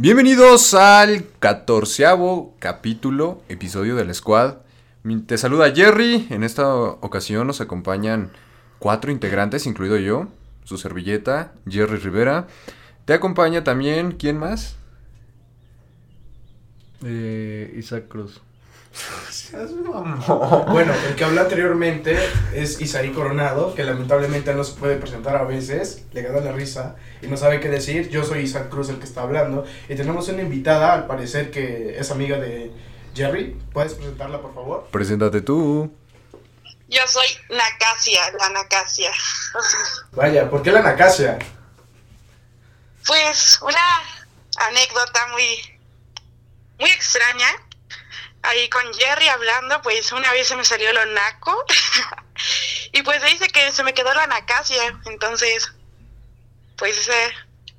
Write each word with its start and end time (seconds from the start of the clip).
Bienvenidos 0.00 0.74
al 0.74 1.26
catorceavo 1.40 2.54
capítulo, 2.60 3.42
episodio 3.48 3.96
del 3.96 4.14
Squad. 4.14 4.58
Te 5.26 5.36
saluda 5.36 5.74
Jerry. 5.74 6.28
En 6.30 6.44
esta 6.44 6.72
ocasión 6.72 7.48
nos 7.48 7.60
acompañan 7.60 8.30
cuatro 8.78 9.10
integrantes, 9.10 9.66
incluido 9.66 9.96
yo, 9.96 10.28
su 10.62 10.78
servilleta, 10.78 11.52
Jerry 11.68 11.96
Rivera. 11.96 12.46
Te 13.06 13.12
acompaña 13.12 13.64
también, 13.64 14.12
¿quién 14.12 14.38
más? 14.38 14.76
Eh, 17.04 17.74
Isaac 17.76 18.06
Cruz. 18.06 18.40
Bueno, 20.68 20.94
el 21.08 21.14
que 21.16 21.24
habló 21.24 21.40
anteriormente 21.40 22.18
es 22.54 22.80
Isaí 22.80 23.10
Coronado, 23.12 23.74
que 23.74 23.84
lamentablemente 23.84 24.52
no 24.54 24.64
se 24.64 24.78
puede 24.78 24.96
presentar 24.96 25.36
a 25.36 25.44
veces, 25.44 26.04
le 26.12 26.22
gana 26.22 26.40
la 26.40 26.52
risa 26.52 26.96
y 27.22 27.26
no 27.26 27.36
sabe 27.36 27.60
qué 27.60 27.68
decir. 27.68 28.08
Yo 28.10 28.24
soy 28.24 28.40
Isaac 28.40 28.68
Cruz 28.68 28.88
el 28.88 28.98
que 28.98 29.04
está 29.04 29.22
hablando 29.22 29.64
y 29.88 29.94
tenemos 29.94 30.28
una 30.28 30.42
invitada, 30.42 30.92
al 30.92 31.06
parecer 31.06 31.50
que 31.50 31.98
es 31.98 32.10
amiga 32.10 32.38
de 32.38 32.72
Jerry. 33.14 33.58
¿Puedes 33.72 33.94
presentarla, 33.94 34.40
por 34.40 34.54
favor? 34.54 34.88
Preséntate 34.90 35.40
tú. 35.40 35.92
Yo 36.88 37.02
soy 37.06 37.26
Nacasia, 37.50 38.32
la 38.38 38.48
Nacasia. 38.50 39.10
Vaya, 40.12 40.48
¿por 40.48 40.62
qué 40.62 40.72
la 40.72 40.82
Nacasia? 40.82 41.38
Pues 43.06 43.58
una 43.62 43.78
anécdota 44.68 45.26
muy, 45.32 45.78
muy 46.78 46.90
extraña. 46.90 47.46
Ahí 48.48 48.70
con 48.70 48.82
Jerry 48.94 49.28
hablando, 49.28 49.82
pues 49.82 50.10
una 50.10 50.32
vez 50.32 50.48
se 50.48 50.56
me 50.56 50.64
salió 50.64 50.90
lo 50.94 51.04
naco. 51.04 51.64
y 52.94 53.02
pues 53.02 53.22
dice 53.22 53.46
que 53.48 53.70
se 53.72 53.84
me 53.84 53.92
quedó 53.92 54.14
la 54.14 54.26
Nacasia. 54.26 54.82
Entonces, 55.04 55.70
pues 56.78 57.08
eh, 57.08 57.30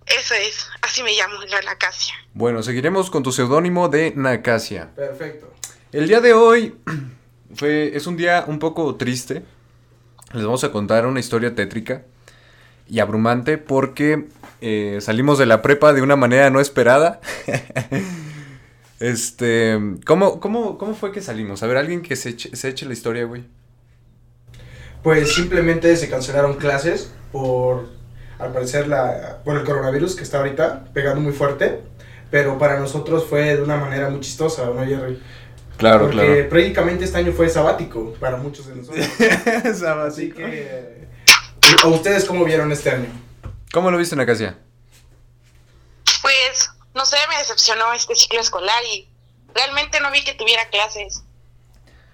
eso 0.05 0.35
es. 0.35 0.67
Así 0.83 1.01
me 1.01 1.13
llamo, 1.13 1.41
la 1.45 1.61
Nacasia. 1.61 2.13
Bueno, 2.35 2.61
seguiremos 2.61 3.09
con 3.09 3.23
tu 3.23 3.31
seudónimo 3.31 3.89
de 3.89 4.13
Nacasia. 4.15 4.91
Perfecto. 4.95 5.51
El 5.91 6.07
día 6.07 6.21
de 6.21 6.33
hoy 6.33 6.75
fue, 7.55 7.97
es 7.97 8.05
un 8.05 8.15
día 8.15 8.43
un 8.45 8.59
poco 8.59 8.95
triste. 8.95 9.43
Les 10.33 10.43
vamos 10.43 10.63
a 10.63 10.71
contar 10.71 11.07
una 11.07 11.19
historia 11.19 11.55
tétrica 11.55 12.03
y 12.87 12.99
abrumante 12.99 13.57
porque 13.57 14.27
eh, 14.61 14.99
salimos 15.01 15.39
de 15.39 15.47
la 15.47 15.63
prepa 15.63 15.93
de 15.93 16.03
una 16.03 16.15
manera 16.15 16.51
no 16.51 16.59
esperada. 16.59 17.21
este, 18.99 19.79
¿cómo, 20.05 20.39
cómo, 20.39 20.77
¿cómo 20.77 20.95
fue 20.95 21.11
que 21.11 21.21
salimos? 21.21 21.63
A 21.63 21.67
ver, 21.67 21.77
alguien 21.77 22.01
que 22.01 22.15
se 22.15 22.29
eche, 22.29 22.55
se 22.55 22.69
eche 22.69 22.85
la 22.85 22.93
historia, 22.93 23.25
güey. 23.25 23.45
Pues 25.03 25.33
simplemente 25.33 25.95
se 25.95 26.09
cancelaron 26.09 26.55
clases 26.55 27.11
por, 27.31 27.87
al 28.37 28.51
parecer, 28.51 28.87
la, 28.87 29.39
por 29.45 29.57
el 29.57 29.63
coronavirus 29.63 30.15
que 30.15 30.23
está 30.23 30.39
ahorita 30.39 30.85
pegando 30.93 31.21
muy 31.21 31.33
fuerte. 31.33 31.81
Pero 32.31 32.57
para 32.59 32.79
nosotros 32.79 33.25
fue 33.27 33.55
de 33.55 33.61
una 33.61 33.77
manera 33.77 34.09
muy 34.09 34.19
chistosa, 34.19 34.65
¿no, 34.65 34.85
Jerry? 34.85 35.19
Claro, 35.77 36.07
Porque 36.07 36.43
prácticamente 36.49 37.05
este 37.05 37.17
año 37.17 37.31
fue 37.31 37.49
sabático 37.49 38.13
para 38.19 38.37
muchos 38.37 38.67
de 38.67 38.75
nosotros. 38.75 39.07
claro. 39.79 40.03
Así 40.03 40.29
que... 40.31 41.07
¿A 41.83 41.87
ustedes 41.87 42.25
cómo 42.25 42.43
vieron 42.43 42.71
este 42.71 42.91
año? 42.91 43.07
¿Cómo 43.71 43.89
lo 43.89 43.97
viste, 43.97 44.15
Nacasia? 44.15 44.57
Pues, 46.21 46.69
no 46.99 47.05
sé, 47.05 47.15
me 47.29 47.37
decepcionó 47.37 47.93
este 47.93 48.13
ciclo 48.13 48.41
escolar 48.41 48.83
y 48.93 49.07
realmente 49.55 50.01
no 50.01 50.11
vi 50.11 50.21
que 50.21 50.33
tuviera 50.33 50.67
clases. 50.69 51.23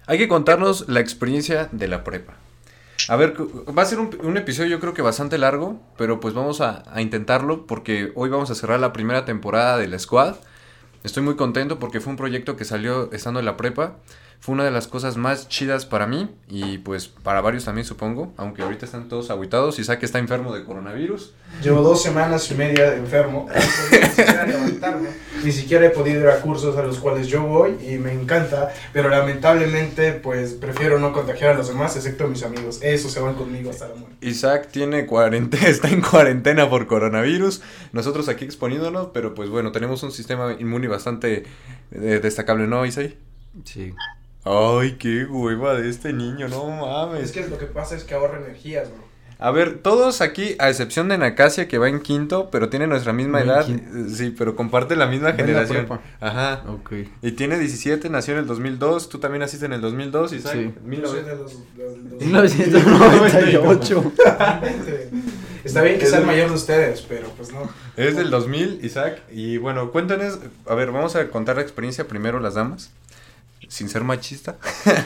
Hay 0.06 0.16
que 0.16 0.28
contarnos 0.28 0.88
la 0.88 1.00
experiencia 1.00 1.68
de 1.72 1.88
la 1.88 2.04
prepa. 2.04 2.34
A 3.08 3.16
ver, 3.16 3.34
va 3.36 3.82
a 3.82 3.84
ser 3.84 3.98
un, 3.98 4.16
un 4.22 4.36
episodio 4.36 4.70
yo 4.70 4.80
creo 4.80 4.94
que 4.94 5.02
bastante 5.02 5.38
largo, 5.38 5.80
pero 5.98 6.20
pues 6.20 6.34
vamos 6.34 6.60
a, 6.60 6.84
a 6.86 7.02
intentarlo 7.02 7.66
porque 7.66 8.12
hoy 8.14 8.28
vamos 8.28 8.48
a 8.52 8.54
cerrar 8.54 8.78
la 8.78 8.92
primera 8.92 9.24
temporada 9.24 9.76
de 9.76 9.88
la 9.88 9.98
Squad. 9.98 10.36
Estoy 11.02 11.24
muy 11.24 11.34
contento 11.34 11.80
porque 11.80 12.00
fue 12.00 12.12
un 12.12 12.16
proyecto 12.16 12.54
que 12.54 12.64
salió 12.64 13.10
estando 13.12 13.40
en 13.40 13.46
la 13.46 13.56
prepa. 13.56 13.96
Fue 14.40 14.54
una 14.54 14.64
de 14.64 14.70
las 14.70 14.86
cosas 14.86 15.16
más 15.16 15.48
chidas 15.48 15.86
para 15.86 16.06
mí 16.06 16.30
y 16.48 16.78
pues 16.78 17.08
para 17.08 17.40
varios 17.40 17.64
también 17.64 17.84
supongo, 17.84 18.32
aunque 18.36 18.62
ahorita 18.62 18.84
están 18.86 19.08
todos 19.08 19.30
aguitados. 19.30 19.78
Isaac 19.78 20.02
está 20.02 20.18
enfermo 20.18 20.54
de 20.54 20.64
coronavirus. 20.64 21.32
Llevo 21.62 21.82
dos 21.82 22.02
semanas 22.02 22.50
y 22.50 22.54
media 22.54 22.90
de 22.90 22.98
enfermo. 22.98 23.48
Ni 23.90 24.08
siquiera 24.08 24.46
levantarme. 24.46 25.08
Ni 25.42 25.52
siquiera 25.52 25.86
he 25.86 25.90
podido 25.90 26.20
ir 26.20 26.28
a 26.28 26.40
cursos 26.40 26.76
a 26.76 26.82
los 26.82 26.98
cuales 26.98 27.28
yo 27.28 27.42
voy 27.42 27.76
y 27.86 27.98
me 27.98 28.12
encanta. 28.12 28.72
Pero 28.92 29.08
lamentablemente, 29.08 30.12
pues 30.12 30.54
prefiero 30.54 30.98
no 30.98 31.12
contagiar 31.12 31.52
a 31.52 31.54
los 31.54 31.68
demás, 31.68 31.96
excepto 31.96 32.24
a 32.24 32.28
mis 32.28 32.42
amigos. 32.42 32.78
Esos 32.82 33.12
se 33.12 33.20
van 33.20 33.34
conmigo 33.34 33.70
hasta 33.70 33.88
la 33.88 33.94
muerte. 33.94 34.26
Isaac 34.26 34.68
tiene 34.70 35.06
cuarentena, 35.06 35.66
está 35.68 35.88
en 35.88 36.00
cuarentena 36.00 36.68
por 36.70 36.86
coronavirus. 36.86 37.62
Nosotros 37.92 38.28
aquí 38.28 38.44
exponiéndonos, 38.44 39.08
pero 39.12 39.34
pues 39.34 39.48
bueno, 39.48 39.72
tenemos 39.72 40.02
un 40.02 40.12
sistema 40.12 40.56
inmune 40.58 40.88
bastante 40.88 41.44
eh, 41.92 42.20
destacable, 42.22 42.66
¿no, 42.66 42.84
Isaac? 42.84 43.14
Sí. 43.64 43.94
Ay, 44.46 44.92
qué 44.98 45.24
hueva 45.24 45.74
de 45.74 45.88
este 45.90 46.12
niño, 46.12 46.48
no 46.48 46.68
mames. 46.70 47.24
Es 47.24 47.32
que 47.32 47.46
lo 47.48 47.58
que 47.58 47.66
pasa 47.66 47.96
es 47.96 48.04
que 48.04 48.14
ahorra 48.14 48.38
energías, 48.38 48.88
bro. 48.90 49.04
A 49.38 49.50
ver, 49.50 49.80
todos 49.82 50.22
aquí, 50.22 50.56
a 50.58 50.70
excepción 50.70 51.08
de 51.08 51.18
Nacasia, 51.18 51.68
que 51.68 51.76
va 51.76 51.90
en 51.90 52.00
quinto, 52.00 52.48
pero 52.50 52.70
tiene 52.70 52.86
nuestra 52.86 53.12
misma 53.12 53.42
edad. 53.42 53.66
quinto. 53.66 53.84
eh, 53.98 54.04
Sí, 54.08 54.34
pero 54.38 54.56
comparte 54.56 54.96
la 54.96 55.04
misma 55.06 55.26
Va 55.26 55.30
en 55.32 55.36
la 55.36 55.44
generación. 55.66 56.00
Ajá. 56.20 56.62
Ok. 56.68 56.92
Y 57.20 57.32
tiene 57.32 57.58
17, 57.58 58.08
nació 58.08 58.32
en 58.32 58.40
el 58.40 58.46
2002. 58.46 59.10
Tú 59.10 59.18
también 59.18 59.40
naciste 59.40 59.66
en 59.66 59.74
el 59.74 59.82
2002, 59.82 60.32
Isaac. 60.32 60.52
Sí. 60.54 60.72
Yo 60.90 61.06
soy 61.06 61.22
de 61.22 61.36
los- 61.36 61.52
los- 61.76 61.98
los- 61.98 62.22
1998. 62.22 64.12
Está 65.64 65.82
bien 65.82 65.98
que 65.98 66.06
sea 66.06 66.20
el 66.20 66.26
mayor 66.26 66.48
de 66.48 66.54
ustedes, 66.54 67.02
pero 67.02 67.28
pues 67.36 67.52
no. 67.52 67.68
Es 67.96 68.16
del 68.16 68.30
2000, 68.30 68.80
Isaac. 68.84 69.20
Y 69.32 69.58
bueno, 69.58 69.90
cuéntanos, 69.90 70.38
a 70.66 70.74
ver, 70.76 70.92
vamos 70.92 71.16
a 71.16 71.28
contar 71.28 71.56
la 71.56 71.62
experiencia 71.62 72.06
primero 72.06 72.38
las 72.40 72.54
damas, 72.54 72.90
sin 73.68 73.88
ser 73.88 74.04
machista, 74.04 74.56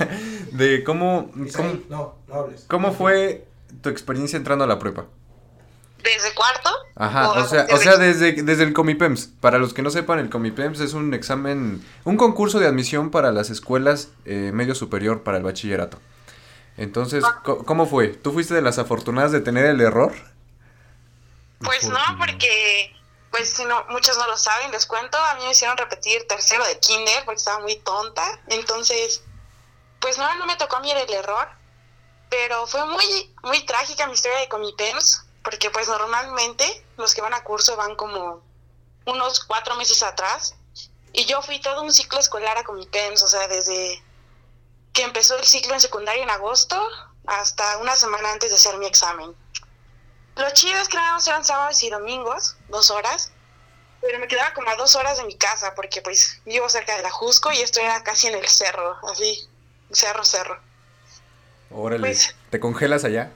de 0.53 0.83
cómo, 0.85 1.31
cómo, 1.57 1.79
no, 1.89 2.15
no 2.29 2.35
hables. 2.35 2.65
cómo 2.69 2.93
fue 2.93 3.47
tu 3.83 3.89
experiencia 3.89 4.37
entrando 4.37 4.65
a 4.65 4.67
la 4.67 4.79
prepa. 4.79 5.07
¿Desde 6.03 6.35
cuarto? 6.35 6.71
Ajá, 6.97 7.31
o 7.31 7.47
sea, 7.47 7.67
o 7.73 7.77
sea 7.77 7.97
desde, 7.99 8.33
desde 8.43 8.63
el 8.65 8.73
Comipems. 8.73 9.31
Para 9.41 9.59
los 9.59 9.75
que 9.75 9.83
no 9.83 9.91
sepan, 9.91 10.19
el 10.19 10.31
Comipems 10.31 10.81
es 10.81 10.95
un 10.95 11.13
examen, 11.13 11.85
un 12.05 12.17
concurso 12.17 12.59
de 12.59 12.67
admisión 12.67 13.11
para 13.11 13.33
las 13.33 13.51
escuelas 13.51 14.09
eh, 14.25 14.51
medio 14.55 14.75
superior 14.75 15.23
para 15.23 15.37
el 15.37 15.43
bachillerato. 15.43 15.99
Entonces, 16.79 17.23
co- 17.45 17.65
¿cómo 17.67 17.85
fue? 17.87 18.09
¿Tú 18.09 18.33
fuiste 18.33 18.55
de 18.55 18.63
las 18.63 18.79
afortunadas 18.79 19.31
de 19.33 19.41
tener 19.41 19.67
el 19.67 19.81
error? 19.83 20.13
Pues 21.59 21.87
no, 21.87 21.99
porque, 22.19 22.95
pues 23.31 23.53
si 23.53 23.65
no, 23.65 23.85
muchos 23.89 24.17
no 24.19 24.27
lo 24.27 24.37
saben, 24.37 24.73
les 24.73 24.87
cuento, 24.87 25.17
a 25.17 25.35
mí 25.35 25.45
me 25.45 25.53
hicieron 25.53 25.77
repetir 25.77 26.27
tercero 26.27 26.65
de 26.67 26.79
kinder 26.81 27.25
porque 27.25 27.39
estaba 27.39 27.61
muy 27.61 27.77
tonta, 27.77 28.41
entonces, 28.49 29.23
pues 30.01 30.19
no, 30.19 30.47
me 30.47 30.57
tocó 30.57 30.77
a 30.77 30.81
mí 30.81 30.91
el 30.91 31.13
error, 31.13 31.49
pero 32.29 32.67
fue 32.67 32.85
muy, 32.87 33.35
muy 33.43 33.65
trágica 33.67 34.07
mi 34.07 34.15
historia 34.15 34.39
de 34.39 34.49
Comipems, 34.49 35.25
porque 35.43 35.71
pues 35.71 35.89
normalmente 35.89 36.85
los 36.97 37.15
que 37.15 37.23
van 37.23 37.35
a 37.35 37.45
curso 37.45 37.77
van 37.77 37.95
como 37.95 38.43
unos 39.07 39.45
cuatro 39.45 39.77
meses 39.77 40.03
atrás, 40.03 40.57
y 41.13 41.25
yo 41.25 41.43
fui 41.43 41.61
todo 41.61 41.83
un 41.83 41.93
ciclo 41.93 42.19
escolar 42.19 42.59
a 42.59 42.65
Comipems, 42.65 43.23
o 43.23 43.29
sea, 43.29 43.47
desde 43.49 44.03
que 44.93 45.03
empezó 45.03 45.37
el 45.37 45.45
ciclo 45.45 45.75
en 45.75 45.81
secundaria 45.81 46.23
en 46.23 46.31
agosto 46.31 46.77
hasta 47.27 47.79
una 47.79 47.95
semana 47.97 48.33
antes 48.33 48.51
de 48.51 48.57
hacer 48.57 48.77
mi 48.79 48.87
examen. 48.87 49.35
Lo 50.37 50.51
chido 50.53 50.79
es 50.81 50.89
que 50.89 50.97
nada 50.97 51.15
más 51.15 51.27
eran 51.27 51.45
sábados 51.45 51.83
y 51.83 51.91
domingos, 51.91 52.57
dos 52.69 52.91
horas, 52.91 53.31
pero 54.01 54.19
me 54.19 54.29
quedaba 54.29 54.55
como 54.55 54.71
a 54.71 54.77
dos 54.77 54.97
horas 54.97 55.19
de 55.19 55.25
mi 55.25 55.37
casa 55.37 55.75
porque 55.75 56.01
pues 56.03 56.41
vivo 56.47 56.69
cerca 56.69 56.97
de 56.97 57.03
la 57.03 57.11
Jusco 57.11 57.53
y 57.53 57.61
esto 57.61 57.81
era 57.81 58.03
casi 58.03 58.29
en 58.29 58.35
el 58.37 58.49
cerro, 58.49 58.97
así, 59.11 59.49
cerro, 59.93 60.25
cerro. 60.25 60.61
Órale, 61.71 62.01
Pues- 62.09 62.35
¿te 62.51 62.59
congelas 62.61 63.05
allá? 63.05 63.31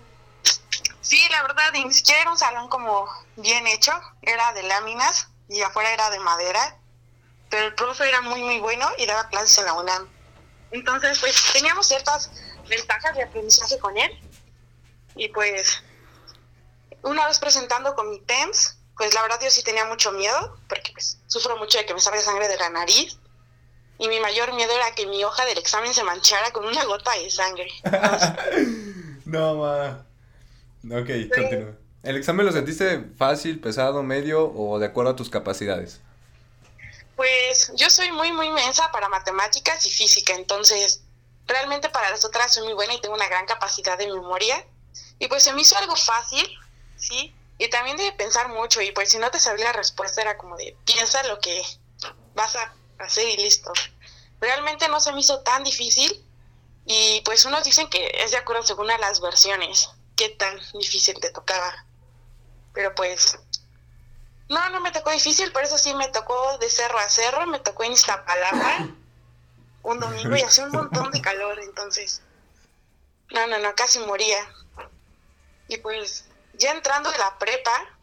Sí, 1.03 1.21
la 1.31 1.43
verdad, 1.43 1.71
ni 1.75 1.93
siquiera 1.93 2.23
era 2.23 2.31
un 2.31 2.39
salón 2.39 2.69
como 2.69 3.07
bien 3.37 3.67
hecho, 3.67 3.93
era 4.23 4.53
de 4.55 4.63
láminas 4.63 5.29
y 5.49 5.61
afuera 5.61 5.93
era 5.93 6.09
de 6.11 6.19
madera, 6.19 6.79
pero 7.51 7.67
el 7.67 7.75
profe 7.75 8.09
era 8.09 8.23
muy, 8.23 8.43
muy 8.43 8.59
bueno 8.61 8.89
y 8.97 9.05
daba 9.05 9.29
clases 9.29 9.59
en 9.59 9.67
la 9.67 9.75
UNAM. 9.75 10.09
Entonces, 10.71 11.19
pues 11.21 11.37
teníamos 11.53 11.87
ciertas 11.87 12.31
ventajas 12.69 13.15
de 13.15 13.23
aprendizaje 13.23 13.79
con 13.79 13.97
él 13.99 14.19
y 15.15 15.29
pues 15.29 15.83
una 17.05 17.27
vez 17.27 17.39
presentando 17.39 17.95
con 17.95 18.11
mi 18.11 18.21
TEMS, 18.21 18.79
pues 18.97 19.15
la 19.15 19.23
verdad 19.23 19.39
yo 19.43 19.51
sí 19.51 19.63
tenía 19.63 19.85
mucho 19.85 20.13
miedo, 20.13 20.59
porque 20.69 20.93
pues 20.93 21.19
sufro 21.27 21.57
mucho 21.57 21.79
de 21.79 21.87
que 21.87 21.95
me 21.95 22.01
salga 22.01 22.21
sangre 22.21 22.49
de 22.49 22.57
la 22.57 22.71
nariz. 22.71 23.19
Y 23.99 24.09
mi 24.09 24.19
mayor 24.19 24.53
miedo 24.55 24.73
era 24.73 24.93
que 24.95 25.07
mi 25.07 25.23
hoja 25.23 25.45
del 25.45 25.59
examen 25.59 25.95
se 25.95 26.03
manchara 26.03 26.51
con 26.53 26.65
una 26.65 26.85
gota 26.85 27.13
de 27.13 27.31
sangre. 27.31 27.69
No, 29.25 29.55
ma. 29.55 30.05
Ok, 30.85 31.09
continúa. 31.35 31.73
¿El 32.03 32.17
examen 32.19 32.45
lo 32.45 32.53
sentiste 32.53 33.03
fácil, 33.17 33.59
pesado, 33.59 34.03
medio 34.03 34.53
o 34.55 34.79
de 34.79 34.85
acuerdo 34.85 35.13
a 35.13 35.17
tus 35.17 35.31
capacidades? 35.31 36.03
Pues 37.17 37.73
yo 37.77 37.89
soy 37.89 38.13
muy, 38.13 38.33
muy 38.33 38.51
mensa 38.51 38.93
para 38.93 39.09
matemáticas 39.09 39.87
y 39.87 39.91
física, 39.91 40.35
entonces 40.35 41.03
realmente 41.47 41.89
para 41.89 42.11
las 42.11 42.25
otras 42.25 42.53
soy 42.53 42.65
muy 42.65 42.75
buena 42.75 42.93
y 42.93 43.01
tengo 43.01 43.15
una 43.15 43.29
gran 43.29 43.47
capacidad 43.47 43.97
de 43.97 44.07
memoria. 44.07 44.63
Y 45.19 45.29
pues 45.29 45.43
se 45.43 45.55
me 45.55 45.63
hizo 45.63 45.79
algo 45.79 45.97
fácil, 45.97 46.47
sí, 46.97 47.35
y 47.59 47.69
también 47.69 47.97
de 47.97 48.13
pensar 48.13 48.49
mucho 48.49 48.81
y 48.81 48.93
pues 48.93 49.11
si 49.11 49.19
no 49.19 49.31
te 49.31 49.39
sabía 49.39 49.67
la 49.67 49.73
respuesta 49.73 50.21
era 50.21 50.37
como 50.37 50.57
de 50.57 50.77
piensa 50.85 51.23
lo 51.25 51.39
que 51.41 51.63
vas 52.35 52.57
a 52.57 52.75
hacer 52.99 53.29
y 53.29 53.37
listo. 53.37 53.73
Realmente 54.41 54.89
no 54.89 55.01
se 55.01 55.13
me 55.13 55.21
hizo 55.21 55.41
tan 55.41 55.63
difícil 55.65 56.25
y 56.87 57.23
pues 57.25 57.45
unos 57.45 57.65
dicen 57.65 57.89
que 57.89 58.11
es 58.15 58.33
de 58.33 58.39
acuerdo 58.39 58.63
según 58.63 58.91
a 58.91 58.99
las 58.99 59.21
versiones, 59.21 59.89
qué 60.17 60.31
tan 60.31 60.59
difícil 60.75 61.19
te 61.21 61.31
tocaba. 61.31 61.87
Pero 62.73 62.95
pues 62.95 63.39
no, 64.49 64.69
no 64.71 64.81
me 64.81 64.91
tocó 64.91 65.11
difícil, 65.11 65.53
por 65.53 65.63
eso 65.63 65.79
sí 65.79 65.95
me 65.95 66.09
tocó 66.09 66.59
de 66.59 66.69
cerro 66.69 66.99
a 66.99 67.09
cerro, 67.09 67.47
me 67.47 67.61
tocó 67.61 67.85
en 67.85 67.93
Iztapalapa 67.93 68.89
un 69.83 70.01
domingo 70.01 70.37
y 70.37 70.43
hacía 70.43 70.65
un 70.65 70.73
montón 70.73 71.11
de 71.13 71.21
calor, 71.21 71.61
entonces 71.61 72.23
no, 73.31 73.47
no, 73.47 73.59
no, 73.59 73.75
casi 73.75 73.99
moría. 74.01 74.39
Y 75.69 75.79
pues 75.79 76.27
ya 76.55 76.73
entrando 76.73 77.11
de 77.11 77.19
la 77.19 77.39
prepa, 77.39 77.99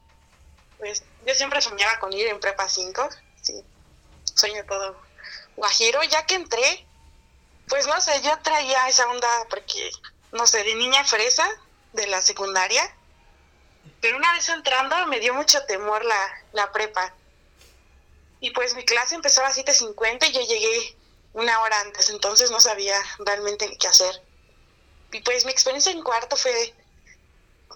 pues 0.77 1.03
yo 1.25 1.33
siempre 1.35 1.61
soñaba 1.61 1.99
con 1.99 2.11
ir 2.13 2.27
en 2.27 2.39
prepa 2.39 2.67
5, 2.67 3.09
sí, 3.41 3.63
sueño 4.33 4.65
todo 4.65 4.99
guajiro, 5.55 6.01
ya 6.03 6.25
que 6.25 6.35
entré, 6.35 6.85
pues 7.67 7.87
no 7.87 7.99
sé, 8.01 8.21
yo 8.21 8.37
traía 8.39 8.87
esa 8.87 9.07
onda 9.07 9.27
porque, 9.49 9.91
no 10.31 10.47
sé, 10.47 10.63
de 10.63 10.75
niña 10.75 11.03
fresa 11.03 11.47
de 11.93 12.07
la 12.07 12.21
secundaria, 12.21 12.83
pero 13.99 14.17
una 14.17 14.33
vez 14.33 14.49
entrando 14.49 15.05
me 15.07 15.19
dio 15.19 15.33
mucho 15.33 15.63
temor 15.65 16.03
la, 16.03 16.43
la 16.53 16.71
prepa. 16.71 17.13
Y 18.39 18.49
pues 18.51 18.75
mi 18.75 18.83
clase 18.83 19.15
empezó 19.15 19.41
a 19.41 19.45
las 19.45 19.57
7.50 19.57 20.29
y 20.29 20.31
yo 20.31 20.41
llegué 20.41 20.97
una 21.33 21.59
hora 21.61 21.79
antes, 21.81 22.09
entonces 22.09 22.49
no 22.49 22.59
sabía 22.59 22.95
realmente 23.19 23.77
qué 23.79 23.87
hacer. 23.87 24.21
Y 25.11 25.21
pues 25.21 25.45
mi 25.45 25.51
experiencia 25.51 25.91
en 25.91 26.01
cuarto 26.01 26.35
fue 26.35 26.73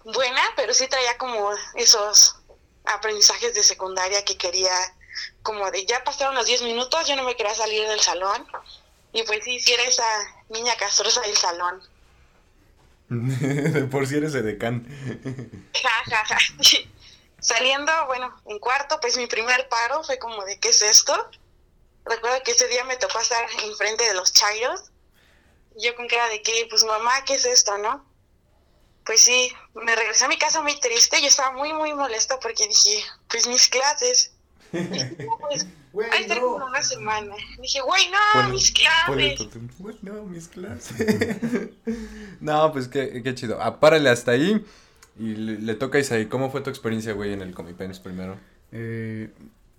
buena, 0.05 0.41
pero 0.55 0.73
sí 0.73 0.87
traía 0.87 1.17
como 1.17 1.51
esos 1.75 2.37
aprendizajes 2.85 3.53
de 3.53 3.63
secundaria 3.63 4.23
que 4.23 4.37
quería, 4.37 4.71
como 5.41 5.69
de 5.71 5.85
ya 5.85 6.03
pasaron 6.03 6.35
los 6.35 6.45
10 6.45 6.61
minutos, 6.63 7.07
yo 7.07 7.15
no 7.15 7.23
me 7.23 7.35
quería 7.35 7.55
salir 7.55 7.87
del 7.87 7.99
salón. 7.99 8.45
Y 9.11 9.23
pues 9.23 9.43
sí, 9.43 9.59
sí 9.59 9.73
era 9.73 9.83
esa 9.83 10.05
niña 10.49 10.75
castrosa 10.75 11.21
del 11.21 11.35
salón. 11.35 11.81
Por 13.91 14.07
si 14.07 14.17
eres 14.17 14.35
edecán. 14.35 14.85
Ja, 15.81 16.25
Saliendo, 17.39 17.91
bueno, 18.07 18.35
en 18.47 18.57
cuarto, 18.57 18.99
pues 18.99 19.17
mi 19.17 19.27
primer 19.27 19.67
paro 19.69 20.03
fue 20.03 20.17
como 20.17 20.43
de, 20.45 20.59
¿qué 20.59 20.69
es 20.69 20.81
esto? 20.81 21.29
Recuerdo 22.03 22.41
que 22.43 22.51
ese 22.51 22.67
día 22.67 22.83
me 22.85 22.97
tocó 22.97 23.19
estar 23.19 23.47
enfrente 23.63 24.03
de 24.03 24.15
los 24.15 24.33
chairos. 24.33 24.91
Yo 25.75 25.95
con 25.95 26.07
cara 26.07 26.27
de 26.29 26.41
que, 26.41 26.65
pues 26.69 26.83
mamá, 26.83 27.23
¿qué 27.25 27.35
es 27.35 27.45
esto, 27.45 27.77
no? 27.77 28.03
Pues 29.05 29.21
sí, 29.21 29.51
me 29.75 29.95
regresé 29.95 30.25
a 30.25 30.27
mi 30.27 30.37
casa 30.37 30.61
muy 30.61 30.79
triste. 30.79 31.21
Yo 31.21 31.27
estaba 31.27 31.51
muy, 31.55 31.71
muy 31.73 31.93
molesta 31.93 32.39
porque 32.39 32.67
dije, 32.67 33.03
pues 33.29 33.47
mis 33.47 33.67
clases. 33.67 34.33
pues, 34.71 35.67
ahí 36.11 36.21
está 36.23 36.41
como 36.41 36.65
una 36.65 36.81
semana. 36.81 37.35
Dije, 37.61 37.81
güey, 37.81 38.09
no, 38.09 38.49
mis 38.49 38.71
clases. 38.71 39.47
Güey, 39.77 39.97
no, 40.01 40.23
mis 40.23 40.47
clases. 40.47 41.69
no, 42.39 42.71
pues 42.71 42.87
qué, 42.87 43.21
qué 43.23 43.35
chido. 43.35 43.61
Ah, 43.61 43.79
párale 43.79 44.09
hasta 44.09 44.31
ahí. 44.31 44.65
Y 45.19 45.35
le, 45.35 45.59
le 45.59 45.75
toca 45.75 45.99
a 45.99 46.01
Isaí. 46.01 46.25
¿Cómo 46.25 46.49
fue 46.49 46.61
tu 46.61 46.71
experiencia, 46.71 47.13
güey, 47.13 47.31
en 47.31 47.41
el 47.41 47.53
Comipenes 47.53 47.99
primero? 47.99 48.37
Eh, 48.71 49.29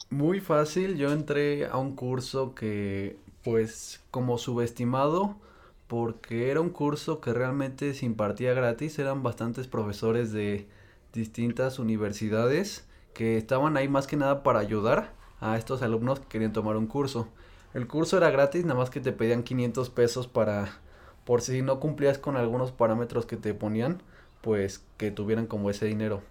muy 0.08 0.40
fácil. 0.40 0.96
Yo 0.96 1.10
entré 1.10 1.66
a 1.66 1.76
un 1.78 1.96
curso 1.96 2.54
que, 2.54 3.18
pues, 3.42 4.00
como 4.12 4.38
subestimado 4.38 5.36
porque 5.86 6.50
era 6.50 6.60
un 6.60 6.70
curso 6.70 7.20
que 7.20 7.32
realmente 7.32 7.94
se 7.94 8.06
impartía 8.06 8.54
gratis, 8.54 8.98
eran 8.98 9.22
bastantes 9.22 9.68
profesores 9.68 10.32
de 10.32 10.68
distintas 11.12 11.78
universidades 11.78 12.86
que 13.14 13.36
estaban 13.36 13.76
ahí 13.76 13.88
más 13.88 14.06
que 14.06 14.16
nada 14.16 14.42
para 14.42 14.58
ayudar 14.58 15.12
a 15.40 15.56
estos 15.56 15.82
alumnos 15.82 16.20
que 16.20 16.26
querían 16.26 16.52
tomar 16.52 16.76
un 16.76 16.86
curso. 16.86 17.28
El 17.72 17.86
curso 17.86 18.16
era 18.16 18.30
gratis, 18.30 18.64
nada 18.64 18.78
más 18.78 18.90
que 18.90 19.00
te 19.00 19.12
pedían 19.12 19.42
500 19.42 19.90
pesos 19.90 20.26
para, 20.26 20.78
por 21.24 21.40
si 21.40 21.62
no 21.62 21.80
cumplías 21.80 22.18
con 22.18 22.36
algunos 22.36 22.72
parámetros 22.72 23.26
que 23.26 23.36
te 23.36 23.54
ponían, 23.54 24.02
pues 24.40 24.84
que 24.96 25.10
tuvieran 25.10 25.46
como 25.46 25.70
ese 25.70 25.86
dinero. 25.86 26.22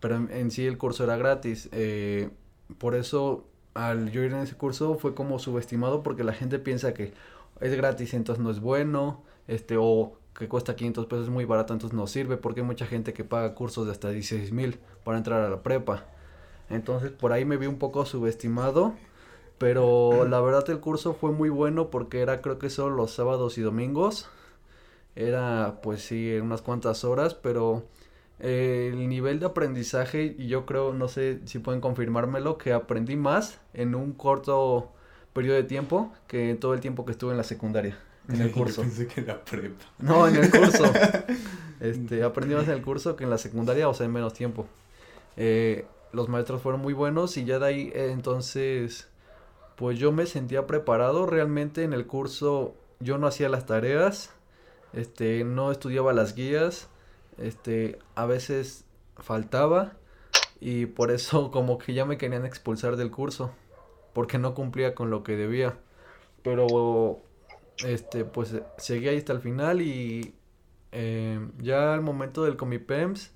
Pero 0.00 0.16
en, 0.16 0.50
sí 0.50 0.66
el 0.66 0.78
curso 0.78 1.04
era 1.04 1.16
gratis. 1.16 1.68
Eh, 1.72 2.30
por 2.78 2.94
eso 2.94 3.46
al 3.74 4.10
yo 4.10 4.22
ir 4.22 4.32
en 4.32 4.40
ese 4.40 4.56
curso 4.56 4.96
fue 4.96 5.14
como 5.14 5.38
subestimado 5.38 6.02
porque 6.02 6.24
la 6.24 6.32
gente 6.32 6.58
piensa 6.58 6.94
que 6.94 7.12
es 7.60 7.74
gratis, 7.74 8.14
entonces 8.14 8.42
no 8.42 8.50
es 8.50 8.60
bueno, 8.60 9.22
este, 9.46 9.76
o 9.78 10.18
que 10.34 10.48
cuesta 10.48 10.76
500 10.76 11.06
pesos 11.06 11.24
es 11.24 11.30
muy 11.30 11.44
barato, 11.44 11.72
entonces 11.72 11.96
no 11.96 12.06
sirve, 12.06 12.36
porque 12.36 12.60
hay 12.60 12.66
mucha 12.66 12.86
gente 12.86 13.12
que 13.12 13.24
paga 13.24 13.54
cursos 13.54 13.86
de 13.86 13.92
hasta 13.92 14.10
16 14.10 14.52
mil 14.52 14.78
para 15.04 15.18
entrar 15.18 15.42
a 15.42 15.50
la 15.50 15.62
prepa. 15.62 16.04
Entonces 16.70 17.10
por 17.10 17.32
ahí 17.32 17.44
me 17.44 17.56
vi 17.56 17.66
un 17.66 17.78
poco 17.78 18.06
subestimado, 18.06 18.94
pero 19.58 20.24
la 20.28 20.40
verdad 20.40 20.68
el 20.70 20.80
curso 20.80 21.14
fue 21.14 21.32
muy 21.32 21.48
bueno 21.48 21.90
porque 21.90 22.20
era 22.20 22.40
creo 22.40 22.58
que 22.58 22.70
solo 22.70 22.94
los 22.94 23.12
sábados 23.12 23.58
y 23.58 23.62
domingos. 23.62 24.28
Era 25.16 25.80
pues 25.82 26.02
sí, 26.02 26.36
unas 26.36 26.62
cuantas 26.62 27.02
horas, 27.02 27.34
pero 27.34 27.84
eh, 28.38 28.90
el 28.92 29.08
nivel 29.08 29.40
de 29.40 29.46
aprendizaje, 29.46 30.36
y 30.38 30.46
yo 30.46 30.64
creo, 30.64 30.92
no 30.92 31.08
sé 31.08 31.40
si 31.46 31.58
pueden 31.58 31.80
confirmármelo, 31.80 32.56
que 32.56 32.72
aprendí 32.72 33.16
más 33.16 33.60
en 33.74 33.96
un 33.96 34.12
corto 34.12 34.92
periodo 35.38 35.54
de 35.54 35.62
tiempo 35.62 36.12
que 36.26 36.56
todo 36.56 36.74
el 36.74 36.80
tiempo 36.80 37.04
que 37.04 37.12
estuve 37.12 37.30
en 37.30 37.36
la 37.36 37.44
secundaria, 37.44 37.96
en 38.28 38.40
el 38.40 38.50
curso. 38.50 38.82
Pensé 38.82 39.06
que 39.06 39.20
era 39.20 39.44
prepa. 39.44 39.84
No, 40.00 40.26
en 40.26 40.34
el 40.34 40.50
curso. 40.50 40.82
este, 41.80 42.24
aprendí 42.24 42.56
más 42.56 42.64
en 42.64 42.72
el 42.74 42.82
curso 42.82 43.14
que 43.14 43.22
en 43.22 43.30
la 43.30 43.38
secundaria, 43.38 43.88
o 43.88 43.94
sea, 43.94 44.06
en 44.06 44.12
menos 44.12 44.34
tiempo. 44.34 44.66
Eh, 45.36 45.86
los 46.10 46.28
maestros 46.28 46.60
fueron 46.60 46.80
muy 46.80 46.92
buenos 46.92 47.36
y 47.36 47.44
ya 47.44 47.60
de 47.60 47.66
ahí 47.66 47.92
eh, 47.94 48.10
entonces, 48.10 49.06
pues 49.76 49.96
yo 49.96 50.10
me 50.10 50.26
sentía 50.26 50.66
preparado. 50.66 51.24
Realmente 51.24 51.84
en 51.84 51.92
el 51.92 52.08
curso 52.08 52.74
yo 52.98 53.16
no 53.16 53.28
hacía 53.28 53.48
las 53.48 53.64
tareas, 53.64 54.30
este, 54.92 55.44
no 55.44 55.70
estudiaba 55.70 56.12
las 56.12 56.34
guías, 56.34 56.88
este, 57.36 58.00
a 58.16 58.26
veces 58.26 58.86
faltaba 59.18 59.92
y 60.60 60.86
por 60.86 61.12
eso 61.12 61.52
como 61.52 61.78
que 61.78 61.94
ya 61.94 62.04
me 62.04 62.18
querían 62.18 62.44
expulsar 62.44 62.96
del 62.96 63.12
curso 63.12 63.52
porque 64.18 64.36
no 64.36 64.52
cumplía 64.52 64.96
con 64.96 65.10
lo 65.10 65.22
que 65.22 65.36
debía. 65.36 65.78
Pero, 66.42 67.20
este, 67.86 68.24
pues 68.24 68.52
seguí 68.76 69.06
ahí 69.06 69.16
hasta 69.16 69.32
el 69.32 69.38
final 69.38 69.80
y 69.80 70.34
eh, 70.90 71.38
ya 71.58 71.94
al 71.94 72.00
momento 72.00 72.42
del 72.42 72.56
Comipems, 72.56 73.30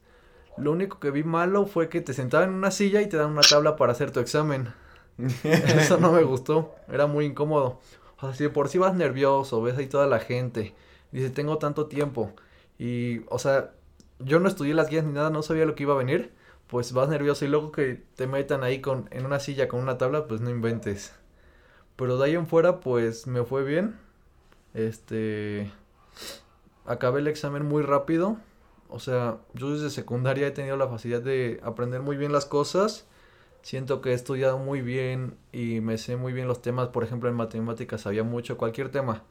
lo 0.57 0.73
único 0.73 0.99
que 0.99 1.13
vi 1.13 1.23
malo 1.23 1.67
fue 1.67 1.89
que 1.89 2.01
te 2.01 2.13
sentaban 2.13 2.49
en 2.49 2.57
una 2.57 2.73
silla 2.73 3.01
y 3.01 3.09
te 3.09 3.17
dan 3.17 3.31
una 3.31 3.43
tabla 3.43 3.77
para 3.77 3.93
hacer 3.93 4.11
tu 4.11 4.19
examen. 4.19 4.75
Eso 5.45 5.99
no 5.99 6.11
me 6.11 6.25
gustó, 6.25 6.75
era 6.89 7.07
muy 7.07 7.27
incómodo. 7.27 7.79
O 8.19 8.27
sea, 8.27 8.35
si 8.35 8.49
por 8.49 8.69
sí 8.69 8.79
vas 8.79 8.97
nervioso, 8.97 9.63
ves 9.63 9.79
ahí 9.79 9.87
toda 9.87 10.09
la 10.09 10.19
gente, 10.19 10.75
dice, 11.13 11.31
tengo 11.31 11.59
tanto 11.59 11.87
tiempo. 11.87 12.33
Y, 12.77 13.21
o 13.29 13.39
sea, 13.39 13.71
yo 14.19 14.41
no 14.41 14.49
estudié 14.49 14.75
las 14.75 14.91
guías 14.91 15.05
ni 15.05 15.13
nada, 15.13 15.31
no 15.31 15.45
sabía 15.45 15.65
lo 15.65 15.77
que 15.77 15.85
iba 15.85 15.95
a 15.95 15.99
venir 15.99 16.33
pues 16.73 16.95
vas 16.95 17.11
nervioso 17.11 17.45
y 17.45 17.49
luego 17.49 17.71
que 17.71 18.03
te 18.17 18.27
metan 18.27 18.65
ahí 18.65 18.81
con, 18.81 19.07
en 19.11 19.27
una 19.27 19.41
silla 19.41 19.69
con 19.69 19.81
una 19.81 19.99
tabla, 19.99 20.27
pues 20.27 20.41
no 20.41 20.49
inventes. 20.49 21.13
Pero 21.97 22.17
de 22.17 22.25
ahí 22.25 22.35
en 22.35 22.47
fuera, 22.47 22.81
pues 22.81 23.27
me 23.27 23.45
fue 23.45 23.63
bien. 23.63 23.99
Este. 24.73 25.71
Acabé 26.87 27.21
el 27.21 27.27
examen 27.27 27.67
muy 27.67 27.83
rápido. 27.83 28.39
O 28.89 29.01
sea, 29.01 29.37
yo 29.53 29.71
desde 29.71 29.91
secundaria 29.91 30.47
he 30.47 30.51
tenido 30.51 30.79
la 30.79 30.89
facilidad 30.89 31.21
de 31.21 31.61
aprender 31.63 32.01
muy 32.01 32.17
bien 32.17 32.33
las 32.33 32.47
cosas. 32.47 33.07
Siento 33.61 34.01
que 34.01 34.13
he 34.13 34.15
estudiado 34.15 34.57
muy 34.57 34.81
bien 34.81 35.37
y 35.53 35.83
me 35.83 35.99
sé 35.99 36.17
muy 36.17 36.33
bien 36.33 36.49
los 36.49 36.63
temas. 36.63 36.89
Por 36.89 37.05
ejemplo, 37.05 37.29
en 37.29 37.37
matemáticas 37.37 38.01
sabía 38.01 38.23
mucho, 38.23 38.57
cualquier 38.57 38.91
tema. 38.91 39.25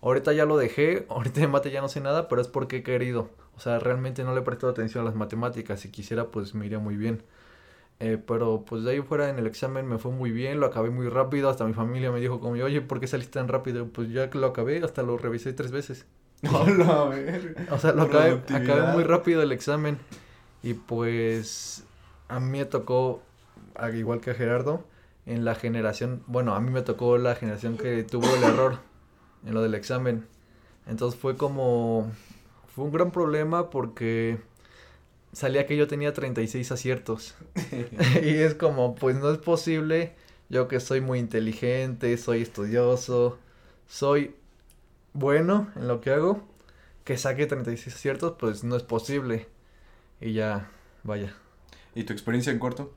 Ahorita 0.00 0.32
ya 0.32 0.46
lo 0.46 0.56
dejé, 0.56 1.04
ahorita 1.10 1.42
en 1.42 1.50
mate 1.50 1.70
ya 1.70 1.82
no 1.82 1.90
sé 1.90 2.00
nada, 2.00 2.26
pero 2.26 2.40
es 2.40 2.48
porque 2.48 2.78
he 2.78 2.82
querido. 2.82 3.28
O 3.56 3.60
sea, 3.60 3.78
realmente 3.78 4.22
no 4.24 4.34
le 4.34 4.40
he 4.40 4.42
prestado 4.42 4.72
atención 4.72 5.02
a 5.02 5.04
las 5.06 5.14
matemáticas. 5.14 5.80
Si 5.80 5.90
quisiera, 5.90 6.26
pues 6.26 6.54
me 6.54 6.66
iría 6.66 6.78
muy 6.78 6.96
bien. 6.96 7.22
Eh, 7.98 8.18
pero 8.24 8.62
pues 8.66 8.84
de 8.84 8.90
ahí 8.90 9.00
fuera 9.00 9.30
en 9.30 9.38
el 9.38 9.46
examen 9.46 9.86
me 9.86 9.96
fue 9.96 10.12
muy 10.12 10.30
bien, 10.30 10.60
lo 10.60 10.66
acabé 10.66 10.90
muy 10.90 11.08
rápido. 11.08 11.48
Hasta 11.48 11.64
mi 11.64 11.72
familia 11.72 12.12
me 12.12 12.20
dijo 12.20 12.40
como, 12.40 12.52
oye, 12.62 12.80
¿por 12.82 13.00
qué 13.00 13.06
saliste 13.06 13.38
tan 13.38 13.48
rápido? 13.48 13.86
Pues 13.86 14.10
ya 14.10 14.28
que 14.28 14.38
lo 14.38 14.48
acabé, 14.48 14.82
hasta 14.84 15.02
lo 15.02 15.16
revisé 15.16 15.52
tres 15.52 15.70
veces. 15.70 16.06
o 16.42 17.78
sea, 17.78 17.92
lo 17.92 18.02
acabé, 18.02 18.42
acabé 18.54 18.92
muy 18.92 19.04
rápido 19.04 19.42
el 19.42 19.52
examen. 19.52 19.98
Y 20.62 20.74
pues 20.74 21.84
a 22.28 22.40
mí 22.40 22.58
me 22.58 22.64
tocó, 22.66 23.22
igual 23.94 24.20
que 24.20 24.32
a 24.32 24.34
Gerardo, 24.34 24.84
en 25.24 25.44
la 25.44 25.54
generación, 25.54 26.22
bueno, 26.26 26.54
a 26.54 26.60
mí 26.60 26.70
me 26.70 26.82
tocó 26.82 27.18
la 27.18 27.34
generación 27.34 27.78
que 27.78 28.04
tuvo 28.04 28.26
el 28.36 28.44
error 28.44 28.78
en 29.46 29.54
lo 29.54 29.62
del 29.62 29.74
examen. 29.74 30.26
Entonces 30.86 31.18
fue 31.18 31.36
como 31.36 32.10
fue 32.76 32.84
un 32.84 32.92
gran 32.92 33.10
problema 33.10 33.70
porque 33.70 34.38
salía 35.32 35.66
que 35.66 35.78
yo 35.78 35.88
tenía 35.88 36.12
36 36.12 36.70
aciertos. 36.70 37.34
y 38.22 38.28
es 38.34 38.54
como, 38.54 38.94
pues 38.94 39.16
no 39.16 39.30
es 39.30 39.38
posible, 39.38 40.12
yo 40.50 40.68
que 40.68 40.78
soy 40.78 41.00
muy 41.00 41.18
inteligente, 41.18 42.18
soy 42.18 42.42
estudioso, 42.42 43.38
soy 43.88 44.34
bueno 45.14 45.72
en 45.76 45.88
lo 45.88 46.02
que 46.02 46.10
hago, 46.10 46.42
que 47.04 47.16
saque 47.16 47.46
36 47.46 47.96
aciertos, 47.96 48.34
pues 48.38 48.62
no 48.62 48.76
es 48.76 48.82
posible. 48.82 49.48
Y 50.20 50.34
ya, 50.34 50.70
vaya. 51.02 51.34
¿Y 51.94 52.04
tu 52.04 52.12
experiencia 52.12 52.52
en 52.52 52.58
cuarto? 52.58 52.92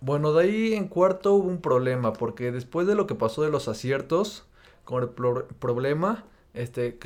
Bueno, 0.00 0.32
de 0.32 0.44
ahí 0.44 0.72
en 0.72 0.88
cuarto 0.88 1.34
hubo 1.34 1.48
un 1.48 1.60
problema, 1.60 2.14
porque 2.14 2.50
después 2.50 2.86
de 2.86 2.94
lo 2.94 3.06
que 3.06 3.14
pasó 3.14 3.42
de 3.42 3.50
los 3.50 3.68
aciertos, 3.68 4.46
con 4.84 5.02
el 5.02 5.10
problema, 5.10 6.24
este, 6.54 6.98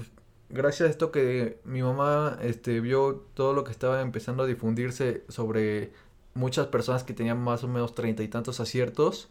gracias 0.52 0.86
a 0.86 0.90
esto 0.90 1.10
que 1.10 1.58
mi 1.64 1.82
mamá 1.82 2.38
este, 2.42 2.80
vio 2.80 3.24
todo 3.34 3.54
lo 3.54 3.64
que 3.64 3.72
estaba 3.72 4.02
empezando 4.02 4.44
a 4.44 4.46
difundirse 4.46 5.24
sobre 5.28 5.92
muchas 6.34 6.66
personas 6.68 7.04
que 7.04 7.14
tenían 7.14 7.40
más 7.40 7.64
o 7.64 7.68
menos 7.68 7.94
treinta 7.94 8.22
y 8.22 8.28
tantos 8.28 8.60
aciertos 8.60 9.28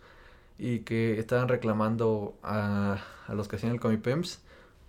y 0.58 0.80
que 0.80 1.20
estaban 1.20 1.48
reclamando 1.48 2.36
a, 2.44 3.04
los 3.30 3.48
que 3.48 3.56
hacían 3.56 3.74
el 3.74 3.80
Comipems, 3.80 4.42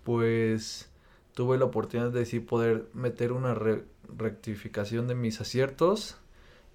pues 0.03 0.89
tuve 1.33 1.57
la 1.57 1.65
oportunidad 1.65 2.11
de 2.11 2.25
sí 2.25 2.39
poder 2.39 2.87
meter 2.93 3.31
una 3.31 3.55
rectificación 4.17 5.07
de 5.07 5.15
mis 5.15 5.39
aciertos 5.41 6.17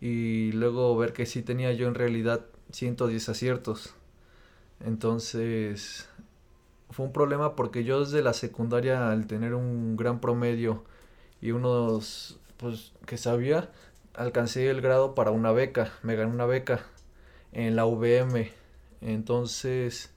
y 0.01 0.53
luego 0.53 0.97
ver 0.97 1.13
que 1.13 1.27
sí 1.27 1.43
tenía 1.43 1.73
yo 1.73 1.89
en 1.89 1.95
realidad 1.95 2.47
110 2.73 3.29
aciertos. 3.29 3.95
Entonces 4.81 6.09
fue 6.91 7.07
un 7.07 7.13
problema 7.13 7.57
porque 7.57 7.85
yo 7.85 8.01
desde 8.01 8.23
la 8.23 8.33
secundaria 8.33 9.11
al 9.11 9.27
tener 9.27 9.55
un 9.55 9.97
gran 9.97 10.21
promedio 10.21 10.85
y 11.41 11.53
unos 11.53 12.41
pues 12.57 12.93
que 13.07 13.17
sabía 13.17 13.71
alcancé 14.15 14.69
el 14.69 14.81
grado 14.81 15.15
para 15.15 15.31
una 15.31 15.53
beca, 15.53 15.93
me 16.03 16.17
gané 16.17 16.33
una 16.33 16.47
beca 16.47 16.81
en 17.53 17.77
la 17.77 17.87
VM. 17.87 18.51
Entonces, 19.01 20.11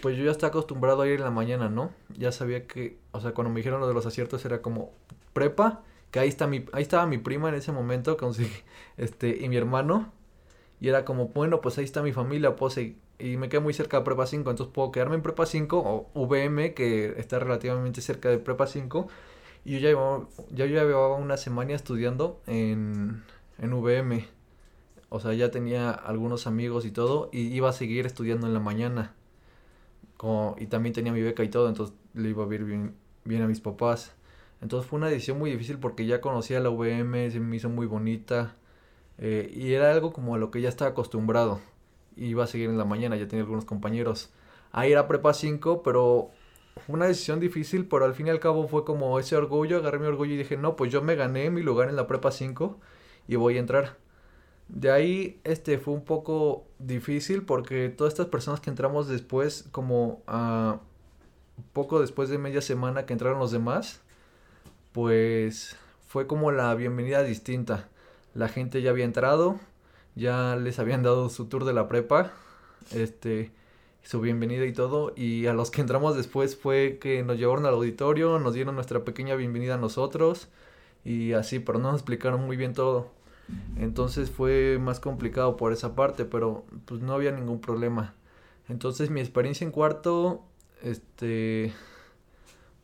pues 0.00 0.16
yo 0.16 0.24
ya 0.24 0.30
estaba 0.30 0.48
acostumbrado 0.48 1.02
a 1.02 1.06
ir 1.06 1.14
en 1.16 1.24
la 1.24 1.30
mañana, 1.30 1.68
¿no? 1.68 1.92
Ya 2.16 2.32
sabía 2.32 2.66
que, 2.66 2.98
o 3.12 3.20
sea, 3.20 3.32
cuando 3.32 3.52
me 3.52 3.58
dijeron 3.58 3.80
lo 3.80 3.88
de 3.88 3.94
los 3.94 4.06
aciertos 4.06 4.44
era 4.46 4.62
como 4.62 4.92
prepa, 5.34 5.82
que 6.10 6.20
ahí 6.20 6.28
está 6.28 6.46
mi 6.46 6.64
ahí 6.72 6.82
estaba 6.82 7.06
mi 7.06 7.18
prima 7.18 7.50
en 7.50 7.56
ese 7.56 7.70
momento, 7.72 8.16
este 8.96 9.44
y 9.44 9.48
mi 9.48 9.56
hermano 9.56 10.12
y 10.80 10.88
era 10.88 11.04
como, 11.04 11.28
bueno, 11.28 11.60
pues 11.60 11.78
ahí 11.78 11.84
está 11.84 12.02
mi 12.02 12.12
familia, 12.12 12.56
pues 12.56 12.78
y, 13.18 13.36
me 13.36 13.48
quedé 13.48 13.60
muy 13.60 13.74
cerca 13.74 13.98
de 13.98 14.04
prepa 14.04 14.26
5, 14.26 14.50
entonces 14.50 14.72
puedo 14.72 14.92
quedarme 14.92 15.16
en 15.16 15.22
prepa 15.22 15.46
5 15.46 16.10
o 16.12 16.26
VM 16.26 16.74
que 16.74 17.14
está 17.18 17.38
relativamente 17.38 18.00
cerca 18.00 18.28
de 18.28 18.38
prepa 18.38 18.66
5 18.66 19.08
y 19.64 19.72
yo 19.72 19.78
ya 20.50 20.66
llevaba, 20.66 21.16
ya, 21.16 21.22
una 21.22 21.36
semana 21.36 21.74
estudiando 21.74 22.40
en, 22.46 23.22
en 23.58 23.72
VM. 23.74 24.26
O 25.10 25.20
sea, 25.20 25.34
ya 25.34 25.50
tenía 25.50 25.90
algunos 25.90 26.46
amigos 26.46 26.84
y 26.86 26.90
todo. 26.90 27.28
Y 27.32 27.48
iba 27.48 27.68
a 27.68 27.72
seguir 27.72 28.06
estudiando 28.06 28.46
en 28.46 28.54
la 28.54 28.60
mañana. 28.60 29.14
Como, 30.16 30.56
y 30.58 30.66
también 30.66 30.94
tenía 30.94 31.12
mi 31.12 31.22
beca 31.22 31.44
y 31.44 31.48
todo. 31.48 31.68
Entonces 31.68 31.94
le 32.14 32.30
iba 32.30 32.44
a 32.44 32.54
ir 32.54 32.64
bien, 32.64 32.94
bien 33.24 33.42
a 33.42 33.46
mis 33.46 33.60
papás. 33.60 34.14
Entonces 34.62 34.88
fue 34.88 34.98
una 34.98 35.08
decisión 35.08 35.38
muy 35.38 35.50
difícil 35.50 35.78
porque 35.78 36.06
ya 36.06 36.20
conocía 36.22 36.60
la 36.60 36.70
VM. 36.70 37.30
Se 37.30 37.40
me 37.40 37.56
hizo 37.56 37.68
muy 37.68 37.86
bonita. 37.86 38.56
Eh, 39.18 39.52
y 39.54 39.72
era 39.74 39.90
algo 39.92 40.12
como 40.12 40.34
a 40.34 40.38
lo 40.38 40.50
que 40.50 40.60
ya 40.62 40.70
estaba 40.70 40.92
acostumbrado. 40.92 41.60
Iba 42.18 42.44
a 42.44 42.46
seguir 42.46 42.68
en 42.68 42.78
la 42.78 42.84
mañana. 42.84 43.16
Ya 43.16 43.28
tenía 43.28 43.44
algunos 43.44 43.64
compañeros. 43.64 44.30
Ahí 44.72 44.92
era 44.92 45.08
prepa 45.08 45.32
5, 45.32 45.82
pero 45.82 46.30
una 46.86 47.06
decisión 47.06 47.40
difícil, 47.40 47.86
pero 47.86 48.04
al 48.04 48.14
fin 48.14 48.26
y 48.28 48.30
al 48.30 48.40
cabo 48.40 48.68
fue 48.68 48.84
como 48.84 49.18
ese 49.18 49.36
orgullo, 49.36 49.78
agarré 49.78 49.98
mi 49.98 50.06
orgullo 50.06 50.34
y 50.34 50.36
dije, 50.36 50.56
no, 50.56 50.76
pues 50.76 50.92
yo 50.92 51.02
me 51.02 51.16
gané 51.16 51.50
mi 51.50 51.62
lugar 51.62 51.88
en 51.88 51.96
la 51.96 52.06
prepa 52.06 52.30
5 52.30 52.78
y 53.26 53.36
voy 53.36 53.56
a 53.56 53.60
entrar. 53.60 53.96
De 54.68 54.90
ahí 54.90 55.40
este 55.44 55.78
fue 55.78 55.94
un 55.94 56.04
poco 56.04 56.66
difícil 56.78 57.42
porque 57.42 57.88
todas 57.88 58.12
estas 58.12 58.26
personas 58.26 58.60
que 58.60 58.70
entramos 58.70 59.08
después, 59.08 59.66
como 59.72 60.22
a 60.26 60.80
poco 61.72 62.00
después 62.00 62.28
de 62.28 62.38
media 62.38 62.60
semana 62.60 63.06
que 63.06 63.14
entraron 63.14 63.38
los 63.38 63.50
demás, 63.50 64.00
pues 64.92 65.76
fue 66.06 66.26
como 66.26 66.52
la 66.52 66.74
bienvenida 66.74 67.22
distinta. 67.22 67.88
La 68.34 68.48
gente 68.48 68.82
ya 68.82 68.90
había 68.90 69.04
entrado, 69.04 69.58
ya 70.18 70.56
les 70.56 70.78
habían 70.78 71.02
dado 71.02 71.28
su 71.28 71.46
tour 71.46 71.64
de 71.64 71.72
la 71.72 71.88
prepa, 71.88 72.32
este, 72.92 73.52
su 74.02 74.20
bienvenida 74.20 74.66
y 74.66 74.72
todo. 74.72 75.12
Y 75.16 75.46
a 75.46 75.54
los 75.54 75.70
que 75.70 75.80
entramos 75.80 76.16
después 76.16 76.56
fue 76.56 76.98
que 77.00 77.22
nos 77.22 77.38
llevaron 77.38 77.66
al 77.66 77.74
auditorio, 77.74 78.38
nos 78.38 78.52
dieron 78.54 78.74
nuestra 78.74 79.04
pequeña 79.04 79.36
bienvenida 79.36 79.74
a 79.74 79.78
nosotros 79.78 80.48
y 81.04 81.32
así, 81.32 81.60
pero 81.60 81.78
no 81.78 81.92
nos 81.92 82.00
explicaron 82.00 82.44
muy 82.44 82.56
bien 82.56 82.74
todo. 82.74 83.10
Entonces 83.78 84.30
fue 84.30 84.78
más 84.78 85.00
complicado 85.00 85.56
por 85.56 85.72
esa 85.72 85.94
parte, 85.94 86.24
pero 86.24 86.66
pues 86.84 87.00
no 87.00 87.14
había 87.14 87.30
ningún 87.30 87.60
problema. 87.60 88.14
Entonces 88.68 89.08
mi 89.08 89.20
experiencia 89.20 89.64
en 89.64 89.70
cuarto, 89.70 90.42
este, 90.82 91.72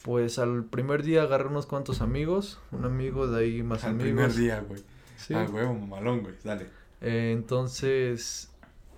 pues 0.03 0.39
al 0.39 0.65
primer 0.65 1.03
día 1.03 1.23
agarré 1.23 1.49
unos 1.49 1.67
cuantos 1.67 2.01
amigos, 2.01 2.61
un 2.71 2.85
amigo 2.85 3.27
de 3.27 3.45
ahí 3.45 3.63
más 3.63 3.85
amigos. 3.85 4.07
Al 4.07 4.31
primer 4.31 4.35
día, 4.35 4.65
güey. 4.67 4.83
Sí. 5.17 5.35
Ah, 5.35 5.47
huevo, 5.51 5.75
mamalón, 5.75 6.23
güey, 6.23 6.35
dale. 6.45 6.84
Eh, 7.05 7.33
entonces, 7.33 8.51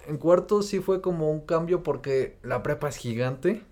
en 0.06 0.16
cuarto 0.16 0.62
sí 0.62 0.78
fue 0.78 1.00
como 1.00 1.28
un 1.32 1.40
cambio 1.40 1.82
porque 1.82 2.38
la 2.44 2.62
prepa 2.62 2.88
es 2.88 2.96
gigante. 2.96 3.64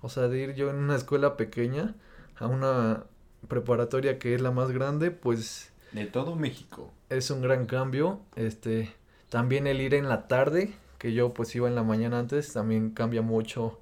O 0.00 0.08
sea, 0.08 0.28
de 0.28 0.40
ir 0.40 0.54
yo 0.54 0.70
en 0.70 0.76
una 0.76 0.96
escuela 0.96 1.36
pequeña 1.36 1.94
a 2.36 2.46
una 2.46 3.04
preparatoria 3.48 4.18
que 4.18 4.34
es 4.34 4.40
la 4.40 4.50
más 4.50 4.70
grande, 4.70 5.10
pues... 5.10 5.70
De 5.92 6.06
todo 6.06 6.36
México. 6.36 6.90
Es 7.10 7.30
un 7.30 7.42
gran 7.42 7.66
cambio. 7.66 8.20
Este, 8.34 8.90
también 9.28 9.66
el 9.66 9.82
ir 9.82 9.92
en 9.92 10.08
la 10.08 10.26
tarde, 10.26 10.72
que 10.96 11.12
yo 11.12 11.34
pues 11.34 11.54
iba 11.54 11.68
en 11.68 11.74
la 11.74 11.82
mañana 11.82 12.18
antes, 12.18 12.54
también 12.54 12.92
cambia 12.92 13.20
mucho. 13.20 13.78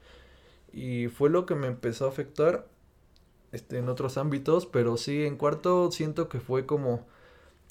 Y 0.72 1.06
fue 1.06 1.30
lo 1.30 1.46
que 1.46 1.54
me 1.54 1.68
empezó 1.68 2.06
a 2.06 2.08
afectar 2.08 2.66
este, 3.52 3.78
en 3.78 3.88
otros 3.88 4.18
ámbitos, 4.18 4.66
pero 4.66 4.96
sí, 4.96 5.24
en 5.24 5.36
cuarto 5.36 5.92
siento 5.92 6.28
que 6.28 6.40
fue 6.40 6.66
como 6.66 7.06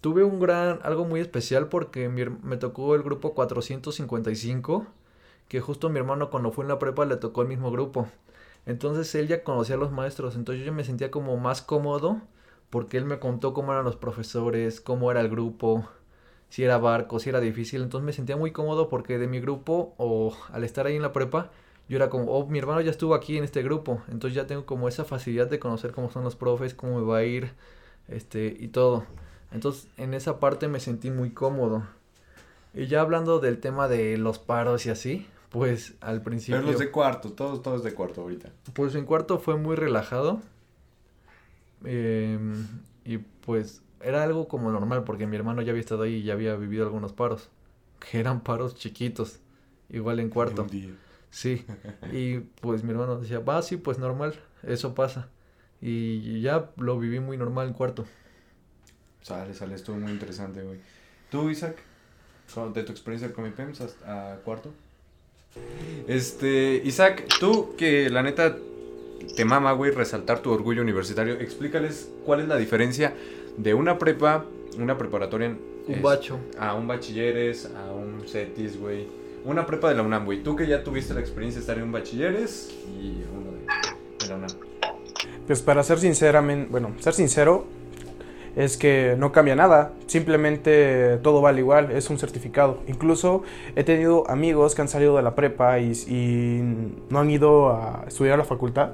tuve 0.01 0.24
un 0.24 0.39
gran, 0.39 0.79
algo 0.84 1.06
muy 1.06 1.20
especial 1.20 1.68
porque 1.70 2.10
me 2.10 2.58
tocó 2.58 2.96
el 2.96 3.03
grupo 3.03 3.34
455, 3.34 4.88
que 5.48 5.62
justo 5.62 5.89
mi 5.89 6.00
hermano 6.00 6.29
cuando 6.29 6.51
fue 6.51 6.63
en 6.65 6.70
la 6.70 6.79
prepa 6.79 7.06
le 7.06 7.18
tocó 7.18 7.41
el 7.41 7.48
mismo 7.48 7.72
grupo. 7.72 8.08
Entonces 8.65 9.13
él 9.15 9.27
ya 9.27 9.44
conocía 9.44 9.75
a 9.75 9.79
los 9.79 9.91
maestros, 9.91 10.36
entonces 10.36 10.65
yo 10.65 10.74
me 10.74 10.84
sentía 10.84 11.12
como 11.12 11.38
más 11.38 11.62
cómodo 11.62 12.22
porque 12.70 12.98
él 12.98 13.06
me 13.06 13.20
contó 13.20 13.53
cómo 13.53 13.72
eran 13.72 13.86
los 13.86 13.96
profesores, 13.96 14.82
cómo 14.82 15.12
era 15.12 15.22
el 15.22 15.29
grupo, 15.29 15.88
si 16.50 16.63
era 16.63 16.77
barco, 16.77 17.20
si 17.20 17.29
era 17.29 17.39
difícil, 17.39 17.82
entonces 17.82 18.06
me 18.06 18.13
sentía 18.13 18.38
muy 18.38 18.51
cómodo 18.51 18.89
porque 18.89 19.18
de 19.18 19.27
mi 19.27 19.39
grupo 19.39 19.96
o 19.98 20.36
al 20.51 20.63
estar 20.63 20.86
ahí 20.88 20.96
en 20.96 21.01
la 21.01 21.13
prepa, 21.13 21.51
yo 21.88 21.98
era 21.98 22.10
como, 22.10 22.32
oh, 22.32 22.48
mi 22.48 22.60
hermano 22.60 22.82
ya 22.82 22.91
estuvo 22.91 23.15
aquí 23.15 23.38
en 23.38 23.44
este 23.44 23.63
grupo, 23.63 24.01
entonces 24.10 24.36
ya 24.36 24.48
tengo 24.48 24.65
como 24.65 24.88
esa 24.88 25.06
facilidad 25.06 25.48
de 25.48 25.60
conocer 25.60 25.91
cómo 25.91 26.12
son 26.12 26.24
los 26.24 26.36
profes, 26.36 26.74
cómo 26.75 27.00
me 27.00 27.06
va 27.06 27.18
a 27.18 27.24
ir, 27.24 27.53
este, 28.08 28.56
y 28.60 28.70
todo. 28.70 29.06
Entonces, 29.51 29.88
en 29.98 30.13
esa 30.13 30.39
parte 30.39 30.68
me 30.68 30.79
sentí 30.79 31.12
muy 31.12 31.32
cómodo. 31.32 31.84
Y 32.74 32.88
ya 32.88 33.01
hablando 33.01 33.39
del 33.39 33.60
tema 33.60 33.88
de 33.88 34.18
los 34.18 34.38
paros 34.39 34.86
y 34.86 34.89
así, 34.89 35.25
pues 35.50 35.96
al 36.01 36.22
principio... 36.22 36.60
Pero 36.60 36.72
los 36.72 36.79
de 36.79 36.91
cuarto, 36.91 37.32
todos, 37.32 37.62
todos 37.63 37.84
de 37.84 37.94
cuarto 37.94 38.22
ahorita. 38.22 38.51
Pues 38.74 38.94
en 38.96 39.06
cuarto 39.06 39.39
fue 39.39 39.58
muy 39.58 39.75
relajado. 39.75 40.41
Em, 41.84 42.68
y 43.03 43.18
pues 43.18 43.82
era 44.01 44.24
algo 44.24 44.48
como 44.48 44.72
normal 44.72 45.03
porque 45.03 45.25
mi 45.25 45.36
hermano 45.36 45.62
ya 45.62 45.72
había 45.72 45.82
estado 45.82 46.03
ahí 46.03 46.15
y 46.15 46.24
ya 46.24 46.34
había 46.34 46.56
vivido 46.56 46.86
algunos 46.86 47.13
paros. 47.13 47.50
Que 48.00 48.20
eran 48.20 48.41
paros 48.41 48.75
chiquitos. 48.75 49.39
Igual 49.89 50.20
en 50.20 50.29
cuarto. 50.29 50.68
Sí. 51.32 51.65
Y 52.13 52.39
pues 52.62 52.84
mi 52.84 52.91
hermano 52.91 53.18
decía, 53.20 53.39
va, 53.39 53.62
sí, 53.62 53.77
pues 53.77 53.98
normal, 53.98 54.36
eso 54.63 54.94
pasa. 54.94 55.29
Y 55.82 56.41
ya 56.41 56.70
lo 56.77 57.00
viví 57.00 57.20
muy 57.20 57.38
normal 57.38 57.68
en 57.68 57.74
cuarto. 57.74 58.06
Sale, 59.21 59.53
sale, 59.53 59.75
estuvo 59.75 59.97
muy 59.97 60.11
interesante, 60.11 60.61
güey. 60.61 60.79
¿Tú, 61.29 61.49
Isaac? 61.49 61.75
De 62.73 62.83
tu 62.83 62.91
experiencia 62.91 63.31
con 63.31 63.43
mi 63.43 63.51
PEMS 63.51 63.81
a 64.05 64.38
cuarto. 64.43 64.71
Este, 66.07 66.81
Isaac, 66.83 67.27
tú 67.39 67.75
que 67.77 68.09
la 68.09 68.23
neta 68.23 68.57
te 69.35 69.45
mama, 69.45 69.71
güey, 69.73 69.91
resaltar 69.91 70.39
tu 70.39 70.51
orgullo 70.51 70.81
universitario, 70.81 71.35
explícales 71.35 72.09
cuál 72.25 72.41
es 72.41 72.47
la 72.47 72.57
diferencia 72.57 73.13
de 73.57 73.73
una 73.73 73.99
prepa, 73.99 74.45
una 74.77 74.97
preparatoria. 74.97 75.55
Un 75.88 76.01
bacho. 76.01 76.39
A 76.57 76.73
un 76.73 76.88
bachilleres, 76.88 77.69
a 77.75 77.91
un 77.91 78.27
CETIS, 78.27 78.79
güey. 78.79 79.07
Una 79.45 79.65
prepa 79.65 79.89
de 79.89 79.95
la 79.95 80.03
UNAM, 80.03 80.25
güey. 80.25 80.43
Tú 80.43 80.55
que 80.55 80.67
ya 80.67 80.83
tuviste 80.83 81.13
la 81.13 81.19
experiencia 81.19 81.59
de 81.59 81.63
estar 81.63 81.77
en 81.77 81.83
un 81.83 81.91
bachilleres 81.91 82.71
y 82.99 83.23
uno 83.31 83.51
de, 83.51 84.25
de 84.25 84.29
la 84.29 84.35
UNAM. 84.35 84.51
Pues 85.47 85.61
para 85.61 85.83
ser 85.83 85.99
sinceramente, 85.99 86.67
bueno, 86.69 86.93
ser 86.99 87.13
sincero, 87.13 87.65
es 88.56 88.77
que 88.77 89.15
no 89.18 89.32
cambia 89.32 89.56
nada, 89.56 89.94
simplemente 90.08 91.18
todo 91.24 91.41
vale 91.41 91.60
igual, 91.60 91.91
es 91.91 92.10
un 92.10 92.18
certificado. 92.18 92.79
Incluso 92.88 93.44
he 93.75 93.84
tenido 93.84 94.29
amigos 94.29 94.75
que 94.75 94.82
han 94.82 94.88
salido 94.88 95.15
de 95.15 95.24
la 95.24 95.36
prepa 95.36 95.79
y, 95.79 96.62
no 97.10 97.20
han 97.20 97.29
ido 97.29 97.70
a 97.70 98.06
estudiar 98.08 98.36
a 98.36 98.38
la 98.38 98.46
facultad 98.46 98.91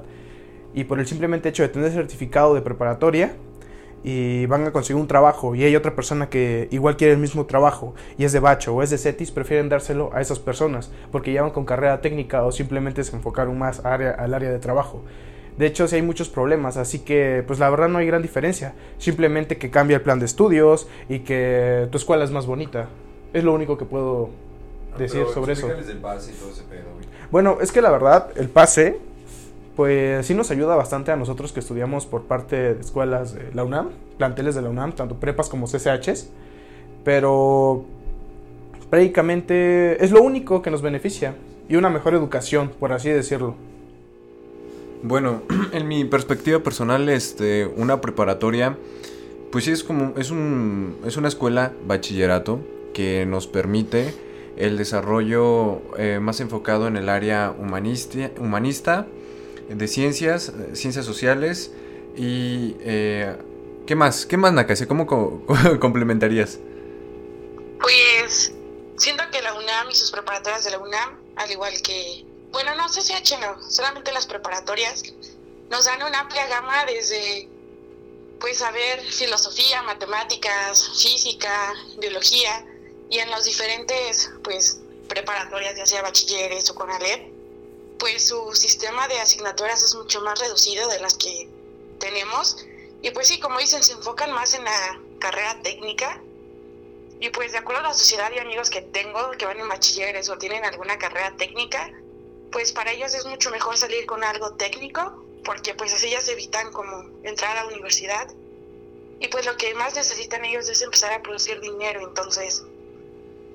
y 0.74 0.84
por 0.84 1.00
el 1.00 1.06
simplemente 1.06 1.48
hecho 1.48 1.62
de 1.62 1.68
tener 1.68 1.90
certificado 1.90 2.54
de 2.54 2.60
preparatoria 2.60 3.34
y 4.04 4.46
van 4.46 4.66
a 4.66 4.72
conseguir 4.72 5.00
un 5.00 5.08
trabajo 5.08 5.54
y 5.54 5.64
hay 5.64 5.74
otra 5.74 5.96
persona 5.96 6.28
que 6.28 6.68
igual 6.70 6.96
quiere 6.96 7.14
el 7.14 7.18
mismo 7.18 7.46
trabajo 7.46 7.94
y 8.18 8.24
es 8.24 8.32
de 8.32 8.40
bacho 8.40 8.74
o 8.74 8.82
es 8.82 8.90
de 8.90 8.98
CETIS, 8.98 9.30
prefieren 9.30 9.68
dárselo 9.68 10.10
a 10.12 10.20
esas 10.20 10.38
personas 10.38 10.92
porque 11.10 11.32
ya 11.32 11.42
van 11.42 11.50
con 11.50 11.64
carrera 11.64 12.00
técnica 12.00 12.44
o 12.44 12.52
simplemente 12.52 13.02
se 13.04 13.16
enfocaron 13.16 13.58
más 13.58 13.84
al 13.84 14.34
área 14.34 14.50
de 14.50 14.58
trabajo. 14.58 15.02
De 15.58 15.66
hecho, 15.66 15.88
sí 15.88 15.96
hay 15.96 16.02
muchos 16.02 16.28
problemas, 16.28 16.76
así 16.76 16.98
que 16.98 17.42
pues 17.46 17.58
la 17.58 17.70
verdad 17.70 17.88
no 17.88 17.98
hay 17.98 18.06
gran 18.06 18.20
diferencia. 18.22 18.74
Simplemente 18.98 19.56
que 19.56 19.70
cambia 19.70 19.96
el 19.96 20.02
plan 20.02 20.18
de 20.18 20.26
estudios 20.26 20.86
y 21.08 21.20
que 21.20 21.88
tu 21.90 21.96
escuela 21.98 22.24
es 22.24 22.30
más 22.30 22.46
bonita. 22.46 22.88
Es 23.32 23.42
lo 23.44 23.54
único 23.54 23.78
que 23.78 23.84
puedo 23.86 24.30
Ah, 24.92 24.98
decir 24.98 25.20
pero 25.22 25.34
sobre 25.34 25.52
eso. 25.52 25.68
pase 26.00 26.32
y 26.32 26.34
todo 26.34 26.50
ese 26.50 26.62
pedo, 26.62 26.84
güey. 26.94 27.06
Bueno, 27.30 27.58
es 27.60 27.70
que 27.72 27.82
la 27.82 27.90
verdad, 27.90 28.30
el 28.36 28.48
pase, 28.48 28.98
pues 29.76 30.26
sí 30.26 30.34
nos 30.34 30.50
ayuda 30.50 30.74
bastante 30.74 31.10
a 31.10 31.16
nosotros 31.16 31.52
que 31.52 31.60
estudiamos 31.60 32.06
por 32.06 32.22
parte 32.22 32.74
de 32.74 32.80
escuelas 32.80 33.34
de 33.34 33.50
la 33.52 33.64
UNAM, 33.64 33.90
planteles 34.16 34.54
de 34.54 34.62
la 34.62 34.70
UNAM, 34.70 34.92
tanto 34.92 35.16
prepas 35.16 35.48
como 35.50 35.66
CCHs, 35.66 36.30
pero 37.04 37.84
prácticamente 38.88 40.02
es 40.04 40.12
lo 40.12 40.22
único 40.22 40.62
que 40.62 40.70
nos 40.70 40.82
beneficia 40.82 41.34
y 41.68 41.76
una 41.76 41.90
mejor 41.90 42.14
educación, 42.14 42.70
por 42.78 42.92
así 42.92 43.10
decirlo. 43.10 43.54
Bueno, 45.02 45.42
en 45.72 45.88
mi 45.88 46.04
perspectiva 46.04 46.60
personal, 46.60 47.08
este, 47.08 47.66
una 47.66 48.00
preparatoria, 48.00 48.76
pues 49.52 49.64
sí 49.64 49.70
es 49.70 49.84
como, 49.84 50.14
es 50.16 50.30
un, 50.30 50.98
es 51.06 51.16
una 51.16 51.28
escuela 51.28 51.72
bachillerato 51.86 52.60
que 52.94 53.26
nos 53.26 53.46
permite 53.46 54.14
el 54.56 54.78
desarrollo 54.78 55.82
eh, 55.98 56.18
más 56.20 56.40
enfocado 56.40 56.86
en 56.88 56.96
el 56.96 57.08
área 57.08 57.54
humanista, 57.58 58.30
humanista 58.38 59.06
de 59.68 59.88
ciencias, 59.88 60.48
eh, 60.48 60.74
ciencias 60.74 61.04
sociales 61.04 61.72
y 62.16 62.76
eh, 62.80 63.36
¿qué 63.86 63.94
más? 63.94 64.24
¿Qué 64.24 64.36
más, 64.38 64.52
Nakase? 64.54 64.86
¿Cómo 64.86 65.06
co- 65.06 65.42
complementarías? 65.80 66.58
Pues 67.80 68.54
siento 68.96 69.24
que 69.30 69.42
la 69.42 69.52
UNAM 69.54 69.90
y 69.90 69.94
sus 69.94 70.10
preparatorias 70.10 70.64
de 70.64 70.70
la 70.70 70.78
UNAM, 70.78 71.16
al 71.36 71.50
igual 71.50 71.72
que, 71.82 72.24
bueno, 72.56 72.74
no 72.74 72.86
CCH 72.88 73.38
no, 73.38 73.70
solamente 73.70 74.12
las 74.12 74.26
preparatorias, 74.26 75.02
nos 75.68 75.84
dan 75.84 76.02
una 76.02 76.20
amplia 76.20 76.46
gama 76.46 76.86
desde, 76.86 77.50
pues, 78.40 78.56
saber 78.56 79.02
filosofía, 79.02 79.82
matemáticas, 79.82 80.88
física, 80.98 81.74
biología, 81.98 82.64
y 83.10 83.18
en 83.18 83.30
los 83.30 83.44
diferentes, 83.44 84.30
pues, 84.42 84.80
preparatorias, 85.06 85.76
ya 85.76 85.84
sea 85.84 86.00
bachilleres 86.00 86.70
o 86.70 86.74
con 86.74 86.90
ALEP, 86.90 87.30
pues 87.98 88.28
su 88.28 88.54
sistema 88.54 89.06
de 89.06 89.20
asignaturas 89.20 89.82
es 89.82 89.94
mucho 89.94 90.22
más 90.22 90.38
reducido 90.38 90.88
de 90.88 90.98
las 91.00 91.12
que 91.12 91.50
tenemos. 91.98 92.56
Y 93.02 93.10
pues 93.10 93.28
sí, 93.28 93.38
como 93.38 93.58
dicen, 93.58 93.84
se 93.84 93.92
enfocan 93.92 94.32
más 94.32 94.54
en 94.54 94.64
la 94.64 94.98
carrera 95.18 95.60
técnica, 95.62 96.22
y 97.20 97.28
pues 97.28 97.52
de 97.52 97.58
acuerdo 97.58 97.80
a 97.80 97.88
la 97.88 97.94
sociedad 97.94 98.32
y 98.34 98.38
amigos 98.38 98.70
que 98.70 98.80
tengo 98.80 99.32
que 99.32 99.44
van 99.44 99.60
en 99.60 99.68
bachilleres 99.68 100.30
o 100.30 100.38
tienen 100.38 100.64
alguna 100.64 100.96
carrera 100.96 101.36
técnica, 101.36 101.92
pues 102.50 102.72
para 102.72 102.92
ellos 102.92 103.14
es 103.14 103.26
mucho 103.26 103.50
mejor 103.50 103.76
salir 103.76 104.06
con 104.06 104.24
algo 104.24 104.54
técnico, 104.54 105.24
porque 105.44 105.74
pues 105.74 105.92
así 105.92 106.10
ya 106.10 106.20
se 106.20 106.32
evitan 106.32 106.72
como 106.72 107.08
entrar 107.22 107.56
a 107.56 107.64
la 107.64 107.68
universidad. 107.68 108.28
Y 109.20 109.28
pues 109.28 109.46
lo 109.46 109.56
que 109.56 109.74
más 109.74 109.94
necesitan 109.94 110.44
ellos 110.44 110.68
es 110.68 110.82
empezar 110.82 111.12
a 111.12 111.22
producir 111.22 111.60
dinero, 111.60 112.06
entonces 112.06 112.64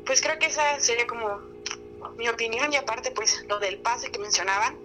pues 0.06 0.22
creo 0.22 0.40
que 0.40 0.48
esa 0.48 0.80
sería 0.80 1.06
como 1.06 1.40
mi 2.18 2.28
opinión 2.28 2.74
y 2.74 2.76
aparte 2.76 3.12
pues 3.12 3.46
lo 3.48 3.60
del 3.60 3.78
pase 3.78 4.12
que 4.12 4.20
mencionaban. 4.20 4.78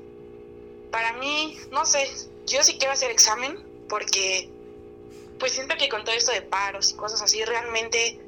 Para 0.90 1.14
mí, 1.14 1.58
no 1.70 1.86
sé, 1.86 2.08
yo 2.46 2.62
sí 2.62 2.76
quiero 2.78 2.92
hacer 2.92 3.10
examen 3.10 3.58
porque 3.88 4.50
pues 5.38 5.52
siento 5.52 5.76
que 5.76 5.88
con 5.88 6.04
todo 6.04 6.14
esto 6.14 6.32
de 6.32 6.42
paros 6.42 6.90
y 6.90 6.96
cosas 6.96 7.22
así 7.22 7.44
realmente 7.44 8.20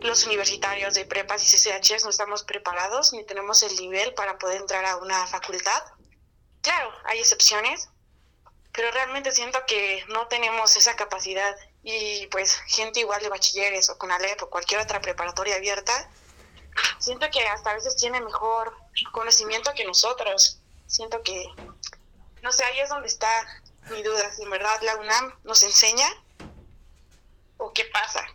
los 0.00 0.26
universitarios 0.26 0.94
de 0.94 1.04
prepas 1.04 1.42
y 1.42 1.56
CCHs 1.56 2.04
no 2.04 2.10
estamos 2.10 2.42
preparados 2.44 3.12
ni 3.12 3.24
tenemos 3.24 3.62
el 3.62 3.74
nivel 3.76 4.14
para 4.14 4.38
poder 4.38 4.60
entrar 4.60 4.84
a 4.84 4.96
una 4.96 5.26
facultad. 5.26 5.82
Claro, 6.62 6.92
hay 7.04 7.18
excepciones, 7.18 7.88
pero 8.72 8.90
realmente 8.90 9.32
siento 9.32 9.58
que 9.66 10.04
no 10.08 10.26
tenemos 10.28 10.76
esa 10.76 10.96
capacidad 10.96 11.56
y 11.82 12.26
pues 12.28 12.56
gente 12.66 13.00
igual 13.00 13.22
de 13.22 13.28
bachilleres 13.28 13.88
o 13.90 13.98
con 13.98 14.10
ALEP 14.10 14.42
o 14.42 14.50
cualquier 14.50 14.80
otra 14.80 15.00
preparatoria 15.00 15.56
abierta, 15.56 16.10
siento 16.98 17.30
que 17.30 17.40
hasta 17.46 17.70
a 17.70 17.74
veces 17.74 17.96
tiene 17.96 18.20
mejor 18.20 18.76
conocimiento 19.12 19.72
que 19.74 19.84
nosotros. 19.84 20.58
Siento 20.86 21.22
que, 21.22 21.46
no 22.42 22.52
sé, 22.52 22.64
ahí 22.64 22.80
es 22.80 22.88
donde 22.88 23.08
está 23.08 23.28
mi 23.90 24.02
duda, 24.02 24.32
si 24.34 24.42
en 24.42 24.50
verdad 24.50 24.80
la 24.82 24.96
UNAM 24.96 25.34
nos 25.44 25.62
enseña 25.62 26.08
o 27.56 27.72
qué 27.72 27.84
pasa. 27.86 28.26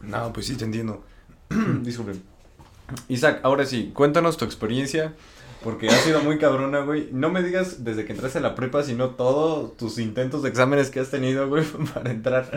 No, 0.00 0.32
pues 0.32 0.46
sí, 0.46 0.56
te 0.56 0.64
entiendo. 0.64 1.04
Disculpen. 1.82 2.22
Isaac, 3.08 3.40
ahora 3.42 3.66
sí, 3.66 3.90
cuéntanos 3.94 4.36
tu 4.36 4.44
experiencia. 4.44 5.14
Porque 5.62 5.88
ha 5.88 5.92
sido 5.92 6.22
muy 6.22 6.38
cabrona, 6.38 6.80
güey. 6.80 7.08
No 7.12 7.30
me 7.30 7.42
digas 7.42 7.82
desde 7.84 8.04
que 8.04 8.12
entraste 8.12 8.38
a 8.38 8.40
la 8.40 8.54
prepa, 8.54 8.84
sino 8.84 9.10
todos 9.10 9.76
tus 9.76 9.98
intentos 9.98 10.42
de 10.42 10.50
exámenes 10.50 10.90
que 10.90 11.00
has 11.00 11.10
tenido, 11.10 11.48
güey, 11.48 11.64
para 11.94 12.10
entrar 12.10 12.48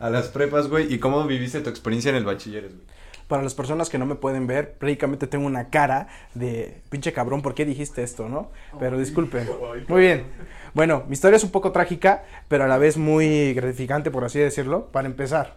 a 0.00 0.10
las 0.10 0.28
prepas, 0.28 0.68
güey. 0.68 0.92
Y 0.92 0.98
cómo 0.98 1.24
viviste 1.24 1.60
tu 1.60 1.70
experiencia 1.70 2.10
en 2.10 2.16
el 2.16 2.24
bachilleres, 2.24 2.74
güey. 2.74 2.98
Para 3.28 3.42
las 3.42 3.54
personas 3.54 3.90
que 3.90 3.98
no 3.98 4.06
me 4.06 4.14
pueden 4.14 4.46
ver, 4.46 4.72
prácticamente 4.72 5.26
tengo 5.26 5.46
una 5.46 5.68
cara 5.68 6.08
de 6.34 6.80
pinche 6.88 7.12
cabrón, 7.12 7.42
¿por 7.42 7.54
qué 7.54 7.66
dijiste 7.66 8.02
esto, 8.02 8.26
no? 8.26 8.50
Pero 8.80 8.98
disculpen. 8.98 9.46
Muy 9.86 10.00
bien. 10.00 10.24
Bueno, 10.72 11.04
mi 11.06 11.12
historia 11.12 11.36
es 11.36 11.44
un 11.44 11.50
poco 11.50 11.70
trágica, 11.70 12.24
pero 12.48 12.64
a 12.64 12.68
la 12.68 12.78
vez 12.78 12.96
muy 12.96 13.52
gratificante, 13.52 14.10
por 14.10 14.24
así 14.24 14.38
decirlo. 14.38 14.86
Para 14.86 15.08
empezar, 15.08 15.56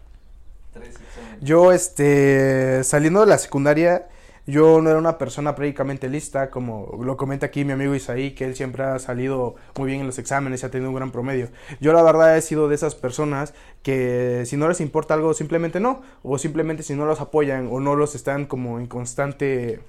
yo, 1.41 1.71
este, 1.71 2.83
saliendo 2.83 3.21
de 3.21 3.27
la 3.27 3.37
secundaria, 3.37 4.07
yo 4.47 4.81
no 4.81 4.89
era 4.89 4.97
una 4.99 5.17
persona 5.17 5.55
prácticamente 5.55 6.09
lista, 6.09 6.49
como 6.49 6.99
lo 7.03 7.17
comenta 7.17 7.47
aquí 7.47 7.63
mi 7.65 7.73
amigo 7.73 7.93
Isaí, 7.95 8.31
que 8.31 8.45
él 8.45 8.55
siempre 8.55 8.83
ha 8.83 8.97
salido 8.99 9.55
muy 9.77 9.87
bien 9.87 10.01
en 10.01 10.07
los 10.07 10.19
exámenes 10.19 10.63
y 10.63 10.65
ha 10.65 10.71
tenido 10.71 10.89
un 10.89 10.95
gran 10.95 11.11
promedio. 11.11 11.49
Yo 11.79 11.93
la 11.93 12.03
verdad 12.03 12.37
he 12.37 12.41
sido 12.41 12.67
de 12.67 12.75
esas 12.75 12.95
personas 12.95 13.53
que 13.83 14.43
si 14.45 14.57
no 14.57 14.67
les 14.67 14.81
importa 14.81 15.13
algo 15.13 15.33
simplemente 15.33 15.79
no, 15.79 16.01
o 16.23 16.37
simplemente 16.37 16.83
si 16.83 16.95
no 16.95 17.05
los 17.05 17.21
apoyan 17.21 17.69
o 17.71 17.79
no 17.79 17.95
los 17.95 18.15
están 18.15 18.45
como 18.45 18.79
en 18.79 18.87
constante 18.87 19.79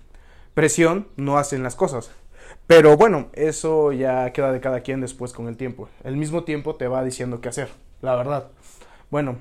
presión, 0.54 1.08
no 1.16 1.38
hacen 1.38 1.62
las 1.62 1.74
cosas. 1.74 2.10
Pero 2.66 2.96
bueno, 2.96 3.28
eso 3.32 3.92
ya 3.92 4.32
queda 4.32 4.52
de 4.52 4.60
cada 4.60 4.80
quien 4.80 5.00
después 5.00 5.32
con 5.32 5.48
el 5.48 5.56
tiempo. 5.56 5.88
El 6.04 6.16
mismo 6.16 6.44
tiempo 6.44 6.76
te 6.76 6.88
va 6.88 7.04
diciendo 7.04 7.40
qué 7.40 7.48
hacer, 7.48 7.68
la 8.00 8.16
verdad. 8.16 8.48
Bueno, 9.10 9.36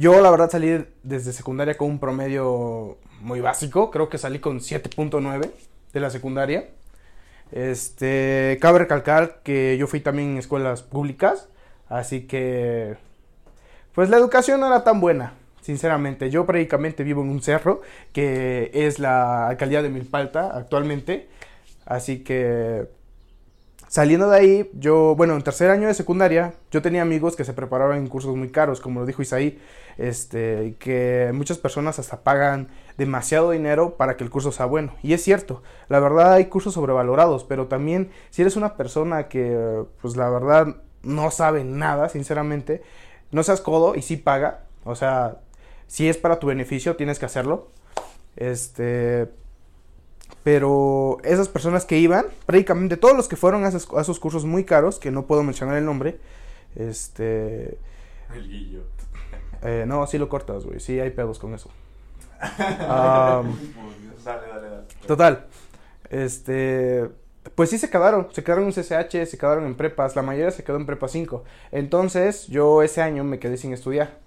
yo 0.00 0.22
la 0.22 0.30
verdad 0.30 0.48
salí 0.50 0.86
desde 1.02 1.34
secundaria 1.34 1.76
con 1.76 1.90
un 1.90 1.98
promedio 1.98 2.96
muy 3.20 3.42
básico, 3.42 3.90
creo 3.90 4.08
que 4.08 4.16
salí 4.16 4.38
con 4.38 4.60
7.9 4.60 5.50
de 5.92 6.00
la 6.00 6.08
secundaria. 6.08 6.70
Este, 7.52 8.56
cabe 8.62 8.78
recalcar 8.78 9.42
que 9.42 9.76
yo 9.76 9.86
fui 9.86 10.00
también 10.00 10.30
en 10.30 10.38
escuelas 10.38 10.82
públicas, 10.82 11.50
así 11.86 12.22
que 12.22 12.96
pues 13.94 14.08
la 14.08 14.16
educación 14.16 14.60
no 14.60 14.68
era 14.68 14.84
tan 14.84 15.02
buena, 15.02 15.34
sinceramente. 15.60 16.30
Yo 16.30 16.46
prácticamente 16.46 17.04
vivo 17.04 17.20
en 17.20 17.28
un 17.28 17.42
cerro 17.42 17.82
que 18.14 18.70
es 18.72 19.00
la 19.00 19.48
alcaldía 19.48 19.82
de 19.82 19.90
Milpalta 19.90 20.56
actualmente, 20.56 21.28
así 21.84 22.20
que 22.24 22.88
Saliendo 23.90 24.30
de 24.30 24.38
ahí, 24.38 24.70
yo, 24.74 25.16
bueno, 25.16 25.34
en 25.34 25.42
tercer 25.42 25.68
año 25.68 25.88
de 25.88 25.94
secundaria, 25.94 26.54
yo 26.70 26.80
tenía 26.80 27.02
amigos 27.02 27.34
que 27.34 27.44
se 27.44 27.54
preparaban 27.54 27.98
en 27.98 28.06
cursos 28.06 28.36
muy 28.36 28.48
caros, 28.50 28.80
como 28.80 29.00
lo 29.00 29.06
dijo 29.06 29.20
Isaí, 29.20 29.60
este, 29.98 30.76
que 30.78 31.32
muchas 31.34 31.58
personas 31.58 31.98
hasta 31.98 32.22
pagan 32.22 32.68
demasiado 32.98 33.50
dinero 33.50 33.96
para 33.96 34.16
que 34.16 34.22
el 34.22 34.30
curso 34.30 34.52
sea 34.52 34.66
bueno. 34.66 34.94
Y 35.02 35.12
es 35.12 35.24
cierto, 35.24 35.64
la 35.88 35.98
verdad 35.98 36.34
hay 36.34 36.44
cursos 36.44 36.74
sobrevalorados, 36.74 37.42
pero 37.42 37.66
también 37.66 38.12
si 38.30 38.42
eres 38.42 38.54
una 38.54 38.76
persona 38.76 39.26
que, 39.26 39.82
pues 40.00 40.16
la 40.16 40.30
verdad, 40.30 40.76
no 41.02 41.32
sabe 41.32 41.64
nada, 41.64 42.08
sinceramente, 42.08 42.82
no 43.32 43.42
seas 43.42 43.60
codo 43.60 43.96
y 43.96 44.02
sí 44.02 44.16
paga, 44.16 44.66
o 44.84 44.94
sea, 44.94 45.38
si 45.88 46.08
es 46.08 46.16
para 46.16 46.38
tu 46.38 46.46
beneficio, 46.46 46.94
tienes 46.94 47.18
que 47.18 47.26
hacerlo. 47.26 47.72
Este, 48.36 49.28
pero 50.42 51.18
esas 51.24 51.48
personas 51.48 51.84
que 51.84 51.98
iban, 51.98 52.26
prácticamente 52.46 52.96
todos 52.96 53.16
los 53.16 53.28
que 53.28 53.36
fueron 53.36 53.64
a 53.64 53.68
esos, 53.68 53.88
a 53.96 54.00
esos 54.00 54.18
cursos 54.18 54.44
muy 54.44 54.64
caros, 54.64 54.98
que 54.98 55.10
no 55.10 55.26
puedo 55.26 55.42
mencionar 55.42 55.76
el 55.76 55.84
nombre, 55.84 56.18
este... 56.76 57.78
El 58.34 58.48
guillo. 58.48 58.82
eh, 59.62 59.84
no, 59.86 60.06
sí 60.06 60.18
lo 60.18 60.28
cortas, 60.28 60.64
güey, 60.64 60.80
sí 60.80 60.98
hay 61.00 61.10
pedos 61.10 61.38
con 61.38 61.54
eso. 61.54 61.70
Dale, 64.24 64.48
dale, 64.48 64.68
dale. 64.68 64.82
total, 65.06 65.46
este... 66.10 67.08
Pues 67.54 67.70
sí 67.70 67.78
se 67.78 67.88
quedaron, 67.88 68.28
se 68.32 68.44
quedaron 68.44 68.64
en 68.66 68.72
CCH, 68.72 69.26
se 69.26 69.38
quedaron 69.38 69.64
en 69.64 69.74
prepas, 69.74 70.14
la 70.14 70.20
mayoría 70.22 70.50
se 70.50 70.62
quedó 70.62 70.76
en 70.76 70.84
prepa 70.84 71.08
5. 71.08 71.42
Entonces 71.72 72.46
yo 72.48 72.82
ese 72.82 73.00
año 73.00 73.24
me 73.24 73.38
quedé 73.38 73.56
sin 73.56 73.72
estudiar. 73.72 74.18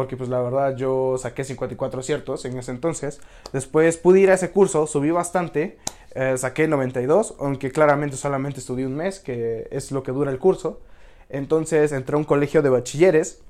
Porque 0.00 0.16
pues 0.16 0.30
la 0.30 0.40
verdad 0.40 0.74
yo 0.78 1.18
saqué 1.18 1.44
54 1.44 2.02
ciertos 2.02 2.46
en 2.46 2.56
ese 2.56 2.70
entonces. 2.70 3.20
Después 3.52 3.98
pude 3.98 4.20
ir 4.20 4.30
a 4.30 4.32
ese 4.32 4.50
curso, 4.50 4.86
subí 4.86 5.10
bastante, 5.10 5.76
eh, 6.14 6.38
saqué 6.38 6.66
92, 6.68 7.34
aunque 7.38 7.70
claramente 7.70 8.16
solamente 8.16 8.60
estudié 8.60 8.86
un 8.86 8.96
mes, 8.96 9.20
que 9.20 9.68
es 9.70 9.92
lo 9.92 10.02
que 10.02 10.10
dura 10.10 10.30
el 10.30 10.38
curso. 10.38 10.80
Entonces 11.28 11.92
entré 11.92 12.14
a 12.14 12.18
un 12.18 12.24
colegio 12.24 12.62
de 12.62 12.70
bachilleres 12.70 13.42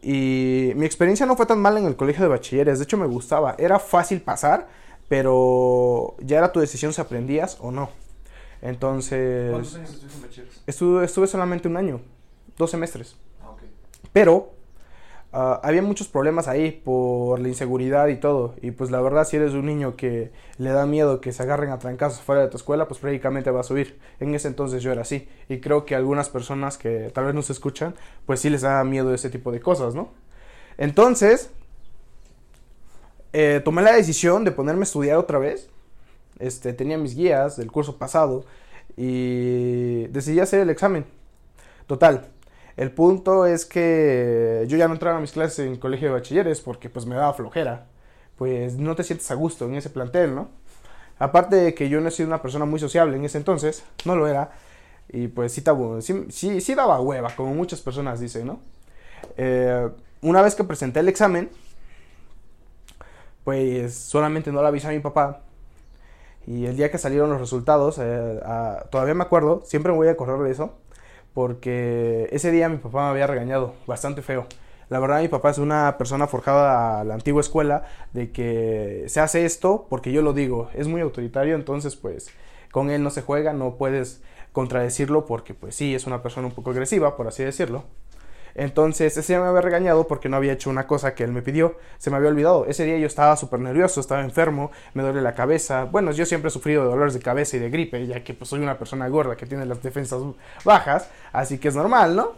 y 0.00 0.70
mi 0.76 0.86
experiencia 0.86 1.26
no 1.26 1.36
fue 1.36 1.44
tan 1.44 1.58
mala 1.58 1.80
en 1.80 1.86
el 1.86 1.96
colegio 1.96 2.22
de 2.22 2.28
bachilleres, 2.28 2.78
de 2.78 2.84
hecho 2.84 2.96
me 2.96 3.08
gustaba, 3.08 3.56
era 3.58 3.80
fácil 3.80 4.20
pasar, 4.20 4.68
pero 5.08 6.14
ya 6.20 6.38
era 6.38 6.52
tu 6.52 6.60
decisión 6.60 6.92
si 6.92 7.00
aprendías 7.00 7.56
o 7.58 7.72
no. 7.72 7.90
Entonces... 8.62 9.50
¿Cuántos 9.50 9.74
años 9.74 9.90
estuviste 9.90 10.16
en 10.18 10.22
bachilleres? 10.22 10.62
Estuve, 10.68 11.04
estuve 11.04 11.26
solamente 11.26 11.66
un 11.66 11.76
año, 11.76 12.00
dos 12.56 12.70
semestres. 12.70 13.16
Ah, 13.42 13.50
ok. 13.50 13.62
Pero 14.12 14.59
ah, 15.32 15.60
había 15.62 15.82
muchos 15.82 16.08
problemas 16.08 16.48
ahí 16.48 16.70
por 16.72 17.40
la 17.40 17.48
inseguridad 17.48 18.08
y 18.08 18.16
todo. 18.16 18.54
Y 18.62 18.70
pues 18.72 18.90
la 18.90 19.00
verdad, 19.00 19.24
si 19.26 19.36
eres 19.36 19.52
un 19.52 19.66
niño 19.66 19.96
que 19.96 20.32
le 20.58 20.70
da 20.70 20.86
miedo 20.86 21.20
que 21.20 21.32
se 21.32 21.42
agarren 21.42 21.70
a 21.70 21.78
trancazos 21.78 22.20
fuera 22.20 22.42
de 22.42 22.48
tu 22.48 22.56
escuela, 22.56 22.88
pues 22.88 23.00
prácticamente 23.00 23.50
vas 23.50 23.66
a 23.66 23.68
subir. 23.68 23.98
En 24.20 24.34
ese 24.34 24.48
entonces 24.48 24.82
yo 24.82 24.92
era 24.92 25.02
así. 25.02 25.28
Y 25.48 25.60
creo 25.60 25.84
que 25.84 25.94
algunas 25.94 26.28
personas 26.28 26.78
que 26.78 27.10
tal 27.14 27.26
vez 27.26 27.34
no 27.34 27.42
se 27.42 27.52
escuchan, 27.52 27.94
pues 28.26 28.40
sí 28.40 28.50
les 28.50 28.62
da 28.62 28.82
miedo 28.84 29.12
ese 29.14 29.30
tipo 29.30 29.52
de 29.52 29.60
cosas, 29.60 29.94
¿no? 29.94 30.10
Entonces, 30.78 31.50
eh, 33.32 33.60
tomé 33.64 33.82
la 33.82 33.92
decisión 33.92 34.44
de 34.44 34.52
ponerme 34.52 34.82
a 34.82 34.84
estudiar 34.84 35.16
otra 35.18 35.38
vez. 35.38 35.68
Este, 36.38 36.72
tenía 36.72 36.98
mis 36.98 37.14
guías 37.14 37.56
del 37.56 37.70
curso 37.70 37.98
pasado 37.98 38.44
y 38.96 40.06
decidí 40.08 40.40
hacer 40.40 40.60
el 40.60 40.70
examen. 40.70 41.04
Total, 41.86 42.28
el 42.76 42.92
punto 42.92 43.46
es 43.46 43.66
que 43.66 44.64
yo 44.68 44.76
ya 44.76 44.88
no 44.88 44.94
entraba 44.94 45.18
a 45.18 45.20
mis 45.20 45.32
clases 45.32 45.60
en 45.60 45.76
colegio 45.76 46.08
de 46.08 46.14
bachilleres 46.14 46.60
porque 46.60 46.88
pues 46.90 47.06
me 47.06 47.14
daba 47.16 47.34
flojera. 47.34 47.86
Pues 48.36 48.76
no 48.76 48.96
te 48.96 49.04
sientes 49.04 49.30
a 49.30 49.34
gusto 49.34 49.66
en 49.66 49.74
ese 49.74 49.90
plantel, 49.90 50.34
¿no? 50.34 50.48
Aparte 51.18 51.56
de 51.56 51.74
que 51.74 51.88
yo 51.90 52.00
no 52.00 52.08
he 52.08 52.10
sido 52.10 52.28
una 52.28 52.42
persona 52.42 52.64
muy 52.64 52.80
sociable 52.80 53.16
en 53.16 53.24
ese 53.24 53.38
entonces, 53.38 53.84
no 54.06 54.16
lo 54.16 54.26
era. 54.28 54.52
Y 55.10 55.28
pues 55.28 55.52
sí, 55.52 55.62
tabu- 55.62 56.00
sí, 56.30 56.60
sí, 56.60 56.74
daba 56.74 57.00
hueva, 57.00 57.34
como 57.36 57.54
muchas 57.54 57.80
personas 57.82 58.20
dicen, 58.20 58.46
¿no? 58.46 58.60
Eh, 59.36 59.90
una 60.22 60.42
vez 60.42 60.54
que 60.54 60.64
presenté 60.64 61.00
el 61.00 61.08
examen, 61.08 61.50
pues 63.44 63.94
solamente 63.94 64.52
no 64.52 64.62
le 64.62 64.68
avisé 64.68 64.88
a 64.88 64.90
mi 64.90 65.00
papá. 65.00 65.40
Y 66.46 66.66
el 66.66 66.76
día 66.76 66.90
que 66.90 66.98
salieron 66.98 67.30
los 67.30 67.40
resultados, 67.40 67.98
eh, 68.00 68.40
ah, 68.44 68.84
todavía 68.90 69.14
me 69.14 69.22
acuerdo, 69.24 69.62
siempre 69.64 69.92
me 69.92 69.98
voy 69.98 70.08
a 70.08 70.12
acordar 70.12 70.38
de 70.40 70.50
eso, 70.50 70.74
porque 71.34 72.28
ese 72.32 72.50
día 72.50 72.68
mi 72.68 72.78
papá 72.78 73.04
me 73.04 73.10
había 73.10 73.26
regañado 73.26 73.74
bastante 73.86 74.22
feo. 74.22 74.46
La 74.88 74.98
verdad 74.98 75.20
mi 75.20 75.28
papá 75.28 75.50
es 75.50 75.58
una 75.58 75.96
persona 75.98 76.26
forjada 76.26 77.00
a 77.00 77.04
la 77.04 77.14
antigua 77.14 77.40
escuela 77.40 77.84
de 78.12 78.32
que 78.32 79.04
se 79.06 79.20
hace 79.20 79.44
esto 79.44 79.86
porque 79.88 80.10
yo 80.10 80.20
lo 80.20 80.32
digo, 80.32 80.68
es 80.74 80.88
muy 80.88 81.00
autoritario, 81.00 81.54
entonces 81.54 81.94
pues 81.94 82.30
con 82.72 82.90
él 82.90 83.02
no 83.02 83.10
se 83.10 83.22
juega, 83.22 83.52
no 83.52 83.76
puedes 83.76 84.20
contradecirlo 84.52 85.26
porque 85.26 85.54
pues 85.54 85.76
sí, 85.76 85.94
es 85.94 86.06
una 86.06 86.22
persona 86.22 86.48
un 86.48 86.52
poco 86.52 86.70
agresiva, 86.70 87.16
por 87.16 87.28
así 87.28 87.44
decirlo. 87.44 87.84
Entonces, 88.54 89.16
ese 89.16 89.32
día 89.32 89.40
me 89.40 89.48
había 89.48 89.60
regañado 89.60 90.06
porque 90.06 90.28
no 90.28 90.36
había 90.36 90.52
hecho 90.52 90.70
una 90.70 90.86
cosa 90.86 91.14
que 91.14 91.24
él 91.24 91.32
me 91.32 91.42
pidió. 91.42 91.78
Se 91.98 92.10
me 92.10 92.16
había 92.16 92.28
olvidado. 92.28 92.66
Ese 92.66 92.84
día 92.84 92.98
yo 92.98 93.06
estaba 93.06 93.36
súper 93.36 93.60
nervioso, 93.60 94.00
estaba 94.00 94.22
enfermo, 94.22 94.70
me 94.94 95.02
duele 95.02 95.22
la 95.22 95.34
cabeza. 95.34 95.84
Bueno, 95.84 96.12
yo 96.12 96.26
siempre 96.26 96.48
he 96.48 96.50
sufrido 96.50 96.84
de 96.84 96.90
dolores 96.90 97.14
de 97.14 97.20
cabeza 97.20 97.56
y 97.56 97.60
de 97.60 97.70
gripe, 97.70 98.06
ya 98.06 98.22
que 98.22 98.34
pues 98.34 98.50
soy 98.50 98.60
una 98.60 98.78
persona 98.78 99.08
gorda 99.08 99.36
que 99.36 99.46
tiene 99.46 99.66
las 99.66 99.82
defensas 99.82 100.20
bajas, 100.64 101.08
así 101.32 101.58
que 101.58 101.68
es 101.68 101.74
normal, 101.74 102.16
¿no? 102.16 102.32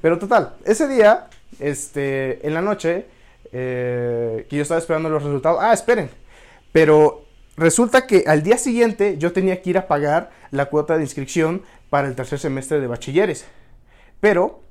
Pero 0.00 0.18
total, 0.18 0.56
ese 0.64 0.88
día, 0.88 1.28
este, 1.60 2.44
en 2.46 2.54
la 2.54 2.62
noche, 2.62 3.06
eh, 3.52 4.46
que 4.48 4.56
yo 4.56 4.62
estaba 4.62 4.80
esperando 4.80 5.08
los 5.08 5.22
resultados. 5.22 5.58
Ah, 5.60 5.72
esperen. 5.72 6.10
Pero 6.72 7.24
resulta 7.56 8.06
que 8.06 8.24
al 8.26 8.42
día 8.42 8.56
siguiente 8.56 9.18
yo 9.18 9.32
tenía 9.32 9.60
que 9.62 9.70
ir 9.70 9.78
a 9.78 9.86
pagar 9.86 10.30
la 10.50 10.66
cuota 10.66 10.96
de 10.96 11.02
inscripción 11.02 11.62
para 11.90 12.08
el 12.08 12.14
tercer 12.14 12.38
semestre 12.38 12.80
de 12.80 12.86
bachilleres. 12.86 13.44
Pero 14.20 14.62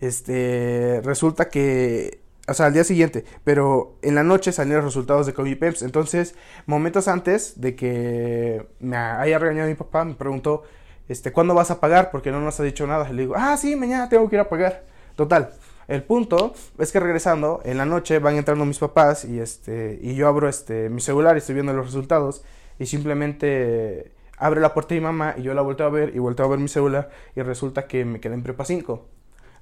este, 0.00 1.00
resulta 1.04 1.48
que, 1.48 2.20
o 2.48 2.54
sea, 2.54 2.66
al 2.66 2.72
día 2.72 2.84
siguiente, 2.84 3.24
pero 3.44 3.98
en 4.02 4.14
la 4.14 4.22
noche 4.22 4.52
salieron 4.52 4.84
los 4.84 4.94
resultados 4.94 5.26
de 5.26 5.34
Comipems. 5.34 5.82
Entonces, 5.82 6.34
momentos 6.66 7.08
antes 7.08 7.60
de 7.60 7.76
que 7.76 8.66
me 8.80 8.96
haya 8.96 9.38
regañado 9.38 9.68
mi 9.68 9.74
papá, 9.74 10.04
me 10.04 10.14
preguntó, 10.14 10.62
este, 11.08 11.32
¿cuándo 11.32 11.54
vas 11.54 11.70
a 11.70 11.80
pagar? 11.80 12.10
Porque 12.10 12.30
no 12.30 12.40
nos 12.40 12.58
ha 12.60 12.62
dicho 12.62 12.86
nada. 12.86 13.08
Le 13.10 13.22
digo, 13.22 13.34
ah, 13.36 13.56
sí, 13.56 13.76
mañana 13.76 14.08
tengo 14.08 14.28
que 14.28 14.36
ir 14.36 14.40
a 14.40 14.48
pagar. 14.48 14.84
Total. 15.16 15.50
El 15.88 16.04
punto 16.04 16.54
es 16.78 16.92
que 16.92 17.00
regresando, 17.00 17.60
en 17.64 17.76
la 17.76 17.84
noche 17.84 18.20
van 18.20 18.36
entrando 18.36 18.64
mis 18.64 18.78
papás 18.78 19.24
y 19.24 19.40
este, 19.40 19.98
y 20.00 20.14
yo 20.14 20.28
abro 20.28 20.48
este, 20.48 20.88
mi 20.88 21.00
celular 21.00 21.34
y 21.36 21.38
estoy 21.38 21.54
viendo 21.56 21.72
los 21.72 21.86
resultados 21.86 22.44
y 22.78 22.86
simplemente 22.86 24.12
abre 24.38 24.60
la 24.60 24.72
puerta 24.72 24.94
de 24.94 25.00
mi 25.00 25.04
mamá 25.06 25.34
y 25.36 25.42
yo 25.42 25.52
la 25.52 25.62
vuelto 25.62 25.84
a 25.84 25.88
ver 25.88 26.14
y 26.14 26.20
vuelto 26.20 26.44
a 26.44 26.46
ver 26.46 26.60
mi 26.60 26.68
celular 26.68 27.10
y 27.34 27.42
resulta 27.42 27.88
que 27.88 28.04
me 28.04 28.20
quedé 28.20 28.34
en 28.34 28.44
prepa 28.44 28.64
5 28.64 29.04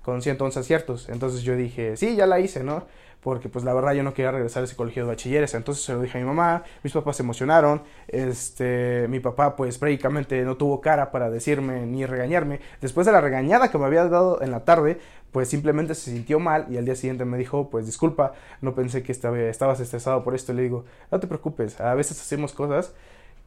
con 0.09 0.23
111 0.23 0.61
aciertos. 0.61 1.11
Entonces 1.11 1.43
yo 1.43 1.55
dije, 1.55 1.95
sí, 1.99 2.17
ya 2.17 2.27
la 2.27 2.41
hice, 2.41 2.65
¿no? 2.65 2.87
Porque 3.21 3.51
pues 3.51 3.63
la 3.63 3.75
verdad 3.75 3.93
yo 3.93 4.03
no 4.03 4.15
quería 4.15 4.31
regresar 4.31 4.63
a 4.63 4.65
ese 4.65 4.75
colegio 4.75 5.03
de 5.03 5.09
bachilleres. 5.09 5.53
Entonces 5.53 5.85
se 5.85 5.93
lo 5.93 6.01
dije 6.01 6.17
a 6.17 6.21
mi 6.23 6.27
mamá, 6.27 6.65
mis 6.83 6.95
papás 6.95 7.19
se 7.19 7.23
emocionaron. 7.23 7.83
Este, 8.07 9.07
mi 9.11 9.21
papá 9.21 9.55
pues 9.55 9.77
prácticamente 9.77 10.41
no 10.45 10.57
tuvo 10.57 10.81
cara 10.81 11.11
para 11.11 11.29
decirme 11.29 11.85
ni 11.85 12.07
regañarme. 12.07 12.61
Después 12.81 13.07
de 13.07 13.13
la 13.13 13.21
regañada 13.21 13.71
que 13.71 13.77
me 13.77 13.85
había 13.85 14.09
dado 14.09 14.41
en 14.41 14.51
la 14.51 14.65
tarde, 14.65 14.99
pues 15.31 15.51
simplemente 15.51 15.95
se 15.95 16.11
sintió 16.11 16.41
mal 16.41 16.65
y 16.71 16.79
al 16.79 16.87
día 16.87 16.95
siguiente 16.95 17.27
me 17.27 17.37
dijo, 17.37 17.69
pues 17.69 17.85
disculpa, 17.85 18.33
no 18.63 18.75
pensé 18.75 19.03
que 19.03 19.13
estaba, 19.13 19.39
estabas 19.39 19.79
estresado 19.81 20.25
por 20.25 20.35
esto. 20.35 20.55
Le 20.55 20.63
digo, 20.63 20.87
no 21.11 21.21
te 21.21 21.27
preocupes, 21.27 21.83
a 21.83 21.93
veces 21.95 22.19
hacemos 22.19 22.55
cosas 22.55 22.95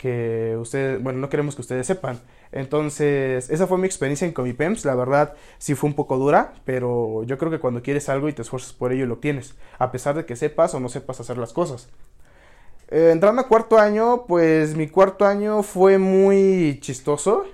que 0.02 0.58
ustedes, 0.60 1.02
bueno, 1.02 1.20
no 1.20 1.30
queremos 1.30 1.54
que 1.54 1.62
ustedes 1.62 1.86
sepan. 1.86 2.20
Entonces, 2.52 3.52
esa 3.52 3.68
fue 3.68 3.78
mi 3.78 3.86
experiencia 3.86 4.26
en 4.26 4.34
Comipems. 4.34 4.84
La 4.84 4.96
verdad, 4.96 5.36
sí 5.60 5.76
fue 5.76 5.92
un 5.92 5.96
poco 5.96 6.18
dura, 6.18 6.56
pero 6.66 7.24
yo 7.24 7.38
creo 7.38 7.52
que 7.52 7.60
cuando 7.60 7.84
quieres 7.84 8.10
algo 8.10 8.28
y 8.28 8.34
te 8.34 8.42
esfuerzas 8.42 8.74
por 8.74 8.92
ello, 8.92 9.06
lo 9.06 9.16
obtienes, 9.16 9.54
a 9.78 9.92
pesar 9.92 10.16
de 10.16 10.26
que 10.26 10.36
sepas 10.36 10.74
o 10.74 10.80
no 10.80 10.90
sepas 10.90 11.20
hacer 11.20 11.38
las 11.38 11.54
cosas. 11.54 11.88
Eh, 12.90 13.12
entrando 13.12 13.44
a 13.44 13.48
cuarto 13.48 13.78
año, 13.78 14.26
pues 14.28 14.76
mi 14.76 14.88
cuarto 14.88 15.24
año 15.24 15.62
fue 15.62 16.00
muy 16.00 16.80
chistoso, 16.82 17.46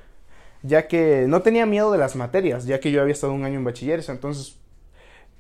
ya 0.63 0.87
que 0.87 1.25
no 1.27 1.41
tenía 1.41 1.65
miedo 1.65 1.91
de 1.91 1.97
las 1.97 2.15
materias, 2.15 2.65
ya 2.65 2.79
que 2.79 2.91
yo 2.91 3.01
había 3.01 3.11
estado 3.11 3.33
un 3.33 3.43
año 3.43 3.57
en 3.57 3.65
bachilleres, 3.65 4.07
entonces 4.07 4.57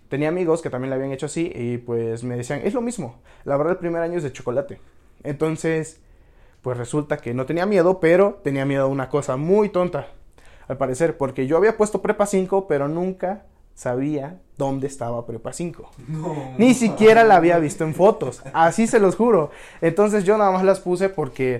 tenía 0.09 0.27
amigos 0.27 0.61
que 0.61 0.69
también 0.69 0.89
lo 0.89 0.97
habían 0.97 1.13
hecho 1.13 1.27
así 1.27 1.53
y 1.55 1.77
pues 1.77 2.25
me 2.25 2.35
decían, 2.35 2.61
es 2.65 2.73
lo 2.73 2.81
mismo, 2.81 3.21
la 3.45 3.55
verdad 3.55 3.73
el 3.73 3.79
primer 3.79 4.01
año 4.01 4.17
es 4.17 4.23
de 4.23 4.33
chocolate. 4.33 4.81
Entonces, 5.23 6.01
pues 6.67 6.77
resulta 6.77 7.15
que 7.15 7.33
no 7.33 7.45
tenía 7.45 7.65
miedo, 7.65 8.01
pero 8.01 8.41
tenía 8.43 8.65
miedo 8.65 8.83
a 8.83 8.87
una 8.87 9.07
cosa 9.07 9.37
muy 9.37 9.69
tonta, 9.69 10.07
al 10.67 10.75
parecer, 10.75 11.15
porque 11.15 11.47
yo 11.47 11.55
había 11.55 11.77
puesto 11.77 12.01
prepa 12.01 12.25
5, 12.25 12.67
pero 12.67 12.89
nunca 12.89 13.45
sabía 13.73 14.41
dónde 14.57 14.87
estaba 14.87 15.25
prepa 15.25 15.53
5. 15.53 15.89
No. 16.09 16.35
Ni 16.57 16.73
siquiera 16.73 17.23
la 17.23 17.37
había 17.37 17.57
visto 17.57 17.85
en 17.85 17.95
fotos, 17.95 18.41
así 18.51 18.85
se 18.85 18.99
los 18.99 19.15
juro. 19.15 19.49
Entonces 19.79 20.25
yo 20.25 20.37
nada 20.37 20.51
más 20.51 20.65
las 20.65 20.81
puse 20.81 21.07
porque 21.07 21.59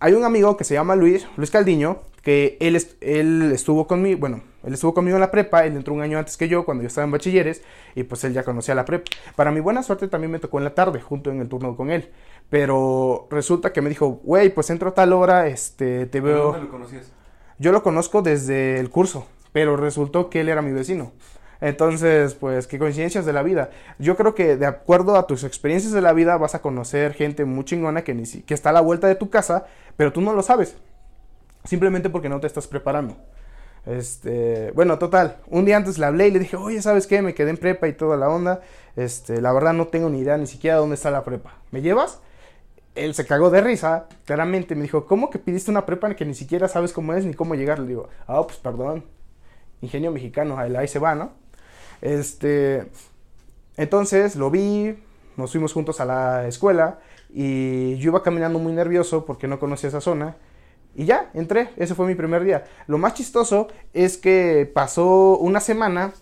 hay 0.00 0.14
un 0.14 0.24
amigo 0.24 0.56
que 0.56 0.64
se 0.64 0.72
llama 0.72 0.96
Luis, 0.96 1.28
Luis 1.36 1.50
Caldiño, 1.50 1.98
que 2.22 2.56
él, 2.58 2.82
él 3.02 3.52
estuvo 3.52 3.86
conmigo, 3.86 4.18
bueno, 4.18 4.40
él 4.68 4.74
estuvo 4.74 4.94
conmigo 4.94 5.16
en 5.16 5.20
la 5.22 5.30
prepa, 5.32 5.64
él 5.66 5.74
entró 5.76 5.92
un 5.94 6.00
año 6.02 6.18
antes 6.18 6.36
que 6.36 6.46
yo, 6.48 6.64
cuando 6.64 6.82
yo 6.82 6.86
estaba 6.86 7.04
en 7.04 7.10
bachilleres, 7.10 7.62
y 7.96 8.04
pues 8.04 8.22
él 8.24 8.32
ya 8.32 8.44
conocía 8.44 8.76
la 8.76 8.84
prepa. 8.84 9.10
Para 9.34 9.50
mi 9.50 9.58
buena 9.60 9.82
suerte 9.82 10.06
también 10.06 10.30
me 10.30 10.38
tocó 10.38 10.58
en 10.58 10.64
la 10.64 10.74
tarde, 10.74 11.00
junto 11.00 11.30
en 11.30 11.40
el 11.40 11.48
turno 11.48 11.76
con 11.76 11.90
él. 11.90 12.10
Pero 12.50 13.26
resulta 13.30 13.72
que 13.72 13.82
me 13.82 13.88
dijo, 13.88 14.20
güey, 14.22 14.50
pues 14.50 14.70
entro 14.70 14.90
a 14.90 14.94
tal 14.94 15.12
hora, 15.12 15.48
este, 15.48 16.06
te 16.06 16.22
¿Pero 16.22 16.24
veo... 16.24 16.44
¿Dónde 16.52 16.60
lo 16.60 16.70
conocías? 16.70 17.12
Yo 17.58 17.72
lo 17.72 17.82
conozco 17.82 18.22
desde 18.22 18.78
el 18.78 18.88
curso, 18.88 19.26
pero 19.52 19.76
resultó 19.76 20.30
que 20.30 20.40
él 20.40 20.48
era 20.48 20.62
mi 20.62 20.70
vecino. 20.72 21.12
Entonces, 21.60 22.34
pues, 22.34 22.68
qué 22.68 22.78
coincidencias 22.78 23.26
de 23.26 23.32
la 23.32 23.42
vida. 23.42 23.70
Yo 23.98 24.16
creo 24.16 24.34
que 24.34 24.56
de 24.56 24.66
acuerdo 24.66 25.16
a 25.16 25.26
tus 25.26 25.42
experiencias 25.42 25.92
de 25.92 26.00
la 26.00 26.12
vida 26.12 26.36
vas 26.36 26.54
a 26.54 26.62
conocer 26.62 27.14
gente 27.14 27.44
muy 27.44 27.64
chingona 27.64 28.04
que, 28.04 28.14
ni 28.14 28.26
si- 28.26 28.42
que 28.42 28.54
está 28.54 28.70
a 28.70 28.72
la 28.72 28.80
vuelta 28.80 29.08
de 29.08 29.16
tu 29.16 29.28
casa, 29.28 29.66
pero 29.96 30.12
tú 30.12 30.20
no 30.20 30.32
lo 30.32 30.42
sabes. 30.42 30.76
Simplemente 31.64 32.10
porque 32.10 32.28
no 32.28 32.38
te 32.40 32.46
estás 32.46 32.68
preparando. 32.68 33.16
Este, 33.86 34.70
bueno, 34.72 34.98
total, 34.98 35.38
un 35.46 35.64
día 35.64 35.76
antes 35.76 35.98
le 35.98 36.06
hablé 36.06 36.28
y 36.28 36.30
le 36.30 36.38
dije, 36.40 36.56
oye, 36.56 36.82
¿sabes 36.82 37.06
qué? 37.06 37.22
Me 37.22 37.34
quedé 37.34 37.50
en 37.50 37.56
prepa 37.56 37.88
y 37.88 37.92
toda 37.92 38.16
la 38.16 38.28
onda. 38.28 38.60
Este, 38.96 39.40
la 39.40 39.52
verdad 39.52 39.72
no 39.72 39.86
tengo 39.86 40.10
ni 40.10 40.20
idea 40.20 40.36
ni 40.36 40.46
siquiera 40.46 40.76
dónde 40.76 40.94
está 40.94 41.10
la 41.10 41.24
prepa. 41.24 41.54
¿Me 41.70 41.80
llevas? 41.80 42.20
Él 42.94 43.14
se 43.14 43.26
cagó 43.26 43.50
de 43.50 43.60
risa, 43.60 44.08
claramente 44.24 44.74
me 44.74 44.82
dijo, 44.82 45.06
¿cómo 45.06 45.30
que 45.30 45.38
pidiste 45.38 45.70
una 45.70 45.86
prepa 45.86 46.14
que 46.14 46.24
ni 46.24 46.34
siquiera 46.34 46.66
sabes 46.66 46.92
cómo 46.92 47.14
es 47.14 47.24
ni 47.24 47.32
cómo 47.34 47.54
llegar? 47.54 47.78
Le 47.78 47.86
digo, 47.86 48.08
ah, 48.26 48.42
pues 48.44 48.58
perdón, 48.58 49.04
ingenio 49.80 50.10
mexicano, 50.10 50.58
ahí 50.58 50.88
se 50.88 50.98
va, 50.98 51.14
¿no? 51.14 51.30
Este, 52.00 52.90
entonces 53.76 54.34
lo 54.34 54.50
vi, 54.50 54.98
nos 55.36 55.52
fuimos 55.52 55.72
juntos 55.72 56.00
a 56.00 56.04
la 56.04 56.48
escuela 56.48 56.98
y 57.30 57.96
yo 57.98 58.10
iba 58.10 58.22
caminando 58.22 58.58
muy 58.58 58.72
nervioso 58.72 59.24
porque 59.24 59.46
no 59.46 59.60
conocía 59.60 59.88
esa 59.88 60.00
zona. 60.00 60.36
Y 60.94 61.04
ya, 61.04 61.30
entré, 61.34 61.70
ese 61.76 61.94
fue 61.94 62.06
mi 62.06 62.14
primer 62.14 62.42
día. 62.44 62.64
Lo 62.86 62.98
más 62.98 63.14
chistoso 63.14 63.68
es 63.92 64.16
que 64.16 64.70
pasó 64.72 65.38
una 65.38 65.60
semana, 65.60 66.12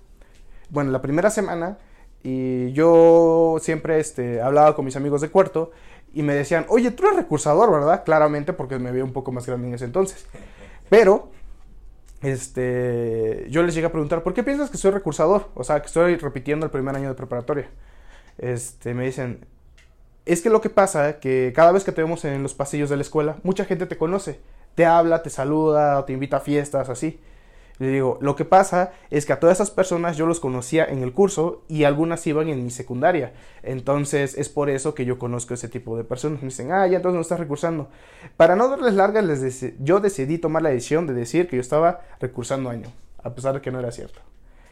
bueno, 0.70 0.90
la 0.90 1.00
primera 1.00 1.30
semana, 1.30 1.78
y 2.22 2.72
yo 2.72 3.56
siempre 3.60 4.00
este, 4.00 4.42
hablaba 4.42 4.74
con 4.74 4.84
mis 4.84 4.96
amigos 4.96 5.20
de 5.20 5.30
cuarto 5.30 5.70
y 6.12 6.22
me 6.22 6.34
decían, 6.34 6.66
oye, 6.68 6.90
tú 6.90 7.04
eres 7.04 7.16
recursador, 7.16 7.70
¿verdad? 7.70 8.02
Claramente 8.04 8.52
porque 8.52 8.78
me 8.78 8.90
veía 8.90 9.04
un 9.04 9.12
poco 9.12 9.32
más 9.32 9.46
grande 9.46 9.68
en 9.68 9.74
ese 9.74 9.84
entonces. 9.84 10.26
Pero, 10.88 11.30
este, 12.22 13.46
yo 13.48 13.62
les 13.62 13.74
llegué 13.74 13.86
a 13.86 13.92
preguntar, 13.92 14.22
¿por 14.22 14.34
qué 14.34 14.42
piensas 14.42 14.70
que 14.70 14.78
soy 14.78 14.90
recursador? 14.90 15.50
O 15.54 15.62
sea, 15.62 15.80
que 15.80 15.86
estoy 15.86 16.16
repitiendo 16.16 16.66
el 16.66 16.72
primer 16.72 16.96
año 16.96 17.08
de 17.08 17.14
preparatoria. 17.14 17.68
Este, 18.38 18.94
me 18.94 19.04
dicen, 19.04 19.46
es 20.24 20.42
que 20.42 20.50
lo 20.50 20.60
que 20.60 20.70
pasa 20.70 21.20
que 21.20 21.52
cada 21.54 21.70
vez 21.70 21.84
que 21.84 21.92
te 21.92 22.02
vemos 22.02 22.24
en 22.24 22.42
los 22.42 22.54
pasillos 22.54 22.90
de 22.90 22.96
la 22.96 23.02
escuela, 23.02 23.36
mucha 23.42 23.64
gente 23.64 23.86
te 23.86 23.96
conoce. 23.96 24.40
Te 24.76 24.84
habla, 24.84 25.22
te 25.22 25.30
saluda, 25.30 26.04
te 26.06 26.12
invita 26.12 26.36
a 26.36 26.40
fiestas, 26.40 26.88
así. 26.88 27.18
Le 27.78 27.88
digo, 27.88 28.18
lo 28.20 28.36
que 28.36 28.44
pasa 28.44 28.92
es 29.10 29.26
que 29.26 29.32
a 29.32 29.40
todas 29.40 29.56
esas 29.56 29.70
personas 29.70 30.16
yo 30.16 30.26
los 30.26 30.40
conocía 30.40 30.84
en 30.84 31.02
el 31.02 31.12
curso 31.12 31.62
y 31.68 31.84
algunas 31.84 32.26
iban 32.26 32.48
en 32.48 32.62
mi 32.62 32.70
secundaria. 32.70 33.32
Entonces 33.62 34.36
es 34.36 34.48
por 34.48 34.70
eso 34.70 34.94
que 34.94 35.04
yo 35.04 35.18
conozco 35.18 35.54
ese 35.54 35.68
tipo 35.68 35.96
de 35.96 36.04
personas. 36.04 36.40
Me 36.40 36.48
dicen, 36.48 36.72
ah, 36.72 36.86
ya 36.86 36.98
entonces 36.98 37.16
no 37.16 37.20
estás 37.22 37.40
recursando. 37.40 37.88
Para 38.36 38.54
no 38.54 38.68
darles 38.68 38.94
largas, 38.94 39.24
yo 39.80 40.00
decidí 40.00 40.38
tomar 40.38 40.62
la 40.62 40.70
decisión 40.70 41.06
de 41.06 41.14
decir 41.14 41.48
que 41.48 41.56
yo 41.56 41.60
estaba 41.60 42.00
recursando 42.20 42.70
año, 42.70 42.88
a 43.22 43.34
pesar 43.34 43.54
de 43.54 43.60
que 43.60 43.70
no 43.70 43.78
era 43.78 43.92
cierto. 43.92 44.20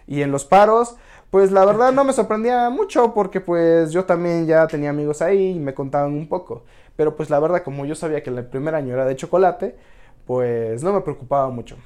Y 0.07 0.23
en 0.23 0.31
los 0.31 0.45
paros, 0.45 0.97
pues 1.35 1.51
la 1.51 1.64
verdad 1.64 1.92
no 1.92 2.05
me 2.05 2.12
sorprendía 2.12 2.70
mucho 2.70 3.12
porque 3.12 3.40
pues 3.40 3.90
yo 3.90 4.05
también 4.05 4.47
ya 4.47 4.68
tenía 4.68 4.90
amigos 4.90 5.20
ahí 5.20 5.49
y 5.49 5.59
me 5.59 5.75
contaban 5.75 6.12
un 6.12 6.29
poco. 6.29 6.62
Pero 6.94 7.16
pues 7.16 7.29
la 7.29 7.40
verdad, 7.40 7.64
como 7.64 7.85
yo 7.85 7.97
sabía 7.97 8.23
que 8.23 8.31
el 8.31 8.47
primer 8.47 8.77
año 8.77 8.94
era 8.94 9.05
de 9.05 9.16
chocolate, 9.16 9.75
pues 10.29 10.85
no 10.85 10.92
me 10.92 11.01
preocupaba 11.01 11.51
mucho. 11.51 11.77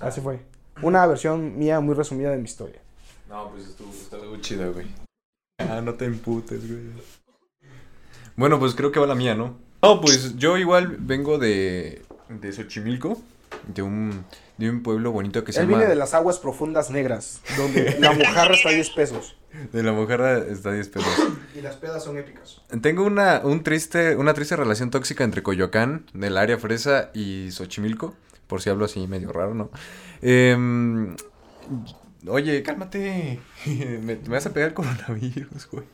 Así 0.00 0.22
fue. 0.22 0.40
Una 0.80 1.06
versión 1.06 1.58
mía 1.58 1.80
muy 1.80 1.94
resumida 1.94 2.30
de 2.30 2.38
mi 2.38 2.44
historia. 2.44 2.80
No, 3.28 3.50
pues 3.50 3.66
estuvo, 3.66 3.90
estuvo 3.90 4.36
chida, 4.38 4.68
güey. 4.68 4.86
Ah, 5.58 5.82
no 5.82 5.92
te 5.92 6.06
imputes, 6.06 6.66
güey. 6.66 6.80
Bueno, 8.36 8.58
pues 8.58 8.74
creo 8.74 8.90
que 8.90 9.00
va 9.00 9.06
la 9.06 9.14
mía, 9.14 9.34
¿no? 9.34 9.58
No, 9.82 10.00
pues 10.00 10.34
yo 10.38 10.56
igual 10.56 10.96
vengo 10.98 11.36
de, 11.36 12.00
de 12.30 12.52
Xochimilco, 12.54 13.18
de 13.66 13.82
un, 13.82 14.24
de 14.56 14.70
un 14.70 14.82
pueblo 14.82 15.10
bonito 15.12 15.44
que 15.44 15.52
se 15.52 15.60
Él 15.60 15.66
llama... 15.66 15.78
viene 15.78 15.90
de 15.90 15.96
las 15.96 16.14
aguas 16.14 16.38
profundas 16.38 16.90
negras, 16.90 17.40
donde 17.56 17.96
la 17.98 18.12
mojarra 18.12 18.54
está 18.54 18.68
a 18.68 18.72
10 18.72 18.90
pesos. 18.90 19.36
De 19.72 19.82
la 19.82 19.92
mojarra 19.92 20.38
está 20.38 20.70
a 20.70 20.72
10 20.72 20.88
pesos. 20.88 21.28
Y 21.56 21.60
las 21.60 21.76
pedas 21.76 22.04
son 22.04 22.18
épicas. 22.18 22.60
Tengo 22.80 23.04
una, 23.04 23.40
un 23.44 23.62
triste, 23.62 24.16
una 24.16 24.34
triste 24.34 24.56
relación 24.56 24.90
tóxica 24.90 25.24
entre 25.24 25.42
Coyoacán, 25.42 26.06
del 26.12 26.36
área 26.36 26.58
fresa, 26.58 27.10
y 27.14 27.50
Xochimilco. 27.50 28.14
Por 28.46 28.60
si 28.60 28.70
hablo 28.70 28.84
así 28.84 29.06
medio 29.06 29.32
raro, 29.32 29.54
¿no? 29.54 29.70
Em, 30.20 31.16
oye, 32.26 32.62
cálmate. 32.62 33.40
me, 33.66 34.16
me 34.16 34.28
vas 34.28 34.46
a 34.46 34.52
pegar 34.52 34.68
el 34.68 34.74
coronavirus, 34.74 35.68
güey. 35.70 35.84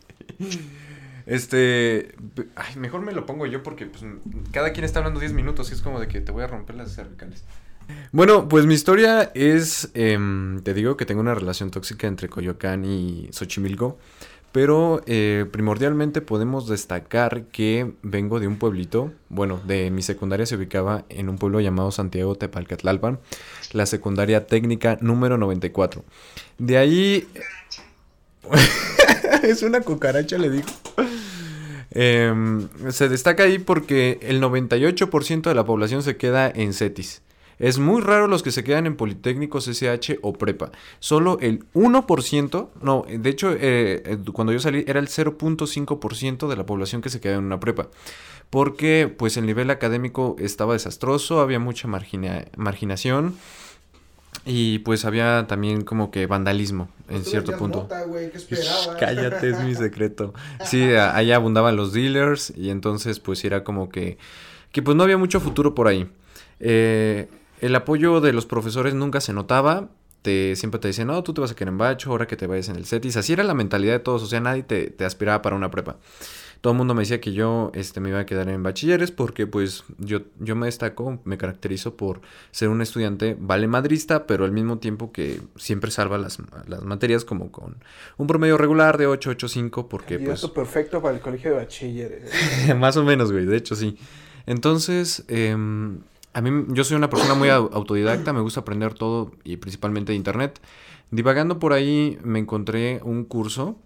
Este, 1.26 2.14
ay, 2.56 2.76
mejor 2.76 3.02
me 3.02 3.12
lo 3.12 3.26
pongo 3.26 3.46
yo 3.46 3.62
porque 3.62 3.86
pues, 3.86 4.02
cada 4.52 4.72
quien 4.72 4.84
está 4.84 4.98
hablando 4.98 5.20
10 5.20 5.32
minutos 5.32 5.70
y 5.70 5.74
es 5.74 5.82
como 5.82 6.00
de 6.00 6.08
que 6.08 6.20
te 6.20 6.32
voy 6.32 6.42
a 6.42 6.46
romper 6.46 6.76
las 6.76 6.94
cervicales. 6.94 7.44
Bueno, 8.12 8.48
pues 8.48 8.66
mi 8.66 8.74
historia 8.74 9.30
es, 9.34 9.90
em, 9.94 10.60
te 10.62 10.74
digo 10.74 10.96
que 10.96 11.06
tengo 11.06 11.20
una 11.20 11.34
relación 11.34 11.70
tóxica 11.70 12.08
entre 12.08 12.28
Coyoacán 12.28 12.84
y 12.84 13.28
Xochimilco, 13.32 13.98
pero 14.52 15.00
eh, 15.06 15.46
primordialmente 15.52 16.20
podemos 16.20 16.66
destacar 16.68 17.44
que 17.44 17.92
vengo 18.02 18.40
de 18.40 18.48
un 18.48 18.56
pueblito, 18.56 19.12
bueno, 19.28 19.60
de 19.64 19.92
mi 19.92 20.02
secundaria 20.02 20.44
se 20.44 20.56
ubicaba 20.56 21.04
en 21.08 21.28
un 21.28 21.38
pueblo 21.38 21.60
llamado 21.60 21.92
Santiago 21.92 22.34
Tepalcatlalpan, 22.34 23.20
la 23.72 23.86
secundaria 23.86 24.46
técnica 24.46 24.98
número 25.00 25.38
94. 25.38 26.04
De 26.58 26.78
ahí... 26.78 27.28
es 29.44 29.62
una 29.62 29.82
cucaracha, 29.82 30.36
le 30.36 30.50
digo. 30.50 30.68
Em, 31.92 32.68
se 32.90 33.08
destaca 33.08 33.44
ahí 33.44 33.58
porque 33.58 34.18
el 34.22 34.40
98% 34.40 35.42
de 35.42 35.54
la 35.54 35.64
población 35.64 36.02
se 36.02 36.16
queda 36.16 36.50
en 36.50 36.72
CETIS. 36.72 37.22
Es 37.60 37.78
muy 37.78 38.00
raro 38.00 38.26
los 38.26 38.42
que 38.42 38.50
se 38.50 38.64
quedan 38.64 38.86
en 38.86 38.96
Politécnicos, 38.96 39.68
SH 39.68 40.18
o 40.22 40.32
Prepa. 40.32 40.72
Solo 40.98 41.38
el 41.40 41.70
1%, 41.74 42.68
no, 42.82 43.04
de 43.06 43.30
hecho, 43.30 43.52
eh, 43.52 44.02
eh, 44.06 44.18
cuando 44.32 44.54
yo 44.54 44.58
salí 44.60 44.82
era 44.88 44.98
el 44.98 45.08
0.5% 45.08 46.48
de 46.48 46.56
la 46.56 46.64
población 46.64 47.02
que 47.02 47.10
se 47.10 47.20
queda 47.20 47.34
en 47.34 47.44
una 47.44 47.60
prepa. 47.60 47.88
Porque 48.48 49.14
pues 49.14 49.36
el 49.36 49.44
nivel 49.44 49.70
académico 49.70 50.36
estaba 50.38 50.72
desastroso, 50.72 51.40
había 51.40 51.58
mucha 51.58 51.86
marginación. 51.86 53.36
Y 54.46 54.78
pues 54.78 55.04
había 55.04 55.46
también 55.46 55.82
como 55.82 56.10
que 56.10 56.26
vandalismo 56.26 56.88
en 57.10 57.24
cierto 57.24 57.58
punto. 57.58 57.88
cállate, 58.98 59.50
es 59.50 59.60
mi 59.60 59.74
secreto. 59.74 60.32
Sí, 60.64 60.82
allá 60.94 61.36
abundaban 61.36 61.76
los 61.76 61.92
dealers 61.92 62.54
y 62.56 62.70
entonces 62.70 63.20
pues 63.20 63.44
era 63.44 63.64
como 63.64 63.90
que, 63.90 64.16
que 64.72 64.80
pues 64.80 64.96
no 64.96 65.02
había 65.02 65.18
mucho 65.18 65.40
futuro 65.40 65.74
por 65.74 65.88
ahí. 65.88 66.08
Eh, 66.58 67.28
el 67.60 67.74
apoyo 67.74 68.20
de 68.20 68.32
los 68.32 68.46
profesores 68.46 68.94
nunca 68.94 69.20
se 69.20 69.32
notaba. 69.32 69.88
Te, 70.22 70.54
siempre 70.54 70.78
te 70.78 70.88
decían, 70.88 71.06
no, 71.06 71.22
tú 71.22 71.32
te 71.32 71.40
vas 71.40 71.50
a 71.50 71.54
quedar 71.54 71.68
en 71.68 71.78
bacho, 71.78 72.10
ahora 72.10 72.26
que 72.26 72.36
te 72.36 72.46
vayas 72.46 72.68
en 72.68 72.76
el 72.76 72.84
CETIS. 72.84 73.16
Así 73.16 73.32
era 73.32 73.42
la 73.42 73.54
mentalidad 73.54 73.94
de 73.94 74.00
todos, 74.00 74.22
o 74.22 74.26
sea, 74.26 74.40
nadie 74.40 74.62
te, 74.62 74.90
te 74.90 75.04
aspiraba 75.04 75.40
para 75.40 75.56
una 75.56 75.70
prepa. 75.70 75.96
Todo 76.60 76.74
el 76.74 76.76
mundo 76.76 76.94
me 76.94 77.02
decía 77.02 77.22
que 77.22 77.32
yo 77.32 77.72
este, 77.74 78.00
me 78.00 78.10
iba 78.10 78.20
a 78.20 78.26
quedar 78.26 78.48
en 78.50 78.62
bachilleres 78.62 79.10
porque 79.10 79.46
pues 79.46 79.84
yo, 79.96 80.20
yo 80.38 80.56
me 80.56 80.66
destaco, 80.66 81.18
me 81.24 81.38
caracterizo 81.38 81.96
por 81.96 82.20
ser 82.50 82.68
un 82.68 82.82
estudiante 82.82 83.34
vale 83.38 83.66
madrista, 83.66 84.26
pero 84.26 84.44
al 84.44 84.52
mismo 84.52 84.76
tiempo 84.78 85.10
que 85.10 85.40
siempre 85.56 85.90
salva 85.90 86.18
las, 86.18 86.38
las 86.66 86.82
materias 86.82 87.24
como 87.24 87.50
con 87.50 87.76
un 88.18 88.26
promedio 88.26 88.58
regular 88.58 88.98
de 88.98 89.06
8, 89.06 89.30
8, 89.30 89.48
5 89.48 89.88
porque 89.88 90.18
pues... 90.18 90.46
perfecto 90.48 91.00
para 91.00 91.14
el 91.14 91.22
colegio 91.22 91.52
de 91.52 91.56
bachilleres. 91.56 92.30
Más 92.76 92.94
o 92.98 93.04
menos, 93.04 93.32
güey, 93.32 93.46
de 93.46 93.56
hecho 93.56 93.74
sí. 93.74 93.96
Entonces, 94.44 95.24
eh, 95.28 95.56
a 96.32 96.40
mí, 96.40 96.64
yo 96.68 96.84
soy 96.84 96.96
una 96.96 97.10
persona 97.10 97.34
muy 97.34 97.48
autodidacta, 97.48 98.32
me 98.32 98.40
gusta 98.40 98.60
aprender 98.60 98.94
todo 98.94 99.32
y 99.44 99.56
principalmente 99.56 100.12
de 100.12 100.16
internet. 100.16 100.60
Divagando 101.10 101.58
por 101.58 101.72
ahí 101.72 102.18
me 102.22 102.38
encontré 102.38 103.00
un 103.02 103.24
curso 103.24 103.76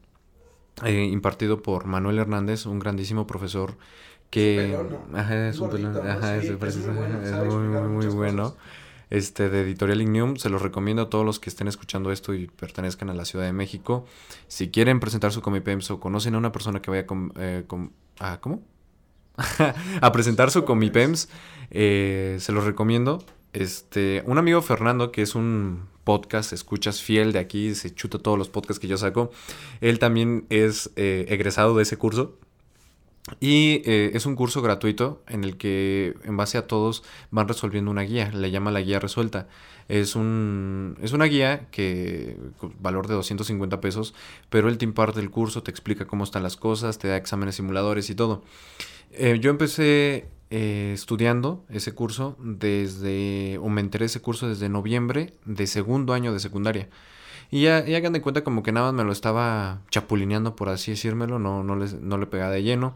eh, 0.84 1.04
impartido 1.04 1.62
por 1.62 1.86
Manuel 1.86 2.18
Hernández, 2.18 2.66
un 2.66 2.78
grandísimo 2.78 3.26
profesor 3.26 3.76
que... 4.30 4.76
Ajá, 5.14 5.48
es, 5.48 5.58
un 5.58 5.86
ajá, 5.96 6.36
es, 6.36 6.50
muy, 6.50 7.68
muy, 7.68 7.88
muy 7.88 8.06
bueno. 8.08 8.54
Este, 9.10 9.48
de 9.48 9.60
Editorial 9.62 10.00
Ignium, 10.00 10.36
se 10.36 10.48
los 10.48 10.60
recomiendo 10.60 11.02
a 11.02 11.10
todos 11.10 11.24
los 11.24 11.38
que 11.38 11.48
estén 11.48 11.68
escuchando 11.68 12.10
esto 12.10 12.34
y 12.34 12.48
pertenezcan 12.48 13.10
a 13.10 13.14
la 13.14 13.24
Ciudad 13.24 13.44
de 13.44 13.52
México. 13.52 14.06
Si 14.48 14.70
quieren 14.70 14.98
presentar 14.98 15.30
su 15.30 15.40
Comipems 15.40 15.90
o 15.92 16.00
conocen 16.00 16.34
a 16.34 16.38
una 16.38 16.52
persona 16.52 16.82
que 16.82 16.90
vaya 16.90 17.06
con, 17.06 17.32
eh, 17.36 17.64
con 17.66 17.92
ah, 18.18 18.38
¿cómo? 18.40 18.62
a 20.00 20.12
presentar 20.12 20.50
su 20.50 20.64
Comipems, 20.64 21.28
eh, 21.70 22.36
se 22.40 22.52
los 22.52 22.64
recomiendo. 22.64 23.24
Este, 23.52 24.22
un 24.26 24.38
amigo 24.38 24.62
Fernando, 24.62 25.12
que 25.12 25.22
es 25.22 25.34
un 25.34 25.88
podcast, 26.04 26.52
escuchas 26.52 27.00
fiel 27.00 27.32
de 27.32 27.38
aquí, 27.38 27.74
se 27.74 27.94
chuta 27.94 28.18
todos 28.18 28.38
los 28.38 28.48
podcasts 28.48 28.80
que 28.80 28.88
yo 28.88 28.96
saco. 28.96 29.30
Él 29.80 29.98
también 29.98 30.46
es 30.50 30.90
eh, 30.96 31.26
egresado 31.28 31.76
de 31.76 31.82
ese 31.82 31.96
curso. 31.96 32.38
Y 33.40 33.80
eh, 33.86 34.10
es 34.12 34.26
un 34.26 34.36
curso 34.36 34.60
gratuito 34.60 35.22
en 35.26 35.44
el 35.44 35.56
que 35.56 36.14
en 36.24 36.36
base 36.36 36.58
a 36.58 36.66
todos 36.66 37.02
van 37.30 37.48
resolviendo 37.48 37.90
una 37.90 38.02
guía, 38.02 38.30
le 38.30 38.50
llama 38.50 38.70
la 38.70 38.82
guía 38.82 39.00
resuelta. 39.00 39.48
Es, 39.88 40.14
un, 40.14 40.98
es 41.00 41.12
una 41.12 41.24
guía 41.24 41.68
que 41.70 42.36
valor 42.80 43.08
de 43.08 43.14
250 43.14 43.80
pesos, 43.80 44.14
pero 44.50 44.68
él 44.68 44.76
te 44.76 44.84
imparte 44.84 45.20
el 45.20 45.30
curso, 45.30 45.62
te 45.62 45.70
explica 45.70 46.06
cómo 46.06 46.24
están 46.24 46.42
las 46.42 46.56
cosas, 46.56 46.98
te 46.98 47.08
da 47.08 47.16
exámenes 47.16 47.54
simuladores 47.54 48.10
y 48.10 48.14
todo. 48.14 48.42
Eh, 49.12 49.38
yo 49.40 49.50
empecé 49.50 50.26
eh, 50.50 50.92
estudiando 50.94 51.64
ese 51.68 51.92
curso 51.92 52.36
desde, 52.40 53.58
o 53.58 53.68
me 53.68 53.80
enteré 53.80 54.06
ese 54.06 54.20
curso 54.20 54.48
desde 54.48 54.68
noviembre 54.68 55.34
de 55.44 55.66
segundo 55.66 56.12
año 56.12 56.32
de 56.32 56.40
secundaria. 56.40 56.88
Y 57.50 57.62
ya, 57.62 57.84
ya 57.84 57.98
hagan 57.98 58.12
de 58.12 58.22
cuenta 58.22 58.42
como 58.42 58.62
que 58.62 58.72
nada 58.72 58.86
más 58.86 58.94
me 58.94 59.04
lo 59.04 59.12
estaba 59.12 59.82
chapulineando, 59.90 60.56
por 60.56 60.68
así 60.68 60.92
decírmelo, 60.92 61.38
no, 61.38 61.62
no, 61.62 61.76
no 61.76 62.18
le 62.18 62.26
pegaba 62.26 62.50
de 62.50 62.62
lleno. 62.62 62.94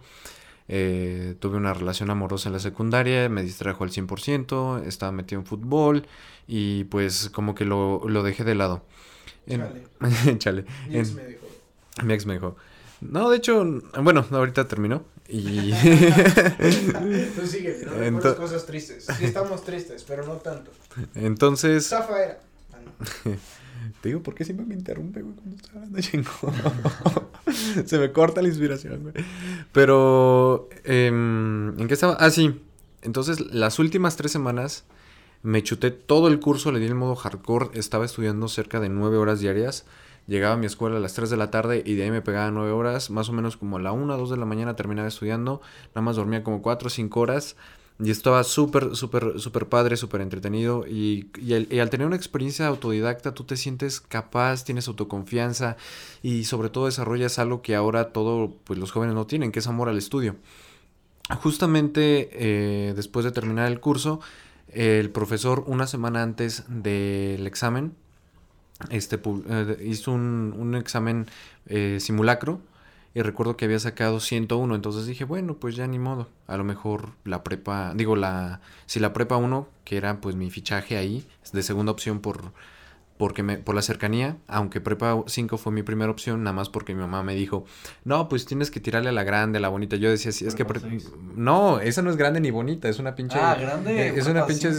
Eh, 0.70 1.34
tuve 1.40 1.56
una 1.56 1.72
relación 1.72 2.10
amorosa 2.10 2.48
en 2.48 2.52
la 2.52 2.58
secundaria, 2.58 3.28
me 3.28 3.42
distrajo 3.42 3.84
al 3.84 3.90
100%, 3.90 4.84
estaba 4.84 5.12
metido 5.12 5.40
en 5.40 5.46
fútbol 5.46 6.06
y 6.46 6.84
pues 6.84 7.30
como 7.30 7.54
que 7.54 7.64
lo, 7.64 8.02
lo 8.06 8.22
dejé 8.22 8.44
de 8.44 8.54
lado. 8.54 8.82
Chale. 10.38 10.64
Mi 10.88 10.98
ex 10.98 11.14
me 11.14 11.24
dijo. 11.26 11.46
Mi 12.02 12.14
ex 12.14 12.26
me 12.26 12.34
dijo. 12.34 12.56
No, 13.00 13.30
de 13.30 13.38
hecho, 13.38 13.64
bueno, 14.02 14.26
ahorita 14.30 14.68
terminó. 14.68 15.04
Y. 15.28 15.72
Entonces 16.58 17.50
sigue, 17.50 17.86
no 18.10 18.36
cosas 18.36 18.64
tristes. 18.64 19.06
Sí, 19.18 19.26
estamos 19.26 19.62
tristes, 19.62 20.04
pero 20.08 20.26
no 20.26 20.36
tanto. 20.36 20.70
Entonces. 21.14 21.86
Zafa 21.86 22.22
era. 22.22 22.40
Ah, 22.72 22.78
Te 24.00 24.08
digo, 24.08 24.22
¿por 24.22 24.34
qué 24.34 24.44
siempre 24.44 24.64
me 24.64 24.74
interrumpe, 24.74 25.22
güey, 25.22 25.34
cuando 25.34 25.56
estoy 25.56 25.70
hablando 25.76 26.00
chingo? 26.00 26.30
Se 27.86 27.98
me 27.98 28.12
corta 28.12 28.42
la 28.42 28.48
inspiración, 28.48 29.02
güey. 29.02 29.14
Pero, 29.72 30.68
em, 30.84 31.78
¿en 31.78 31.88
qué 31.88 31.94
estaba? 31.94 32.14
Ah, 32.14 32.30
sí. 32.30 32.60
Entonces, 33.02 33.40
las 33.52 33.78
últimas 33.78 34.16
tres 34.16 34.32
semanas 34.32 34.84
me 35.42 35.62
chuté 35.62 35.90
todo 35.90 36.28
el 36.28 36.40
curso, 36.40 36.72
le 36.72 36.80
di 36.80 36.86
el 36.86 36.94
modo 36.94 37.16
hardcore. 37.16 37.70
Estaba 37.78 38.04
estudiando 38.04 38.48
cerca 38.48 38.80
de 38.80 38.88
nueve 38.88 39.16
horas 39.16 39.40
diarias. 39.40 39.84
Llegaba 40.28 40.54
a 40.54 40.56
mi 40.58 40.66
escuela 40.66 40.98
a 40.98 41.00
las 41.00 41.14
3 41.14 41.30
de 41.30 41.38
la 41.38 41.50
tarde 41.50 41.82
y 41.84 41.94
de 41.94 42.04
ahí 42.04 42.10
me 42.10 42.20
pegaba 42.20 42.50
9 42.50 42.70
horas, 42.70 43.08
más 43.08 43.30
o 43.30 43.32
menos 43.32 43.56
como 43.56 43.78
a 43.78 43.80
la 43.80 43.92
1 43.92 44.14
o 44.14 44.18
2 44.18 44.30
de 44.30 44.36
la 44.36 44.44
mañana 44.44 44.76
terminaba 44.76 45.08
estudiando, 45.08 45.62
nada 45.88 46.02
más 46.02 46.16
dormía 46.16 46.44
como 46.44 46.60
4 46.60 46.86
o 46.86 46.90
5 46.90 47.18
horas 47.18 47.56
y 47.98 48.10
estaba 48.10 48.44
súper, 48.44 48.94
súper, 48.94 49.40
súper 49.40 49.70
padre, 49.70 49.96
súper 49.96 50.20
entretenido 50.20 50.86
y, 50.86 51.30
y, 51.40 51.78
al 51.78 51.90
tener 51.90 52.06
una 52.06 52.14
experiencia 52.14 52.66
autodidacta 52.66 53.32
tú 53.32 53.44
te 53.44 53.56
sientes 53.56 54.00
capaz, 54.00 54.64
tienes 54.64 54.86
autoconfianza 54.86 55.78
y 56.22 56.44
sobre 56.44 56.68
todo 56.68 56.86
desarrollas 56.86 57.38
algo 57.38 57.62
que 57.62 57.74
ahora 57.74 58.12
todos 58.12 58.50
pues, 58.64 58.78
los 58.78 58.92
jóvenes 58.92 59.14
no 59.14 59.26
tienen, 59.26 59.50
que 59.50 59.60
es 59.60 59.66
amor 59.66 59.88
al 59.88 59.96
estudio. 59.96 60.36
justamente 61.42 62.28
eh, 62.32 62.92
después 62.94 63.24
de 63.24 63.32
terminar 63.32 63.66
el 63.66 63.80
curso, 63.80 64.20
el 64.68 65.10
profesor 65.10 65.64
una 65.66 65.86
semana 65.86 66.22
antes 66.22 66.64
del 66.68 67.46
examen 67.46 67.94
este, 68.90 69.20
eh, 69.48 69.84
hizo 69.84 70.12
un, 70.12 70.54
un 70.56 70.74
examen 70.74 71.26
eh, 71.66 71.98
simulacro 72.00 72.60
y 73.14 73.22
recuerdo 73.22 73.56
que 73.56 73.64
había 73.64 73.78
sacado 73.78 74.20
101, 74.20 74.74
entonces 74.74 75.06
dije, 75.06 75.24
bueno, 75.24 75.54
pues 75.54 75.74
ya 75.74 75.86
ni 75.86 75.98
modo, 75.98 76.28
a 76.46 76.56
lo 76.56 76.64
mejor 76.64 77.10
la 77.24 77.42
prepa, 77.42 77.92
digo, 77.94 78.16
la, 78.16 78.60
si 78.86 79.00
la 79.00 79.12
prepa 79.12 79.36
1, 79.36 79.66
que 79.84 79.96
era 79.96 80.20
pues 80.20 80.36
mi 80.36 80.50
fichaje 80.50 80.96
ahí, 80.96 81.26
de 81.52 81.62
segunda 81.62 81.90
opción 81.90 82.20
por, 82.20 82.52
porque 83.18 83.42
me, 83.42 83.58
por 83.58 83.74
la 83.74 83.82
cercanía, 83.82 84.38
aunque 84.46 84.80
prepa 84.80 85.22
5 85.26 85.58
fue 85.58 85.72
mi 85.72 85.82
primera 85.82 86.10
opción, 86.10 86.44
nada 86.44 86.54
más 86.54 86.68
porque 86.68 86.94
mi 86.94 87.00
mamá 87.00 87.22
me 87.22 87.34
dijo, 87.34 87.64
no, 88.04 88.28
pues 88.28 88.46
tienes 88.46 88.70
que 88.70 88.80
tirarle 88.80 89.10
a 89.10 89.12
la 89.12 89.24
grande, 89.24 89.58
a 89.58 89.60
la 89.60 89.68
bonita. 89.68 89.96
Yo 89.96 90.08
decía, 90.08 90.32
sí, 90.32 90.46
es 90.46 90.54
que... 90.54 90.64
No, 91.34 91.80
esa 91.80 92.00
no 92.02 92.10
es 92.10 92.16
grande 92.16 92.40
ni 92.40 92.50
bonita, 92.50 92.88
es 92.88 92.98
una 92.98 93.14
pinche... 93.14 93.38
Ah, 93.38 93.56
grande. 93.60 94.16
es 94.16 94.26
una 94.26 94.46
pinche 94.46 94.70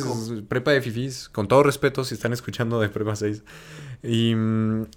prepa 0.47 0.71
de 0.71 0.81
fifís, 0.81 1.29
con 1.29 1.47
todo 1.47 1.63
respeto 1.63 2.03
si 2.03 2.15
están 2.15 2.33
escuchando 2.33 2.79
de 2.79 2.89
prepa 2.89 3.15
6. 3.15 3.43
Y, 4.01 4.33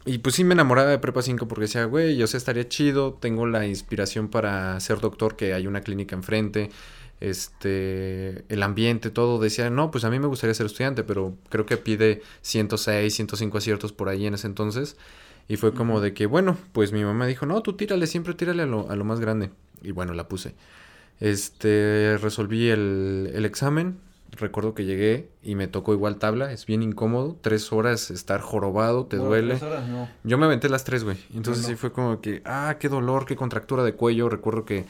y 0.07 0.18
pues 0.18 0.37
sí 0.37 0.44
me 0.44 0.55
enamoraba 0.55 0.88
de 0.88 0.98
prepa 0.98 1.22
5 1.22 1.48
porque 1.48 1.62
decía, 1.62 1.85
güey, 1.87 2.16
yo 2.16 2.28
sé, 2.28 2.37
estaría 2.37 2.68
chido, 2.68 3.14
tengo 3.14 3.46
la 3.46 3.66
inspiración 3.66 4.28
para 4.28 4.78
ser 4.78 5.00
doctor, 5.00 5.35
que 5.35 5.52
hay 5.55 5.66
una 5.66 5.81
clínica 5.81 6.14
enfrente 6.14 6.70
este, 7.22 8.44
el 8.48 8.62
ambiente, 8.64 9.11
todo, 9.11 9.38
decía, 9.38 9.70
no, 9.70 9.92
pues 9.92 10.04
a 10.04 10.11
mí 10.11 10.18
me 10.18 10.26
gustaría 10.26 10.54
ser 10.54 10.66
estudiante, 10.66 11.04
pero 11.04 11.37
creo 11.50 11.66
que 11.66 11.76
pide 11.76 12.20
106, 12.40 13.14
105 13.14 13.58
aciertos 13.58 13.92
por 13.92 14.08
ahí 14.08 14.26
en 14.26 14.35
ese 14.35 14.48
entonces. 14.48 14.96
Y 15.46 15.56
fue 15.56 15.72
como 15.72 16.00
de 16.00 16.14
que, 16.14 16.26
bueno, 16.26 16.56
pues 16.72 16.90
mi 16.92 17.04
mamá 17.04 17.26
dijo, 17.26 17.46
no, 17.46 17.62
tú 17.62 17.74
tírale, 17.74 18.08
siempre 18.08 18.35
tírale 18.35 18.64
a 18.64 18.66
lo, 18.66 18.90
a 18.90 18.96
lo 18.96 19.04
más 19.04 19.20
grande. 19.20 19.50
Y 19.82 19.92
bueno, 19.92 20.14
la 20.14 20.26
puse. 20.26 20.54
Este, 21.20 22.18
resolví 22.20 22.70
el, 22.70 23.30
el 23.32 23.44
examen. 23.44 23.98
Recuerdo 24.32 24.74
que 24.74 24.85
llegué 24.85 25.28
y 25.42 25.54
me 25.54 25.68
tocó 25.68 25.92
igual 25.92 26.16
tabla. 26.16 26.52
Es 26.52 26.66
bien 26.66 26.82
incómodo. 26.82 27.37
Tres 27.40 27.72
horas 27.72 28.11
estar 28.11 28.40
jorobado, 28.40 29.06
te 29.06 29.16
duele. 29.16 29.56
Tres 29.56 29.62
horas 29.62 29.88
no. 29.88 30.08
Yo 30.24 30.38
me 30.38 30.46
aventé 30.46 30.68
las 30.68 30.82
tres, 30.82 31.04
güey. 31.04 31.18
Entonces 31.35 31.66
sí 31.66 31.76
fue 31.76 31.92
como 31.92 32.20
que, 32.20 32.42
ah, 32.44 32.76
qué 32.80 32.88
dolor, 32.88 33.26
qué 33.26 33.37
contractura 33.37 33.85
de 33.85 33.94
cuello. 33.94 34.28
Recuerdo 34.28 34.64
que 34.64 34.87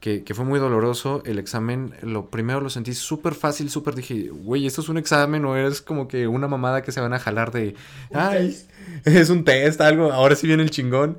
que, 0.00 0.22
fue 0.34 0.44
muy 0.44 0.58
doloroso. 0.58 1.22
El 1.24 1.38
examen, 1.38 1.94
lo 2.02 2.26
primero 2.26 2.60
lo 2.60 2.70
sentí 2.70 2.94
súper 2.94 3.34
fácil, 3.34 3.70
súper 3.70 3.94
dije, 3.94 4.28
güey, 4.28 4.66
esto 4.66 4.80
es 4.80 4.88
un 4.88 4.98
examen 4.98 5.44
o 5.44 5.56
es 5.56 5.80
como 5.80 6.08
que 6.08 6.28
una 6.28 6.48
mamada 6.48 6.82
que 6.82 6.92
se 6.92 7.00
van 7.00 7.12
a 7.12 7.18
jalar 7.18 7.50
de, 7.50 7.74
ay, 8.12 8.56
es 9.04 9.30
un 9.30 9.44
test, 9.44 9.80
algo, 9.80 10.12
ahora 10.12 10.36
sí 10.36 10.46
viene 10.46 10.62
el 10.62 10.70
chingón. 10.70 11.18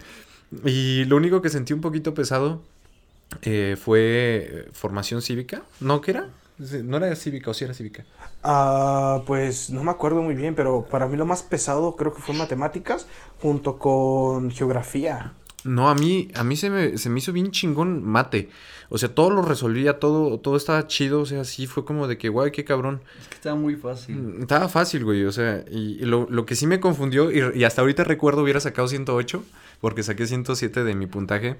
Y 0.64 1.04
lo 1.06 1.18
único 1.18 1.42
que 1.42 1.50
sentí 1.50 1.74
un 1.74 1.82
poquito 1.82 2.14
pesado 2.14 2.62
eh, 3.42 3.76
fue 3.80 4.68
formación 4.72 5.22
cívica, 5.22 5.64
¿no? 5.82 6.00
¿Qué 6.00 6.12
era? 6.12 6.30
¿No 6.58 6.98
era 6.98 7.16
cívica 7.16 7.52
o 7.52 7.54
sí 7.54 7.66
era 7.66 7.74
cívica? 7.74 8.06
Ah, 8.44 9.22
pues 9.28 9.70
no 9.70 9.84
me 9.84 9.92
acuerdo 9.92 10.24
muy 10.24 10.34
bien, 10.34 10.56
pero 10.56 10.86
para 10.86 11.08
mí 11.08 11.18
lo 11.18 11.26
más 11.26 11.44
pesado 11.44 11.96
creo 11.96 12.14
que 12.14 12.22
fue 12.22 12.34
matemáticas 12.34 13.06
junto 13.42 13.78
con 13.78 14.50
geografía. 14.50 15.34
No, 15.64 15.90
a 15.90 15.96
mí, 15.96 16.30
a 16.36 16.44
mí 16.44 16.56
se 16.56 16.70
me, 16.70 16.98
se 16.98 17.10
me 17.10 17.20
hizo 17.20 17.34
bien 17.34 17.52
chingón 17.52 18.04
mate. 18.04 18.50
O 18.90 18.98
sea, 18.98 19.14
todo 19.14 19.32
lo 19.32 19.42
resolvía, 19.42 20.00
todo, 20.00 20.40
todo 20.40 20.56
estaba 20.56 20.88
chido. 20.88 21.22
O 21.22 21.26
sea, 21.26 21.44
sí 21.44 21.68
fue 21.68 21.84
como 21.84 22.08
de 22.08 22.18
que, 22.18 22.30
guay, 22.30 22.52
qué 22.52 22.64
cabrón. 22.64 23.02
Es 23.20 23.28
que 23.28 23.36
estaba 23.36 23.56
muy 23.56 23.76
fácil. 23.76 24.16
Mm, 24.16 24.42
estaba 24.44 24.70
fácil, 24.70 25.04
güey. 25.04 25.26
O 25.26 25.32
sea, 25.32 25.66
y, 25.70 26.00
lo, 26.06 26.28
lo, 26.30 26.46
que 26.46 26.56
sí 26.56 26.68
me 26.68 26.80
confundió, 26.80 27.32
y, 27.32 27.64
hasta 27.64 27.82
ahorita 27.82 28.04
recuerdo 28.04 28.44
hubiera 28.44 28.60
sacado 28.60 28.88
108, 28.88 29.44
porque 29.82 30.04
saqué 30.04 30.28
107 30.28 30.84
de 30.84 30.96
mi 30.96 31.08
puntaje, 31.08 31.58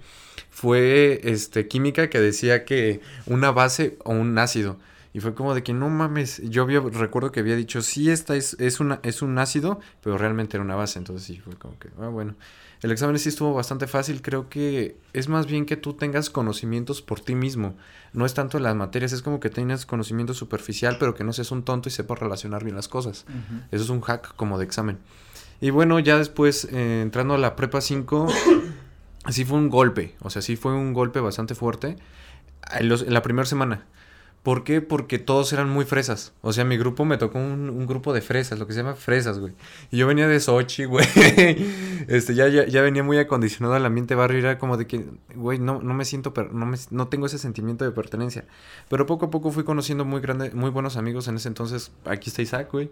fue 0.50 1.20
este 1.24 1.68
química 1.68 2.10
que 2.10 2.22
decía 2.22 2.66
que 2.66 3.02
una 3.26 3.52
base 3.52 3.98
o 4.04 4.12
un 4.12 4.38
ácido. 4.38 4.78
Y 5.14 5.20
fue 5.20 5.34
como 5.34 5.56
de 5.56 5.64
que 5.64 5.74
no 5.74 5.90
mames, 5.90 6.42
yo 6.44 6.62
había, 6.62 6.80
recuerdo 6.80 7.32
que 7.32 7.40
había 7.40 7.56
dicho, 7.56 7.82
sí, 7.82 8.12
esta 8.12 8.36
es, 8.36 8.56
es, 8.60 8.80
una, 8.80 9.00
es 9.02 9.24
un 9.24 9.38
ácido, 9.40 9.80
pero 10.04 10.18
realmente 10.18 10.58
era 10.58 10.64
una 10.64 10.76
base. 10.76 11.00
Entonces 11.00 11.26
sí, 11.26 11.40
fue 11.40 11.56
como 11.56 11.78
que, 11.80 11.90
ah, 12.00 12.10
bueno. 12.10 12.36
El 12.82 12.92
examen 12.92 13.18
sí 13.18 13.30
estuvo 13.30 13.54
bastante 13.54 13.88
fácil, 13.88 14.22
creo 14.22 14.50
que 14.50 14.98
es 15.14 15.30
más 15.30 15.48
bien 15.48 15.66
que 15.66 15.78
tú 15.78 15.94
tengas 15.94 16.30
conocimientos 16.30 17.02
por 17.02 17.20
ti 17.20 17.34
mismo. 17.34 17.76
No 18.14 18.26
es 18.26 18.34
tanto 18.34 18.58
en 18.58 18.64
las 18.64 18.76
materias, 18.76 19.14
es 19.14 19.22
como 19.22 19.40
que 19.40 19.50
tengas 19.50 19.86
conocimiento 19.86 20.34
superficial, 20.34 20.98
pero 21.00 21.16
que 21.16 21.24
no 21.24 21.34
seas 21.34 21.52
un 21.52 21.64
tonto 21.64 21.90
y 21.90 21.92
sepas 21.92 22.20
relacionar 22.20 22.64
bien 22.64 22.76
las 22.76 22.88
cosas. 22.88 23.26
Eso 23.72 23.84
es 23.84 23.90
un 23.90 24.02
hack 24.02 24.36
como 24.36 24.60
de 24.60 24.66
examen. 24.66 25.00
Y 25.60 25.72
bueno, 25.72 26.00
ya 26.00 26.18
después, 26.18 26.66
eh, 26.72 27.02
entrando 27.02 27.34
a 27.34 27.38
la 27.40 27.56
prepa 27.56 27.82
5, 27.82 28.28
sí 29.30 29.44
fue 29.44 29.58
un 29.58 29.70
golpe, 29.70 30.16
o 30.22 30.30
sea, 30.30 30.44
sí 30.44 30.56
fue 30.56 30.74
un 30.74 30.94
golpe 30.94 31.20
bastante 31.20 31.56
fuerte 31.56 31.98
en 32.80 33.14
la 33.14 33.22
primera 33.24 33.46
semana. 33.46 33.86
¿Por 34.44 34.64
qué? 34.64 34.80
Porque 34.80 35.20
todos 35.20 35.52
eran 35.52 35.70
muy 35.70 35.84
fresas. 35.84 36.32
O 36.42 36.54
sea, 36.54 36.64
mi 36.64 36.78
grupo 36.78 37.04
me 37.04 37.18
tocó 37.18 37.38
un, 37.38 37.86
grupo 37.86 38.14
de 38.14 38.22
fresas, 38.22 38.58
lo 38.60 38.66
que 38.66 38.74
se 38.74 38.80
llama 38.80 38.96
fresas, 38.96 39.40
güey. 39.40 39.54
Y 39.92 39.98
yo 39.98 40.08
venía 40.08 40.28
de 40.28 40.40
Sochi, 40.40 40.86
güey. 40.86 41.06
Este, 42.08 42.36
ya, 42.36 42.48
ya, 42.48 42.82
venía 42.82 43.04
muy 43.04 43.18
acondicionado 43.18 43.76
al 43.76 43.86
ambiente 43.86 44.16
barrio 44.16 44.40
era 44.40 44.58
como 44.58 44.78
de 44.78 44.88
que, 44.88 45.06
güey, 45.36 45.60
no, 45.60 45.82
no 45.82 45.94
me 45.94 46.06
siento, 46.06 46.34
no, 46.54 46.66
me, 46.66 46.78
no 46.90 47.10
tengo 47.10 47.26
ese 47.26 47.38
sentimiento 47.38 47.84
de 47.84 47.92
pertenencia. 47.92 48.46
Pero 48.88 49.06
poco 49.06 49.26
a 49.26 49.30
poco 49.30 49.52
fui 49.52 49.66
conociendo 49.66 50.06
muy, 50.06 50.22
grande, 50.22 50.52
muy 50.52 50.70
buenos 50.70 50.96
amigos 50.96 51.28
en 51.28 51.36
ese 51.36 51.50
entonces. 51.50 51.92
Aquí 52.06 52.30
está 52.30 52.42
Isaac, 52.42 52.70
güey. 52.72 52.90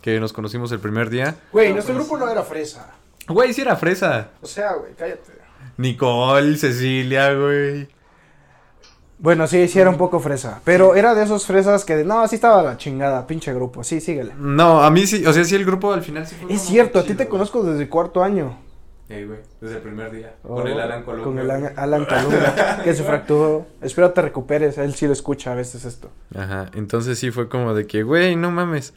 Que 0.00 0.20
nos 0.20 0.32
conocimos 0.32 0.70
el 0.70 0.78
primer 0.78 1.10
día. 1.10 1.36
Güey, 1.50 1.72
nuestro 1.72 1.94
pues. 1.94 2.06
grupo 2.06 2.24
no 2.24 2.30
era 2.30 2.44
fresa. 2.44 2.94
Güey, 3.26 3.52
sí 3.52 3.62
era 3.62 3.74
fresa. 3.74 4.30
O 4.40 4.46
sea, 4.46 4.74
güey, 4.74 4.94
cállate. 4.94 5.32
Nicole, 5.76 6.56
Cecilia, 6.56 7.34
güey. 7.34 7.88
Bueno, 9.22 9.46
sí, 9.46 9.68
sí 9.68 9.78
era 9.78 9.88
un 9.88 9.98
poco 9.98 10.18
fresa. 10.18 10.60
Pero 10.64 10.96
era 10.96 11.14
de 11.14 11.22
esos 11.22 11.46
fresas 11.46 11.84
que, 11.84 12.02
no, 12.02 12.22
así 12.22 12.34
estaba 12.34 12.60
la 12.60 12.76
chingada, 12.76 13.24
pinche 13.24 13.54
grupo. 13.54 13.84
Sí, 13.84 14.00
síguele. 14.00 14.32
No, 14.36 14.82
a 14.82 14.90
mí 14.90 15.06
sí, 15.06 15.24
o 15.24 15.32
sea, 15.32 15.44
sí 15.44 15.54
el 15.54 15.64
grupo 15.64 15.92
al 15.92 16.02
final 16.02 16.26
sí 16.26 16.34
fue. 16.34 16.52
Es 16.52 16.62
cierto, 16.62 16.98
a 16.98 17.04
ti 17.04 17.14
te 17.14 17.28
conozco 17.28 17.62
desde 17.62 17.88
cuarto 17.88 18.24
año. 18.24 18.58
Sí, 19.06 19.24
güey, 19.24 19.38
desde 19.60 19.76
el 19.76 19.82
primer 19.82 20.10
día. 20.10 20.34
con 20.42 20.66
el 20.66 20.80
Alan 20.80 21.04
Columna. 21.04 21.24
Con 21.24 21.38
el 21.38 21.78
Alan 21.78 22.04
Columna, 22.04 22.80
que 22.82 22.94
se 22.94 23.04
fracturó. 23.04 23.64
Espero 23.80 24.10
te 24.10 24.22
recuperes, 24.22 24.76
él 24.78 24.92
sí 24.96 25.06
lo 25.06 25.12
escucha 25.12 25.52
a 25.52 25.54
veces 25.54 25.84
esto. 25.84 26.10
Ajá, 26.34 26.70
entonces 26.74 27.16
sí 27.16 27.30
fue 27.30 27.48
como 27.48 27.74
de 27.74 27.86
que, 27.86 28.02
güey, 28.02 28.34
no 28.34 28.50
mames. 28.50 28.92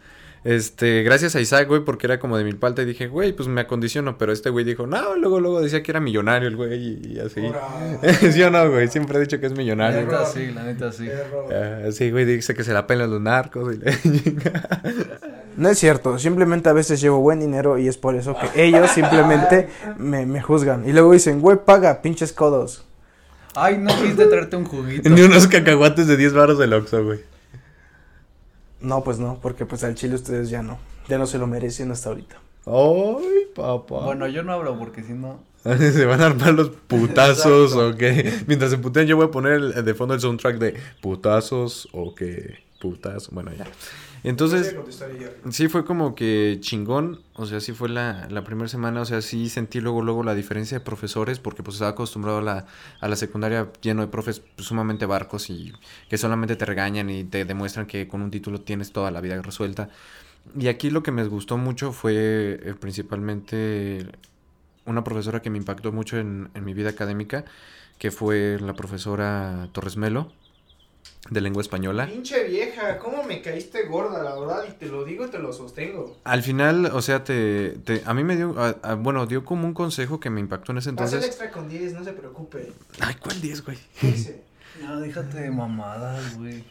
Este, 0.45 1.01
gracias 1.01 1.36
a 1.36 1.41
Isaac, 1.41 1.67
güey, 1.67 1.84
porque 1.84 2.05
era 2.05 2.19
como 2.19 2.38
de 2.38 2.43
mil 2.43 2.58
palta 2.58 2.84
y 2.84 2.86
dije, 2.86 3.08
güey, 3.08 3.34
pues 3.34 3.47
me 3.47 3.62
acondiciono, 3.62 4.19
pero 4.19 4.31
este 4.31 4.51
güey 4.51 4.63
dijo, 4.63 4.86
no, 4.86 5.15
luego, 5.15 5.39
luego 5.39 5.60
decía 5.60 5.81
que 5.81 5.91
era 5.91 5.99
millonario 5.99 6.47
el 6.47 6.55
güey 6.55 6.99
y, 7.03 7.19
así. 7.19 7.41
¿Sí 8.31 8.43
o 8.43 8.51
no, 8.51 8.69
güey? 8.69 8.88
Siempre 8.88 9.17
he 9.17 9.21
dicho 9.21 9.39
que 9.39 9.47
es 9.47 9.53
millonario. 9.53 10.01
La 10.01 10.05
neta 10.05 10.25
sí, 10.27 10.51
la 10.51 10.63
neta 10.63 10.91
sí. 10.91 11.10
Uh, 11.10 11.91
sí, 11.91 12.12
güey, 12.12 12.25
dice 12.25 12.53
que 12.53 12.63
se 12.63 12.73
la 12.73 12.86
pelan 12.86 13.10
los 13.10 13.19
narcos 13.19 13.73
y 13.75 13.79
No 15.58 15.69
es 15.69 15.79
cierto, 15.79 16.19
simplemente 16.19 16.69
a 16.69 16.73
veces 16.73 17.01
llevo 17.01 17.21
buen 17.21 17.39
dinero 17.39 17.79
y 17.79 17.88
es 17.88 17.97
por 17.97 18.13
eso 18.13 18.38
que 18.38 18.65
ellos 18.65 18.91
simplemente 18.91 19.67
me, 19.97 20.27
me 20.27 20.43
juzgan. 20.43 20.88
Y 20.88 20.93
luego 20.93 21.13
dicen, 21.13 21.41
güey, 21.41 21.58
paga, 21.65 22.03
pinches 22.03 22.34
codos. 22.34 22.86
Ay, 23.55 23.79
no 23.79 23.95
quisiste 23.95 24.27
traerte 24.27 24.58
un 24.58 24.65
juguito. 24.65 25.10
Ni 25.10 25.21
unos 25.21 25.47
cacahuates 25.47 26.05
de 26.05 26.17
10 26.17 26.34
baros 26.34 26.60
del 26.60 26.71
Oxxo, 26.73 27.03
güey. 27.03 27.19
No, 28.81 29.03
pues 29.03 29.19
no, 29.19 29.39
porque 29.41 29.65
pues 29.65 29.83
al 29.83 29.95
chile 29.95 30.15
ustedes 30.15 30.49
ya 30.49 30.61
no. 30.61 30.77
Ya 31.07 31.17
no 31.17 31.27
se 31.27 31.38
lo 31.38 31.47
merecen 31.47 31.91
hasta 31.91 32.09
ahorita. 32.09 32.38
Ay, 32.65 33.47
papá. 33.55 34.05
Bueno, 34.05 34.27
yo 34.27 34.43
no 34.43 34.53
hablo 34.53 34.77
porque 34.77 35.03
si 35.03 35.13
no. 35.13 35.39
se 35.63 36.05
van 36.05 36.21
a 36.21 36.27
armar 36.27 36.53
los 36.53 36.69
putazos 36.69 37.73
o 37.73 37.95
qué. 37.95 38.31
Mientras 38.47 38.71
se 38.71 38.77
putean, 38.77 39.07
yo 39.07 39.15
voy 39.15 39.25
a 39.25 39.31
poner 39.31 39.83
de 39.83 39.93
fondo 39.93 40.13
el 40.13 40.19
soundtrack 40.19 40.57
de 40.57 40.75
putazos 41.01 41.88
o 41.91 42.13
qué. 42.13 42.63
Putas. 42.79 43.29
Bueno, 43.31 43.51
ya. 43.57 43.65
Entonces, 44.25 44.75
sí 45.51 45.67
fue 45.67 45.85
como 45.85 46.15
que 46.15 46.57
chingón, 46.59 47.21
o 47.35 47.45
sea, 47.45 47.59
sí 47.59 47.73
fue 47.73 47.89
la, 47.89 48.27
la 48.31 48.43
primera 48.43 48.67
semana, 48.67 49.01
o 49.01 49.05
sea, 49.05 49.21
sí 49.21 49.49
sentí 49.49 49.79
luego, 49.81 50.01
luego 50.01 50.23
la 50.23 50.33
diferencia 50.33 50.79
de 50.79 50.83
profesores, 50.83 51.38
porque 51.38 51.61
pues 51.61 51.75
estaba 51.75 51.91
acostumbrado 51.91 52.39
a 52.39 52.41
la, 52.41 52.65
a 53.01 53.07
la 53.07 53.15
secundaria 53.17 53.71
lleno 53.81 54.01
de 54.01 54.07
profes 54.07 54.41
sumamente 54.57 55.05
barcos 55.05 55.51
y 55.51 55.73
que 56.09 56.17
solamente 56.17 56.55
te 56.55 56.65
regañan 56.65 57.11
y 57.11 57.23
te 57.23 57.45
demuestran 57.45 57.85
que 57.85 58.07
con 58.07 58.23
un 58.23 58.31
título 58.31 58.61
tienes 58.61 58.91
toda 58.91 59.11
la 59.11 59.21
vida 59.21 59.39
resuelta. 59.43 59.89
Y 60.59 60.69
aquí 60.69 60.89
lo 60.89 61.03
que 61.03 61.11
me 61.11 61.23
gustó 61.25 61.57
mucho 61.57 61.91
fue 61.91 62.59
eh, 62.63 62.73
principalmente 62.79 64.07
una 64.86 65.03
profesora 65.03 65.41
que 65.43 65.51
me 65.51 65.59
impactó 65.59 65.91
mucho 65.91 66.17
en, 66.17 66.49
en 66.55 66.65
mi 66.65 66.73
vida 66.73 66.89
académica, 66.89 67.45
que 67.99 68.09
fue 68.11 68.57
la 68.59 68.73
profesora 68.73 69.69
Torres 69.71 69.97
Melo 69.97 70.32
de 71.30 71.41
lengua 71.41 71.61
española. 71.61 72.05
Pinche 72.05 72.43
vieja, 72.43 72.99
¿cómo 72.99 73.23
me 73.23 73.41
caíste 73.41 73.84
gorda, 73.88 74.21
la 74.23 74.36
verdad? 74.39 74.63
Y 74.69 74.73
te 74.73 74.86
lo 74.88 75.03
digo 75.03 75.26
y 75.26 75.30
te 75.30 75.39
lo 75.39 75.51
sostengo. 75.53 76.17
Al 76.23 76.43
final, 76.43 76.86
o 76.88 77.01
sea, 77.01 77.23
te, 77.23 77.71
te 77.84 78.03
a 78.05 78.13
mí 78.13 78.23
me 78.23 78.36
dio, 78.36 78.55
bueno, 78.99 79.26
dio 79.26 79.43
como 79.43 79.65
un 79.65 79.73
consejo 79.73 80.19
que 80.19 80.30
me 80.30 80.39
impactó 80.39 80.71
en 80.71 80.80
ese 80.80 80.89
entonces. 80.89 81.19
Haz 81.19 81.26
extra 81.26 81.51
con 81.51 81.67
10, 81.67 81.93
no 81.93 82.03
se 82.03 82.13
preocupe. 82.13 82.71
Ay, 82.99 83.15
¿cuál 83.19 83.41
10, 83.41 83.65
güey? 83.65 83.78
No, 84.82 84.99
déjate 84.99 85.39
de 85.39 85.51
mamadas, 85.51 86.38
güey. 86.38 86.61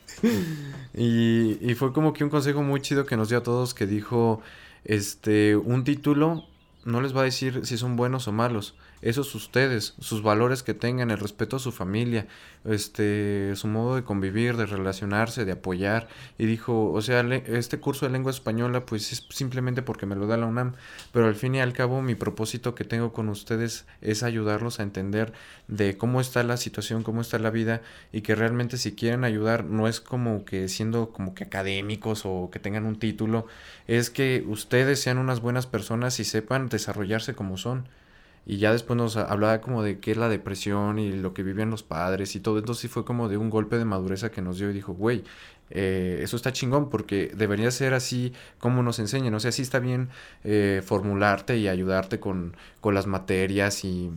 y, 0.92 1.56
y 1.58 1.74
fue 1.74 1.94
como 1.94 2.12
que 2.12 2.22
un 2.22 2.28
consejo 2.28 2.62
muy 2.62 2.82
chido 2.82 3.06
que 3.06 3.16
nos 3.16 3.30
dio 3.30 3.38
a 3.38 3.42
todos 3.42 3.72
que 3.72 3.86
dijo, 3.86 4.42
este, 4.84 5.56
un 5.56 5.84
título 5.84 6.44
no 6.84 7.00
les 7.00 7.16
va 7.16 7.22
a 7.22 7.24
decir 7.24 7.64
si 7.64 7.78
son 7.78 7.96
buenos 7.96 8.28
o 8.28 8.32
malos 8.32 8.74
esos 9.04 9.34
ustedes, 9.34 9.94
sus 10.00 10.22
valores 10.22 10.62
que 10.62 10.72
tengan, 10.72 11.10
el 11.10 11.18
respeto 11.18 11.56
a 11.56 11.58
su 11.58 11.72
familia, 11.72 12.26
este, 12.64 13.54
su 13.54 13.68
modo 13.68 13.96
de 13.96 14.02
convivir, 14.02 14.56
de 14.56 14.64
relacionarse, 14.64 15.44
de 15.44 15.52
apoyar. 15.52 16.08
Y 16.38 16.46
dijo, 16.46 16.90
o 16.90 17.02
sea, 17.02 17.20
este 17.20 17.78
curso 17.78 18.06
de 18.06 18.12
lengua 18.12 18.32
española, 18.32 18.86
pues 18.86 19.12
es 19.12 19.26
simplemente 19.28 19.82
porque 19.82 20.06
me 20.06 20.16
lo 20.16 20.26
da 20.26 20.38
la 20.38 20.46
UNAM, 20.46 20.72
pero 21.12 21.26
al 21.26 21.34
fin 21.34 21.54
y 21.54 21.60
al 21.60 21.74
cabo 21.74 22.00
mi 22.00 22.14
propósito 22.14 22.74
que 22.74 22.84
tengo 22.84 23.12
con 23.12 23.28
ustedes 23.28 23.84
es 24.00 24.22
ayudarlos 24.22 24.80
a 24.80 24.84
entender 24.84 25.34
de 25.68 25.98
cómo 25.98 26.22
está 26.22 26.42
la 26.42 26.56
situación, 26.56 27.02
cómo 27.02 27.20
está 27.20 27.38
la 27.38 27.50
vida 27.50 27.82
y 28.10 28.22
que 28.22 28.34
realmente 28.34 28.78
si 28.78 28.94
quieren 28.94 29.24
ayudar 29.24 29.64
no 29.66 29.86
es 29.86 30.00
como 30.00 30.46
que 30.46 30.68
siendo 30.68 31.10
como 31.10 31.34
que 31.34 31.44
académicos 31.44 32.22
o 32.24 32.48
que 32.50 32.58
tengan 32.58 32.86
un 32.86 32.98
título, 32.98 33.46
es 33.86 34.08
que 34.08 34.44
ustedes 34.48 35.00
sean 35.02 35.18
unas 35.18 35.40
buenas 35.40 35.66
personas 35.66 36.18
y 36.20 36.24
sepan 36.24 36.70
desarrollarse 36.70 37.34
como 37.34 37.58
son. 37.58 37.86
Y 38.46 38.58
ya 38.58 38.72
después 38.72 38.96
nos 38.96 39.16
hablaba 39.16 39.60
como 39.60 39.82
de 39.82 39.98
qué 39.98 40.10
es 40.10 40.16
la 40.16 40.28
depresión 40.28 40.98
y 40.98 41.12
lo 41.12 41.32
que 41.32 41.42
vivían 41.42 41.70
los 41.70 41.82
padres 41.82 42.36
y 42.36 42.40
todo. 42.40 42.58
Entonces 42.58 42.82
sí 42.82 42.88
fue 42.88 43.04
como 43.04 43.28
de 43.28 43.38
un 43.38 43.48
golpe 43.48 43.78
de 43.78 43.86
madureza 43.86 44.30
que 44.30 44.42
nos 44.42 44.58
dio 44.58 44.70
y 44.70 44.74
dijo, 44.74 44.92
güey, 44.92 45.24
eh, 45.70 46.20
eso 46.22 46.36
está 46.36 46.52
chingón 46.52 46.90
porque 46.90 47.32
debería 47.34 47.70
ser 47.70 47.94
así 47.94 48.32
como 48.58 48.82
nos 48.82 48.98
enseñan. 48.98 49.34
O 49.34 49.40
sea, 49.40 49.50
sí 49.50 49.62
está 49.62 49.78
bien 49.78 50.10
eh, 50.44 50.82
formularte 50.84 51.56
y 51.56 51.68
ayudarte 51.68 52.20
con, 52.20 52.56
con 52.80 52.94
las 52.94 53.06
materias 53.06 53.84
y... 53.84 54.10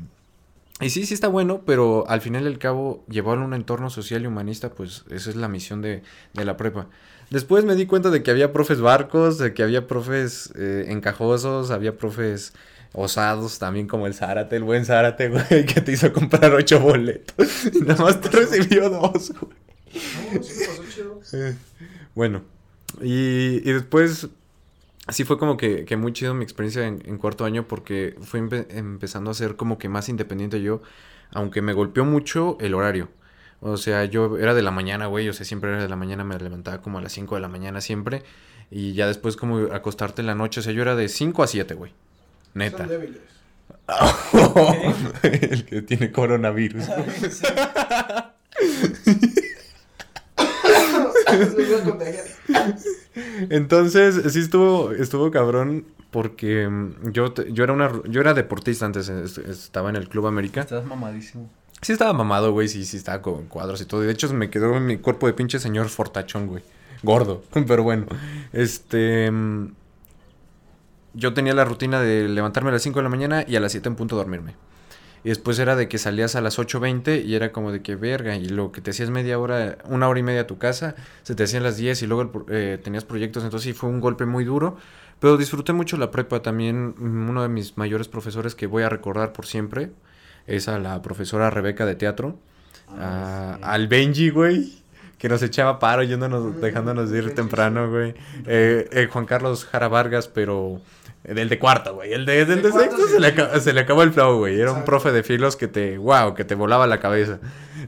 Y 0.80 0.92
sí, 0.92 1.08
sí 1.08 1.16
está 1.16 1.28
bueno, 1.28 1.64
pero 1.66 2.08
al 2.08 2.22
final 2.22 2.44
y 2.44 2.48
al 2.48 2.60
cabo, 2.60 3.04
llevarlo 3.10 3.46
a 3.46 3.48
un 3.48 3.56
entorno 3.56 3.90
social 3.90 4.22
y 4.22 4.28
humanista, 4.28 4.70
pues 4.70 5.06
esa 5.10 5.32
es 5.32 5.36
la 5.36 5.48
misión 5.48 5.82
de, 5.82 6.04
de 6.36 6.46
la 6.46 6.56
prepa. 6.56 6.88
Después 7.32 7.66
me 7.66 7.74
di 7.74 7.88
cuenta 7.88 8.12
de 8.12 8.22
que 8.22 8.30
había 8.30 8.54
profes 8.54 8.80
barcos, 8.80 9.40
de 9.40 9.56
que 9.56 9.64
había 9.64 9.88
profes 9.88 10.54
eh, 10.56 10.86
encajosos, 10.90 11.72
había 11.72 11.98
profes 11.98 12.54
osados 12.94 13.60
también 13.60 13.88
como 13.88 14.08
el 14.08 14.14
Zárate, 14.14 14.56
el 14.56 14.64
buen 14.64 14.86
Zárate, 14.86 15.30
güey, 15.30 15.66
que 15.66 15.82
te 15.82 15.92
hizo 15.92 16.12
comprar 16.14 16.54
ocho 16.54 16.80
boletos. 16.80 17.66
Y 17.74 17.82
nada 17.82 18.04
más 18.04 18.22
te 18.22 18.30
recibió 18.30 18.90
dos, 18.90 19.34
güey. 19.40 19.58
Eh, 21.34 21.56
bueno, 22.16 22.44
y, 23.02 23.62
y, 23.68 23.72
después 23.72 24.28
sí 25.10 25.24
fue 25.24 25.38
como 25.38 25.58
que, 25.58 25.86
que 25.86 25.98
muy 25.98 26.14
chido 26.14 26.34
mi 26.34 26.44
experiencia 26.44 26.86
en, 26.86 27.02
en 27.06 27.18
cuarto 27.18 27.46
año 27.46 27.68
porque 27.68 28.16
fui 28.22 28.40
empe 28.40 28.68
empezando 28.70 29.32
a 29.32 29.34
ser 29.34 29.56
como 29.56 29.78
que 29.78 29.90
más 29.90 30.10
independiente 30.10 30.62
yo, 30.62 30.82
aunque 31.32 31.62
me 31.62 31.74
golpeó 31.74 32.06
mucho 32.06 32.58
el 32.60 32.74
horario. 32.74 33.10
O 33.60 33.78
sea, 33.78 34.06
yo 34.06 34.38
era 34.38 34.54
de 34.54 34.62
la 34.62 34.72
mañana, 34.72 35.08
güey, 35.08 35.28
o 35.30 35.34
sea, 35.34 35.46
siempre 35.46 35.72
era 35.72 35.82
de 35.82 35.90
la 35.90 35.96
mañana, 35.96 36.24
me 36.24 36.38
levantaba 36.38 36.82
como 36.82 37.00
a 37.00 37.02
las 37.02 37.12
5 37.14 37.36
de 37.36 37.42
la 37.42 37.48
mañana 37.48 37.82
siempre. 37.82 38.24
Y 38.70 38.94
ya 38.94 39.08
después 39.08 39.36
como 39.36 39.58
acostarte 39.74 40.22
en 40.22 40.28
la 40.28 40.36
noche, 40.36 40.60
o 40.60 40.64
sea, 40.64 40.74
yo 40.74 40.82
era 40.82 40.96
de 40.96 41.10
5 41.10 41.44
a 41.44 41.48
7, 41.48 41.74
güey. 41.74 41.94
Neta. 42.58 42.80
Son 42.80 42.88
débiles. 42.90 43.22
el 45.24 45.66
que 45.66 45.82
tiene 45.84 46.12
coronavirus. 46.12 46.86
Entonces, 53.50 54.34
sí 54.34 54.40
estuvo, 54.40 54.92
estuvo 54.92 55.32
cabrón 55.32 55.86
porque 56.12 56.68
mm, 56.68 57.12
yo, 57.12 57.34
yo 57.34 57.64
era 57.64 57.74
una 57.74 57.92
yo 58.06 58.22
era 58.22 58.34
deportista 58.34 58.86
antes, 58.86 59.10
estaba 59.10 59.90
en 59.90 59.96
el 59.96 60.10
Club 60.10 60.28
América. 60.28 60.62
Estás 60.62 60.86
mamadísimo. 60.86 61.50
Sí 61.82 61.94
estaba 61.94 62.12
mamado, 62.14 62.52
güey, 62.54 62.68
sí, 62.68 62.86
sí 62.86 62.98
estaba 62.98 63.22
con 63.22 63.46
cuadros 63.46 63.82
y 63.82 63.86
todo. 63.86 64.02
De 64.02 64.12
hecho, 64.12 64.34
me 64.34 64.50
quedó 64.50 64.76
en 64.76 64.86
mi 64.86 64.98
cuerpo 64.98 65.28
de 65.28 65.34
pinche 65.34 65.60
señor 65.60 65.90
fortachón, 65.90 66.48
güey. 66.48 66.64
Gordo, 67.04 67.44
pero 67.68 67.84
bueno. 67.84 68.08
Este... 68.52 69.32
Yo 71.14 71.34
tenía 71.34 71.54
la 71.54 71.66
rutina 71.66 72.02
de 72.02 72.28
levantarme 72.28 72.70
a 72.70 72.74
las 72.74 72.82
5 72.82 73.00
de 73.00 73.04
la 73.04 73.10
mañana 73.10 73.46
y 73.48 73.56
a 73.56 73.60
las 73.60 73.72
7 73.72 73.90
en 73.90 73.96
punto 73.96 74.16
dormirme. 74.16 74.56
Y 75.24 75.30
después 75.30 75.60
era 75.60 75.76
de 75.76 75.88
que 75.90 75.98
salías 75.98 76.36
a 76.36 76.42
las 76.42 76.60
8.20 76.60 77.26
y 77.26 77.36
era 77.36 77.52
como 77.52 77.72
de 77.72 77.82
que 77.82 77.96
verga. 77.96 78.36
Y 78.36 78.50
lo 78.50 78.72
que 78.72 78.82
te 78.82 78.92
hacías 78.92 79.10
media 79.10 79.40
hora, 79.40 79.78
una 79.86 80.08
hora 80.08 80.20
y 80.20 80.24
media 80.24 80.42
a 80.42 80.48
tu 80.48 80.58
casa, 80.58 80.96
se 81.24 81.36
te 81.36 81.44
hacían 81.44 81.64
las 81.64 81.76
10 81.76 82.04
y 82.04 82.08
luego 82.08 82.46
eh, 82.50 82.80
tenías 82.82 83.04
proyectos. 83.04 83.44
Entonces 83.44 83.66
sí 83.66 83.74
fue 83.74 83.90
un 83.90 84.00
golpe 84.00 84.26
muy 84.26 84.46
duro. 84.46 84.78
Pero 85.20 85.36
disfruté 85.38 85.74
mucho 85.74 85.98
la 85.98 86.12
prepa 86.12 86.42
también. 86.42 86.96
Uno 87.00 87.42
de 87.42 87.50
mis 87.50 87.78
mayores 87.78 88.08
profesores 88.08 88.56
que 88.56 88.68
voy 88.68 88.84
a 88.84 88.90
recordar 88.90 89.34
por 89.34 89.46
siempre 89.46 89.92
es 90.46 90.68
a 90.68 90.80
la 90.80 91.02
profesora 91.02 91.50
Rebeca 91.50 91.86
de 91.86 91.96
teatro. 91.96 92.40
Ah, 92.90 93.58
al 93.62 93.88
Benji, 93.88 94.30
güey. 94.30 94.78
Que 95.18 95.30
nos 95.30 95.42
echaba 95.42 95.80
paro 95.80 96.04
yéndonos, 96.04 96.62
dejándonos 96.62 97.12
ir 97.12 97.34
temprano, 97.34 97.90
güey. 97.90 98.14
Eh, 98.46 98.88
eh, 98.92 99.08
Juan 99.12 99.26
Carlos 99.26 99.66
Jara 99.66 99.88
Vargas, 99.88 100.28
pero 100.28 100.80
del 101.24 101.50
de 101.50 101.60
cuarto, 101.60 101.96
güey. 101.96 102.14
El 102.14 102.26
de, 102.26 102.46
del 102.46 102.62
de, 102.62 102.72
sexto 102.72 103.06
se, 103.08 103.20
le 103.20 103.60
se, 103.60 103.74
le 103.74 103.82
acabó 103.82 104.04
el 104.04 104.14
flow, 104.14 104.38
güey. 104.38 104.60
Era 104.60 104.72
un 104.72 104.86
profe 104.86 105.12
de 105.12 105.24
filos 105.24 105.58
que 105.58 105.68
te, 105.68 105.98
wow, 105.98 106.34
que 106.34 106.46
te 106.46 106.56
volaba 106.56 106.88
la 106.88 107.00
cabeza. 107.00 107.40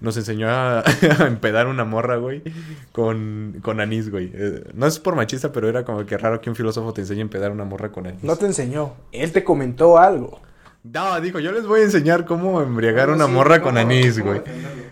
Nos 0.02 0.18
enseñó 0.18 0.50
a, 0.50 0.84
empedar 1.26 1.68
una 1.68 1.86
morra, 1.86 2.18
güey, 2.18 2.44
con, 2.92 3.60
con 3.62 3.80
anís, 3.80 4.12
güey. 4.12 4.32
Eh, 4.34 4.64
no 4.74 4.88
es 4.88 5.00
por 5.00 5.16
machista, 5.16 5.52
pero 5.54 5.70
era 5.70 5.86
como 5.86 6.06
que 6.06 6.18
raro 6.18 6.42
que 6.42 6.50
un 6.50 6.56
filósofo 6.56 6.94
te 6.94 7.02
enseñe 7.02 7.20
a 7.20 7.22
empedar 7.22 7.52
una 7.52 7.64
morra 7.64 7.92
con 7.92 8.08
anís. 8.08 8.24
No 8.24 8.36
te 8.36 8.46
enseñó, 8.46 8.94
él 9.14 9.32
te 9.32 9.44
comentó 9.44 9.98
algo. 9.98 10.42
No, 10.84 11.20
dijo, 11.20 11.40
yo 11.40 11.52
les 11.52 11.66
voy 11.66 11.82
a 11.82 11.84
enseñar 11.84 12.26
cómo 12.26 12.62
embriagar 12.62 13.10
una 13.10 13.28
morra 13.28 13.62
con 13.62 13.78
anís, 13.78 14.20
güey. 14.20 14.42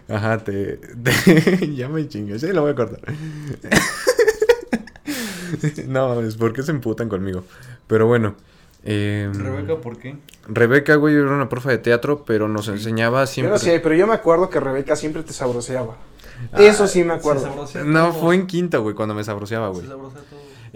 Ajá, 0.10 0.40
te, 0.40 0.80
ya 1.76 1.90
me 1.90 2.08
chingué, 2.08 2.40
sí, 2.40 2.48
lo 2.48 2.62
voy 2.62 2.72
a 2.72 2.76
cortar. 2.76 3.02
no, 5.88 6.22
es 6.22 6.36
porque 6.36 6.64
se 6.64 6.72
emputan 6.72 7.10
conmigo. 7.10 7.44
Pero 7.88 8.08
bueno. 8.08 8.36
Eh, 8.84 9.30
¿Rebeca 9.34 9.82
por 9.82 9.98
qué? 9.98 10.18
Rebeca, 10.48 10.96
güey, 10.96 11.16
era 11.16 11.30
una 11.30 11.50
profe 11.50 11.72
de 11.72 11.78
teatro, 11.78 12.24
pero 12.26 12.48
nos 12.48 12.68
enseñaba 12.68 13.26
siempre. 13.26 13.52
No 13.52 13.60
sé, 13.60 13.80
pero 13.80 13.96
yo 13.96 14.08
me 14.08 14.14
acuerdo 14.14 14.50
que 14.50 14.60
Rebeca 14.60 14.96
siempre 14.96 15.24
te 15.24 15.34
sabroseaba. 15.34 15.98
Ah, 16.52 16.62
Eso 16.62 16.88
sí 16.88 17.04
me 17.04 17.14
acuerdo. 17.14 17.68
No, 17.84 18.14
fue 18.14 18.36
en 18.36 18.48
quinto, 18.48 18.82
güey, 18.82 18.96
cuando 18.96 19.16
me 19.16 19.24
sabroseaba, 19.24 19.70
güey. 19.70 19.86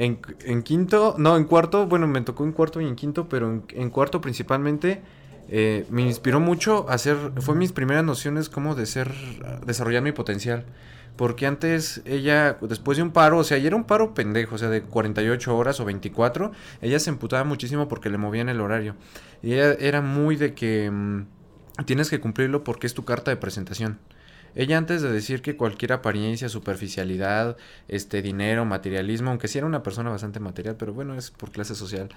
En, 0.03 0.63
quinto, 0.63 1.13
no, 1.19 1.37
en 1.37 1.43
cuarto, 1.43 1.85
bueno, 1.85 2.07
me 2.07 2.21
tocó 2.21 2.43
en 2.43 2.53
cuarto 2.53 2.81
y 2.81 2.87
en 2.87 2.95
quinto, 2.95 3.29
pero 3.29 3.61
en, 3.69 3.89
cuarto 3.91 4.19
principalmente 4.19 5.03
eh, 5.47 5.85
me 5.91 6.01
inspiró 6.01 6.39
mucho 6.39 6.89
hacer, 6.89 7.17
fue 7.37 7.53
mis 7.53 7.71
primeras 7.71 8.03
nociones 8.03 8.49
como 8.49 8.73
de 8.73 8.87
ser, 8.87 9.13
desarrollar 9.63 10.01
mi 10.01 10.11
potencial. 10.11 10.65
Porque 11.17 11.45
antes 11.45 12.01
ella, 12.05 12.57
después 12.61 12.97
de 12.97 13.03
un 13.03 13.11
paro, 13.11 13.37
o 13.37 13.43
sea, 13.43 13.59
y 13.59 13.67
era 13.67 13.75
un 13.75 13.83
paro 13.83 14.15
pendejo, 14.15 14.55
o 14.55 14.57
sea, 14.57 14.69
de 14.69 14.81
48 14.81 15.55
horas 15.55 15.79
o 15.79 15.85
24, 15.85 16.51
ella 16.81 16.97
se 16.97 17.11
emputaba 17.11 17.43
muchísimo 17.43 17.87
porque 17.87 18.09
le 18.09 18.17
movían 18.17 18.49
el 18.49 18.59
horario. 18.59 18.95
Y 19.43 19.53
ella 19.53 19.73
era 19.73 20.01
muy 20.01 20.35
de 20.35 20.55
que 20.55 20.89
mmm, 20.89 21.25
tienes 21.85 22.09
que 22.09 22.19
cumplirlo 22.19 22.63
porque 22.63 22.87
es 22.87 22.95
tu 22.95 23.05
carta 23.05 23.29
de 23.29 23.37
presentación. 23.37 23.99
Ella 24.55 24.77
antes 24.77 25.01
de 25.01 25.11
decir 25.11 25.41
que 25.41 25.55
cualquier 25.55 25.93
apariencia, 25.93 26.49
superficialidad, 26.49 27.55
este 27.87 28.21
dinero, 28.21 28.65
materialismo, 28.65 29.29
aunque 29.29 29.47
sí 29.47 29.57
era 29.57 29.67
una 29.67 29.83
persona 29.83 30.09
bastante 30.09 30.39
material, 30.39 30.75
pero 30.77 30.93
bueno, 30.93 31.15
es 31.15 31.31
por 31.31 31.51
clase 31.51 31.75
social. 31.75 32.09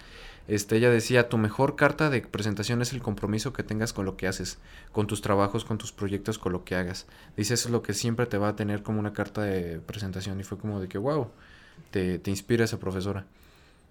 Este, 0.48 0.76
ella 0.76 0.90
decía, 0.90 1.28
tu 1.28 1.38
mejor 1.38 1.76
carta 1.76 2.10
de 2.10 2.20
presentación 2.22 2.82
es 2.82 2.92
el 2.92 3.02
compromiso 3.02 3.52
que 3.52 3.62
tengas 3.62 3.92
con 3.92 4.04
lo 4.04 4.16
que 4.16 4.26
haces, 4.26 4.58
con 4.92 5.06
tus 5.06 5.22
trabajos, 5.22 5.64
con 5.64 5.78
tus 5.78 5.92
proyectos, 5.92 6.38
con 6.38 6.52
lo 6.52 6.64
que 6.64 6.74
hagas. 6.74 7.06
Dice, 7.36 7.54
eso 7.54 7.68
es 7.68 7.72
lo 7.72 7.82
que 7.82 7.94
siempre 7.94 8.26
te 8.26 8.36
va 8.38 8.48
a 8.48 8.56
tener 8.56 8.82
como 8.82 9.00
una 9.00 9.12
carta 9.12 9.42
de 9.42 9.80
presentación. 9.80 10.40
Y 10.40 10.44
fue 10.44 10.58
como 10.58 10.80
de 10.80 10.88
que, 10.88 10.98
wow, 10.98 11.28
te, 11.90 12.18
te 12.18 12.30
inspira 12.30 12.64
esa 12.64 12.78
profesora. 12.78 13.24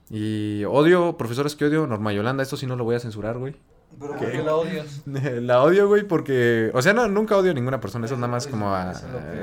Y 0.09 0.63
odio, 0.65 1.17
profesores 1.17 1.55
que 1.55 1.65
odio, 1.65 1.87
Norma 1.87 2.13
Yolanda, 2.13 2.43
esto 2.43 2.57
sí 2.57 2.67
no 2.67 2.75
lo 2.75 2.83
voy 2.83 2.95
a 2.95 2.99
censurar, 2.99 3.37
güey. 3.37 3.55
¿Pero 3.99 4.17
por 4.17 4.31
qué 4.31 4.43
la 4.43 4.55
odias? 4.55 5.01
la 5.05 5.63
odio, 5.63 5.87
güey, 5.87 6.03
porque... 6.03 6.71
O 6.73 6.81
sea, 6.81 6.93
no, 6.93 7.07
nunca 7.07 7.37
odio 7.37 7.51
a 7.51 7.53
ninguna 7.53 7.79
persona. 7.79 8.05
Eso 8.05 8.15
es 8.15 8.19
nada 8.19 8.31
más 8.31 8.47
como... 8.47 8.73
A, 8.73 8.93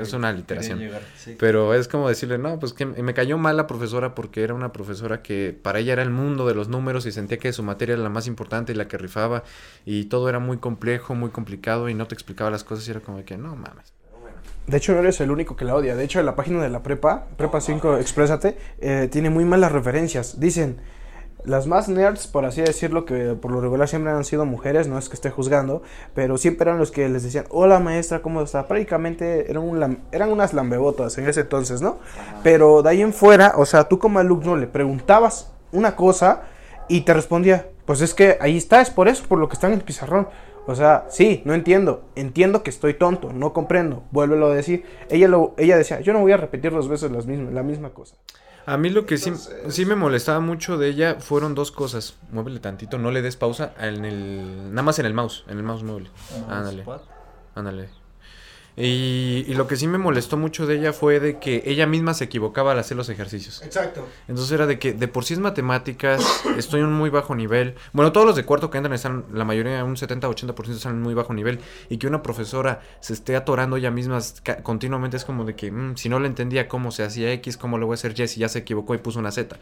es 0.01 0.13
una 0.13 0.31
literación. 0.31 0.79
Pero 1.39 1.73
es 1.73 1.87
como 1.87 2.09
decirle, 2.09 2.37
no, 2.37 2.59
pues 2.59 2.73
que 2.73 2.85
me 2.85 3.13
cayó 3.13 3.37
mal 3.37 3.57
la 3.57 3.67
profesora 3.67 4.15
porque 4.15 4.43
era 4.43 4.53
una 4.53 4.71
profesora 4.71 5.21
que 5.21 5.57
para 5.61 5.79
ella 5.79 5.93
era 5.93 6.03
el 6.03 6.11
mundo 6.11 6.47
de 6.47 6.55
los 6.55 6.67
números 6.67 7.05
y 7.05 7.11
sentía 7.11 7.37
que 7.37 7.53
su 7.53 7.63
materia 7.63 7.93
era 7.93 8.03
la 8.03 8.09
más 8.09 8.27
importante 8.27 8.71
y 8.71 8.75
la 8.75 8.87
que 8.87 8.97
rifaba. 8.97 9.43
Y 9.85 10.05
todo 10.05 10.29
era 10.29 10.39
muy 10.39 10.57
complejo, 10.57 11.15
muy 11.15 11.29
complicado 11.29 11.89
y 11.89 11.93
no 11.93 12.07
te 12.07 12.15
explicaba 12.15 12.49
las 12.51 12.63
cosas 12.63 12.87
y 12.87 12.91
era 12.91 12.99
como 12.99 13.23
que, 13.23 13.37
no 13.37 13.55
mames. 13.55 13.93
De 14.67 14.77
hecho, 14.77 14.93
no 14.93 14.99
eres 14.99 15.19
el 15.21 15.31
único 15.31 15.55
que 15.55 15.65
la 15.65 15.75
odia. 15.75 15.95
De 15.95 16.03
hecho, 16.03 16.19
en 16.19 16.25
la 16.25 16.35
página 16.35 16.61
de 16.61 16.69
la 16.69 16.83
prepa, 16.83 17.27
Prepa 17.35 17.59
5, 17.59 17.97
Exprésate, 17.97 18.57
eh, 18.79 19.09
tiene 19.11 19.29
muy 19.29 19.43
malas 19.43 19.71
referencias. 19.71 20.39
Dicen 20.39 20.77
las 21.43 21.67
más 21.67 21.89
nerds, 21.89 22.27
por 22.27 22.45
así 22.45 22.61
decirlo, 22.61 23.05
que 23.05 23.35
por 23.39 23.51
lo 23.51 23.61
regular 23.61 23.87
siempre 23.87 24.11
han 24.11 24.23
sido 24.23 24.45
mujeres, 24.45 24.87
no 24.87 24.97
es 24.97 25.09
que 25.09 25.15
esté 25.15 25.29
juzgando, 25.29 25.81
pero 26.13 26.37
siempre 26.37 26.69
eran 26.69 26.79
los 26.79 26.91
que 26.91 27.09
les 27.09 27.23
decían, 27.23 27.45
hola 27.49 27.79
maestra, 27.79 28.21
¿cómo 28.21 28.41
está? 28.41 28.67
Prácticamente 28.67 29.49
eran, 29.49 29.63
un 29.63 29.99
eran 30.11 30.31
unas 30.31 30.53
lambebotas 30.53 31.17
en 31.17 31.27
ese 31.27 31.41
entonces, 31.41 31.81
¿no? 31.81 31.99
Pero 32.43 32.81
de 32.81 32.89
ahí 32.89 33.01
en 33.01 33.13
fuera, 33.13 33.53
o 33.57 33.65
sea, 33.65 33.85
tú 33.85 33.99
como 33.99 34.19
alumno 34.19 34.55
le 34.55 34.67
preguntabas 34.67 35.51
una 35.71 35.95
cosa 35.95 36.43
y 36.87 37.01
te 37.01 37.13
respondía, 37.13 37.69
pues 37.85 38.01
es 38.01 38.13
que 38.13 38.37
ahí 38.39 38.57
está, 38.57 38.81
es 38.81 38.89
por 38.89 39.07
eso, 39.07 39.25
por 39.27 39.39
lo 39.39 39.47
que 39.47 39.53
está 39.53 39.67
en 39.67 39.73
el 39.73 39.81
pizarrón. 39.81 40.27
O 40.67 40.75
sea, 40.75 41.05
sí, 41.09 41.41
no 41.43 41.53
entiendo. 41.53 42.03
Entiendo 42.15 42.61
que 42.63 42.69
estoy 42.69 42.93
tonto, 42.93 43.33
no 43.33 43.51
comprendo. 43.51 44.03
Vuélvelo 44.11 44.47
a 44.47 44.53
decir. 44.53 44.85
Ella, 45.09 45.27
lo, 45.27 45.55
ella 45.57 45.75
decía, 45.75 46.01
yo 46.01 46.13
no 46.13 46.19
voy 46.19 46.31
a 46.31 46.37
repetir 46.37 46.71
dos 46.71 46.87
veces 46.87 47.11
las 47.11 47.25
mismas, 47.25 47.51
la 47.53 47.63
misma 47.63 47.89
cosa. 47.89 48.15
A 48.65 48.77
mí 48.77 48.89
lo 48.89 49.05
que 49.05 49.17
sí, 49.17 49.33
sí 49.69 49.85
me 49.85 49.95
molestaba 49.95 50.39
mucho 50.39 50.77
de 50.77 50.89
ella 50.89 51.17
fueron 51.19 51.55
dos 51.55 51.71
cosas. 51.71 52.15
Muévele 52.31 52.59
tantito, 52.59 52.97
no 52.97 53.11
le 53.11 53.21
des 53.21 53.35
pausa 53.35 53.73
en 53.79 54.05
el... 54.05 54.69
Nada 54.69 54.83
más 54.83 54.99
en 54.99 55.05
el 55.05 55.13
mouse, 55.13 55.43
en 55.47 55.57
el 55.57 55.63
mouse 55.63 55.83
muévele. 55.83 56.09
Ándale. 56.47 56.85
Ándale. 57.55 58.00
Y, 58.77 59.43
y, 59.47 59.53
lo 59.53 59.67
que 59.67 59.75
sí 59.75 59.85
me 59.85 59.97
molestó 59.97 60.37
mucho 60.37 60.65
de 60.65 60.77
ella 60.77 60.93
fue 60.93 61.19
de 61.19 61.39
que 61.39 61.61
ella 61.65 61.85
misma 61.85 62.13
se 62.13 62.23
equivocaba 62.23 62.71
al 62.71 62.79
hacer 62.79 62.95
los 62.95 63.09
ejercicios. 63.09 63.61
Exacto. 63.63 64.07
Entonces 64.29 64.51
era 64.53 64.65
de 64.65 64.79
que 64.79 64.93
de 64.93 65.07
por 65.09 65.25
sí 65.25 65.33
es 65.33 65.39
matemáticas, 65.39 66.23
estoy 66.57 66.79
en 66.79 66.87
un 66.87 66.93
muy 66.93 67.09
bajo 67.09 67.35
nivel. 67.35 67.75
Bueno, 67.91 68.13
todos 68.13 68.25
los 68.25 68.35
de 68.35 68.45
cuarto 68.45 68.69
que 68.69 68.77
entran 68.77 68.93
están, 68.93 69.25
la 69.33 69.43
mayoría, 69.43 69.83
un 69.83 69.97
70-80% 69.97 70.69
están 70.69 70.93
en 70.93 71.01
muy 71.01 71.13
bajo 71.13 71.33
nivel. 71.33 71.59
Y 71.89 71.97
que 71.97 72.07
una 72.07 72.23
profesora 72.23 72.81
se 73.01 73.13
esté 73.13 73.35
atorando 73.35 73.75
ella 73.75 73.91
misma 73.91 74.19
continuamente 74.63 75.17
es 75.17 75.25
como 75.25 75.43
de 75.43 75.55
que 75.55 75.71
mmm, 75.71 75.95
si 75.97 76.07
no 76.07 76.19
le 76.19 76.27
entendía 76.27 76.67
cómo 76.67 76.91
se 76.91 77.03
hacía 77.03 77.31
X, 77.33 77.57
cómo 77.57 77.77
lo 77.77 77.87
voy 77.87 77.93
a 77.93 77.95
hacer 77.95 78.17
Y 78.17 78.27
si 78.27 78.39
ya 78.39 78.47
se 78.47 78.59
equivocó 78.59 78.95
y 78.95 78.99
puso 78.99 79.19
una 79.19 79.31
Z. 79.31 79.57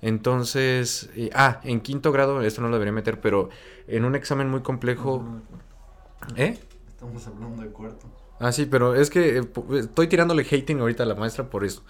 Entonces, 0.00 1.10
eh, 1.16 1.30
ah, 1.34 1.60
en 1.64 1.80
quinto 1.80 2.12
grado, 2.12 2.42
esto 2.42 2.60
no 2.60 2.68
lo 2.68 2.74
debería 2.74 2.92
meter, 2.92 3.20
pero 3.20 3.50
en 3.86 4.04
un 4.04 4.14
examen 4.14 4.48
muy 4.48 4.60
complejo... 4.60 5.24
¿Eh? 6.36 6.58
Estamos 6.88 7.26
hablando 7.26 7.62
de 7.62 7.68
cuarto. 7.68 8.06
Ah, 8.40 8.52
sí, 8.52 8.66
pero 8.66 8.94
es 8.94 9.10
que 9.10 9.38
eh, 9.38 9.42
estoy 9.78 10.06
tirándole 10.06 10.44
hating 10.44 10.80
ahorita 10.80 11.02
a 11.02 11.06
la 11.06 11.14
maestra 11.14 11.50
por 11.50 11.64
eso. 11.64 11.82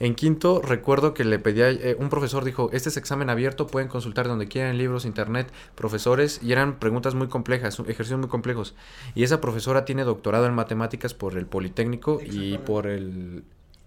En 0.00 0.16
quinto, 0.16 0.60
recuerdo 0.60 1.14
que 1.14 1.24
le 1.24 1.38
pedía, 1.38 1.70
eh, 1.70 1.96
un 1.98 2.08
profesor 2.08 2.44
dijo, 2.44 2.70
este 2.72 2.88
es 2.88 2.96
examen 2.96 3.30
abierto, 3.30 3.68
pueden 3.68 3.88
consultar 3.88 4.26
donde 4.26 4.48
quieran, 4.48 4.76
libros, 4.76 5.04
internet, 5.04 5.52
profesores, 5.76 6.40
y 6.42 6.50
eran 6.50 6.80
preguntas 6.80 7.14
muy 7.14 7.28
complejas, 7.28 7.78
ejercicios 7.78 8.18
muy 8.18 8.28
complejos. 8.28 8.74
Y 9.14 9.22
esa 9.22 9.40
profesora 9.40 9.84
tiene 9.84 10.02
doctorado 10.02 10.46
en 10.46 10.54
matemáticas 10.54 11.14
por 11.14 11.38
el 11.38 11.46
Politécnico 11.46 12.20
y 12.24 12.58
por 12.58 12.88
el... 12.88 13.44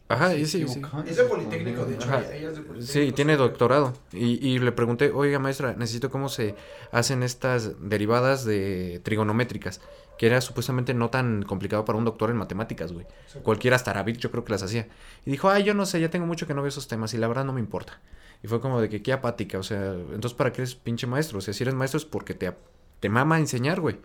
Ajá, 0.08 0.32
sí, 0.32 0.46
sí, 0.46 0.68
sí. 0.68 0.82
Es 1.08 1.18
de 1.18 1.24
Politécnico, 1.24 1.84
de 1.84 1.96
hecho. 1.96 2.08
Ella 2.08 2.50
es 2.50 2.56
de 2.56 2.62
Politécnico, 2.62 2.82
sí, 2.82 3.12
tiene 3.12 3.36
doctorado. 3.36 3.92
Y, 4.14 4.48
y 4.48 4.60
le 4.60 4.72
pregunté, 4.72 5.12
oiga 5.12 5.40
maestra, 5.40 5.74
necesito 5.74 6.10
cómo 6.12 6.30
se 6.30 6.56
hacen 6.92 7.24
estas 7.24 7.74
derivadas 7.90 8.46
de 8.46 9.02
trigonométricas 9.04 9.82
que 10.18 10.28
era 10.28 10.42
supuestamente 10.42 10.94
no 10.94 11.10
tan 11.10 11.44
complicado 11.44 11.86
para 11.86 11.98
un 11.98 12.06
doctor 12.06 12.30
en 12.30 12.38
matemáticas, 12.38 12.94
güey. 12.94 13.06
Sí. 13.28 13.40
Cualquiera 13.40 13.76
hasta 13.76 13.94
David 13.94 14.18
yo 14.18 14.32
creo 14.32 14.46
que 14.46 14.52
las 14.52 14.64
hacía. 14.64 14.88
Y 15.26 15.32
dijo, 15.32 15.50
ay, 15.50 15.64
yo 15.64 15.74
no 15.74 15.86
sé, 15.86 16.00
ya 16.00 16.10
tengo 16.10 16.26
mucho 16.26 16.48
que 16.48 16.54
no 16.54 16.62
veo 16.62 16.70
esos 16.70 16.88
temas 16.88 17.14
y 17.14 17.18
la 17.18 17.28
verdad 17.28 17.46
no 17.46 17.54
me 17.54 17.60
importa. 17.60 18.00
Y 18.44 18.48
fue 18.48 18.62
como 18.62 18.80
de 18.80 18.90
que 18.90 19.02
qué 19.02 19.14
apática, 19.14 19.58
o 19.58 19.64
sea, 19.64 19.94
entonces 19.94 20.34
¿para 20.34 20.52
qué 20.52 20.62
eres 20.62 20.76
pinche 20.76 21.08
maestro? 21.08 21.40
O 21.40 21.42
sea, 21.42 21.54
si 21.54 21.64
eres 21.64 21.74
maestro 21.74 21.98
es 21.98 22.06
porque 22.06 22.34
te, 22.34 22.54
te 23.00 23.10
mama 23.10 23.40
enseñar, 23.40 23.82
güey. 23.82 23.98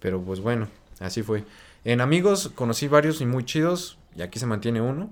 Pero 0.00 0.20
pues 0.20 0.40
bueno, 0.40 0.68
así 1.00 1.22
fue. 1.22 1.44
En 1.84 2.00
amigos 2.00 2.50
conocí 2.54 2.88
varios 2.88 3.20
y 3.20 3.26
muy 3.26 3.44
chidos, 3.44 3.98
y 4.16 4.22
aquí 4.22 4.38
se 4.38 4.46
mantiene 4.46 4.80
uno. 4.80 5.10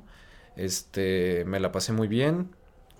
Este, 0.56 1.44
me 1.46 1.60
la 1.60 1.72
pasé 1.72 1.92
muy 1.92 2.08
bien. 2.08 2.50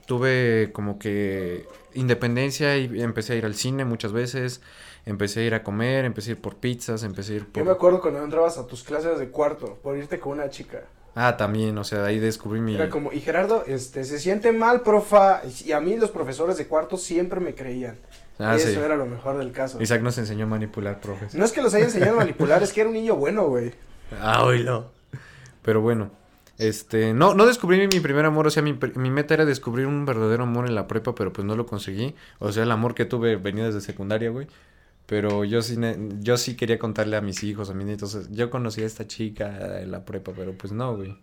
Tuve 0.07 0.71
como 0.73 0.99
que 0.99 1.67
independencia 1.95 2.79
y 2.79 3.03
empecé 3.03 3.35
a 3.35 3.37
ir 3.37 3.45
al 3.45 3.55
cine 3.55 3.85
muchas 3.85 4.13
veces 4.13 4.61
empecé 5.07 5.41
a 5.41 5.45
ir 5.45 5.55
a 5.55 5.63
comer, 5.63 6.05
empecé 6.05 6.31
a 6.31 6.33
ir 6.33 6.41
por 6.41 6.57
pizzas, 6.57 7.03
empecé 7.03 7.35
a 7.35 7.37
ir 7.37 7.47
por... 7.47 7.63
Yo 7.63 7.65
me 7.65 7.73
acuerdo 7.73 8.01
cuando 8.01 8.23
entrabas 8.23 8.59
a 8.59 8.67
tus 8.67 8.83
clases 8.83 9.19
de 9.19 9.29
cuarto, 9.29 9.79
por 9.83 9.97
irte 9.97 10.19
con 10.21 10.33
una 10.33 10.51
chica. 10.51 10.83
Ah, 11.15 11.37
también, 11.37 11.77
o 11.77 11.85
sea, 11.85 12.05
ahí 12.05 12.19
descubrí 12.19 12.61
mi... 12.61 12.75
Era 12.77 12.89
como, 12.89 13.13
y 13.13 13.21
Gerardo, 13.21 13.65
este, 13.67 14.05
se 14.05 14.19
siente 14.19 14.53
mal, 14.53 14.83
profa, 14.83 15.43
y 15.65 15.73
a 15.73 15.81
mí 15.81 15.97
los 15.97 16.11
profesores 16.11 16.57
de 16.57 16.67
cuarto 16.67 16.97
siempre 16.97 17.41
me 17.41 17.55
creían. 17.55 17.99
Ah, 18.39 18.57
Eso 18.57 18.69
sí. 18.69 18.77
era 18.77 18.97
lo 18.97 19.07
mejor 19.07 19.37
del 19.37 19.53
caso. 19.53 19.83
Isaac 19.83 20.03
nos 20.03 20.17
enseñó 20.17 20.45
a 20.45 20.49
manipular, 20.49 21.01
profes. 21.01 21.35
No 21.35 21.45
es 21.45 21.53
que 21.53 21.61
los 21.61 21.75
haya 21.75 21.85
enseñado 21.85 22.15
a 22.15 22.17
manipular, 22.21 22.63
es 22.63 22.73
que 22.73 22.81
era 22.81 22.89
un 22.89 22.95
niño 22.95 23.17
bueno, 23.17 23.47
güey. 23.49 23.73
Ah, 24.21 24.45
oílo. 24.45 24.93
Pero 25.63 25.83
bueno, 25.83 26.11
este, 26.57 27.13
no, 27.13 27.35
no 27.35 27.47
descubrí 27.47 27.87
mi 27.87 28.01
primer 28.01 28.25
amor, 28.25 28.47
o 28.47 28.51
sea, 28.51 28.63
mi, 28.63 28.79
mi, 28.95 29.11
meta 29.11 29.35
era 29.35 29.45
descubrir 29.45 29.87
un 29.87 30.07
verdadero 30.07 30.45
amor 30.45 30.67
en 30.67 30.75
la 30.75 30.87
prepa, 30.87 31.15
pero 31.15 31.33
pues 31.33 31.47
no 31.47 31.55
lo 31.55 31.67
conseguí. 31.67 32.15
O 32.39 32.51
sea, 32.53 32.63
el 32.63 32.71
amor 32.71 32.95
que 32.95 33.05
tuve 33.05 33.37
venía 33.37 33.65
desde 33.65 33.81
secundaria, 33.81 34.31
güey. 34.31 34.47
Pero 35.11 35.45
yo 35.45 35.61
sí, 35.61 35.77
yo 36.21 36.37
sí 36.37 36.57
quería 36.57 36.79
contarle 36.79 37.17
a 37.17 37.21
mis 37.21 37.43
hijos, 37.43 37.69
a 37.69 37.75
mis 37.75 37.85
nietos. 37.85 38.31
Yo 38.31 38.49
conocí 38.49 38.85
a 38.85 38.87
esta 38.87 39.09
chica 39.09 39.81
en 39.81 39.91
la 39.91 40.05
prepa, 40.05 40.31
pero 40.37 40.57
pues 40.57 40.73
no, 40.73 40.95
güey. 40.95 41.21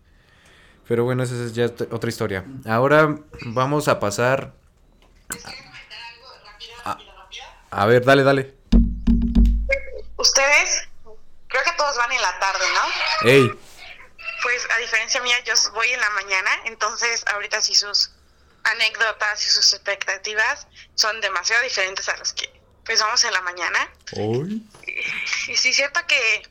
Pero 0.89 1.05
bueno, 1.05 1.23
esa 1.23 1.35
es 1.35 1.53
ya 1.53 1.67
otra 1.91 2.09
historia. 2.09 2.43
Ahora 2.65 3.15
vamos 3.45 3.87
a 3.87 3.97
pasar... 4.01 4.53
A, 6.83 6.97
a 7.71 7.85
ver, 7.85 8.03
dale, 8.03 8.23
dale. 8.23 8.57
Ustedes, 10.17 10.89
creo 11.47 11.63
que 11.63 11.71
todos 11.77 11.95
van 11.95 12.11
en 12.11 12.21
la 12.21 12.39
tarde, 12.39 12.65
¿no? 12.73 13.29
Ey. 13.29 13.47
Pues 14.43 14.67
a 14.75 14.79
diferencia 14.79 15.21
mía, 15.21 15.37
yo 15.45 15.53
voy 15.73 15.87
en 15.87 16.01
la 16.01 16.09
mañana, 16.09 16.49
entonces 16.65 17.23
ahorita 17.27 17.61
sí 17.61 17.73
sus 17.73 18.11
anécdotas 18.65 19.45
y 19.45 19.49
sus 19.49 19.71
expectativas 19.71 20.67
son 20.95 21.21
demasiado 21.21 21.63
diferentes 21.63 22.09
a 22.09 22.17
las 22.17 22.33
que 22.33 22.56
pues 22.87 22.99
vamos 22.99 23.23
en 23.23 23.33
la 23.33 23.41
mañana. 23.41 23.91
¿Hoy? 24.13 24.63
Y, 24.87 25.51
y 25.51 25.55
sí, 25.57 25.73
cierto 25.73 25.99
que 26.07 26.43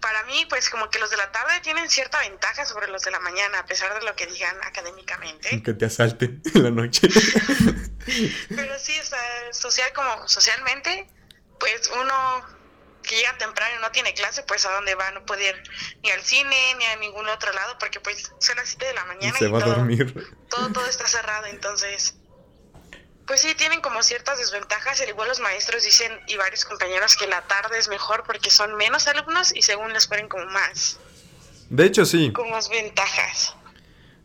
para 0.00 0.24
mí, 0.24 0.46
pues 0.48 0.70
como 0.70 0.90
que 0.90 0.98
los 0.98 1.10
de 1.10 1.16
la 1.16 1.30
tarde 1.30 1.60
tienen 1.62 1.88
cierta 1.88 2.20
ventaja 2.20 2.64
sobre 2.64 2.88
los 2.88 3.02
de 3.02 3.10
la 3.10 3.20
mañana, 3.20 3.60
a 3.60 3.66
pesar 3.66 3.94
de 3.98 4.04
lo 4.04 4.14
que 4.16 4.26
digan 4.26 4.56
académicamente. 4.62 5.62
Que 5.62 5.74
te 5.74 5.86
asalten 5.86 6.42
en 6.54 6.62
la 6.62 6.70
noche. 6.70 7.08
Pero 8.48 8.78
sí, 8.78 8.98
o 8.98 9.04
sea, 9.04 9.52
social 9.52 9.92
como 9.94 10.28
socialmente, 10.28 11.08
pues 11.60 11.90
uno 12.00 12.58
que 13.02 13.16
llega 13.16 13.38
temprano 13.38 13.76
y 13.78 13.82
no 13.82 13.90
tiene 13.90 14.12
clase, 14.14 14.42
pues 14.42 14.66
a 14.66 14.72
dónde 14.72 14.94
va, 14.94 15.10
no 15.12 15.24
puede 15.24 15.48
ir 15.48 15.62
ni 16.02 16.10
al 16.10 16.22
cine 16.22 16.74
ni 16.76 16.84
a 16.84 16.96
ningún 16.96 17.28
otro 17.28 17.52
lado, 17.52 17.78
porque 17.78 18.00
pues 18.00 18.32
son 18.38 18.56
las 18.56 18.68
7 18.68 18.86
de 18.86 18.94
la 18.94 19.04
mañana 19.06 19.34
y, 19.36 19.38
se 19.38 19.48
va 19.48 19.60
todo, 19.60 19.72
a 19.72 19.76
dormir. 19.76 20.28
todo, 20.50 20.72
todo 20.72 20.86
está 20.86 21.06
cerrado, 21.06 21.46
entonces 21.46 22.16
pues 23.28 23.42
sí, 23.42 23.54
tienen 23.54 23.80
como 23.82 24.02
ciertas 24.02 24.38
desventajas, 24.38 25.00
al 25.02 25.10
igual 25.10 25.28
los 25.28 25.38
maestros 25.38 25.84
dicen 25.84 26.10
y 26.26 26.36
varios 26.36 26.64
compañeros 26.64 27.14
que 27.16 27.26
la 27.28 27.42
tarde 27.42 27.78
es 27.78 27.88
mejor 27.88 28.24
porque 28.26 28.50
son 28.50 28.74
menos 28.76 29.06
alumnos 29.06 29.54
y 29.54 29.62
según 29.62 29.92
les 29.92 30.06
ponen 30.06 30.28
como 30.28 30.46
más. 30.46 30.98
De 31.68 31.84
hecho, 31.84 32.06
sí. 32.06 32.32
Con 32.32 32.50
más 32.50 32.70
ventajas. 32.70 33.54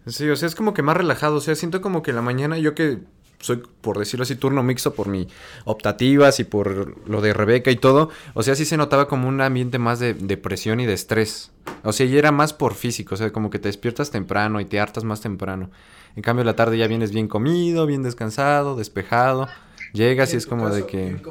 Sí, 0.07 0.29
o 0.29 0.35
sea, 0.35 0.47
es 0.47 0.55
como 0.55 0.73
que 0.73 0.81
más 0.81 0.97
relajado, 0.97 1.35
o 1.35 1.41
sea, 1.41 1.55
siento 1.55 1.81
como 1.81 2.01
que 2.01 2.13
la 2.13 2.21
mañana 2.21 2.57
yo 2.57 2.75
que 2.75 2.99
soy, 3.43 3.61
por 3.81 3.99
decirlo 3.99 4.23
así, 4.23 4.35
turno 4.35 4.63
mixto 4.63 4.93
por 4.93 5.09
mi 5.09 5.27
optativas 5.65 6.39
y 6.39 6.45
por 6.45 7.07
lo 7.09 7.19
de 7.19 7.33
Rebeca 7.33 7.71
y 7.71 7.75
todo, 7.75 8.09
o 8.33 8.41
sea, 8.41 8.55
sí 8.55 8.63
se 8.63 8.77
notaba 8.77 9.09
como 9.09 9.27
un 9.27 9.41
ambiente 9.41 9.79
más 9.79 9.99
de, 9.99 10.13
de 10.13 10.37
presión 10.37 10.79
y 10.79 10.85
de 10.85 10.93
estrés. 10.93 11.51
O 11.83 11.91
sea, 11.91 12.05
y 12.05 12.17
era 12.17 12.31
más 12.31 12.53
por 12.53 12.73
físico, 12.73 13.15
o 13.15 13.17
sea, 13.17 13.31
como 13.33 13.49
que 13.49 13.59
te 13.59 13.67
despiertas 13.67 14.11
temprano 14.11 14.61
y 14.61 14.65
te 14.65 14.79
hartas 14.79 15.03
más 15.03 15.19
temprano. 15.19 15.71
En 16.15 16.21
cambio, 16.21 16.45
la 16.45 16.55
tarde 16.55 16.77
ya 16.77 16.87
vienes 16.87 17.11
bien 17.11 17.27
comido, 17.27 17.85
bien 17.85 18.01
descansado, 18.01 18.77
despejado. 18.77 19.49
Llegas 19.91 20.33
y 20.33 20.37
es 20.37 20.45
como 20.45 20.69
de 20.69 20.85
que... 20.85 21.21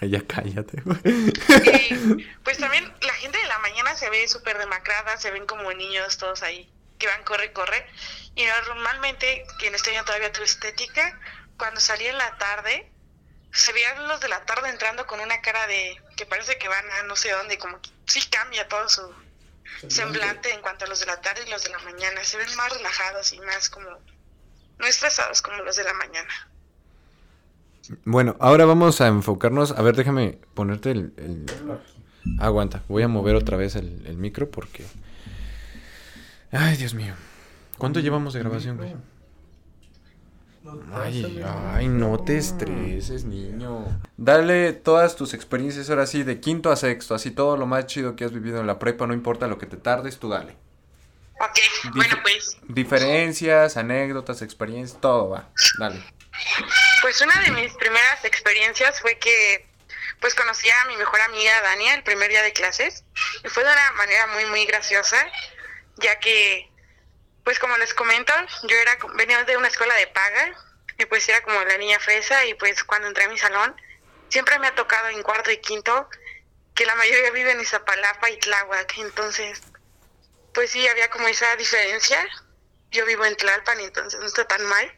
ya 0.02 0.22
cállate, 0.26 0.82
pues 2.42 2.58
también 2.58 2.84
la 3.00 3.12
gente 3.14 3.38
de 3.38 3.46
la 3.46 3.58
mañana 3.58 3.94
se 3.96 4.10
ve 4.10 4.28
súper 4.28 4.58
demacrada, 4.58 5.16
se 5.16 5.30
ven 5.30 5.46
como 5.46 5.72
niños 5.72 6.18
todos 6.18 6.42
ahí 6.42 6.68
que 6.98 7.06
van 7.06 7.22
corre, 7.24 7.52
corre. 7.52 7.86
Y 8.34 8.44
normalmente, 8.44 9.46
quien 9.58 9.74
este 9.74 9.90
año 9.90 10.04
todavía 10.04 10.32
tu 10.32 10.42
estética, 10.42 11.18
cuando 11.58 11.80
salí 11.80 12.06
en 12.06 12.18
la 12.18 12.36
tarde, 12.38 12.90
se 13.52 13.72
veían 13.72 14.08
los 14.08 14.20
de 14.20 14.28
la 14.28 14.44
tarde 14.44 14.68
entrando 14.68 15.06
con 15.06 15.20
una 15.20 15.40
cara 15.40 15.66
de 15.66 15.96
que 16.16 16.26
parece 16.26 16.58
que 16.58 16.68
van 16.68 16.84
a 16.92 17.02
no 17.04 17.16
sé 17.16 17.30
dónde, 17.30 17.58
como 17.58 17.80
que 17.80 17.90
sí 18.06 18.20
cambia 18.28 18.68
todo 18.68 18.88
su 18.88 19.14
semblante 19.88 20.52
en 20.52 20.60
cuanto 20.60 20.84
a 20.84 20.88
los 20.88 21.00
de 21.00 21.06
la 21.06 21.20
tarde 21.20 21.44
y 21.46 21.50
los 21.50 21.64
de 21.64 21.70
la 21.70 21.78
mañana. 21.78 22.22
Se 22.24 22.36
ven 22.36 22.54
más 22.56 22.72
relajados 22.72 23.32
y 23.32 23.40
más 23.40 23.70
como 23.70 23.88
no 24.78 24.86
estresados 24.86 25.42
como 25.42 25.62
los 25.62 25.76
de 25.76 25.84
la 25.84 25.94
mañana. 25.94 26.28
Bueno, 28.04 28.36
ahora 28.40 28.64
vamos 28.64 29.00
a 29.00 29.06
enfocarnos. 29.06 29.72
A 29.72 29.82
ver, 29.82 29.96
déjame 29.96 30.38
ponerte 30.54 30.90
el. 30.90 31.12
el... 31.16 31.46
Aguanta, 32.40 32.82
voy 32.88 33.04
a 33.04 33.08
mover 33.08 33.36
otra 33.36 33.56
vez 33.56 33.76
el, 33.76 34.04
el, 34.06 34.16
micro 34.16 34.50
porque. 34.50 34.84
Ay, 36.52 36.76
Dios 36.76 36.94
mío. 36.94 37.14
¿Cuánto 37.78 38.00
llevamos 38.00 38.34
de 38.34 38.40
grabación, 38.40 38.76
güey? 38.76 38.94
Ay, 40.92 41.44
ay, 41.74 41.88
no 41.88 42.18
te 42.18 42.38
estreses, 42.38 43.24
niño. 43.24 44.00
Dale 44.16 44.72
todas 44.72 45.14
tus 45.14 45.32
experiencias 45.34 45.90
ahora 45.90 46.06
sí, 46.06 46.24
de 46.24 46.40
quinto 46.40 46.72
a 46.72 46.76
sexto, 46.76 47.14
así 47.14 47.30
todo 47.30 47.56
lo 47.56 47.66
más 47.66 47.86
chido 47.86 48.16
que 48.16 48.24
has 48.24 48.32
vivido 48.32 48.60
en 48.60 48.66
la 48.66 48.78
prepa, 48.78 49.06
no 49.06 49.14
importa 49.14 49.46
lo 49.46 49.58
que 49.58 49.66
te 49.66 49.76
tardes, 49.76 50.18
tú 50.18 50.28
dale. 50.28 50.56
Ok, 51.38 51.54
Dif 51.54 51.94
bueno 51.94 52.16
pues. 52.22 52.56
Diferencias, 52.68 53.76
anécdotas, 53.76 54.42
experiencias, 54.42 55.00
todo 55.00 55.30
va, 55.30 55.48
dale. 55.78 56.02
Pues 57.02 57.20
una 57.20 57.40
de 57.42 57.50
mis 57.52 57.72
primeras 57.74 58.24
experiencias 58.24 59.00
fue 59.00 59.18
que 59.18 59.68
pues 60.20 60.34
conocí 60.34 60.68
a 60.68 60.88
mi 60.88 60.96
mejor 60.96 61.20
amiga 61.20 61.60
Dania 61.62 61.94
el 61.94 62.02
primer 62.02 62.30
día 62.30 62.42
de 62.42 62.52
clases 62.52 63.04
y 63.44 63.48
fue 63.48 63.62
de 63.62 63.70
una 63.70 63.92
manera 63.92 64.26
muy 64.28 64.46
muy 64.46 64.64
graciosa, 64.64 65.18
ya 65.96 66.18
que 66.18 66.70
pues 67.44 67.58
como 67.58 67.76
les 67.78 67.94
comento, 67.94 68.32
yo 68.64 68.76
era 68.76 68.98
venía 69.14 69.44
de 69.44 69.56
una 69.56 69.68
escuela 69.68 69.94
de 69.94 70.08
paga 70.08 70.52
y 70.98 71.04
pues 71.06 71.28
era 71.28 71.42
como 71.42 71.62
la 71.62 71.78
niña 71.78 72.00
fresa 72.00 72.44
y 72.44 72.54
pues 72.54 72.82
cuando 72.84 73.08
entré 73.08 73.24
a 73.24 73.28
mi 73.28 73.38
salón 73.38 73.74
siempre 74.28 74.58
me 74.58 74.66
ha 74.66 74.74
tocado 74.74 75.08
en 75.08 75.22
cuarto 75.22 75.50
y 75.50 75.58
quinto 75.58 76.08
que 76.76 76.86
la 76.86 76.94
mayoría 76.94 77.30
vive 77.30 77.52
en 77.52 77.60
Izapalapa 77.60 78.30
y 78.30 78.38
Tláhuac, 78.38 78.98
entonces, 78.98 79.62
pues 80.52 80.70
sí, 80.70 80.86
había 80.86 81.08
como 81.08 81.26
esa 81.26 81.56
diferencia. 81.56 82.22
Yo 82.90 83.04
vivo 83.06 83.24
en 83.24 83.34
Tlalpan, 83.34 83.80
entonces 83.80 84.20
no 84.20 84.26
está 84.26 84.46
tan 84.46 84.64
mal. 84.66 84.94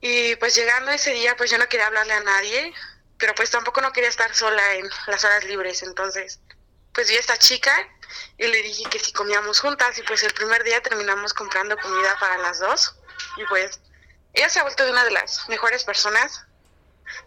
Y 0.00 0.34
pues 0.36 0.54
llegando 0.54 0.90
ese 0.90 1.12
día, 1.12 1.36
pues 1.36 1.50
yo 1.50 1.58
no 1.58 1.68
quería 1.68 1.86
hablarle 1.86 2.14
a 2.14 2.20
nadie, 2.20 2.72
pero 3.18 3.34
pues 3.34 3.50
tampoco 3.50 3.82
no 3.82 3.92
quería 3.92 4.08
estar 4.08 4.34
sola 4.34 4.74
en 4.74 4.88
las 5.06 5.22
horas 5.24 5.44
libres, 5.44 5.82
entonces, 5.82 6.40
pues 6.92 7.08
vi 7.08 7.16
a 7.16 7.20
esta 7.20 7.38
chica 7.38 7.72
y 8.38 8.46
le 8.46 8.62
dije 8.62 8.84
que 8.90 8.98
si 8.98 9.12
comíamos 9.12 9.60
juntas 9.60 9.96
y 9.98 10.02
pues 10.02 10.22
el 10.22 10.32
primer 10.34 10.62
día 10.64 10.82
terminamos 10.82 11.32
comprando 11.32 11.76
comida 11.78 12.16
para 12.18 12.38
las 12.38 12.58
dos 12.58 12.96
y 13.36 13.44
pues 13.46 13.80
ella 14.34 14.48
se 14.48 14.60
ha 14.60 14.62
vuelto 14.62 14.88
una 14.88 15.04
de 15.04 15.10
las 15.10 15.48
mejores 15.48 15.84
personas 15.84 16.44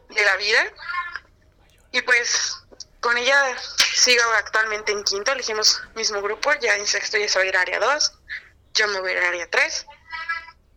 de 0.10 0.26
la 0.26 0.36
vida 0.38 0.72
y 1.92 2.02
pues 2.02 2.58
con 3.00 3.18
ella 3.18 3.58
sigo 3.94 4.24
actualmente 4.38 4.92
en 4.92 5.04
quinto, 5.04 5.32
elegimos 5.32 5.82
mismo 5.96 6.22
grupo, 6.22 6.54
ya 6.56 6.76
en 6.76 6.88
sexto 6.88 7.18
ya 7.18 7.30
se 7.30 7.40
va 7.40 7.46
a 7.46 7.48
ir 7.48 7.58
a 7.58 7.62
área 7.62 7.80
2, 7.80 8.14
yo 8.74 8.88
me 8.88 9.00
voy 9.00 9.12
a 9.12 9.14
ir 9.14 9.24
a 9.24 9.28
área 9.30 9.50
3 9.50 9.86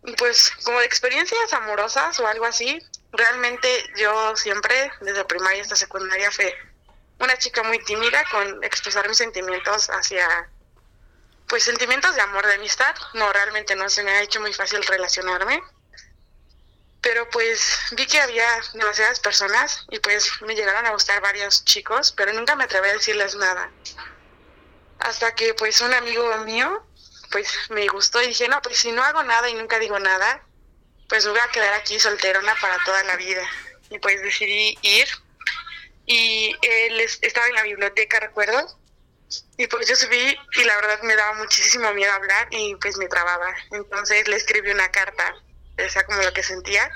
y 0.05 0.13
pues 0.13 0.53
como 0.63 0.79
de 0.79 0.87
experiencias 0.87 1.53
amorosas 1.53 2.21
o 2.21 2.27
algo 2.27 2.45
así, 2.45 2.79
realmente 3.13 3.69
yo 3.97 4.37
siempre 4.37 4.93
desde 5.01 5.25
primaria 5.25 5.63
hasta 5.63 5.77
secundaria 5.77 6.31
fue 6.31 6.55
una 7.19 7.37
chica 7.39 7.63
muy 7.63 7.83
tímida 7.85 8.25
con 8.31 8.63
expresar 8.65 9.09
mis 9.09 9.19
sentimientos 9.19 9.89
hacia, 9.91 10.49
pues 11.49 11.65
sentimientos 11.65 12.15
de 12.15 12.21
amor, 12.21 12.47
de 12.47 12.55
amistad. 12.55 12.95
No, 13.15 13.33
realmente 13.33 13.75
no 13.75 13.89
se 13.89 14.03
me 14.03 14.11
ha 14.13 14.23
hecho 14.23 14.41
muy 14.41 14.53
fácil 14.53 14.83
relacionarme. 14.85 15.63
Pero 17.01 17.29
pues 17.31 17.79
vi 17.93 18.07
que 18.07 18.21
había 18.21 18.49
demasiadas 18.75 19.21
personas 19.21 19.87
y 19.91 19.99
pues 20.01 20.31
me 20.43 20.55
llegaron 20.55 20.85
a 20.87 20.91
gustar 20.91 21.21
varios 21.21 21.65
chicos, 21.65 22.13
pero 22.13 22.33
nunca 22.33 22.57
me 22.57 22.65
atreví 22.65 22.89
a 22.89 22.95
decirles 22.95 23.35
nada. 23.37 23.71
Hasta 24.99 25.35
que 25.35 25.55
pues 25.55 25.81
un 25.81 25.95
amigo 25.95 26.37
mío 26.39 26.85
pues 27.31 27.53
me 27.71 27.87
gustó 27.89 28.23
y 28.23 28.29
dije, 28.29 28.49
no, 28.49 28.61
pues 28.63 28.79
si 28.79 28.93
no 28.93 29.03
hago 29.03 29.23
nada 29.23 29.49
y 29.49 29.55
nunca 29.55 29.79
digo 29.79 29.99
nada, 29.99 30.43
pues 31.09 31.25
me 31.25 31.33
voy 31.33 31.41
a 31.41 31.53
quedar 31.53 31.75
aquí 31.75 31.99
solterona 32.01 32.55
para 32.61 32.83
toda 32.85 33.03
la 33.05 33.17
vida. 33.17 33.43
Y 33.91 33.99
pues 33.99 34.21
decidí 34.23 34.77
ir 34.83 35.09
y 36.09 36.57
él 36.63 37.01
estaba 37.01 37.47
en 37.49 37.55
la 37.55 37.63
biblioteca, 37.65 38.19
recuerdo. 38.19 38.67
Y 39.59 39.67
pues 39.67 39.87
yo 39.87 39.95
subí 39.95 40.37
y 40.55 40.65
la 40.65 40.75
verdad 40.77 41.03
me 41.03 41.15
daba 41.15 41.35
muchísimo 41.35 41.93
miedo 41.93 42.11
hablar 42.13 42.49
y 42.51 42.75
pues 42.77 42.97
me 42.97 43.09
trababa. 43.09 43.55
Entonces 43.73 44.27
le 44.27 44.37
escribí 44.37 44.71
una 44.71 44.91
carta, 44.91 45.35
o 45.79 45.89
sea, 45.91 46.05
como 46.05 46.23
lo 46.23 46.33
que 46.33 46.43
sentía. 46.43 46.91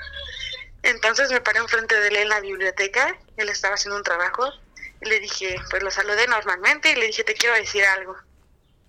Entonces 0.81 1.29
me 1.29 1.41
paré 1.41 1.59
enfrente 1.59 1.95
de 1.99 2.07
él 2.07 2.15
en 2.17 2.29
la 2.29 2.39
biblioteca, 2.39 3.15
él 3.37 3.49
estaba 3.49 3.75
haciendo 3.75 3.97
un 3.97 4.03
trabajo. 4.03 4.51
Y 4.99 5.05
le 5.05 5.19
dije, 5.19 5.57
pues 5.69 5.83
lo 5.83 5.91
saludé 5.91 6.27
normalmente 6.27 6.89
y 6.91 6.95
le 6.95 7.05
dije, 7.05 7.23
te 7.23 7.35
quiero 7.35 7.55
decir 7.55 7.85
algo. 7.85 8.17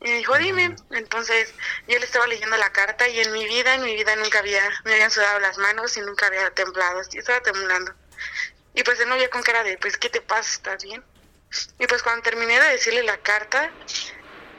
Y 0.00 0.08
me 0.08 0.16
dijo, 0.16 0.38
dime. 0.38 0.74
Entonces 0.92 1.52
yo 1.86 1.98
le 1.98 2.04
estaba 2.06 2.26
leyendo 2.26 2.56
la 2.56 2.72
carta 2.72 3.06
y 3.08 3.20
en 3.20 3.30
mi 3.30 3.44
vida, 3.44 3.74
en 3.74 3.82
mi 3.82 3.94
vida 3.94 4.16
nunca 4.16 4.38
había, 4.38 4.62
me 4.84 4.94
habían 4.94 5.10
sudado 5.10 5.38
las 5.40 5.58
manos 5.58 5.94
y 5.98 6.00
nunca 6.00 6.28
había 6.28 6.50
temblado, 6.52 7.02
estaba 7.02 7.40
temblando. 7.42 7.92
Y 8.74 8.82
pues 8.82 8.98
él 9.00 9.08
no 9.08 9.16
vio 9.16 9.30
con 9.30 9.42
cara 9.42 9.62
de, 9.62 9.78
pues, 9.78 9.96
¿qué 9.96 10.10
te 10.10 10.20
pasa? 10.20 10.50
¿Estás 10.50 10.82
bien? 10.84 11.02
Y 11.78 11.86
pues 11.86 12.02
cuando 12.02 12.22
terminé 12.22 12.60
de 12.60 12.68
decirle 12.70 13.02
la 13.04 13.16
carta 13.18 13.70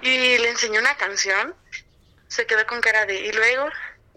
y 0.02 0.38
le 0.38 0.50
enseñé 0.50 0.80
una 0.80 0.96
canción, 0.96 1.54
se 2.28 2.46
quedó 2.46 2.66
con 2.66 2.82
cara 2.82 3.06
de, 3.06 3.16
y 3.16 3.32
luego, 3.34 3.70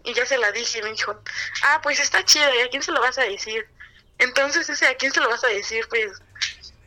y 0.03 0.13
ya 0.13 0.25
se 0.25 0.37
la 0.37 0.51
dije 0.51 0.79
y 0.79 0.83
me 0.83 0.91
dijo, 0.91 1.21
ah, 1.63 1.81
pues 1.83 1.99
está 1.99 2.23
chido, 2.23 2.53
¿y 2.55 2.61
a 2.61 2.69
quién 2.69 2.81
se 2.81 2.91
lo 2.91 3.01
vas 3.01 3.17
a 3.17 3.23
decir? 3.23 3.67
Entonces 4.17 4.69
ese, 4.69 4.87
¿a 4.87 4.95
quién 4.95 5.11
se 5.11 5.19
lo 5.19 5.29
vas 5.29 5.43
a 5.43 5.47
decir? 5.47 5.87
Pues 5.89 6.11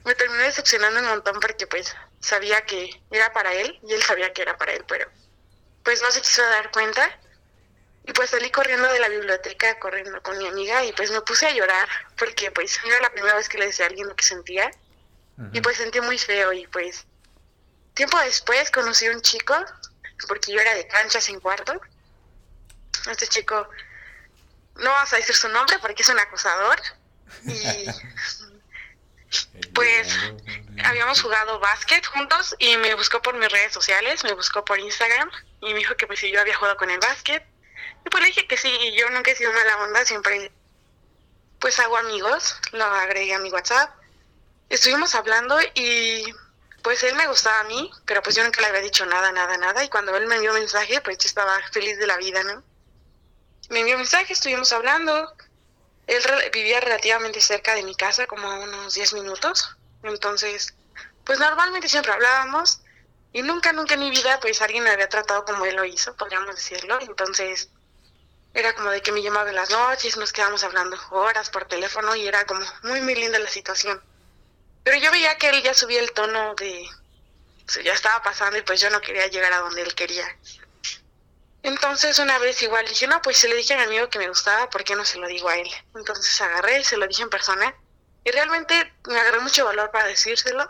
me 0.04 0.14
terminé 0.14 0.44
decepcionando 0.44 1.00
un 1.00 1.06
montón 1.06 1.40
porque 1.40 1.66
pues 1.66 1.94
sabía 2.20 2.64
que 2.64 3.02
era 3.10 3.32
para 3.32 3.52
él 3.52 3.78
y 3.86 3.92
él 3.92 4.02
sabía 4.02 4.32
que 4.32 4.42
era 4.42 4.56
para 4.56 4.72
él, 4.72 4.84
pero 4.88 5.10
pues 5.84 6.02
no 6.02 6.10
se 6.10 6.20
quiso 6.20 6.42
dar 6.42 6.70
cuenta 6.70 7.18
y 8.05 8.12
pues 8.12 8.30
salí 8.30 8.50
corriendo 8.50 8.88
de 8.92 8.98
la 8.98 9.09
biblioteca, 9.09 9.78
corriendo 9.78 10.20
con 10.22 10.36
mi 10.36 10.48
amiga 10.48 10.84
y 10.84 10.92
pues 10.92 11.11
me 11.12 11.20
puse 11.20 11.46
a 11.46 11.53
llorar 11.53 11.88
porque 12.18 12.50
pues 12.50 12.78
era 12.84 13.00
la 13.00 13.11
primera 13.11 13.36
vez 13.36 13.48
que 13.48 13.59
le 13.59 13.66
decía 13.66 13.84
a 13.84 13.88
alguien 13.88 14.09
lo 14.09 14.16
que 14.16 14.24
sentía. 14.24 14.70
Y 15.53 15.61
pues 15.61 15.76
sentí 15.76 16.00
muy 16.00 16.18
feo 16.18 16.53
y 16.53 16.66
pues 16.68 17.05
tiempo 17.94 18.18
después 18.20 18.70
conocí 18.70 19.07
a 19.07 19.12
un 19.12 19.22
chico 19.22 19.55
porque 20.28 20.53
yo 20.53 20.61
era 20.61 20.74
de 20.74 20.86
canchas 20.86 21.28
en 21.28 21.40
cuarto. 21.40 21.80
Este 23.11 23.26
chico, 23.26 23.68
no 24.76 24.90
vas 24.90 25.12
a 25.12 25.16
decir 25.16 25.34
su 25.34 25.48
nombre 25.48 25.78
porque 25.80 26.03
es 26.03 26.09
un 26.09 26.18
acosador. 26.18 26.80
Y 27.44 27.86
pues 29.74 30.16
habíamos 30.84 31.22
jugado 31.22 31.59
básquet 31.61 32.05
juntos 32.07 32.55
y 32.59 32.76
me 32.76 32.94
buscó 32.94 33.22
por 33.22 33.36
mis 33.36 33.50
redes 33.50 33.72
sociales, 33.72 34.22
me 34.24 34.34
buscó 34.34 34.64
por 34.64 34.78
Instagram 34.78 35.30
y 35.61 35.72
me 35.72 35.78
dijo 35.78 35.96
que 35.96 36.07
pues 36.07 36.18
si 36.18 36.30
yo 36.30 36.40
había 36.40 36.57
jugado 36.57 36.76
con 36.76 36.90
el 36.90 36.98
básquet 36.98 37.51
pues 38.11 38.22
le 38.22 38.28
dije 38.28 38.46
que 38.46 38.57
sí, 38.57 38.68
y 38.68 38.98
yo 38.98 39.09
nunca 39.11 39.30
he 39.30 39.36
sido 39.36 39.53
mala 39.53 39.78
onda, 39.84 40.05
siempre 40.05 40.53
pues 41.62 41.78
hago 41.78 41.96
amigos, 41.96 42.57
lo 42.72 42.84
agregué 42.84 43.34
a 43.34 43.38
mi 43.38 43.48
WhatsApp. 43.50 43.94
Estuvimos 44.68 45.14
hablando 45.14 45.57
y 45.74 46.24
pues 46.82 47.03
él 47.05 47.14
me 47.14 47.28
gustaba 47.28 47.61
a 47.61 47.64
mí, 47.64 47.88
pero 48.05 48.20
pues 48.20 48.34
yo 48.34 48.42
nunca 48.42 48.61
le 48.61 48.66
había 48.66 48.80
dicho 48.80 49.07
nada, 49.07 49.30
nada, 49.30 49.57
nada. 49.57 49.84
Y 49.84 49.88
cuando 49.88 50.16
él 50.16 50.26
me 50.26 50.34
envió 50.34 50.53
mensaje, 50.53 51.00
pues 51.00 51.18
yo 51.18 51.28
estaba 51.28 51.57
feliz 51.70 51.98
de 51.98 52.09
la 52.09 52.16
vida, 52.16 52.42
¿no? 52.42 52.64
Me 53.70 53.80
envió 53.80 53.96
mensaje, 53.96 54.32
estuvimos 54.32 54.72
hablando. 54.72 55.32
Él 56.09 56.22
vivía 56.53 56.80
relativamente 56.80 57.40
cerca 57.40 57.76
de 57.76 57.84
mi 57.84 57.94
casa, 57.94 58.26
como 58.26 58.48
unos 58.61 58.94
10 58.94 59.12
minutos. 59.14 59.76
Entonces, 60.03 60.74
pues 61.24 61.38
normalmente 61.38 61.88
siempre 61.88 62.12
hablábamos. 62.12 62.80
Y 63.32 63.42
nunca, 63.42 63.72
nunca 63.72 63.94
en 63.94 64.00
mi 64.00 64.11
vida, 64.11 64.40
pues 64.40 64.61
alguien 64.61 64.82
me 64.82 64.90
había 64.90 65.09
tratado 65.09 65.44
como 65.44 65.64
él 65.64 65.76
lo 65.76 65.84
hizo, 65.84 66.16
podríamos 66.16 66.57
decirlo. 66.57 66.98
Entonces, 67.00 67.70
era 68.55 68.74
como 68.74 68.90
de 68.90 69.00
que 69.00 69.12
me 69.12 69.22
llamaba 69.22 69.48
en 69.48 69.57
las 69.57 69.70
noches, 69.70 70.16
nos 70.16 70.32
quedábamos 70.32 70.62
hablando 70.64 70.96
horas 71.11 71.48
por 71.50 71.64
teléfono 71.64 72.14
y 72.14 72.26
era 72.26 72.44
como 72.44 72.64
muy, 72.82 73.00
muy 73.00 73.14
linda 73.14 73.38
la 73.38 73.48
situación. 73.48 74.03
Pero 74.84 74.98
yo 74.98 75.11
veía 75.11 75.36
que 75.38 75.48
él 75.48 75.62
ya 75.62 75.74
subía 75.74 76.00
el 76.00 76.12
tono 76.12 76.55
de... 76.57 76.86
ya 77.82 77.92
estaba 77.92 78.22
pasando 78.22 78.59
y 78.59 78.62
pues 78.62 78.80
yo 78.80 78.90
no 78.90 79.00
quería 79.00 79.26
llegar 79.28 79.53
a 79.53 79.61
donde 79.61 79.82
él 79.82 79.94
quería. 79.94 80.26
Entonces 81.62 82.18
una 82.18 82.38
vez 82.38 82.61
igual 82.62 82.86
dije, 82.86 83.07
no, 83.07 83.22
pues 83.22 83.38
se 83.38 83.48
le 83.48 83.55
dije 83.55 83.74
a 83.74 83.78
mi 83.78 83.84
amigo 83.84 84.11
que 84.11 84.18
me 84.18 84.28
gustaba, 84.28 84.68
¿por 84.68 84.82
qué 84.82 84.96
no 84.96 85.05
se 85.05 85.18
lo 85.18 85.28
digo 85.28 85.48
a 85.48 85.57
él? 85.57 85.70
Entonces 85.94 86.40
agarré 86.40 86.80
y 86.80 86.84
se 86.84 86.96
lo 86.96 87.07
dije 87.07 87.22
en 87.22 87.30
persona. 87.30 87.74
Y 88.24 88.30
realmente 88.30 88.92
me 89.07 89.18
agarré 89.18 89.40
mucho 89.40 89.64
valor 89.64 89.90
para 89.90 90.07
decírselo. 90.07 90.68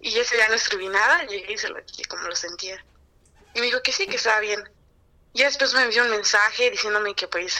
Y 0.00 0.18
ese 0.18 0.36
día 0.36 0.48
no 0.48 0.54
escribí 0.54 0.88
nada, 0.88 1.24
llegué 1.24 1.52
y 1.54 1.58
se 1.58 1.68
lo 1.68 1.80
dije 1.80 2.04
como 2.04 2.28
lo 2.28 2.36
sentía. 2.36 2.84
Y 3.54 3.60
me 3.60 3.66
dijo 3.66 3.82
que 3.82 3.92
sí, 3.92 4.06
que 4.06 4.16
estaba 4.16 4.40
bien. 4.40 4.62
Y 5.32 5.42
después 5.44 5.74
me 5.74 5.82
envió 5.82 6.02
un 6.02 6.10
mensaje 6.10 6.70
diciéndome 6.70 7.14
que 7.14 7.28
pues 7.28 7.56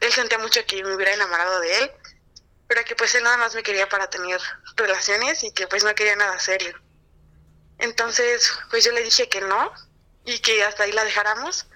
él 0.00 0.12
sentía 0.12 0.38
mucho 0.38 0.60
que 0.66 0.82
me 0.82 0.94
hubiera 0.94 1.14
enamorado 1.14 1.60
de 1.60 1.78
él, 1.78 1.90
pero 2.68 2.84
que 2.84 2.94
pues 2.96 3.14
él 3.14 3.24
nada 3.24 3.36
más 3.38 3.54
me 3.54 3.62
quería 3.62 3.88
para 3.88 4.10
tener 4.10 4.40
relaciones 4.76 5.42
y 5.44 5.52
que 5.52 5.66
pues 5.66 5.84
no 5.84 5.94
quería 5.94 6.16
nada 6.16 6.38
serio. 6.38 6.78
Entonces 7.78 8.50
pues 8.70 8.84
yo 8.84 8.92
le 8.92 9.02
dije 9.02 9.28
que 9.28 9.40
no 9.40 9.72
y 10.24 10.38
que 10.40 10.64
hasta 10.64 10.82
ahí 10.82 10.92
la 10.92 11.04
dejáramos, 11.04 11.66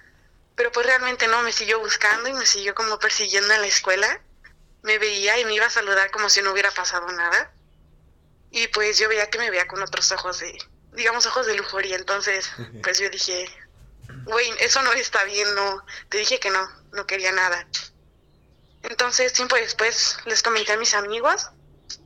pero 0.55 0.71
pues 0.71 0.85
realmente 0.85 1.27
no, 1.27 1.41
me 1.41 1.51
siguió 1.51 1.79
buscando 1.79 2.29
y 2.29 2.33
me 2.33 2.45
siguió 2.45 2.75
como 2.75 2.99
persiguiendo 2.99 3.53
en 3.53 3.61
la 3.61 3.67
escuela, 3.67 4.21
me 4.83 4.97
veía 4.97 5.39
y 5.39 5.45
me 5.45 5.53
iba 5.53 5.65
a 5.65 5.71
saludar 5.71 6.11
como 6.11 6.29
si 6.29 6.41
no 6.41 6.51
hubiera 6.51 6.71
pasado 6.71 7.07
nada. 7.11 7.51
Y 8.51 8.67
pues 8.67 8.99
yo 8.99 9.07
veía 9.07 9.29
que 9.29 9.37
me 9.37 9.49
veía 9.49 9.67
con 9.67 9.81
otros 9.81 10.11
ojos 10.11 10.39
de, 10.39 10.57
digamos, 10.93 11.25
ojos 11.25 11.47
de 11.47 11.55
lujuria, 11.55 11.95
entonces 11.95 12.51
pues 12.83 12.99
yo 12.99 13.09
dije, 13.09 13.47
güey, 14.25 14.49
eso 14.59 14.81
no 14.81 14.91
está 14.93 15.23
bien, 15.25 15.53
no, 15.55 15.85
te 16.09 16.17
dije 16.17 16.39
que 16.39 16.49
no, 16.49 16.67
no 16.93 17.05
quería 17.05 17.31
nada. 17.31 17.67
Entonces, 18.83 19.33
tiempo 19.33 19.55
después 19.55 20.17
les 20.25 20.41
comenté 20.41 20.73
a 20.73 20.77
mis 20.77 20.93
amigos 20.93 21.49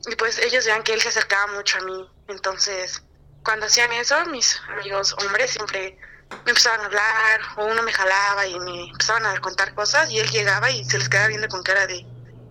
y 0.06 0.16
pues 0.16 0.38
ellos 0.38 0.64
veían 0.64 0.82
que 0.82 0.92
él 0.92 1.00
se 1.00 1.08
acercaba 1.08 1.52
mucho 1.52 1.78
a 1.78 1.82
mí. 1.82 2.10
Entonces, 2.28 3.02
cuando 3.42 3.66
hacían 3.66 3.92
eso, 3.92 4.24
mis 4.26 4.60
amigos 4.68 5.14
hombres 5.18 5.52
siempre 5.52 5.98
me 6.44 6.50
empezaban 6.50 6.80
a 6.80 6.86
hablar 6.86 7.40
o 7.56 7.64
uno 7.66 7.82
me 7.82 7.92
jalaba 7.92 8.46
y 8.46 8.58
me 8.58 8.90
empezaban 8.90 9.24
a 9.26 9.40
contar 9.40 9.74
cosas 9.74 10.10
y 10.10 10.18
él 10.18 10.28
llegaba 10.30 10.70
y 10.70 10.84
se 10.84 10.98
les 10.98 11.08
quedaba 11.08 11.28
viendo 11.28 11.48
con 11.48 11.62
cara 11.62 11.86
de, 11.86 12.04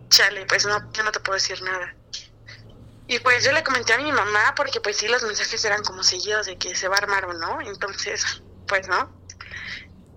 chale, 0.10 0.46
pues 0.46 0.66
no, 0.66 0.92
yo 0.94 1.04
no 1.04 1.12
te 1.12 1.20
puedo 1.20 1.36
decir 1.36 1.62
nada. 1.62 1.94
Y 3.08 3.20
pues 3.20 3.44
yo 3.44 3.52
le 3.52 3.64
comenté 3.64 3.94
a 3.94 4.00
mi 4.00 4.12
mamá 4.12 4.54
porque 4.56 4.82
pues 4.82 4.98
sí 4.98 5.08
los 5.08 5.22
mensajes 5.24 5.64
eran 5.66 5.84
como 5.84 6.02
seguidos 6.02 6.48
de 6.48 6.58
que 6.58 6.76
se 6.76 6.88
va 6.88 6.96
a 6.96 7.00
armar 7.00 7.26
o 7.26 7.34
no, 7.34 7.62
entonces 7.62 8.42
pues 8.68 8.88
no. 8.88 9.25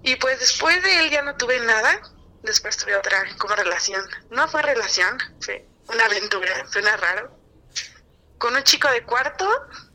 Y 0.03 0.16
pues 0.16 0.40
después 0.40 0.82
de 0.82 1.01
él 1.01 1.11
ya 1.11 1.22
no 1.22 1.36
tuve 1.36 1.61
nada. 1.61 2.01
Después 2.42 2.76
tuve 2.76 2.96
otra 2.96 3.24
como 3.38 3.55
relación. 3.57 4.03
No 4.30 4.49
fue 4.49 4.62
relación, 4.62 5.18
fue 5.40 5.66
una 5.88 6.05
aventura, 6.05 6.66
suena 6.70 6.96
raro. 6.96 7.36
Con 8.38 8.55
un 8.55 8.62
chico 8.62 8.88
de 8.90 9.03
cuarto, 9.03 9.49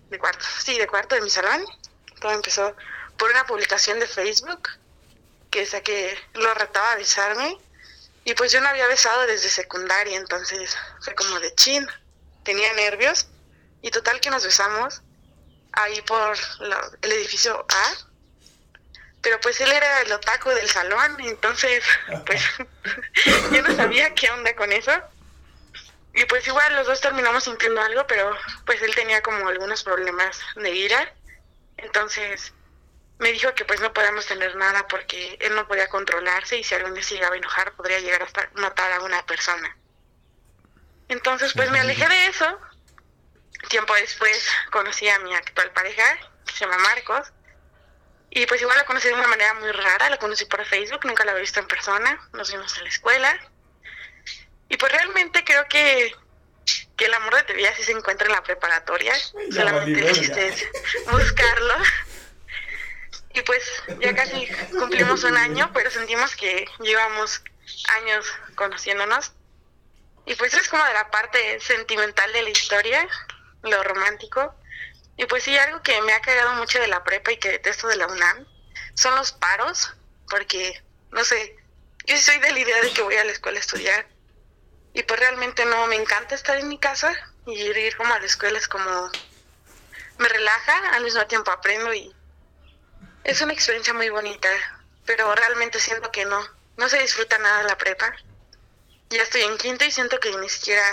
de 0.10 0.20
cuarto, 0.20 0.46
sí, 0.60 0.78
de 0.78 0.88
cuarto 0.88 1.16
de 1.16 1.22
mi 1.22 1.30
salón. 1.30 1.66
Todo 2.20 2.32
empezó 2.32 2.76
por 3.18 3.32
una 3.32 3.46
publicación 3.46 4.00
de 4.00 4.08
Facebook 4.08 4.70
que 5.50 5.66
que 5.84 6.18
lo 6.34 6.54
retaba 6.54 6.92
a 6.92 6.96
besarme. 6.96 7.58
Y 8.26 8.34
pues 8.36 8.52
yo 8.52 8.62
no 8.62 8.70
había 8.70 8.88
besado 8.88 9.26
desde 9.28 9.50
secundaria, 9.50 10.18
entonces 10.18 10.76
fue 11.02 11.16
como 11.16 11.40
de 11.40 11.54
chin. 11.56 11.88
Tenía 12.44 12.74
nervios. 12.74 13.28
Y 13.82 13.92
total 13.92 14.20
que 14.20 14.30
nos 14.30 14.44
besamos 14.44 15.02
ahí 15.74 16.02
por 16.04 16.38
el 17.02 17.12
edificio 17.12 17.66
A. 17.70 18.13
Pero 19.24 19.40
pues 19.40 19.60
él 19.62 19.72
era 19.72 20.02
el 20.02 20.12
otaku 20.12 20.50
del 20.50 20.70
salón, 20.70 21.18
entonces 21.20 21.84
pues 22.26 22.44
yo 23.52 23.62
no 23.62 23.76
sabía 23.76 24.14
qué 24.14 24.30
onda 24.30 24.54
con 24.56 24.72
eso. 24.72 24.92
Y 26.14 26.26
pues 26.26 26.46
igual 26.46 26.76
los 26.76 26.86
dos 26.86 27.02
terminamos 27.02 27.46
sintiendo 27.46 27.82
algo, 27.82 28.06
pero 28.06 28.36
pues 28.66 28.82
él 28.84 28.94
tenía 28.94 29.24
como 29.24 29.48
algunos 29.48 29.84
problemas 29.84 30.40
de 30.56 30.70
ira. 30.70 31.12
Entonces 31.78 32.54
me 33.18 33.32
dijo 33.32 33.56
que 33.56 33.64
pues 33.64 33.80
no 33.80 33.94
podíamos 33.94 34.26
tener 34.26 34.56
nada 34.58 34.86
porque 34.88 35.38
él 35.40 35.56
no 35.56 35.68
podía 35.68 35.88
controlarse 35.88 36.58
y 36.58 36.64
si 36.64 36.76
algún 36.76 36.94
día 36.94 37.04
se 37.04 37.16
llegaba 37.16 37.36
a 37.36 37.38
enojar 37.38 37.72
podría 37.74 38.00
llegar 38.00 38.24
hasta 38.24 38.50
matar 38.56 38.92
a 38.92 39.00
una 39.02 39.26
persona. 39.26 39.76
Entonces 41.08 41.54
pues 41.54 41.72
me 41.72 41.80
alejé 41.80 42.08
de 42.10 42.28
eso. 42.28 42.60
Tiempo 43.70 43.96
después 43.96 44.46
conocí 44.70 45.08
a 45.08 45.20
mi 45.20 45.34
actual 45.34 45.72
pareja, 45.72 46.04
que 46.46 46.52
se 46.52 46.60
llama 46.66 46.78
Marcos. 46.80 47.32
Y 48.36 48.48
pues 48.48 48.60
igual 48.62 48.76
la 48.76 48.86
conocí 48.86 49.08
de 49.08 49.14
una 49.14 49.28
manera 49.28 49.54
muy 49.54 49.72
rara, 49.72 50.10
la 50.10 50.18
conocí 50.18 50.46
por 50.46 50.66
Facebook, 50.66 51.06
nunca 51.06 51.24
la 51.24 51.32
había 51.32 51.42
visto 51.42 51.60
en 51.60 51.68
persona, 51.68 52.20
nos 52.34 52.52
vimos 52.52 52.76
en 52.78 52.84
la 52.84 52.90
escuela. 52.90 53.52
Y 54.70 54.78
pues 54.78 54.92
realmente 54.92 55.44
creo 55.44 55.64
que, 55.70 56.16
que 56.98 57.06
el 57.06 57.14
amor 57.14 57.36
de 57.36 57.44
tu 57.44 57.54
vida 57.54 57.72
sí 57.76 57.84
se 57.84 57.92
encuentra 57.92 58.26
en 58.26 58.34
la 58.34 58.42
preparatoria, 58.42 59.14
solamente 59.52 60.02
necesitas 60.02 60.64
buscarlo. 61.12 61.76
Y 63.36 63.42
pues 63.42 63.64
ya 64.00 64.16
casi 64.16 64.48
cumplimos 64.80 65.24
un 65.26 65.38
año, 65.38 65.70
pero 65.72 65.92
sentimos 65.92 66.36
que 66.36 66.66
llevamos 66.80 67.44
años 68.00 68.26
conociéndonos. 68.56 69.32
Y 70.26 70.34
pues 70.34 70.56
es 70.56 70.68
como 70.70 70.84
de 70.84 70.94
la 70.94 71.12
parte 71.12 71.60
sentimental 71.60 72.34
de 72.34 72.42
la 72.42 72.50
historia, 72.50 73.08
lo 73.62 73.84
romántico. 73.84 74.56
Y 75.18 75.26
pues 75.26 75.44
sí, 75.44 75.58
algo 75.58 75.82
que 75.82 76.02
me 76.02 76.14
ha 76.14 76.22
cagado 76.22 76.54
mucho 76.56 76.80
de 76.80 76.88
la 76.88 77.04
prepa 77.04 77.32
y 77.32 77.38
que 77.38 77.52
detesto 77.52 77.88
de 77.88 77.98
la 77.98 78.08
UNAM 78.08 78.48
son 78.96 79.16
los 79.16 79.32
paros, 79.32 79.94
porque, 80.30 80.84
no 81.12 81.24
sé, 81.24 81.56
yo 82.06 82.18
soy 82.18 82.40
de 82.40 82.52
la 82.52 82.60
idea 82.60 82.82
de 82.82 82.92
que 82.92 83.02
voy 83.02 83.16
a 83.16 83.24
la 83.24 83.32
escuela 83.32 83.58
a 83.58 83.62
estudiar. 83.62 84.08
Y 84.94 85.04
pues 85.04 85.20
realmente 85.20 85.66
no 85.66 85.88
me 85.88 85.96
encanta 85.96 86.36
estar 86.36 86.58
en 86.58 86.68
mi 86.68 86.78
casa 86.78 87.14
y 87.46 87.54
ir 87.54 87.96
como 87.98 88.14
a 88.14 88.20
la 88.20 88.26
escuela 88.26 88.58
es 88.58 88.68
como 88.68 89.12
me 90.18 90.30
relaja, 90.30 90.90
al 90.94 91.04
mismo 91.04 91.26
tiempo 91.26 91.52
aprendo 91.52 91.94
y 91.94 92.14
es 93.24 93.42
una 93.42 93.54
experiencia 93.54 93.94
muy 93.94 94.10
bonita, 94.10 94.50
pero 95.06 95.34
realmente 95.34 95.80
siento 95.80 96.12
que 96.12 96.26
no, 96.26 96.46
no 96.78 96.90
se 96.90 97.00
disfruta 97.00 97.38
nada 97.40 97.64
la 97.64 97.78
prepa. 97.78 98.14
Ya 99.10 99.22
estoy 99.22 99.42
en 99.42 99.58
quinto 99.58 99.86
y 99.86 99.92
siento 99.92 100.20
que 100.20 100.36
ni 100.38 100.50
siquiera 100.50 100.84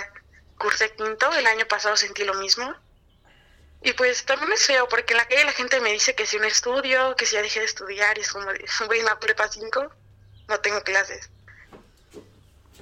cursé 0.58 0.92
quinto, 0.94 1.32
el 1.32 1.46
año 1.46 1.66
pasado 1.66 1.96
sentí 1.96 2.24
lo 2.24 2.34
mismo. 2.34 2.74
Y 3.82 3.92
pues 3.94 4.24
también 4.26 4.52
es 4.52 4.66
feo, 4.66 4.88
porque 4.88 5.14
en 5.14 5.18
la 5.18 5.26
calle 5.26 5.44
la 5.44 5.52
gente 5.52 5.80
me 5.80 5.92
dice 5.92 6.14
que 6.14 6.26
si 6.26 6.36
un 6.36 6.44
estudio, 6.44 7.16
que 7.16 7.24
si 7.24 7.34
ya 7.34 7.42
dejé 7.42 7.60
de 7.60 7.66
estudiar, 7.66 8.18
y 8.18 8.20
es 8.20 8.30
como, 8.30 8.46
voy 8.46 9.02
prepa 9.20 9.48
5, 9.48 9.90
no 10.48 10.60
tengo 10.60 10.82
clases. 10.82 11.30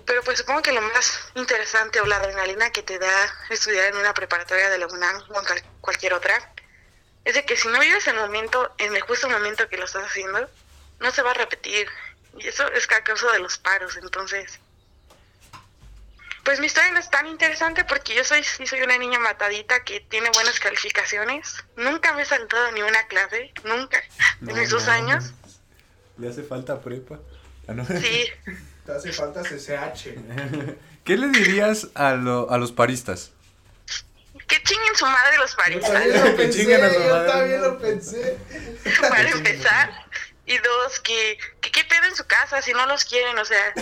Pero 0.04 0.22
pues 0.22 0.38
supongo 0.38 0.62
que 0.62 0.72
lo 0.72 0.80
más 0.80 1.20
interesante 1.34 2.00
o 2.00 2.06
la 2.06 2.16
adrenalina 2.16 2.72
que 2.72 2.82
te 2.82 2.98
da 2.98 3.36
estudiar 3.50 3.86
en 3.86 3.96
una 3.96 4.14
preparatoria 4.14 4.70
de 4.70 4.78
la 4.78 4.86
UNAM 4.86 5.22
o 5.28 5.38
en 5.38 5.64
cualquier 5.80 6.14
otra 6.14 6.52
es 7.24 7.34
de 7.34 7.44
que 7.44 7.56
si 7.56 7.68
no 7.68 7.78
vives 7.78 8.06
el 8.06 8.16
momento, 8.16 8.74
en 8.78 8.96
el 8.96 9.02
justo 9.02 9.28
momento 9.28 9.68
que 9.68 9.76
lo 9.76 9.84
estás 9.84 10.06
haciendo, 10.06 10.48
no 10.98 11.10
se 11.10 11.22
va 11.22 11.32
a 11.32 11.34
repetir. 11.34 11.86
Y 12.38 12.48
eso 12.48 12.66
es 12.72 12.90
a 12.90 13.04
causa 13.04 13.30
de 13.32 13.40
los 13.40 13.58
paros, 13.58 13.98
entonces. 13.98 14.58
Pues 16.48 16.60
mi 16.60 16.66
historia 16.66 16.90
no 16.92 16.98
es 16.98 17.10
tan 17.10 17.26
interesante 17.26 17.84
porque 17.84 18.14
yo 18.14 18.24
soy, 18.24 18.42
soy 18.42 18.80
una 18.80 18.96
niña 18.96 19.18
matadita 19.18 19.84
que 19.84 20.00
tiene 20.00 20.30
buenas 20.32 20.58
calificaciones. 20.58 21.62
Nunca 21.76 22.14
me 22.14 22.22
he 22.22 22.24
saltado 22.24 22.72
ni 22.72 22.80
una 22.80 23.06
clase, 23.06 23.52
nunca, 23.64 24.02
en 24.40 24.58
mis 24.58 24.70
dos 24.70 24.88
años. 24.88 25.34
¿Le 26.16 26.30
hace 26.30 26.42
falta 26.42 26.80
prepa? 26.80 27.18
Ah, 27.68 27.74
sí. 28.00 28.30
Te 28.86 28.92
hace 28.92 29.12
falta 29.12 29.42
CCH. 29.42 30.14
¿Qué 31.04 31.18
le 31.18 31.28
dirías 31.28 31.88
a, 31.92 32.12
lo, 32.12 32.50
a 32.50 32.56
los 32.56 32.72
paristas? 32.72 33.32
que 34.46 34.62
chinguen 34.62 34.96
su 34.96 35.04
madre 35.04 35.36
los 35.36 35.54
paristas. 35.54 36.02
Yo 36.06 36.12
también 36.12 36.30
lo 36.30 36.36
pensé, 36.38 36.64
yo 36.64 37.26
también 37.26 37.60
lo 37.60 37.78
pensé. 37.78 38.38
Para 39.06 39.28
empezar. 39.28 40.06
Y 40.46 40.56
dos, 40.56 40.98
que, 41.00 41.36
que 41.60 41.70
qué 41.70 41.84
pedo 41.84 42.06
en 42.06 42.16
su 42.16 42.26
casa 42.26 42.62
si 42.62 42.72
no 42.72 42.86
los 42.86 43.04
quieren, 43.04 43.38
o 43.38 43.44
sea, 43.44 43.74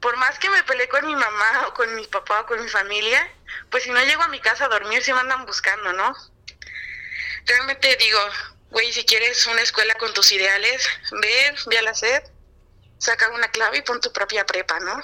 por 0.00 0.16
más 0.16 0.38
que 0.38 0.50
me 0.50 0.62
peleé 0.64 0.88
con 0.88 1.06
mi 1.06 1.14
mamá 1.14 1.66
o 1.68 1.74
con 1.74 1.94
mi 1.94 2.06
papá 2.06 2.40
o 2.40 2.46
con 2.46 2.62
mi 2.62 2.68
familia, 2.68 3.28
pues 3.70 3.84
si 3.84 3.90
no 3.90 4.04
llego 4.04 4.22
a 4.22 4.28
mi 4.28 4.40
casa 4.40 4.66
a 4.66 4.68
dormir, 4.68 5.02
si 5.02 5.12
me 5.12 5.20
andan 5.20 5.46
buscando, 5.46 5.92
¿no? 5.92 6.14
Realmente 7.44 7.96
digo, 7.96 8.20
güey, 8.70 8.92
si 8.92 9.04
quieres 9.04 9.46
una 9.46 9.62
escuela 9.62 9.94
con 9.94 10.12
tus 10.12 10.32
ideales, 10.32 10.86
ve, 11.22 11.54
ve 11.66 11.78
a 11.78 11.82
la 11.82 11.94
sed, 11.94 12.22
saca 12.98 13.28
una 13.30 13.48
clave 13.48 13.78
y 13.78 13.82
pon 13.82 14.00
tu 14.00 14.12
propia 14.12 14.44
prepa, 14.44 14.80
¿no? 14.80 15.00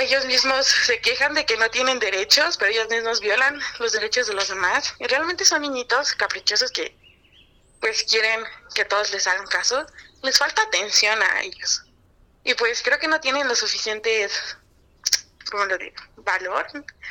ellos 0.00 0.24
mismos 0.24 0.66
se 0.66 1.00
quejan 1.00 1.34
de 1.34 1.46
que 1.46 1.56
no 1.56 1.70
tienen 1.70 1.98
derechos, 1.98 2.56
pero 2.56 2.72
ellos 2.72 2.88
mismos 2.88 3.20
violan 3.20 3.60
los 3.78 3.92
derechos 3.92 4.26
de 4.26 4.34
los 4.34 4.48
demás. 4.48 4.94
Y 4.98 5.06
realmente 5.06 5.44
son 5.44 5.62
niñitos 5.62 6.14
caprichosos 6.14 6.70
que 6.72 6.96
pues 7.80 8.02
quieren 8.04 8.44
que 8.74 8.84
todos 8.84 9.12
les 9.12 9.26
hagan 9.26 9.46
caso. 9.46 9.86
Les 10.22 10.38
falta 10.38 10.62
atención 10.62 11.22
a 11.22 11.42
ellos. 11.42 11.82
Y 12.44 12.54
pues 12.54 12.82
creo 12.82 12.98
que 12.98 13.08
no 13.08 13.20
tienen 13.20 13.48
lo 13.48 13.54
suficiente, 13.54 14.28
¿cómo 15.50 15.64
lo 15.64 15.78
digo? 15.78 15.96
Valor. 16.16 16.66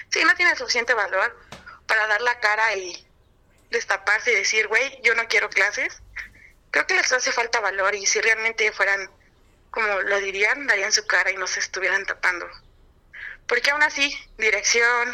Sí, 0.10 0.24
no 0.24 0.36
tienen 0.36 0.56
suficiente 0.56 0.94
valor 0.94 1.38
para 1.88 2.08
dar 2.08 2.22
la 2.22 2.40
cara 2.40 2.76
y 2.76 3.08
destaparse 3.72 4.32
y 4.32 4.36
decir, 4.36 4.68
güey, 4.68 5.02
yo 5.04 5.16
no 5.16 5.28
quiero 5.28 5.50
clases. 5.50 6.02
Creo 6.72 6.88
que 6.88 6.96
les 6.96 7.12
hace 7.12 7.32
falta 7.32 7.60
valor 7.60 7.96
y 7.96 8.06
si 8.06 8.22
realmente 8.22 8.72
fueran 8.72 9.10
como 9.72 9.88
lo 10.02 10.20
dirían, 10.20 10.68
darían 10.68 10.92
su 10.92 11.06
cara 11.08 11.32
y 11.32 11.36
no 11.36 11.48
se 11.48 11.60
estuvieran 11.60 12.06
tapando 12.06 12.48
porque 13.48 13.72
aún 13.72 13.84
así, 13.84 14.16
dirección, 14.38 15.14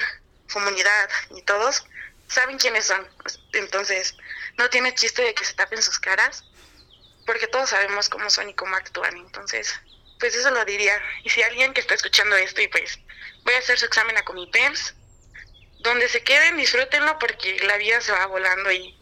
comunidad 0.51 1.09
y 1.31 1.41
todos 1.43 1.85
saben 2.27 2.57
quiénes 2.57 2.85
son. 2.85 3.07
Entonces, 3.53 4.15
no 4.57 4.69
tiene 4.69 4.95
chiste 4.95 5.21
de 5.21 5.33
que 5.33 5.45
se 5.45 5.53
tapen 5.53 5.81
sus 5.81 5.99
caras, 5.99 6.43
porque 7.25 7.47
todos 7.47 7.69
sabemos 7.69 8.09
cómo 8.09 8.29
son 8.29 8.49
y 8.49 8.53
cómo 8.53 8.75
actúan. 8.75 9.17
Entonces, 9.17 9.73
pues 10.19 10.35
eso 10.35 10.51
lo 10.51 10.63
diría. 10.65 11.01
Y 11.23 11.29
si 11.29 11.41
alguien 11.41 11.73
que 11.73 11.81
está 11.81 11.95
escuchando 11.95 12.35
esto 12.35 12.61
y 12.61 12.67
pues 12.67 12.99
voy 13.43 13.53
a 13.53 13.59
hacer 13.59 13.77
su 13.77 13.85
examen 13.85 14.17
a 14.17 14.23
Comipems, 14.23 14.95
donde 15.79 16.07
se 16.09 16.23
queden, 16.23 16.57
disfrútenlo 16.57 17.17
porque 17.19 17.59
la 17.65 17.77
vida 17.77 18.01
se 18.01 18.11
va 18.11 18.25
volando 18.27 18.71
y 18.71 18.97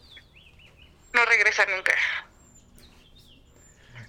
no 1.12 1.24
regresa 1.24 1.66
nunca. 1.66 1.92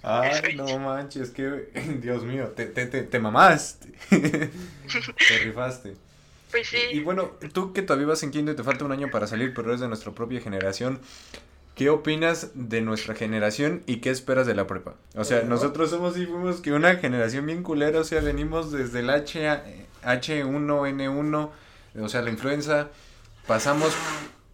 Ay, 0.02 0.56
no 0.56 0.78
manches, 0.78 1.30
que 1.30 1.42
Dios 2.00 2.22
mío, 2.22 2.48
te, 2.56 2.66
te, 2.66 2.86
te, 2.86 3.02
te 3.02 3.18
mamaste. 3.18 3.88
te 4.10 5.38
rifaste. 5.44 5.96
Pues 6.50 6.68
sí. 6.68 6.78
Y, 6.92 7.00
bueno, 7.00 7.36
tú 7.52 7.72
que 7.72 7.82
todavía 7.82 8.08
vas 8.08 8.22
en 8.22 8.30
quinto 8.30 8.52
y 8.52 8.56
te 8.56 8.64
falta 8.64 8.84
un 8.84 8.92
año 8.92 9.10
para 9.10 9.26
salir, 9.26 9.52
pero 9.54 9.68
eres 9.68 9.80
de 9.80 9.88
nuestra 9.88 10.12
propia 10.12 10.40
generación. 10.40 11.00
¿Qué 11.80 11.88
opinas 11.88 12.50
de 12.52 12.82
nuestra 12.82 13.14
generación 13.14 13.82
y 13.86 14.02
qué 14.02 14.10
esperas 14.10 14.46
de 14.46 14.54
la 14.54 14.66
prepa? 14.66 14.96
O 15.16 15.24
sea, 15.24 15.44
nosotros 15.44 15.88
somos 15.88 16.14
y 16.18 16.26
fuimos 16.26 16.60
que 16.60 16.74
una 16.74 16.96
generación 16.96 17.46
bien 17.46 17.62
culera, 17.62 18.00
o 18.00 18.04
sea, 18.04 18.20
venimos 18.20 18.70
desde 18.70 19.00
el 19.00 19.08
H, 19.08 19.40
H1N1, 20.04 21.50
o 21.98 22.08
sea, 22.10 22.20
la 22.20 22.28
influenza, 22.28 22.88
pasamos... 23.46 23.94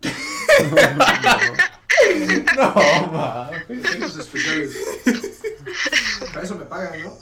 no, 2.57 2.75
mames. 3.11 4.17
especiales. 4.19 4.77
Para 6.33 6.45
eso 6.45 6.55
me 6.55 6.65
pagan, 6.67 6.93
¿no? 7.03 7.13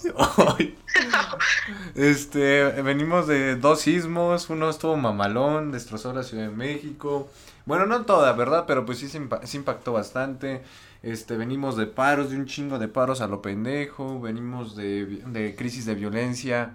este, 1.95 2.83
venimos 2.83 3.27
de 3.27 3.57
dos 3.57 3.81
sismos, 3.81 4.51
uno 4.51 4.69
estuvo 4.69 4.99
mamalón, 4.99 5.73
destrozó 5.73 6.13
la 6.13 6.25
Ciudad 6.25 6.45
de 6.45 6.55
México. 6.55 7.31
Bueno, 7.67 7.87
no 7.87 8.05
toda, 8.05 8.33
¿verdad? 8.33 8.65
Pero 8.67 8.85
pues 8.85 8.99
sí 8.99 9.09
se, 9.09 9.19
impactó 9.19 9.93
bastante. 9.93 10.63
Este, 11.03 11.37
venimos 11.37 11.77
de 11.77 11.87
paros, 11.87 12.31
de 12.31 12.37
un 12.37 12.47
chingo 12.47 12.79
de 12.79 12.89
paros 12.89 13.21
a 13.21 13.27
lo 13.27 13.43
pendejo, 13.43 14.21
venimos 14.21 14.77
de, 14.77 15.23
de 15.27 15.55
crisis 15.57 15.87
de 15.87 15.95
violencia. 15.95 16.75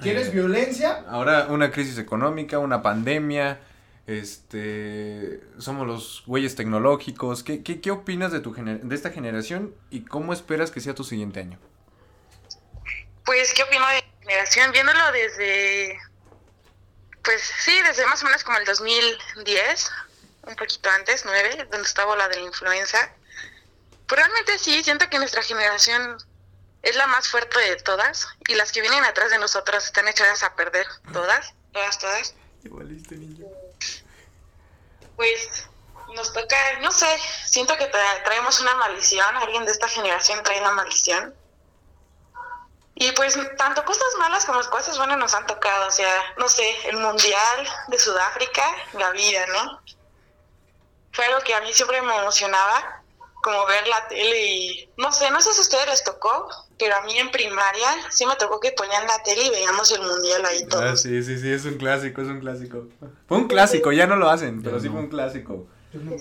¿Quieres 0.00 0.32
violencia? 0.32 1.04
Ahora 1.08 1.48
una 1.50 1.70
crisis 1.70 1.98
económica, 1.98 2.58
una 2.60 2.82
pandemia, 2.82 3.58
este, 4.06 5.40
somos 5.58 5.86
los 5.86 6.22
güeyes 6.26 6.54
tecnológicos. 6.54 7.42
¿Qué, 7.42 7.62
qué, 7.62 7.80
qué 7.80 7.90
opinas 7.90 8.32
de, 8.32 8.40
tu 8.40 8.54
de 8.54 8.94
esta 8.94 9.10
generación 9.10 9.74
y 9.90 10.00
cómo 10.00 10.32
esperas 10.32 10.70
que 10.70 10.80
sea 10.80 10.94
tu 10.94 11.04
siguiente 11.04 11.40
año? 11.40 11.58
Pues, 13.26 13.52
¿qué 13.52 13.64
opino 13.64 13.86
de 13.88 14.02
generación? 14.22 14.72
Viéndolo 14.72 15.12
desde, 15.12 15.98
pues 17.22 17.42
sí, 17.42 17.80
desde 17.82 18.06
más 18.06 18.22
o 18.22 18.26
menos 18.26 18.44
como 18.44 18.58
el 18.58 18.64
2010, 18.64 19.90
un 20.42 20.56
poquito 20.56 20.90
antes, 20.90 21.24
9, 21.24 21.68
donde 21.70 21.86
estaba 21.86 22.16
la 22.16 22.28
de 22.28 22.36
la 22.36 22.42
influenza. 22.42 23.12
Pues 24.06 24.18
realmente 24.20 24.58
sí, 24.58 24.82
siento 24.82 25.08
que 25.10 25.18
nuestra 25.18 25.42
generación 25.42 26.16
es 26.82 26.96
la 26.96 27.06
más 27.06 27.28
fuerte 27.28 27.58
de 27.58 27.76
todas 27.76 28.28
y 28.48 28.54
las 28.54 28.72
que 28.72 28.80
vienen 28.80 29.04
atrás 29.04 29.30
de 29.30 29.38
nosotros 29.38 29.84
están 29.84 30.08
echadas 30.08 30.42
a 30.42 30.54
perder, 30.54 30.86
todas, 31.12 31.52
todas, 31.72 31.98
todas. 31.98 32.34
Igualiste, 32.64 33.16
niño. 33.16 33.46
pues 35.16 35.66
nos 36.14 36.32
toca, 36.32 36.56
no 36.80 36.90
sé, 36.90 37.06
siento 37.46 37.76
que 37.76 37.86
traemos 37.86 38.60
una 38.60 38.74
maldición, 38.76 39.36
alguien 39.36 39.64
de 39.64 39.72
esta 39.72 39.88
generación 39.88 40.42
trae 40.42 40.60
una 40.60 40.72
maldición. 40.72 41.34
Y 43.00 43.12
pues 43.12 43.38
tanto 43.56 43.84
cosas 43.84 44.08
malas 44.18 44.44
como 44.44 44.60
cosas 44.70 44.98
buenas 44.98 45.18
nos 45.18 45.32
han 45.32 45.46
tocado, 45.46 45.86
o 45.86 45.90
sea, 45.90 46.10
no 46.36 46.48
sé, 46.48 46.64
el 46.88 46.96
Mundial 46.96 47.68
de 47.86 47.98
Sudáfrica, 47.98 48.62
la 48.94 49.12
vida, 49.12 49.46
¿no? 49.46 49.80
Fue 51.12 51.24
algo 51.26 51.38
que 51.40 51.54
a 51.54 51.60
mí 51.60 51.72
siempre 51.72 52.02
me 52.02 52.16
emocionaba, 52.16 53.02
como 53.40 53.66
ver 53.66 53.86
la 53.86 54.08
tele 54.08 54.46
y, 54.46 54.90
no 54.96 55.12
sé, 55.12 55.30
no 55.30 55.40
sé 55.40 55.52
si 55.52 55.60
a 55.60 55.62
ustedes 55.62 55.86
les 55.86 56.02
tocó, 56.02 56.48
pero 56.76 56.96
a 56.96 57.02
mí 57.02 57.16
en 57.16 57.30
primaria 57.30 57.88
sí 58.10 58.26
me 58.26 58.34
tocó 58.34 58.58
que 58.58 58.72
ponían 58.72 59.06
la 59.06 59.22
tele 59.22 59.44
y 59.44 59.50
veíamos 59.50 59.92
el 59.92 60.02
Mundial 60.02 60.44
ahí 60.44 60.66
todo. 60.66 60.82
Ah, 60.82 60.96
sí, 60.96 61.22
sí, 61.22 61.38
sí, 61.38 61.52
es 61.52 61.64
un 61.66 61.74
clásico, 61.74 62.20
es 62.20 62.28
un 62.28 62.40
clásico. 62.40 62.88
Fue 63.28 63.38
un 63.38 63.46
clásico, 63.46 63.92
ya 63.92 64.08
no 64.08 64.16
lo 64.16 64.28
hacen, 64.28 64.60
pero 64.60 64.80
sí 64.80 64.88
fue 64.88 64.98
un 64.98 65.08
clásico. 65.08 65.68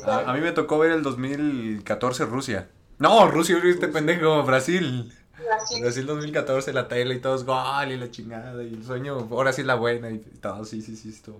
A, 0.06 0.32
mí 0.34 0.42
me 0.42 0.52
tocó 0.52 0.78
ver 0.78 0.92
el 0.92 1.02
2014 1.02 2.26
Rusia. 2.26 2.70
No, 3.00 3.28
Rusia, 3.28 3.58
este 3.64 3.88
pendejo, 3.88 4.44
Brasil. 4.44 5.12
Brasil. 5.44 6.06
2014, 6.06 6.74
la 6.74 6.88
tele 6.88 7.16
y 7.16 7.20
todos 7.20 7.46
gol 7.46 7.92
y 7.92 7.98
la 7.98 8.10
chingada 8.12 8.64
y 8.64 8.74
el 8.74 8.86
sueño, 8.86 9.28
ahora 9.32 9.54
sí 9.54 9.64
la 9.64 9.76
buena 9.76 10.10
y 10.10 10.20
todo, 10.20 10.66
sí, 10.66 10.82
sí, 10.82 10.96
sí, 10.96 11.10
estuvo 11.10 11.40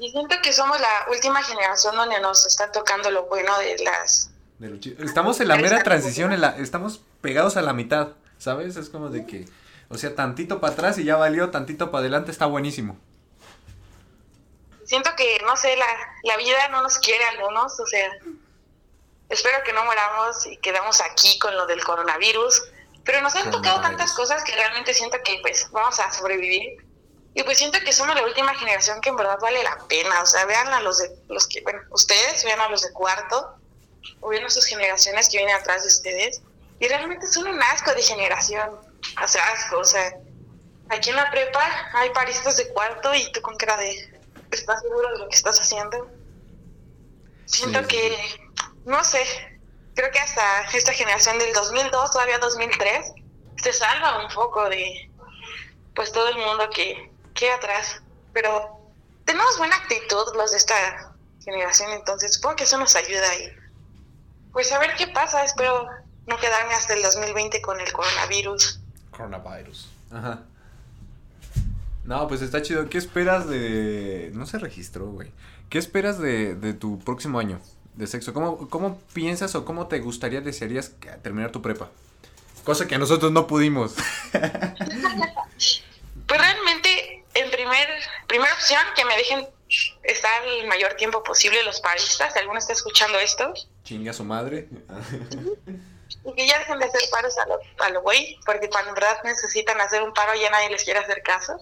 Y 0.00 0.10
siento 0.10 0.36
que 0.42 0.52
somos 0.52 0.80
la 0.80 1.06
última 1.10 1.42
generación 1.42 1.96
donde 1.96 2.20
nos 2.20 2.46
está 2.46 2.70
tocando 2.72 3.10
lo 3.10 3.26
bueno 3.26 3.58
de 3.58 3.76
las... 3.84 4.30
estamos 4.98 5.40
en 5.40 5.48
la 5.48 5.56
mera 5.56 5.82
transición, 5.82 6.32
en 6.32 6.40
la, 6.40 6.56
estamos 6.58 7.00
pegados 7.20 7.56
a 7.56 7.62
la 7.62 7.72
mitad, 7.72 8.08
¿sabes? 8.38 8.76
Es 8.76 8.88
como 8.88 9.10
de 9.10 9.26
que, 9.26 9.46
o 9.88 9.98
sea, 9.98 10.14
tantito 10.14 10.60
para 10.60 10.72
atrás 10.72 10.98
y 10.98 11.04
ya 11.04 11.16
valió, 11.16 11.50
tantito 11.50 11.90
para 11.90 12.00
adelante 12.00 12.30
está 12.30 12.46
buenísimo 12.46 12.98
siento 14.84 15.10
que, 15.16 15.38
no 15.44 15.56
sé, 15.56 15.76
la, 15.76 15.86
la 16.22 16.36
vida 16.36 16.68
no 16.68 16.82
nos 16.82 16.98
quiere 16.98 17.24
a 17.24 17.30
algunos, 17.30 17.78
o 17.80 17.86
sea, 17.86 18.10
espero 19.28 19.58
que 19.64 19.72
no 19.72 19.84
moramos 19.84 20.46
y 20.46 20.56
quedamos 20.58 21.00
aquí 21.00 21.38
con 21.38 21.56
lo 21.56 21.66
del 21.66 21.82
coronavirus, 21.82 22.62
pero 23.04 23.20
nos 23.20 23.34
han 23.34 23.50
tocado 23.50 23.80
tantas 23.80 24.12
cosas 24.12 24.42
que 24.44 24.54
realmente 24.54 24.94
siento 24.94 25.18
que 25.22 25.38
pues 25.42 25.70
vamos 25.70 25.98
a 26.00 26.12
sobrevivir. 26.12 26.84
Y 27.34 27.42
pues 27.42 27.58
siento 27.58 27.78
que 27.84 27.92
somos 27.92 28.14
la 28.14 28.22
última 28.22 28.54
generación 28.54 29.00
que 29.00 29.08
en 29.08 29.16
verdad 29.16 29.38
vale 29.40 29.62
la 29.62 29.76
pena, 29.88 30.22
o 30.22 30.26
sea, 30.26 30.44
vean 30.46 30.68
a 30.68 30.80
los 30.80 30.98
de 30.98 31.10
los 31.28 31.48
que, 31.48 31.62
bueno, 31.62 31.80
ustedes, 31.90 32.44
vean 32.44 32.60
a 32.60 32.68
los 32.68 32.82
de 32.82 32.92
cuarto, 32.92 33.56
o 34.20 34.28
vean 34.28 34.44
a 34.44 34.50
sus 34.50 34.64
generaciones 34.66 35.28
que 35.28 35.38
vienen 35.38 35.56
atrás 35.56 35.82
de 35.82 35.88
ustedes, 35.88 36.42
y 36.78 36.86
realmente 36.86 37.26
son 37.26 37.48
un 37.48 37.60
asco 37.60 37.92
de 37.92 38.02
generación, 38.02 38.70
o 39.22 39.28
sea, 39.28 39.48
asco, 39.48 39.78
o 39.78 39.84
sea, 39.84 40.16
aquí 40.90 41.10
en 41.10 41.16
la 41.16 41.28
prepa 41.32 41.60
hay 41.94 42.10
paristas 42.10 42.56
de 42.56 42.68
cuarto 42.68 43.12
y 43.14 43.30
tú 43.32 43.42
con 43.42 43.56
cara 43.56 43.76
de, 43.78 44.20
estás 44.52 44.80
seguro 44.82 45.10
de 45.10 45.18
lo 45.18 45.28
que 45.28 45.34
estás 45.34 45.60
haciendo. 45.60 46.08
Siento 47.46 47.84
que, 47.88 48.16
no 48.84 49.02
sé, 49.02 49.24
creo 49.94 50.10
que 50.10 50.18
hasta 50.18 50.62
esta 50.72 50.92
generación 50.92 51.38
del 51.38 51.52
2002, 51.52 52.10
todavía 52.10 52.38
2003, 52.38 53.12
se 53.62 53.72
salva 53.72 54.24
un 54.24 54.32
poco 54.32 54.68
de, 54.68 55.10
pues, 55.94 56.12
todo 56.12 56.28
el 56.28 56.36
mundo 56.36 56.68
que 56.70 57.10
queda 57.34 57.54
atrás. 57.56 58.02
Pero 58.32 58.80
tenemos 59.24 59.56
buena 59.58 59.76
actitud 59.76 60.34
los 60.36 60.50
de 60.50 60.56
esta 60.56 61.14
generación, 61.42 61.92
entonces 61.92 62.34
supongo 62.34 62.56
que 62.56 62.64
eso 62.64 62.78
nos 62.78 62.96
ayuda 62.96 63.28
ahí. 63.30 63.48
Pues 64.52 64.70
a 64.72 64.78
ver 64.78 64.94
qué 64.96 65.08
pasa, 65.08 65.44
espero 65.44 65.88
no 66.26 66.36
quedarme 66.38 66.74
hasta 66.74 66.94
el 66.94 67.02
2020 67.02 67.60
con 67.60 67.80
el 67.80 67.92
coronavirus. 67.92 68.80
Coronavirus. 69.10 69.88
Ajá. 70.12 70.42
No, 72.04 72.28
pues 72.28 72.42
está 72.42 72.62
chido. 72.62 72.88
¿Qué 72.88 72.98
esperas 72.98 73.48
de...? 73.48 74.30
No 74.34 74.46
se 74.46 74.58
registró, 74.58 75.06
güey. 75.06 75.32
¿Qué 75.70 75.78
esperas 75.78 76.18
de, 76.18 76.54
de 76.54 76.74
tu 76.74 76.98
próximo 76.98 77.38
año 77.38 77.60
de 77.94 78.06
sexo? 78.06 78.34
¿Cómo, 78.34 78.68
¿Cómo 78.68 79.00
piensas 79.12 79.54
o 79.54 79.64
cómo 79.64 79.86
te 79.86 80.00
gustaría, 80.00 80.40
desearías 80.40 80.92
terminar 81.22 81.52
tu 81.52 81.62
prepa? 81.62 81.88
Cosa 82.64 82.88
que 82.88 82.98
nosotros 82.98 83.32
no 83.32 83.46
pudimos. 83.46 83.94
pues 84.32 86.40
realmente, 86.40 87.24
en 87.34 87.50
primer, 87.50 87.88
primera 88.26 88.52
opción, 88.54 88.80
que 88.96 89.04
me 89.04 89.16
dejen 89.16 89.46
estar 90.02 90.44
el 90.46 90.66
mayor 90.66 90.94
tiempo 90.94 91.22
posible 91.22 91.62
los 91.62 91.80
paristas. 91.80 92.32
Si 92.32 92.38
alguno 92.38 92.58
está 92.58 92.72
escuchando 92.72 93.18
esto. 93.18 93.52
Chinga 93.84 94.12
su 94.12 94.24
madre. 94.24 94.68
y 96.24 96.34
que 96.34 96.46
ya 96.46 96.58
dejen 96.58 96.78
de 96.78 96.86
hacer 96.86 97.02
paros 97.10 97.36
a 97.38 97.46
lo, 97.46 97.58
a 97.84 97.88
lo 97.90 98.02
güey, 98.02 98.38
porque 98.46 98.70
cuando 98.70 98.90
en 98.90 98.94
verdad 98.94 99.18
necesitan 99.24 99.80
hacer 99.80 100.02
un 100.02 100.14
paro 100.14 100.34
ya 100.34 100.50
nadie 100.50 100.70
les 100.70 100.84
quiere 100.84 101.00
hacer 101.00 101.22
caso. 101.22 101.58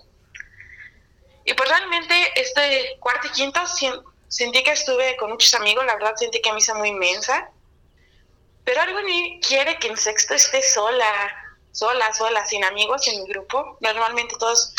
Y 1.44 1.54
pues 1.54 1.68
realmente 1.68 2.14
este 2.36 2.96
cuarto 3.00 3.26
y 3.26 3.30
quinto 3.30 3.60
sentí 4.32 4.62
que 4.62 4.72
estuve 4.72 5.16
con 5.18 5.30
muchos 5.30 5.52
amigos, 5.54 5.84
la 5.84 5.94
verdad 5.94 6.16
sentí 6.16 6.40
que 6.40 6.52
me 6.52 6.58
hice 6.58 6.72
muy 6.74 6.88
inmensa. 6.88 7.50
Pero 8.64 8.80
algo 8.80 8.98
en 9.00 9.06
mí 9.06 9.40
quiere 9.46 9.78
que 9.78 9.88
en 9.88 9.96
sexto 9.96 10.34
esté 10.34 10.62
sola, 10.62 11.04
sola, 11.72 12.12
sola, 12.14 12.46
sin 12.46 12.64
amigos 12.64 13.06
en 13.08 13.22
mi 13.22 13.28
grupo. 13.28 13.76
Normalmente 13.80 14.34
todos 14.38 14.74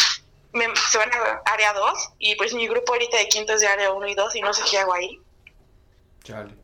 se 0.53 0.97
van 0.97 1.11
a 1.13 1.41
área 1.45 1.73
2 1.73 2.09
y 2.19 2.35
pues 2.35 2.53
mi 2.53 2.67
grupo 2.67 2.93
ahorita 2.93 3.17
de 3.17 3.27
quinto 3.27 3.53
es 3.53 3.61
de 3.61 3.67
área 3.67 3.91
1 3.91 4.07
y 4.07 4.15
2 4.15 4.35
y 4.35 4.41
no 4.41 4.53
sé 4.53 4.63
qué 4.69 4.79
hago 4.79 4.93
ahí. 4.93 5.19
Chale. 6.23 6.55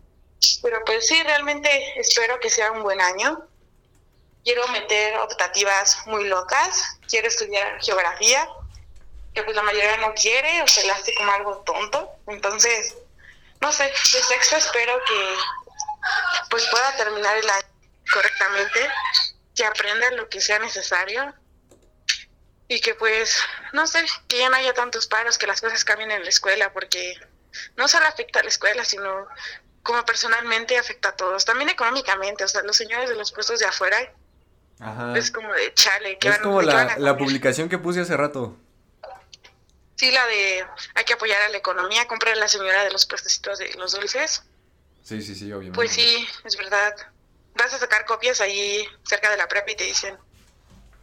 Pero 0.62 0.78
pues 0.86 1.06
sí, 1.08 1.22
realmente 1.24 1.70
espero 2.00 2.40
que 2.40 2.50
sea 2.50 2.72
un 2.72 2.82
buen 2.82 3.02
año. 3.02 3.46
Quiero 4.44 4.68
meter 4.70 5.18
optativas 5.18 6.08
muy 6.08 6.24
locas, 6.28 6.98
quiero 7.08 7.28
estudiar 7.28 7.80
geografía, 7.84 8.48
que 9.34 9.44
pues 9.44 9.56
la 9.56 9.64
mayoría 9.64 9.98
no 9.98 10.14
quiere 10.14 10.62
o 10.62 10.68
se 10.68 10.86
le 10.86 10.92
hace 10.92 11.14
como 11.16 11.32
algo 11.32 11.58
tonto. 11.60 12.10
Entonces, 12.28 12.96
no 13.62 13.72
sé, 13.72 13.84
de 13.84 13.94
sexto 13.94 14.56
espero 14.58 14.94
que 15.08 15.36
pues 16.50 16.68
pueda 16.68 16.96
terminar 16.98 17.38
el 17.38 17.50
año 17.50 17.68
correctamente, 18.12 18.90
que 19.56 19.66
aprenda 19.66 20.12
lo 20.12 20.30
que 20.30 20.42
sea 20.42 20.60
necesario 20.60 21.34
y 22.68 22.80
que 22.82 22.96
pues, 22.96 23.36
no 23.74 23.88
sé, 23.88 24.06
que 24.28 24.40
ya 24.40 24.50
no 24.50 24.56
haya 24.56 24.74
tantos 24.74 25.08
paros, 25.08 25.38
que 25.38 25.48
las 25.48 25.62
cosas 25.62 25.84
cambien 25.84 26.12
en 26.12 26.24
la 26.24 26.30
escuela, 26.30 26.72
porque 26.72 27.16
no 27.76 27.88
solo 27.88 28.06
afecta 28.08 28.40
a 28.40 28.44
la 28.44 28.50
escuela, 28.50 28.86
sino 28.86 29.28
como 29.84 30.06
personalmente 30.06 30.78
afecta 30.78 31.10
a 31.10 31.16
todos, 31.16 31.46
también 31.46 31.70
económicamente, 31.70 32.44
o 32.44 32.48
sea, 32.48 32.62
los 32.62 32.78
señores 32.78 33.10
de 33.10 33.16
los 33.16 33.32
puestos 33.32 33.60
de 33.60 33.66
afuera, 33.66 33.98
es 35.16 35.32
como 35.32 35.52
de 35.52 35.74
chale. 35.74 36.18
es 36.22 36.38
como 36.38 36.62
la, 36.62 36.96
la 36.98 37.18
publicación 37.18 37.68
que 37.68 37.78
puse 37.78 38.02
hace 38.02 38.16
rato. 38.16 38.56
Sí, 40.00 40.12
la 40.12 40.26
de 40.28 40.66
hay 40.95 41.04
que 41.04 41.12
apoyar 41.12 41.41
a 41.41 41.50
la 41.50 41.58
economía, 41.58 42.08
comprar 42.08 42.34
a 42.34 42.38
la 42.38 42.47
señora 42.47 42.86
de 42.86 42.91
los 42.91 43.06
puestecitos 43.06 43.60
de 43.60 43.74
los 43.74 43.91
dulces. 43.91 44.43
Sí, 45.04 45.22
sí, 45.22 45.36
sí, 45.36 45.52
obviamente. 45.52 45.76
Pues 45.76 45.91
sí, 45.91 46.26
es 46.45 46.56
verdad. 46.56 46.95
Vas 47.56 47.74
a 47.74 47.80
sacar 47.80 48.06
copias 48.06 48.39
ahí 48.39 48.88
cerca 49.04 49.30
de 49.30 49.36
la 49.36 49.50
prepa 49.50 49.72
y 49.72 49.76
te 49.76 49.84
dicen, 49.84 50.18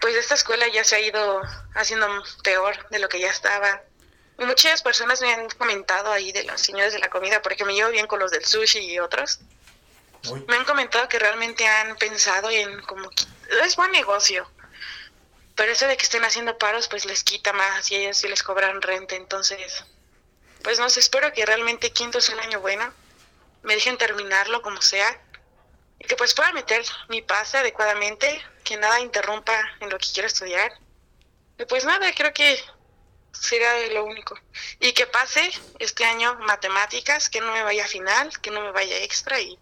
pues 0.01 0.17
esta 0.17 0.35
escuela 0.35 0.67
ya 0.69 0.83
se 0.83 0.97
ha 0.97 1.01
ido 1.01 1.43
haciendo 1.75 2.09
peor 2.43 2.89
de 2.89 2.99
lo 2.99 3.11
que 3.11 3.21
ya 3.21 3.29
estaba. 3.29 3.83
Y 4.39 4.47
muchas 4.47 4.81
personas 4.81 5.21
me 5.21 5.31
han 5.31 5.47
comentado 5.51 6.11
ahí 6.11 6.33
de 6.33 6.45
los 6.45 6.59
señores 6.59 6.95
de 6.95 6.99
la 6.99 7.11
comida, 7.11 7.43
porque 7.43 7.67
me 7.67 7.75
llevo 7.75 7.91
bien 7.91 8.07
con 8.07 8.19
los 8.19 8.31
del 8.31 8.47
sushi 8.47 8.79
y 8.79 8.99
otros. 8.99 9.41
Me 10.49 10.57
han 10.57 10.65
comentado 10.65 11.07
que 11.07 11.19
realmente 11.19 11.67
han 11.67 11.97
pensado 11.97 12.49
en 12.49 12.81
como 12.81 13.11
es 13.63 13.77
buen 13.77 13.93
negocio 13.93 14.51
pero 15.57 15.73
eso 15.73 15.89
de 15.89 15.97
que 15.97 16.05
estén 16.05 16.25
haciendo 16.25 16.59
paros, 16.59 16.87
pues 16.87 17.07
les 17.07 17.25
quita 17.25 17.53
más 17.55 17.91
y 17.91 17.97
ellos 17.97 18.19
sí 18.19 18.29
les 18.29 18.43
cobran 18.43 18.83
renta. 18.83 19.17
Entonces, 19.17 19.85
pues 20.63 20.79
no 20.79 20.89
sé, 20.91 21.01
espero 21.01 21.33
que 21.33 21.47
realmente 21.47 21.93
quinto 21.93 22.21
sea 22.21 22.35
un 22.35 22.43
año 22.43 22.61
bueno. 22.61 22.93
Me 23.63 23.75
dejen 23.75 23.97
terminarlo 23.97 24.61
como 24.61 24.83
sea. 24.83 25.19
Y 25.99 26.05
que 26.05 26.15
pues 26.15 26.35
pueda 26.35 26.53
meter 26.53 26.85
mi 27.09 27.23
pase 27.23 27.57
adecuadamente, 27.57 28.41
que 28.65 28.77
nada 28.77 29.01
interrumpa 29.01 29.59
en 29.81 29.89
lo 29.89 29.99
que 29.99 30.09
quiero 30.13 30.27
estudiar. 30.27 30.73
Y 31.59 31.65
pues 31.65 31.87
nada, 31.87 32.13
creo 32.13 32.35
que 32.35 32.63
sería 33.33 33.89
lo 33.95 34.05
único. 34.05 34.39
Y 34.79 34.93
que 34.93 35.07
pase 35.07 35.51
este 35.79 36.05
año 36.05 36.35
matemáticas, 36.41 37.31
que 37.31 37.41
no 37.41 37.51
me 37.53 37.63
vaya 37.63 37.87
a 37.87 37.89
final, 37.89 38.31
que 38.43 38.51
no 38.51 38.61
me 38.61 38.73
vaya 38.73 38.99
extra 38.99 39.41
y 39.41 39.59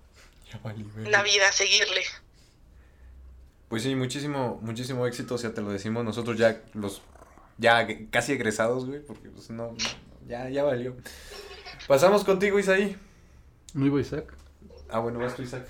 la 0.97 1.22
vida, 1.22 1.53
seguirle. 1.53 2.05
Pues 3.69 3.83
sí, 3.83 3.95
muchísimo, 3.95 4.59
muchísimo 4.62 5.07
éxito, 5.07 5.35
o 5.35 5.39
sea, 5.39 5.55
te 5.55 5.62
lo 5.62 5.71
decimos 5.73 6.05
nosotros 6.05 6.39
ya 6.39 6.62
los, 6.75 7.03
ya 7.59 7.87
casi 8.11 8.33
egresados, 8.33 8.87
güey, 8.87 9.01
porque 9.01 9.29
pues 9.29 9.51
no, 9.51 9.75
ya, 10.29 10.49
ya 10.49 10.65
valió. 10.65 10.95
Pasamos 11.89 12.25
contigo, 12.25 12.59
Isaí. 12.59 12.97
Muy 13.75 13.89
buen 13.89 14.03
Isaac. 14.03 14.33
Ah, 14.89 15.01
bueno, 15.01 15.19
vas 15.19 15.35
tú, 15.35 15.43
Isaac. 15.43 15.67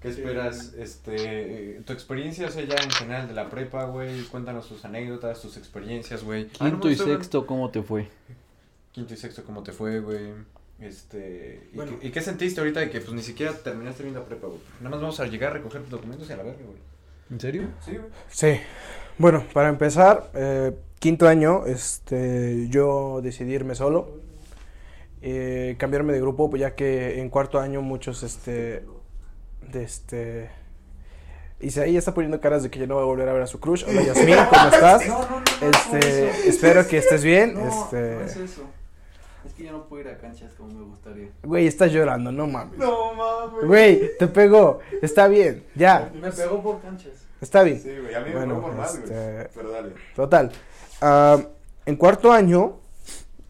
¿Qué 0.00 0.08
esperas? 0.08 0.74
Este, 0.74 1.82
tu 1.84 1.92
experiencia, 1.92 2.46
o 2.46 2.50
sea, 2.50 2.64
ya 2.64 2.76
en 2.76 2.90
general 2.90 3.26
de 3.26 3.34
la 3.34 3.50
prepa, 3.50 3.84
güey, 3.86 4.22
cuéntanos 4.24 4.68
tus 4.68 4.84
anécdotas, 4.84 5.42
tus 5.42 5.56
experiencias, 5.56 6.22
güey. 6.22 6.48
Quinto 6.48 6.88
y 6.88 6.96
sexto, 6.96 7.46
¿cómo 7.46 7.70
te 7.70 7.82
fue? 7.82 8.08
Quinto 8.92 9.14
y 9.14 9.16
sexto, 9.16 9.44
¿cómo 9.44 9.62
te 9.62 9.72
fue, 9.72 9.98
güey? 10.00 10.34
Este, 10.80 11.68
¿y, 12.02 12.10
qué, 12.10 12.20
sentiste 12.20 12.60
ahorita 12.60 12.78
de 12.80 12.90
que 12.90 13.00
pues 13.00 13.12
ni 13.12 13.22
siquiera 13.22 13.52
terminaste 13.52 14.04
viendo 14.04 14.22
prepa, 14.24 14.46
güey? 14.46 14.60
Nada 14.78 14.90
más 14.90 15.00
vamos 15.00 15.20
a 15.20 15.26
llegar 15.26 15.50
a 15.50 15.54
recoger 15.54 15.82
tus 15.82 15.90
documentos 15.90 16.28
y 16.30 16.32
a 16.32 16.36
la 16.36 16.44
verga, 16.44 16.60
güey. 16.64 16.78
¿En 17.30 17.40
serio? 17.40 17.68
Sí, 17.84 17.96
güey. 17.96 18.10
Sí. 18.28 18.60
Bueno, 19.18 19.44
para 19.52 19.68
empezar, 19.70 20.30
eh, 20.34 20.72
quinto 21.00 21.26
año, 21.26 21.66
este, 21.66 22.68
yo 22.68 23.20
decidí 23.22 23.54
irme 23.54 23.74
solo. 23.74 24.20
eh, 25.20 25.74
cambiarme 25.78 26.12
de 26.12 26.20
grupo, 26.20 26.54
ya 26.56 26.76
que 26.76 27.18
en 27.20 27.28
cuarto 27.28 27.58
año 27.58 27.82
muchos, 27.82 28.22
este, 28.22 28.84
de 29.72 29.82
este... 29.82 30.50
Isaí 31.60 31.94
ya 31.94 31.98
está 31.98 32.14
poniendo 32.14 32.40
caras 32.40 32.62
de 32.62 32.70
que 32.70 32.78
ya 32.78 32.86
no 32.86 32.94
va 32.94 33.02
a 33.02 33.04
volver 33.04 33.28
a 33.28 33.32
ver 33.32 33.42
a 33.42 33.48
su 33.48 33.58
crush. 33.58 33.84
Hola 33.84 34.00
Yasmin, 34.02 34.36
¿cómo 34.48 34.68
estás? 34.68 35.02
este, 35.60 36.48
espero 36.48 36.86
que 36.86 36.98
estés 36.98 37.24
bien. 37.24 37.58
este... 37.58 38.44
eso. 38.44 38.77
Es 39.48 39.54
que 39.54 39.64
ya 39.64 39.72
no 39.72 39.84
puedo 39.88 40.02
ir 40.02 40.08
a 40.08 40.18
canchas 40.18 40.52
como 40.54 40.74
me 40.74 40.84
gustaría. 40.84 41.30
Güey, 41.42 41.66
estás 41.66 41.90
llorando, 41.90 42.30
no 42.30 42.46
mames. 42.46 42.78
No 42.78 43.14
mames. 43.14 43.66
Güey, 43.66 44.16
te 44.18 44.28
pegó. 44.28 44.80
Está 45.00 45.26
bien, 45.26 45.64
ya. 45.74 46.12
Me 46.20 46.30
pegó 46.30 46.62
por 46.62 46.80
canchas. 46.82 47.24
Está 47.40 47.62
bien. 47.62 47.80
Sí, 47.80 47.90
güey, 47.98 48.14
a 48.14 48.20
mí 48.20 48.30
Bueno, 48.32 48.54
me 48.56 48.60
pegó 48.60 48.66
por 48.66 48.76
más, 48.76 48.92
güey. 48.92 49.04
este- 49.04 49.48
Pero 49.54 49.70
dale. 49.70 49.92
Total. 50.14 50.52
ah, 51.00 51.38
en 51.86 51.96
cuarto 51.96 52.30
año 52.30 52.76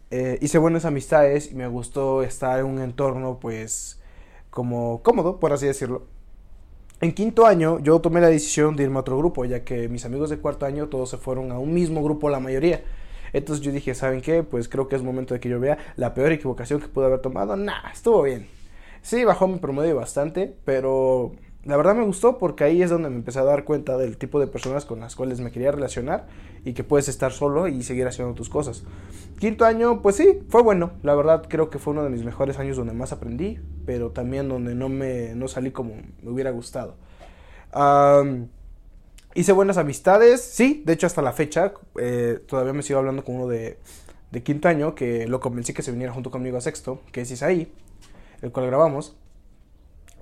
eh, 0.09 0.37
hice 0.41 0.57
buenas 0.57 0.85
amistades 0.85 1.51
y 1.51 1.55
me 1.55 1.67
gustó 1.67 2.23
estar 2.23 2.59
en 2.59 2.65
un 2.65 2.79
entorno, 2.81 3.37
pues, 3.39 3.99
como 4.49 5.03
cómodo, 5.03 5.39
por 5.39 5.51
así 5.51 5.65
decirlo. 5.67 6.03
En 7.01 7.13
quinto 7.13 7.45
año 7.45 7.79
yo 7.79 7.99
tomé 7.99 8.21
la 8.21 8.27
decisión 8.29 8.75
de 8.75 8.83
irme 8.83 8.97
a 8.97 9.01
otro 9.01 9.17
grupo, 9.17 9.43
ya 9.45 9.63
que 9.65 9.87
mis 9.89 10.05
amigos 10.05 10.29
de 10.29 10.37
cuarto 10.37 10.65
año 10.65 10.87
todos 10.87 11.09
se 11.09 11.17
fueron 11.17 11.51
a 11.51 11.59
un 11.59 11.73
mismo 11.73 12.01
grupo, 12.03 12.29
la 12.29 12.39
mayoría. 12.39 12.83
Entonces 13.33 13.63
yo 13.63 13.71
dije, 13.71 13.93
¿saben 13.95 14.21
qué? 14.21 14.43
Pues 14.43 14.69
creo 14.69 14.87
que 14.87 14.95
es 14.95 15.03
momento 15.03 15.33
de 15.33 15.39
que 15.39 15.49
yo 15.49 15.59
vea 15.59 15.77
la 15.95 16.13
peor 16.13 16.31
equivocación 16.31 16.79
que 16.79 16.87
pude 16.87 17.05
haber 17.05 17.21
tomado. 17.21 17.55
Nah, 17.55 17.91
estuvo 17.93 18.21
bien. 18.23 18.47
Sí, 19.01 19.23
bajó 19.23 19.47
mi 19.47 19.59
promedio 19.59 19.95
bastante, 19.95 20.55
pero 20.65 21.31
la 21.65 21.75
verdad 21.77 21.93
me 21.93 22.05
gustó 22.05 22.37
porque 22.37 22.63
ahí 22.63 22.81
es 22.81 22.89
donde 22.89 23.09
me 23.09 23.17
empecé 23.17 23.39
a 23.39 23.43
dar 23.43 23.65
cuenta 23.65 23.97
del 23.97 24.17
tipo 24.17 24.39
de 24.39 24.47
personas 24.47 24.85
con 24.85 25.01
las 25.01 25.15
cuales 25.15 25.41
me 25.41 25.51
quería 25.51 25.71
relacionar 25.71 26.27
y 26.63 26.73
que 26.73 26.83
puedes 26.83 27.09
estar 27.09 27.31
solo 27.31 27.67
y 27.67 27.83
seguir 27.83 28.07
haciendo 28.07 28.33
tus 28.33 28.49
cosas. 28.49 28.83
Quinto 29.39 29.65
año, 29.65 30.01
pues 30.01 30.15
sí, 30.15 30.39
fue 30.49 30.61
bueno. 30.61 30.91
La 31.03 31.15
verdad 31.15 31.45
creo 31.47 31.69
que 31.69 31.77
fue 31.77 31.93
uno 31.93 32.03
de 32.03 32.09
mis 32.09 32.23
mejores 32.23 32.59
años 32.59 32.77
donde 32.77 32.93
más 32.93 33.11
aprendí, 33.11 33.59
pero 33.85 34.11
también 34.11 34.47
donde 34.47 34.73
no 34.73 34.89
me 34.89 35.35
no 35.35 35.47
salí 35.47 35.71
como 35.71 35.95
me 36.21 36.31
hubiera 36.31 36.51
gustado. 36.51 36.95
Am, 37.71 38.47
hice 39.35 39.51
buenas 39.51 39.77
amistades, 39.77 40.41
sí, 40.41 40.83
de 40.85 40.93
hecho 40.93 41.07
hasta 41.07 41.21
la 41.21 41.33
fecha 41.33 41.73
eh, 41.99 42.39
todavía 42.47 42.73
me 42.73 42.83
sigo 42.83 42.99
hablando 42.99 43.23
con 43.23 43.35
uno 43.35 43.47
de, 43.47 43.77
quinto 44.43 44.67
año 44.67 44.95
que 44.95 45.27
lo 45.27 45.39
convencí 45.39 45.73
que 45.73 45.81
se 45.81 45.91
viniera 45.91 46.13
junto 46.13 46.31
conmigo 46.31 46.57
a 46.57 46.61
sexto, 46.61 47.01
que 47.11 47.21
es 47.21 47.31
Isaí, 47.31 47.71
el 48.41 48.51
cual 48.51 48.67
grabamos. 48.67 49.15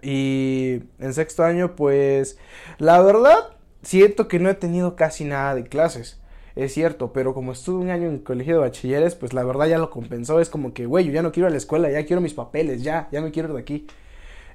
Y 0.01 0.83
en 0.99 1.13
sexto 1.13 1.43
año, 1.43 1.75
pues, 1.75 2.37
la 2.77 3.01
verdad, 3.01 3.57
siento 3.81 4.27
que 4.27 4.39
no 4.39 4.49
he 4.49 4.53
tenido 4.53 4.95
casi 4.95 5.23
nada 5.23 5.55
de 5.55 5.63
clases. 5.63 6.19
Es 6.55 6.73
cierto, 6.73 7.13
pero 7.13 7.33
como 7.33 7.51
estuve 7.51 7.83
un 7.83 7.89
año 7.89 8.07
en 8.07 8.19
colegio 8.19 8.55
de 8.55 8.61
bachilleres, 8.61 9.15
pues 9.15 9.33
la 9.33 9.43
verdad 9.43 9.67
ya 9.67 9.77
lo 9.77 9.89
compensó. 9.91 10.39
Es 10.39 10.49
como 10.49 10.73
que, 10.73 10.85
güey, 10.85 11.05
yo 11.05 11.11
ya 11.11 11.21
no 11.21 11.31
quiero 11.31 11.47
ir 11.47 11.49
a 11.49 11.51
la 11.51 11.57
escuela, 11.57 11.91
ya 11.91 12.05
quiero 12.05 12.21
mis 12.21 12.33
papeles, 12.33 12.83
ya, 12.83 13.07
ya 13.11 13.21
me 13.21 13.31
quiero 13.31 13.49
ir 13.49 13.55
de 13.55 13.61
aquí. 13.61 13.87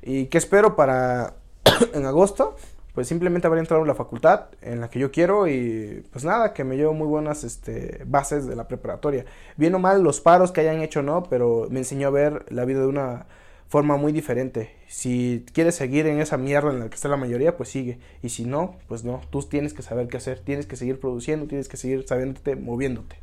¿Y 0.03 0.27
qué 0.27 0.39
espero 0.39 0.75
para 0.75 1.37
en 1.95 2.05
agosto? 2.05 2.57
Pues 2.95 3.09
simplemente 3.09 3.47
haber 3.47 3.59
entrado 3.59 3.82
a 3.82 3.86
la 3.86 3.95
facultad 3.95 4.49
en 4.61 4.80
la 4.80 4.90
que 4.90 4.99
yo 4.99 5.11
quiero 5.11 5.49
y 5.49 6.05
pues 6.12 6.24
nada, 6.24 6.53
que 6.53 6.62
me 6.62 6.76
llevo 6.76 6.93
muy 6.93 7.07
buenas 7.07 7.43
este, 7.43 8.03
bases 8.07 8.47
de 8.47 8.55
la 8.55 8.68
preparatoria. 8.68 9.24
Bien 9.57 9.74
o 9.74 9.78
mal, 9.78 10.03
los 10.03 10.20
paros 10.20 10.53
que 10.53 10.61
hayan 10.61 10.82
hecho 10.82 11.03
no, 11.03 11.22
pero 11.22 11.68
me 11.70 11.80
enseñó 11.80 12.09
a 12.09 12.11
ver 12.11 12.45
la 12.53 12.66
vida 12.66 12.80
de 12.80 12.86
una 12.86 13.26
forma 13.68 13.97
muy 13.97 14.12
diferente. 14.12 14.76
Si 14.88 15.47
quieres 15.55 15.74
seguir 15.74 16.07
en 16.07 16.20
esa 16.20 16.36
mierda 16.36 16.70
en 16.70 16.80
la 16.80 16.88
que 16.90 16.95
está 16.95 17.09
la 17.09 17.16
mayoría, 17.16 17.57
pues 17.57 17.70
sigue. 17.70 17.99
Y 18.22 18.28
si 18.28 18.45
no, 18.45 18.76
pues 18.88 19.05
no. 19.05 19.22
Tú 19.30 19.43
tienes 19.43 19.72
que 19.72 19.80
saber 19.80 20.09
qué 20.09 20.18
hacer. 20.18 20.40
Tienes 20.40 20.66
que 20.66 20.76
seguir 20.76 21.01
produciendo, 21.01 21.47
tienes 21.47 21.68
que 21.68 21.78
seguir 21.78 22.07
sabiéndote, 22.07 22.57
moviéndote. 22.57 23.16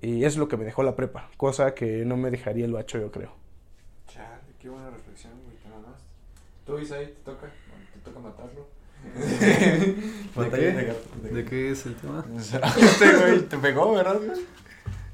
Y 0.00 0.24
es 0.24 0.38
lo 0.38 0.48
que 0.48 0.56
me 0.56 0.64
dejó 0.64 0.82
la 0.82 0.96
prepa. 0.96 1.28
Cosa 1.36 1.74
que 1.74 2.06
no 2.06 2.16
me 2.16 2.30
dejaría 2.30 2.64
el 2.64 2.72
bacho, 2.72 2.98
yo 2.98 3.10
creo. 3.12 3.40
Qué 4.60 4.68
buena 4.68 4.90
reflexión, 4.90 5.32
güey, 5.42 5.56
te 5.56 5.70
mamaste. 5.70 6.04
Tú, 6.66 6.78
Isaí, 6.78 7.06
te 7.06 7.22
toca, 7.24 7.50
matarlo. 8.20 8.68
¿De 9.14 10.50
qué? 10.50 10.72
gato, 10.72 11.34
¿De 11.34 11.44
qué 11.44 11.70
es 11.70 11.86
el 11.86 11.94
tema? 11.96 12.24
Este 12.78 13.12
güey 13.16 13.40
te 13.42 13.58
pegó, 13.58 13.94
¿verdad, 13.94 14.18
güey? 14.18 14.40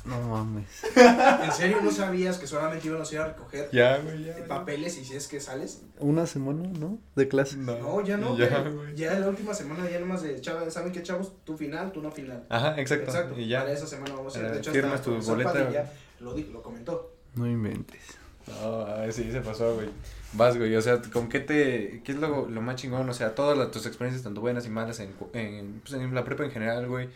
No 0.05 0.21
mames. 0.21 0.85
¿En 0.95 1.53
serio 1.53 1.79
no 1.83 1.91
sabías 1.91 2.39
que 2.39 2.47
solamente 2.47 2.87
iban 2.87 3.03
a 3.03 3.05
ir 3.11 3.19
a 3.19 3.27
recoger 3.27 3.69
Ya, 3.73 3.99
güey, 3.99 4.23
ya. 4.25 4.37
papeles 4.47 4.97
y 4.99 5.05
si 5.05 5.17
es 5.17 5.27
que 5.27 5.41
sales? 5.41 5.83
Una 5.99 6.27
semana, 6.29 6.69
¿no? 6.79 6.99
De 7.17 7.27
clase. 7.27 7.57
No, 7.57 8.01
ya 8.05 8.17
no. 8.17 8.37
Ya, 8.39 8.61
güey. 8.69 8.95
Ya 8.95 9.19
la 9.19 9.29
última 9.29 9.53
semana 9.53 9.91
ya 9.91 9.99
nomás 9.99 10.23
de 10.23 10.41
chavos, 10.41 10.73
¿saben 10.73 10.93
qué 10.93 11.03
chavos? 11.03 11.33
Tú 11.45 11.57
final, 11.57 11.91
tú 11.91 12.03
no 12.03 12.13
final. 12.13 12.45
Ajá, 12.49 12.81
exacto. 12.81 13.07
Exacto. 13.07 13.41
Y 13.41 13.49
ya. 13.49 13.61
Para 13.63 13.73
esa 13.73 13.87
semana 13.89 14.15
vamos 14.15 14.37
a 14.37 14.41
ir. 14.41 14.51
De 14.53 14.59
hecho, 14.59 14.71
firmas 14.73 15.03
tu 15.03 15.17
boleta. 15.21 15.53
Padilla 15.53 15.93
Lo, 16.21 16.37
lo 16.37 16.63
comentó. 16.63 17.13
No 17.35 17.47
inventes. 17.49 18.03
No, 18.47 18.83
a 18.83 19.01
ver, 19.01 19.13
sí 19.13 19.31
se 19.33 19.41
pasó, 19.41 19.75
güey. 19.75 19.89
Vas, 20.37 20.57
güey, 20.57 20.75
o 20.77 20.83
sea, 20.83 21.01
¿con 21.13 21.29
qué 21.29 21.41
te, 21.41 22.03
qué 22.05 22.13
es 22.13 22.19
lo, 22.19 22.49
lo 22.49 22.61
más 22.63 22.77
chingón? 22.77 23.09
O 23.09 23.15
sea, 23.15 23.35
todas 23.35 23.57
las, 23.57 23.71
tus 23.71 23.87
experiencias, 23.87 24.23
tanto 24.25 24.41
buenas 24.41 24.67
y 24.67 24.71
malas, 24.71 25.01
en, 25.01 25.15
en, 25.33 25.81
pues, 25.81 25.95
en 25.95 26.15
la 26.15 26.25
prepa 26.25 26.45
en 26.45 26.51
general, 26.51 26.87
güey, 26.89 27.09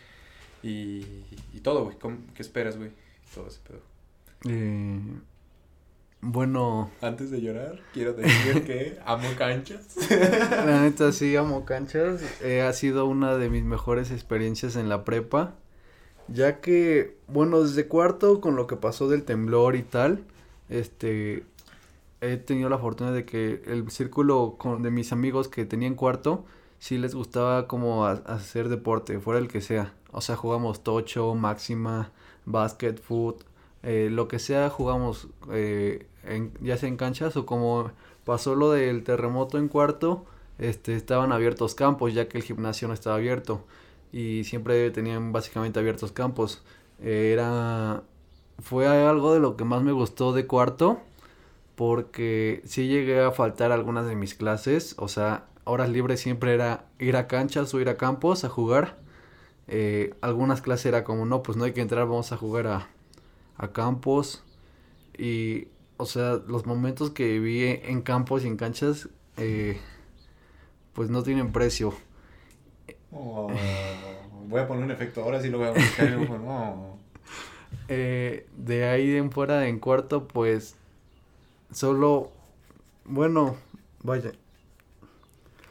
y, 0.63 1.05
y 1.53 1.59
todo, 1.61 1.85
güey, 1.85 1.97
¿cómo- 1.99 2.17
¿qué 2.33 2.41
esperas, 2.41 2.77
güey? 2.77 2.91
Todo 3.33 3.47
ese 3.47 3.59
pedo. 3.67 3.79
Eh, 4.49 4.99
bueno, 6.23 6.91
Antes 7.01 7.31
de 7.31 7.41
llorar, 7.41 7.79
quiero 7.93 8.13
decir 8.13 8.63
que 8.63 8.99
amo 9.05 9.27
canchas. 9.37 9.95
la 10.09 10.81
neta 10.83 11.11
sí 11.11 11.35
amo 11.35 11.65
canchas. 11.65 12.21
Eh, 12.41 12.61
ha 12.61 12.73
sido 12.73 13.07
una 13.07 13.37
de 13.37 13.49
mis 13.49 13.63
mejores 13.63 14.11
experiencias 14.11 14.75
en 14.75 14.87
la 14.87 15.03
prepa. 15.03 15.55
Ya 16.27 16.61
que, 16.61 17.17
bueno, 17.27 17.63
desde 17.63 17.87
cuarto, 17.87 18.39
con 18.39 18.55
lo 18.55 18.67
que 18.67 18.75
pasó 18.75 19.09
del 19.09 19.23
temblor 19.23 19.75
y 19.75 19.81
tal, 19.81 20.23
este, 20.69 21.43
he 22.21 22.37
tenido 22.37 22.69
la 22.69 22.77
fortuna 22.77 23.11
de 23.11 23.25
que 23.25 23.63
el 23.65 23.89
círculo 23.91 24.55
con- 24.57 24.81
de 24.83 24.91
mis 24.91 25.11
amigos 25.11 25.47
que 25.47 25.65
tenía 25.65 25.87
en 25.87 25.95
cuarto, 25.95 26.45
sí 26.79 26.97
les 26.97 27.15
gustaba 27.15 27.67
como 27.67 28.05
hacer 28.05 28.69
deporte, 28.69 29.19
fuera 29.19 29.39
el 29.39 29.47
que 29.47 29.61
sea. 29.61 29.93
O 30.11 30.21
sea, 30.21 30.35
jugamos 30.35 30.83
tocho, 30.83 31.35
máxima, 31.35 32.11
básquet, 32.45 32.99
foot, 33.01 33.43
eh, 33.83 34.09
lo 34.11 34.27
que 34.27 34.39
sea 34.39 34.69
jugamos, 34.69 35.27
eh, 35.51 36.07
ya 36.61 36.77
sea 36.77 36.89
en 36.89 36.97
canchas 36.97 37.35
o 37.37 37.45
como 37.45 37.91
pasó 38.25 38.55
lo 38.55 38.71
del 38.71 39.03
terremoto 39.03 39.57
en 39.57 39.67
cuarto, 39.67 40.25
este, 40.59 40.95
estaban 40.95 41.31
abiertos 41.31 41.73
campos 41.75 42.13
ya 42.13 42.27
que 42.27 42.37
el 42.37 42.43
gimnasio 42.43 42.87
no 42.87 42.93
estaba 42.93 43.15
abierto 43.15 43.65
y 44.11 44.43
siempre 44.43 44.91
tenían 44.91 45.31
básicamente 45.31 45.79
abiertos 45.79 46.11
campos. 46.11 46.61
Eh, 46.99 47.31
era, 47.33 48.03
fue 48.59 48.87
algo 48.87 49.33
de 49.33 49.39
lo 49.39 49.57
que 49.57 49.63
más 49.63 49.81
me 49.83 49.91
gustó 49.91 50.33
de 50.33 50.45
cuarto 50.47 50.99
porque 51.75 52.61
sí 52.65 52.87
llegué 52.87 53.21
a 53.21 53.31
faltar 53.31 53.71
algunas 53.71 54.07
de 54.07 54.15
mis 54.15 54.35
clases, 54.35 54.95
o 54.97 55.07
sea, 55.07 55.47
horas 55.63 55.89
libres 55.89 56.19
siempre 56.19 56.53
era 56.53 56.85
ir 56.99 57.15
a 57.15 57.27
canchas 57.27 57.73
o 57.73 57.79
ir 57.79 57.89
a 57.89 57.97
campos 57.97 58.43
a 58.43 58.49
jugar. 58.49 58.97
Eh, 59.67 60.13
algunas 60.21 60.61
clases 60.61 60.87
era 60.87 61.03
como, 61.03 61.25
no, 61.25 61.43
pues 61.43 61.57
no 61.57 61.65
hay 61.65 61.73
que 61.73 61.81
entrar, 61.81 62.07
vamos 62.07 62.31
a 62.31 62.37
jugar 62.37 62.67
a, 62.67 62.89
a 63.57 63.71
campos. 63.71 64.43
Y, 65.17 65.67
o 65.97 66.05
sea, 66.05 66.41
los 66.47 66.65
momentos 66.65 67.11
que 67.11 67.39
viví 67.39 67.79
en 67.83 68.01
campos 68.01 68.43
y 68.43 68.47
en 68.47 68.57
canchas, 68.57 69.09
eh, 69.37 69.79
pues 70.93 71.09
no 71.09 71.23
tienen 71.23 71.51
precio. 71.51 71.93
Oh, 73.11 73.49
voy 74.47 74.61
a 74.61 74.67
poner 74.67 74.83
un 74.83 74.91
efecto, 74.91 75.23
ahora 75.23 75.41
sí 75.41 75.49
lo 75.49 75.59
voy 75.59 75.67
a 75.67 75.71
buscar. 75.71 76.09
no. 76.11 76.99
Eh, 77.87 78.47
de 78.55 78.85
ahí 78.85 79.15
en 79.15 79.31
fuera, 79.31 79.67
en 79.67 79.79
cuarto, 79.79 80.27
pues 80.27 80.75
solo, 81.71 82.31
bueno, 83.05 83.55
vaya, 84.03 84.31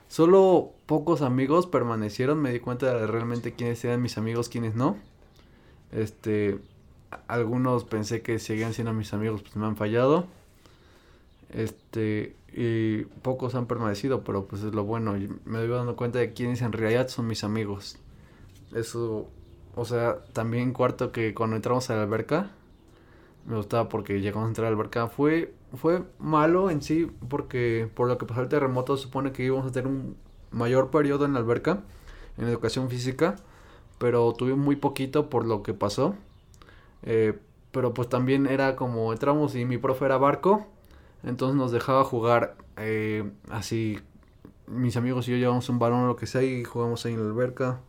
solo 0.09 0.73
pocos 0.87 1.23
amigos 1.23 1.67
permanecieron, 1.67 2.41
me 2.41 2.53
di 2.53 2.61
cuenta 2.61 2.95
de 2.95 3.07
realmente 3.07 3.53
quiénes 3.55 3.85
eran 3.85 4.03
mis 4.03 4.19
amigos, 4.19 4.49
quiénes 4.49 4.75
no. 4.75 4.97
Este, 5.93 6.59
algunos 7.29 7.85
pensé 7.85 8.23
que 8.23 8.39
seguían 8.39 8.75
siendo 8.75 8.93
mis 8.93 9.13
amigos, 9.13 9.43
pues 9.43 9.57
me 9.57 9.67
han 9.67 9.77
fallado. 9.77 10.27
Este, 11.51 12.37
y 12.53 13.03
pocos 13.23 13.55
han 13.55 13.67
permanecido, 13.67 14.23
pero 14.25 14.47
pues 14.47 14.63
es 14.63 14.75
lo 14.75 14.85
bueno. 14.85 15.15
me 15.45 15.59
doy 15.59 15.69
dando 15.69 15.97
cuenta 15.97 16.19
de 16.19 16.33
quiénes 16.33 16.63
en 16.63 16.73
realidad 16.73 17.09
son 17.09 17.27
mis 17.27 17.45
amigos. 17.45 17.97
Eso, 18.75 19.29
o 19.75 19.85
sea, 19.85 20.25
también 20.33 20.73
cuarto 20.73 21.13
que 21.13 21.35
cuando 21.35 21.57
entramos 21.57 21.91
a 21.91 21.97
la 21.97 22.03
alberca, 22.03 22.51
me 23.51 23.57
gustaba 23.57 23.89
porque 23.89 24.21
llegamos 24.21 24.47
a 24.47 24.49
entrar 24.49 24.69
a 24.69 24.71
la 24.71 24.77
alberca. 24.77 25.09
Fue, 25.09 25.53
fue 25.75 26.05
malo 26.21 26.71
en 26.71 26.83
sí, 26.83 27.11
porque 27.29 27.91
por 27.95 28.07
lo 28.07 28.17
que 28.17 28.25
pasó 28.25 28.43
el 28.43 28.49
terremoto, 28.49 28.97
supone 28.97 29.33
que 29.33 29.43
íbamos 29.43 29.67
a 29.67 29.73
tener 29.73 29.89
un 29.89 30.17
mayor 30.53 30.91
periodo 30.91 31.25
en 31.25 31.33
la 31.33 31.41
alberca, 31.41 31.83
en 32.39 32.47
educación 32.47 32.89
física, 32.89 33.35
pero 33.99 34.33
tuve 34.35 34.55
muy 34.55 34.77
poquito 34.77 35.29
por 35.29 35.47
lo 35.47 35.65
que 35.65 35.75
pasó. 35.75 36.15
Eh, 37.03 37.37
pero 37.73 37.93
pues 37.93 38.09
también 38.09 38.47
era 38.47 38.77
como 38.77 39.13
entramos 39.13 39.57
y 39.57 39.65
mi 39.65 39.79
profe 39.79 40.05
era 40.05 40.17
barco, 40.17 40.67
entonces 41.25 41.57
nos 41.57 41.73
dejaba 41.73 42.05
jugar 42.05 42.57
eh, 42.77 43.29
así. 43.51 43.99
Mis 44.69 44.97
amigos 44.97 45.27
y 45.27 45.33
yo 45.33 45.37
llevamos 45.37 45.69
un 45.69 45.81
balón 45.81 46.05
o 46.05 46.07
lo 46.07 46.15
que 46.15 46.29
sea 46.29 46.45
y 46.45 46.63
jugamos 46.63 47.05
ahí 47.05 47.15
en 47.15 47.25
la 47.25 47.27
alberca. 47.27 47.81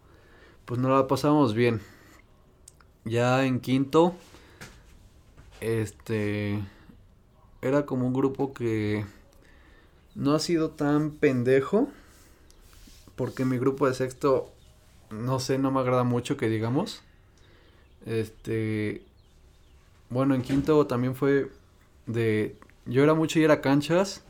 Pues 0.66 0.80
no 0.80 0.90
la 0.90 1.06
pasamos 1.08 1.54
bien. 1.54 1.82
Ya 3.06 3.46
en 3.46 3.60
quinto, 3.60 4.16
este, 5.62 6.60
era 7.62 7.86
como 7.86 8.08
un 8.08 8.14
grupo 8.14 8.54
que 8.54 9.06
no 10.16 10.34
ha 10.34 10.40
sido 10.40 10.72
tan 10.72 11.12
pendejo. 11.12 11.90
Porque 13.16 13.46
mi 13.46 13.58
grupo 13.58 13.88
de 13.88 13.94
sexto, 13.94 14.52
no 15.12 15.40
sé, 15.40 15.58
no 15.58 15.72
me 15.72 15.80
agrada 15.80 16.04
mucho 16.04 16.38
que 16.38 16.50
digamos. 16.50 17.04
Este. 18.06 19.04
Bueno, 20.10 20.34
en 20.36 20.42
quinto 20.42 20.88
también 20.88 21.16
fue 21.16 21.50
de. 22.08 22.56
Yo 22.86 23.04
era 23.04 23.14
mucho 23.14 23.40
ir 23.40 23.52
a 23.52 23.62
canchas. 23.62 24.24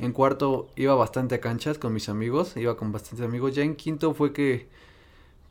En 0.00 0.12
cuarto 0.12 0.68
iba 0.76 0.94
bastante 0.94 1.36
a 1.36 1.40
canchas 1.40 1.78
con 1.78 1.92
mis 1.92 2.08
amigos. 2.08 2.56
Iba 2.56 2.76
con 2.76 2.92
bastantes 2.92 3.26
amigos. 3.26 3.54
Ya 3.54 3.62
en 3.62 3.74
quinto 3.74 4.14
fue 4.14 4.32
que. 4.32 4.68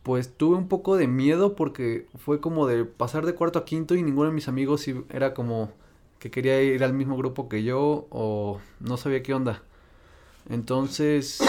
Pues 0.06 0.38
tuve 0.38 0.56
un 0.56 0.68
poco 0.68 0.98
de 0.98 1.08
miedo 1.08 1.56
porque 1.56 2.06
fue 2.14 2.40
como 2.40 2.68
de 2.68 2.86
pasar 2.86 3.26
de 3.26 3.34
cuarto 3.34 3.58
a 3.58 3.66
quinto 3.66 3.96
y 3.96 4.04
ninguno 4.04 4.30
de 4.30 4.36
mis 4.36 4.48
amigos 4.48 4.86
era 5.10 5.34
como 5.34 5.72
que 6.20 6.30
quería 6.30 6.62
ir 6.62 6.84
al 6.84 6.94
mismo 6.94 7.18
grupo 7.18 7.50
que 7.50 7.64
yo 7.64 8.06
o 8.12 8.60
no 8.80 8.98
sabía 8.98 9.24
qué 9.24 9.34
onda. 9.34 9.64
Entonces, 10.48 11.40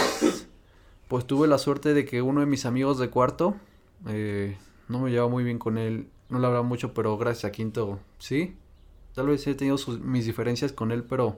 pues 1.07 1.27
tuve 1.27 1.47
la 1.47 1.59
suerte 1.59 1.93
de 1.93 2.03
que 2.05 2.23
uno 2.23 2.39
de 2.39 2.47
mis 2.47 2.65
amigos 2.65 2.97
de 2.97 3.11
cuarto, 3.11 3.55
eh, 4.07 4.57
no 4.87 5.01
me 5.01 5.11
llevaba 5.11 5.29
muy 5.29 5.43
bien 5.43 5.59
con 5.59 5.77
él, 5.77 6.07
no 6.29 6.39
le 6.39 6.47
hablaba 6.47 6.63
mucho, 6.63 6.95
pero 6.95 7.15
gracias 7.15 7.45
a 7.45 7.51
Quinto, 7.51 7.99
sí. 8.17 8.55
Tal 9.13 9.27
vez 9.27 9.45
he 9.45 9.53
tenido 9.53 9.77
mis 10.01 10.25
diferencias 10.25 10.73
con 10.73 10.91
él, 10.91 11.03
pero 11.03 11.37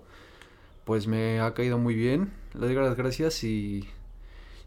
pues 0.85 1.05
me 1.05 1.41
ha 1.41 1.53
caído 1.53 1.77
muy 1.77 1.95
bien. 1.95 2.31
Le 2.53 2.67
doy 2.67 2.75
las 2.75 2.95
gracias 2.95 3.43
y 3.43 3.89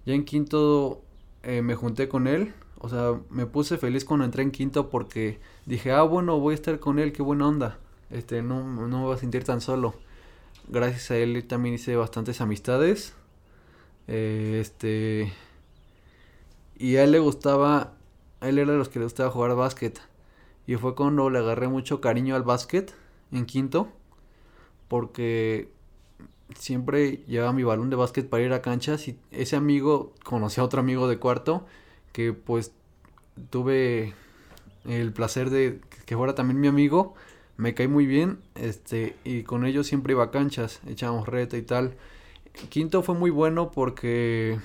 ya 0.05 0.13
en 0.13 0.27
Quinto 0.27 1.01
eh, 1.43 1.63
me 1.63 1.75
junté 1.75 2.09
con 2.09 2.27
él. 2.27 2.55
O 2.79 2.89
sea, 2.89 3.21
me 3.31 3.47
puse 3.47 3.79
feliz 3.79 4.05
cuando 4.05 4.25
entré 4.25 4.43
en 4.43 4.51
Quinto 4.51 4.91
porque 4.91 5.39
dije, 5.67 5.93
ah, 5.93 6.03
bueno, 6.03 6.41
voy 6.41 6.53
a 6.53 6.55
estar 6.57 6.79
con 6.81 6.99
él, 6.99 7.13
qué 7.13 7.23
buena 7.23 7.49
onda. 7.49 7.79
Este, 8.11 8.43
no, 8.43 8.63
no 8.63 8.99
me 8.99 9.05
voy 9.05 9.15
a 9.15 9.19
sentir 9.19 9.45
tan 9.45 9.61
solo 9.61 9.95
gracias 10.69 11.11
a 11.11 11.17
él 11.17 11.45
también 11.47 11.75
hice 11.75 11.97
bastantes 11.97 12.41
amistades. 12.41 13.15
Eh, 14.09 14.59
este. 14.61 15.33
Y 16.77 16.97
a 16.97 17.05
él 17.05 17.13
le 17.13 17.19
gustaba. 17.19 17.95
Él 18.41 18.59
era 18.59 18.73
de 18.73 18.79
los 18.79 18.89
que 18.89 18.99
le 18.99 19.05
gustaba 19.05 19.31
jugar 19.31 19.55
básquet. 19.55 20.01
Y 20.67 20.77
fue 20.77 20.95
cuando 20.95 21.31
le 21.31 21.39
agarré 21.39 21.69
mucho 21.69 22.01
cariño 22.01 22.35
al 22.35 22.43
básquet 22.43 22.95
en 23.31 23.47
quinto. 23.47 23.89
Porque 24.89 25.72
siempre 26.59 27.23
llevaba 27.27 27.53
mi 27.53 27.65
balón 27.65 27.91
de 27.91 27.97
básquet 27.97 28.29
para 28.29 28.43
ir 28.43 28.53
a 28.53 28.63
canchas. 28.63 29.09
Y 29.09 29.19
ese 29.31 29.57
amigo 29.57 30.13
conoció 30.25 30.63
a 30.63 30.67
otro 30.67 30.81
amigo 30.81 31.09
de 31.09 31.19
cuarto. 31.19 31.67
Que 32.13 32.33
pues 32.33 32.73
tuve 33.51 34.15
el 34.85 35.13
placer 35.13 35.51
de 35.51 35.81
que 36.07 36.17
fuera 36.17 36.35
también 36.35 36.61
mi 36.61 36.69
amigo 36.69 37.15
me 37.57 37.75
caí 37.75 37.89
muy 37.89 38.07
bien, 38.07 38.39
este, 38.55 39.17
y 39.25 39.43
con 39.43 39.65
ellos 39.65 39.87
siempre 39.87 40.15
iba 40.15 40.25
a 40.25 40.31
canchas, 40.31 40.81
echábamos 40.87 41.29
reta 41.29 41.57
y 41.57 41.63
tal. 41.63 41.95
Quinto 42.71 43.03
fue 43.03 43.15
muy 43.15 43.31
bueno 43.31 43.71
porque 43.71 44.59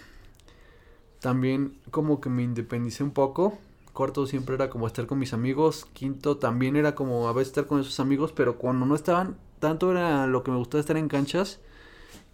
también 1.19 1.77
como 1.91 2.19
que 2.19 2.29
me 2.29 2.43
independicé 2.43 3.03
un 3.03 3.11
poco. 3.11 3.57
Cuarto 3.93 4.27
siempre 4.27 4.55
era 4.55 4.69
como 4.69 4.88
estar 4.88 5.07
con 5.07 5.19
mis 5.19 5.33
amigos. 5.33 5.85
Quinto 5.93 6.38
también 6.38 6.75
era 6.75 6.95
como 6.95 7.27
a 7.27 7.33
veces 7.33 7.49
estar 7.49 7.67
con 7.67 7.79
esos 7.79 7.99
amigos, 7.99 8.31
pero 8.31 8.57
cuando 8.57 8.85
no 8.85 8.95
estaban, 8.95 9.38
tanto 9.59 9.91
era 9.91 10.27
lo 10.27 10.43
que 10.43 10.51
me 10.51 10.57
gustaba 10.57 10.81
estar 10.81 10.97
en 10.97 11.07
canchas, 11.07 11.59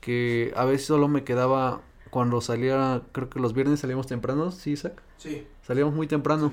que 0.04 0.52
a 0.58 0.66
veces 0.66 0.88
solo 0.88 1.08
me 1.08 1.24
quedaba 1.24 1.82
cuando 2.10 2.42
salía, 2.42 3.04
creo 3.14 3.30
que 3.30 3.40
los 3.40 3.54
viernes 3.54 3.80
salíamos 3.80 4.06
temprano, 4.06 4.52
¿sí, 4.52 4.72
Isaac? 4.72 5.02
Sí. 5.18 5.48
Salíamos 5.66 5.96
muy 5.96 6.08
temprano. 6.08 6.52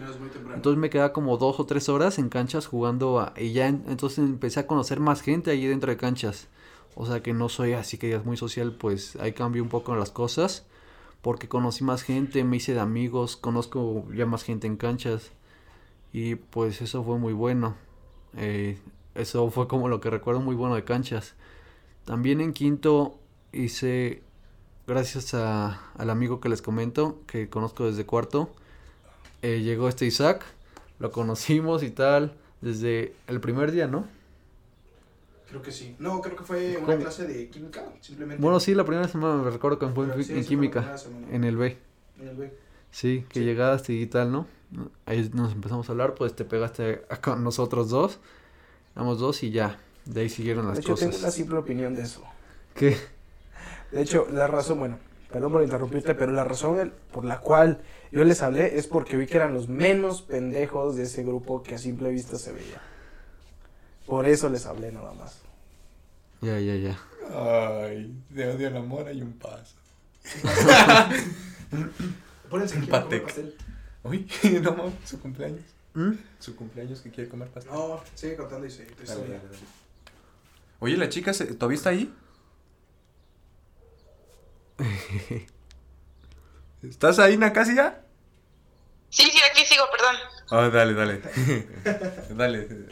Entonces 0.54 0.78
me 0.78 0.88
quedaba 0.88 1.12
como 1.12 1.36
dos 1.36 1.58
o 1.58 1.66
tres 1.66 1.88
horas 1.88 2.20
en 2.20 2.28
canchas 2.28 2.68
jugando 2.68 3.32
y 3.36 3.52
ya 3.52 3.66
entonces 3.66 4.20
empecé 4.20 4.60
a 4.60 4.68
conocer 4.68 5.00
más 5.00 5.20
gente 5.20 5.50
ahí 5.50 5.66
dentro 5.66 5.90
de 5.90 5.96
canchas. 5.96 6.46
O 6.94 7.06
sea 7.06 7.24
que 7.24 7.32
no 7.32 7.48
soy 7.48 7.72
así 7.72 7.98
que 7.98 8.14
es 8.14 8.24
muy 8.24 8.36
social, 8.36 8.72
pues 8.72 9.16
ahí 9.16 9.32
cambió 9.32 9.64
un 9.64 9.68
poco 9.68 9.96
las 9.96 10.12
cosas. 10.12 10.64
Porque 11.22 11.48
conocí 11.48 11.82
más 11.82 12.02
gente, 12.02 12.44
me 12.44 12.58
hice 12.58 12.72
de 12.72 12.80
amigos, 12.80 13.36
conozco 13.36 14.06
ya 14.14 14.26
más 14.26 14.44
gente 14.44 14.68
en 14.68 14.76
canchas. 14.76 15.32
Y 16.12 16.36
pues 16.36 16.80
eso 16.82 17.02
fue 17.02 17.18
muy 17.18 17.32
bueno. 17.32 17.74
Eh, 18.36 18.78
eso 19.16 19.50
fue 19.50 19.66
como 19.66 19.88
lo 19.88 20.00
que 20.00 20.08
recuerdo 20.08 20.40
muy 20.40 20.54
bueno 20.54 20.76
de 20.76 20.84
canchas. 20.84 21.34
También 22.04 22.40
en 22.40 22.52
quinto 22.52 23.19
hice, 23.52 24.22
gracias 24.86 25.34
a, 25.34 25.90
al 25.96 26.10
amigo 26.10 26.40
que 26.40 26.48
les 26.48 26.62
comento, 26.62 27.20
que 27.26 27.48
conozco 27.48 27.86
desde 27.86 28.06
cuarto, 28.06 28.50
eh, 29.42 29.60
llegó 29.60 29.88
este 29.88 30.06
Isaac, 30.06 30.44
lo 30.98 31.10
conocimos 31.10 31.82
y 31.82 31.90
tal, 31.90 32.34
desde 32.60 33.14
el 33.26 33.40
primer 33.40 33.72
día, 33.72 33.86
¿no? 33.86 34.06
Creo 35.48 35.62
que 35.62 35.72
sí. 35.72 35.96
No, 35.98 36.20
creo 36.20 36.36
que 36.36 36.44
fue 36.44 36.76
una 36.76 36.96
clase 36.96 37.26
de 37.26 37.48
química, 37.48 37.84
simplemente. 38.00 38.40
Bueno, 38.40 38.60
sí, 38.60 38.74
la 38.74 38.84
primera 38.84 39.08
semana 39.08 39.42
me 39.42 39.50
recuerdo 39.50 39.78
que 39.78 39.88
fue 39.88 40.06
en, 40.06 40.44
química, 40.44 40.94
en 41.30 41.42
el 41.44 41.56
B. 41.56 41.76
En 42.20 42.28
el 42.28 42.36
B. 42.36 42.54
Sí, 42.92 43.24
que 43.28 43.42
llegaste 43.42 43.92
y 43.94 44.06
tal, 44.06 44.30
¿no? 44.30 44.46
Ahí 45.06 45.28
nos 45.34 45.52
empezamos 45.52 45.88
a 45.88 45.92
hablar, 45.92 46.14
pues 46.14 46.36
te 46.36 46.44
pegaste 46.44 47.02
con 47.22 47.42
nosotros 47.42 47.88
dos, 47.88 48.20
éramos 48.94 49.18
dos 49.18 49.42
y 49.42 49.50
ya, 49.50 49.80
de 50.04 50.20
ahí 50.20 50.28
siguieron 50.28 50.66
las 50.66 50.76
de 50.76 50.80
hecho, 50.82 50.92
cosas. 50.92 51.10
tengo 51.10 51.20
una 51.20 51.30
simple 51.32 51.58
opinión 51.58 51.94
de 51.96 52.02
eso. 52.02 52.22
¿Qué? 52.74 52.96
De 53.92 54.02
hecho, 54.02 54.26
la 54.30 54.46
razón, 54.46 54.78
bueno, 54.78 54.98
perdón 55.32 55.52
por 55.52 55.62
interrumpirte, 55.62 56.14
pero 56.14 56.32
la 56.32 56.44
razón 56.44 56.92
por 57.12 57.24
la 57.24 57.40
cual 57.40 57.80
yo 58.12 58.24
les 58.24 58.42
hablé 58.42 58.78
es 58.78 58.86
porque 58.86 59.16
vi 59.16 59.26
que 59.26 59.36
eran 59.36 59.54
los 59.54 59.68
menos 59.68 60.22
pendejos 60.22 60.96
de 60.96 61.04
ese 61.04 61.22
grupo 61.22 61.62
que 61.62 61.74
a 61.74 61.78
simple 61.78 62.10
vista 62.10 62.38
se 62.38 62.52
veía. 62.52 62.80
Por 64.06 64.26
eso 64.26 64.48
les 64.48 64.66
hablé 64.66 64.92
nada 64.92 65.12
más. 65.12 65.40
Ya, 66.40 66.58
ya, 66.58 66.76
ya. 66.76 66.98
Ay, 67.32 68.14
de 68.30 68.48
odio 68.48 68.68
al 68.68 68.78
amor 68.78 69.06
hay 69.06 69.22
un 69.22 69.34
paso. 69.34 69.76
Pónganse 72.50 72.78
un 72.78 72.86
pastel. 72.86 73.54
Uy, 74.02 74.28
no 74.62 74.74
mames, 74.74 74.94
su 75.04 75.20
cumpleaños. 75.20 75.62
¿Mm? 75.94 76.12
Su 76.38 76.56
cumpleaños 76.56 77.00
que 77.00 77.10
quiere 77.10 77.28
comer 77.28 77.48
pastel. 77.48 77.72
No, 77.72 78.00
sigue 78.14 78.36
contando 78.36 78.66
y 78.66 78.70
sigue. 78.70 78.88
Oye, 80.80 80.96
¿la 80.96 81.08
chica 81.08 81.32
todavía 81.32 81.76
está 81.76 81.90
ahí? 81.90 82.12
¿Estás 86.82 87.18
ahí, 87.18 87.36
Nakasi, 87.36 87.74
ya? 87.74 88.02
Sí, 89.10 89.24
sí, 89.24 89.38
aquí 89.50 89.64
sigo, 89.64 89.84
perdón. 89.90 90.16
Ah, 90.50 90.70
dale, 90.70 90.94
dale. 90.94 91.20
dale. 92.34 92.86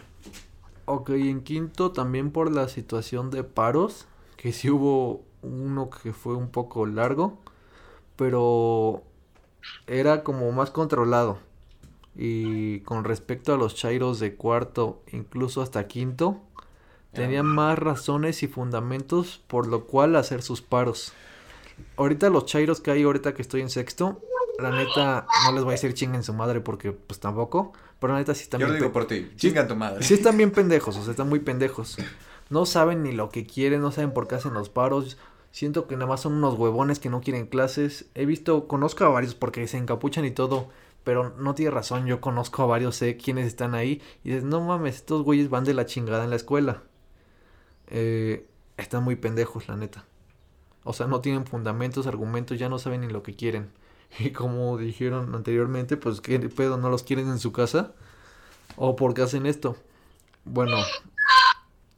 Ok, 0.84 1.11
en 1.11 1.43
quinto 1.43 1.93
también 1.93 2.30
por 2.30 2.51
la 2.53 2.68
situación 2.68 3.30
de 3.30 3.45
paros, 3.45 4.07
que 4.36 4.53
sí 4.53 4.70
hubo 4.70 5.22
uno 5.43 5.91
que 5.91 6.12
fue 6.12 6.34
un 6.34 6.51
poco 6.51 6.86
largo, 6.86 7.39
pero 8.16 9.03
era 9.86 10.24
como 10.24 10.51
más 10.53 10.70
controlado. 10.70 11.39
Y 12.16 12.80
con 12.80 13.05
respecto 13.05 13.55
a 13.55 13.57
los 13.57 13.74
chairos 13.76 14.18
de 14.18 14.34
cuarto, 14.34 15.03
incluso 15.12 15.62
hasta 15.62 15.86
quinto, 15.86 16.41
tenían 17.12 17.47
más 17.47 17.78
razones 17.78 18.43
y 18.43 18.49
fundamentos 18.49 19.41
por 19.47 19.66
lo 19.66 19.84
cual 19.84 20.16
hacer 20.16 20.43
sus 20.43 20.62
paros 20.62 21.12
ahorita 21.97 22.31
los 22.31 22.47
chairos 22.47 22.81
que 22.81 22.91
hay 22.91 23.03
ahorita 23.03 23.35
que 23.35 23.43
estoy 23.43 23.61
en 23.61 23.70
sexto, 23.70 24.20
la 24.59 24.70
neta, 24.70 25.26
no 25.45 25.53
les 25.53 25.63
voy 25.63 25.72
a 25.72 25.75
decir 25.75 25.95
chinguen 25.95 26.22
su 26.22 26.34
madre 26.34 26.61
porque 26.61 26.92
pues 26.92 27.21
tampoco, 27.21 27.72
pero 28.00 28.13
la 28.13 28.18
neta 28.18 28.34
sí 28.34 28.42
están 28.42 28.61
Yo 28.61 28.68
lo 28.68 28.75
digo 28.75 28.92
por 28.92 29.07
ti, 29.07 29.30
chingan 29.37 29.68
tu 29.68 29.76
madre. 29.76 30.03
Sí 30.03 30.14
están 30.14 30.37
bien 30.37 30.50
pendejos, 30.50 30.96
o 30.96 31.03
sea, 31.03 31.13
están 31.13 31.29
muy 31.29 31.41
pendejos. 31.41 31.96
No 32.50 32.67
saben 32.67 33.03
ni 33.03 33.13
lo 33.13 33.29
que 33.29 33.46
quieren, 33.46 33.80
no 33.80 33.92
saben 33.92 34.13
por 34.13 34.26
qué 34.26 34.37
hacen 34.37 34.55
los 34.55 34.68
paros. 34.68 35.18
Siento 35.50 35.87
que 35.87 35.95
nada 35.95 36.07
más 36.07 36.21
son 36.21 36.34
unos 36.34 36.59
huevones 36.59 36.99
que 36.99 37.11
no 37.11 37.21
quieren 37.21 37.46
clases. 37.46 38.07
He 38.14 38.26
visto, 38.26 38.68
conozco 38.68 39.05
a 39.05 39.09
varios 39.09 39.34
porque 39.34 39.67
se 39.67 39.79
encapuchan 39.79 40.25
y 40.25 40.30
todo, 40.30 40.68
pero 41.05 41.34
no 41.38 41.55
tiene 41.55 41.71
razón, 41.71 42.07
yo 42.07 42.21
conozco 42.21 42.63
a 42.63 42.67
varios, 42.67 42.96
sé 42.96 43.17
quiénes 43.17 43.46
están 43.46 43.75
ahí 43.75 44.03
y 44.25 44.30
dices, 44.30 44.45
no 44.45 44.61
mames, 44.61 44.96
estos 44.96 45.22
güeyes 45.22 45.50
van 45.50 45.64
de 45.64 45.75
la 45.75 45.87
chingada 45.87 46.25
en 46.25 46.30
la 46.30 46.37
escuela. 46.37 46.83
Eh, 47.88 48.46
están 48.76 49.05
muy 49.05 49.17
pendejos, 49.17 49.68
la 49.68 49.76
neta. 49.76 50.05
O 50.88 50.94
sea, 50.94 51.06
no 51.06 51.20
tienen 51.20 51.44
fundamentos, 51.44 52.06
argumentos, 52.06 52.58
ya 52.58 52.70
no 52.70 52.78
saben 52.78 53.02
ni 53.02 53.08
lo 53.08 53.22
que 53.22 53.36
quieren. 53.36 53.70
Y 54.18 54.30
como 54.30 54.78
dijeron 54.78 55.34
anteriormente, 55.34 55.98
pues 55.98 56.22
qué 56.22 56.38
pedo, 56.38 56.78
no 56.78 56.88
los 56.88 57.02
quieren 57.02 57.28
en 57.28 57.38
su 57.38 57.52
casa. 57.52 57.92
¿O 58.76 58.96
por 58.96 59.12
qué 59.12 59.20
hacen 59.20 59.44
esto? 59.44 59.76
Bueno, 60.46 60.78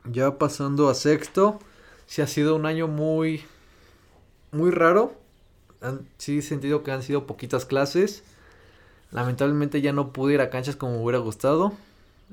ya 0.06 0.38
pasando 0.38 0.88
a 0.88 0.94
sexto, 0.94 1.60
sí 2.06 2.20
ha 2.20 2.26
sido 2.26 2.56
un 2.56 2.66
año 2.66 2.88
muy, 2.88 3.44
muy 4.50 4.72
raro. 4.72 5.14
sí 6.18 6.38
he 6.38 6.42
sentido 6.42 6.82
que 6.82 6.90
han 6.90 7.04
sido 7.04 7.28
poquitas 7.28 7.66
clases. 7.66 8.24
Lamentablemente 9.12 9.80
ya 9.82 9.92
no 9.92 10.12
pude 10.12 10.34
ir 10.34 10.40
a 10.40 10.50
canchas 10.50 10.74
como 10.74 10.96
me 10.96 11.04
hubiera 11.04 11.18
gustado. 11.18 11.74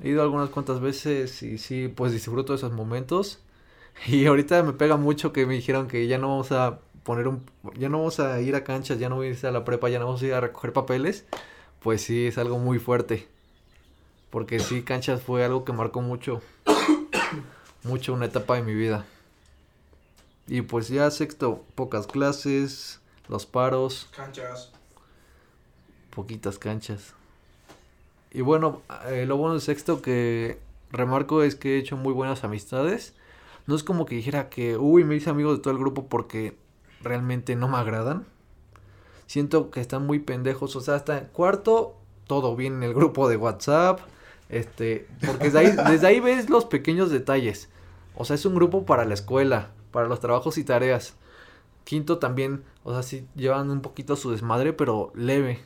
He 0.02 0.08
ido 0.08 0.22
algunas 0.22 0.50
cuantas 0.50 0.80
veces 0.80 1.40
y 1.44 1.58
sí, 1.58 1.86
pues 1.86 2.10
disfruto 2.10 2.52
de 2.52 2.56
esos 2.56 2.72
momentos. 2.72 3.38
Y 4.06 4.26
ahorita 4.26 4.62
me 4.62 4.72
pega 4.72 4.96
mucho 4.96 5.32
que 5.32 5.46
me 5.46 5.54
dijeron 5.54 5.88
que 5.88 6.06
ya 6.06 6.18
no 6.18 6.28
vamos 6.28 6.52
a 6.52 6.80
poner 7.02 7.28
un... 7.28 7.44
Ya 7.76 7.88
no 7.88 7.98
vamos 7.98 8.20
a 8.20 8.40
ir 8.40 8.54
a 8.54 8.64
canchas, 8.64 8.98
ya 8.98 9.08
no 9.08 9.16
voy 9.16 9.28
a 9.28 9.30
ir 9.30 9.46
a 9.46 9.50
la 9.50 9.64
prepa, 9.64 9.88
ya 9.88 9.98
no 9.98 10.06
vamos 10.06 10.22
a 10.22 10.26
ir 10.26 10.34
a 10.34 10.40
recoger 10.40 10.72
papeles. 10.72 11.24
Pues 11.80 12.02
sí, 12.02 12.26
es 12.26 12.38
algo 12.38 12.58
muy 12.58 12.78
fuerte. 12.78 13.28
Porque 14.30 14.60
sí, 14.60 14.82
canchas 14.82 15.22
fue 15.22 15.44
algo 15.44 15.64
que 15.64 15.72
marcó 15.72 16.00
mucho. 16.00 16.42
mucho 17.82 18.12
una 18.12 18.26
etapa 18.26 18.56
de 18.56 18.62
mi 18.62 18.74
vida. 18.74 19.04
Y 20.46 20.62
pues 20.62 20.88
ya 20.88 21.10
sexto, 21.10 21.64
pocas 21.74 22.06
clases, 22.06 23.00
los 23.28 23.46
paros. 23.46 24.08
Canchas. 24.14 24.72
Poquitas 26.10 26.58
canchas. 26.58 27.14
Y 28.30 28.40
bueno, 28.40 28.82
eh, 29.06 29.24
lo 29.26 29.36
bueno 29.36 29.54
de 29.54 29.60
sexto 29.60 30.02
que 30.02 30.58
remarco 30.90 31.42
es 31.42 31.54
que 31.54 31.76
he 31.76 31.78
hecho 31.78 31.96
muy 31.96 32.12
buenas 32.12 32.44
amistades. 32.44 33.14
No 33.68 33.76
es 33.76 33.82
como 33.84 34.06
que 34.06 34.14
dijera 34.14 34.48
que, 34.48 34.78
uy, 34.78 35.04
me 35.04 35.14
hice 35.14 35.28
amigo 35.28 35.52
de 35.54 35.60
todo 35.60 35.72
el 35.72 35.78
grupo 35.78 36.08
porque 36.08 36.56
realmente 37.02 37.54
no 37.54 37.68
me 37.68 37.76
agradan. 37.76 38.24
Siento 39.26 39.70
que 39.70 39.82
están 39.82 40.06
muy 40.06 40.20
pendejos. 40.20 40.74
O 40.74 40.80
sea, 40.80 40.94
hasta 40.94 41.18
en 41.18 41.26
cuarto, 41.26 41.94
todo 42.26 42.56
bien 42.56 42.76
en 42.76 42.82
el 42.82 42.94
grupo 42.94 43.28
de 43.28 43.36
WhatsApp. 43.36 44.00
Este, 44.48 45.06
porque 45.26 45.50
desde 45.50 45.58
ahí, 45.58 45.76
desde 45.90 46.06
ahí 46.06 46.18
ves 46.18 46.48
los 46.48 46.64
pequeños 46.64 47.10
detalles. 47.10 47.68
O 48.16 48.24
sea, 48.24 48.36
es 48.36 48.46
un 48.46 48.54
grupo 48.54 48.86
para 48.86 49.04
la 49.04 49.12
escuela, 49.12 49.72
para 49.90 50.08
los 50.08 50.20
trabajos 50.20 50.56
y 50.56 50.64
tareas. 50.64 51.14
Quinto 51.84 52.16
también, 52.16 52.64
o 52.84 52.94
sea, 52.94 53.02
sí 53.02 53.26
llevan 53.36 53.70
un 53.70 53.82
poquito 53.82 54.16
su 54.16 54.30
desmadre, 54.30 54.72
pero 54.72 55.12
leve. 55.14 55.60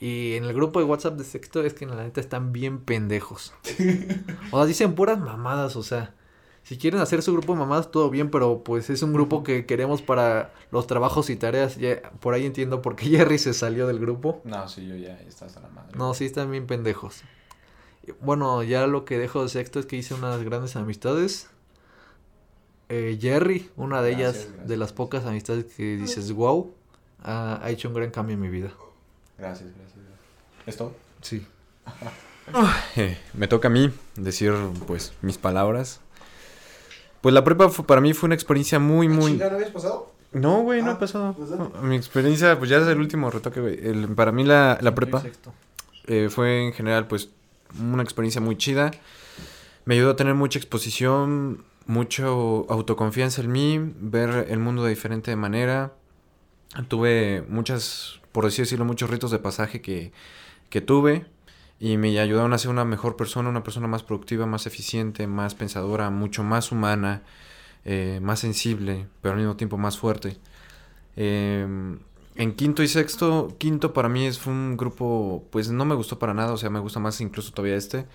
Y 0.00 0.36
en 0.36 0.44
el 0.44 0.54
grupo 0.54 0.78
de 0.78 0.86
WhatsApp 0.86 1.18
de 1.18 1.24
sexto 1.24 1.62
es 1.62 1.74
que 1.74 1.84
en 1.84 1.90
la 1.90 2.02
neta 2.02 2.22
están 2.22 2.54
bien 2.54 2.78
pendejos. 2.80 3.52
O 4.52 4.56
sea, 4.56 4.64
dicen 4.64 4.94
puras 4.94 5.18
mamadas, 5.18 5.76
o 5.76 5.82
sea. 5.82 6.14
Si 6.66 6.78
quieren 6.78 7.00
hacer 7.00 7.22
su 7.22 7.32
grupo 7.32 7.52
de 7.52 7.60
mamadas, 7.60 7.92
todo 7.92 8.10
bien, 8.10 8.28
pero 8.28 8.64
pues 8.64 8.90
es 8.90 9.00
un 9.04 9.12
grupo 9.12 9.44
que 9.44 9.66
queremos 9.66 10.02
para 10.02 10.52
los 10.72 10.88
trabajos 10.88 11.30
y 11.30 11.36
tareas. 11.36 11.76
Ya, 11.76 12.10
por 12.18 12.34
ahí 12.34 12.44
entiendo 12.44 12.82
por 12.82 12.96
qué 12.96 13.06
Jerry 13.08 13.38
se 13.38 13.54
salió 13.54 13.86
del 13.86 14.00
grupo. 14.00 14.40
No, 14.42 14.66
sí, 14.66 14.84
yo 14.84 14.96
ya 14.96 15.16
estás 15.28 15.56
a 15.56 15.60
la 15.60 15.68
madre. 15.68 15.96
No, 15.96 16.12
sí 16.12 16.24
están 16.24 16.50
bien 16.50 16.66
pendejos. 16.66 17.22
Bueno, 18.20 18.64
ya 18.64 18.88
lo 18.88 19.04
que 19.04 19.16
dejo 19.16 19.44
de 19.44 19.48
sexto 19.48 19.78
es 19.78 19.86
que 19.86 19.94
hice 19.94 20.14
unas 20.14 20.42
grandes 20.42 20.74
amistades. 20.74 21.48
Eh, 22.88 23.16
Jerry, 23.20 23.70
una 23.76 24.02
de 24.02 24.16
Gracias, 24.16 24.34
ellas, 24.34 24.46
gracias. 24.48 24.68
de 24.68 24.76
las 24.76 24.92
pocas 24.92 25.24
amistades 25.24 25.66
que 25.66 25.96
dices, 25.96 26.32
wow, 26.32 26.74
ha, 27.22 27.60
ha 27.64 27.70
hecho 27.70 27.86
un 27.86 27.94
gran 27.94 28.10
cambio 28.10 28.34
en 28.34 28.40
mi 28.40 28.48
vida. 28.48 28.72
Gracias, 29.38 29.70
gracias. 29.70 30.04
¿Esto? 30.66 30.92
Sí. 31.22 31.46
Eh, 32.94 33.18
me 33.34 33.48
toca 33.48 33.66
a 33.66 33.70
mí 33.72 33.90
decir, 34.14 34.52
pues, 34.86 35.12
mis 35.20 35.36
palabras. 35.36 36.00
Pues 37.26 37.34
la 37.34 37.42
prepa 37.42 37.68
fue- 37.70 37.84
para 37.84 38.00
mí 38.00 38.12
fue 38.12 38.28
una 38.28 38.36
experiencia 38.36 38.78
muy, 38.78 39.08
muy... 39.08 39.32
¿Chinga, 39.32 39.48
no 39.50 39.56
habías 39.56 39.70
pasado? 39.72 40.12
No, 40.32 40.60
güey, 40.62 40.80
no 40.80 40.90
Ah, 40.90 40.92
ha 40.92 40.98
pasado. 41.00 41.34
pues. 41.36 41.50
No, 41.50 41.72
Mi 41.82 41.96
experiencia, 41.96 42.56
pues 42.56 42.70
ya 42.70 42.76
es 42.76 42.86
el 42.86 43.00
último 43.00 43.32
retoque, 43.32 43.60
güey. 43.60 43.80
El- 43.84 44.06
para 44.10 44.30
mí 44.30 44.44
la, 44.44 44.78
la 44.80 44.94
prepa 44.94 45.24
eh, 46.06 46.28
fue 46.30 46.66
en 46.68 46.72
general, 46.72 47.08
pues, 47.08 47.30
una 47.82 48.04
experiencia 48.04 48.40
muy 48.40 48.56
chida. 48.56 48.92
Me 49.86 49.96
ayudó 49.96 50.10
a 50.12 50.14
tener 50.14 50.34
mucha 50.34 50.60
exposición, 50.60 51.64
mucho 51.86 52.64
autoconfianza 52.68 53.40
en 53.42 53.50
mí, 53.50 53.92
ver 53.98 54.46
el 54.48 54.60
mundo 54.60 54.84
de 54.84 54.90
diferente 54.90 55.34
manera. 55.34 55.94
Tuve 56.86 57.44
muchas, 57.48 58.20
por 58.30 58.46
así 58.46 58.62
decirlo, 58.62 58.84
muchos 58.84 59.10
ritos 59.10 59.32
de 59.32 59.40
pasaje 59.40 59.80
que, 59.80 60.12
que 60.70 60.80
tuve 60.80 61.26
y 61.78 61.96
me 61.96 62.18
ayudaron 62.18 62.52
a 62.52 62.58
ser 62.58 62.70
una 62.70 62.84
mejor 62.84 63.16
persona, 63.16 63.48
una 63.48 63.62
persona 63.62 63.86
más 63.86 64.02
productiva, 64.02 64.46
más 64.46 64.66
eficiente, 64.66 65.26
más 65.26 65.54
pensadora, 65.54 66.10
mucho 66.10 66.42
más 66.42 66.72
humana, 66.72 67.22
eh, 67.84 68.18
más 68.22 68.40
sensible, 68.40 69.06
pero 69.20 69.34
al 69.34 69.40
mismo 69.40 69.56
tiempo 69.56 69.76
más 69.76 69.98
fuerte. 69.98 70.38
Eh, 71.16 71.96
en 72.36 72.52
quinto 72.54 72.82
y 72.82 72.88
sexto, 72.88 73.56
quinto 73.58 73.94
para 73.94 74.08
mí 74.08 74.30
fue 74.32 74.52
un 74.52 74.76
grupo, 74.76 75.44
pues 75.50 75.70
no 75.70 75.84
me 75.86 75.94
gustó 75.94 76.18
para 76.18 76.34
nada, 76.34 76.52
o 76.52 76.56
sea, 76.58 76.68
me 76.68 76.80
gusta 76.80 77.00
más 77.00 77.20
incluso 77.20 77.52
todavía 77.52 77.76
este. 77.76 78.06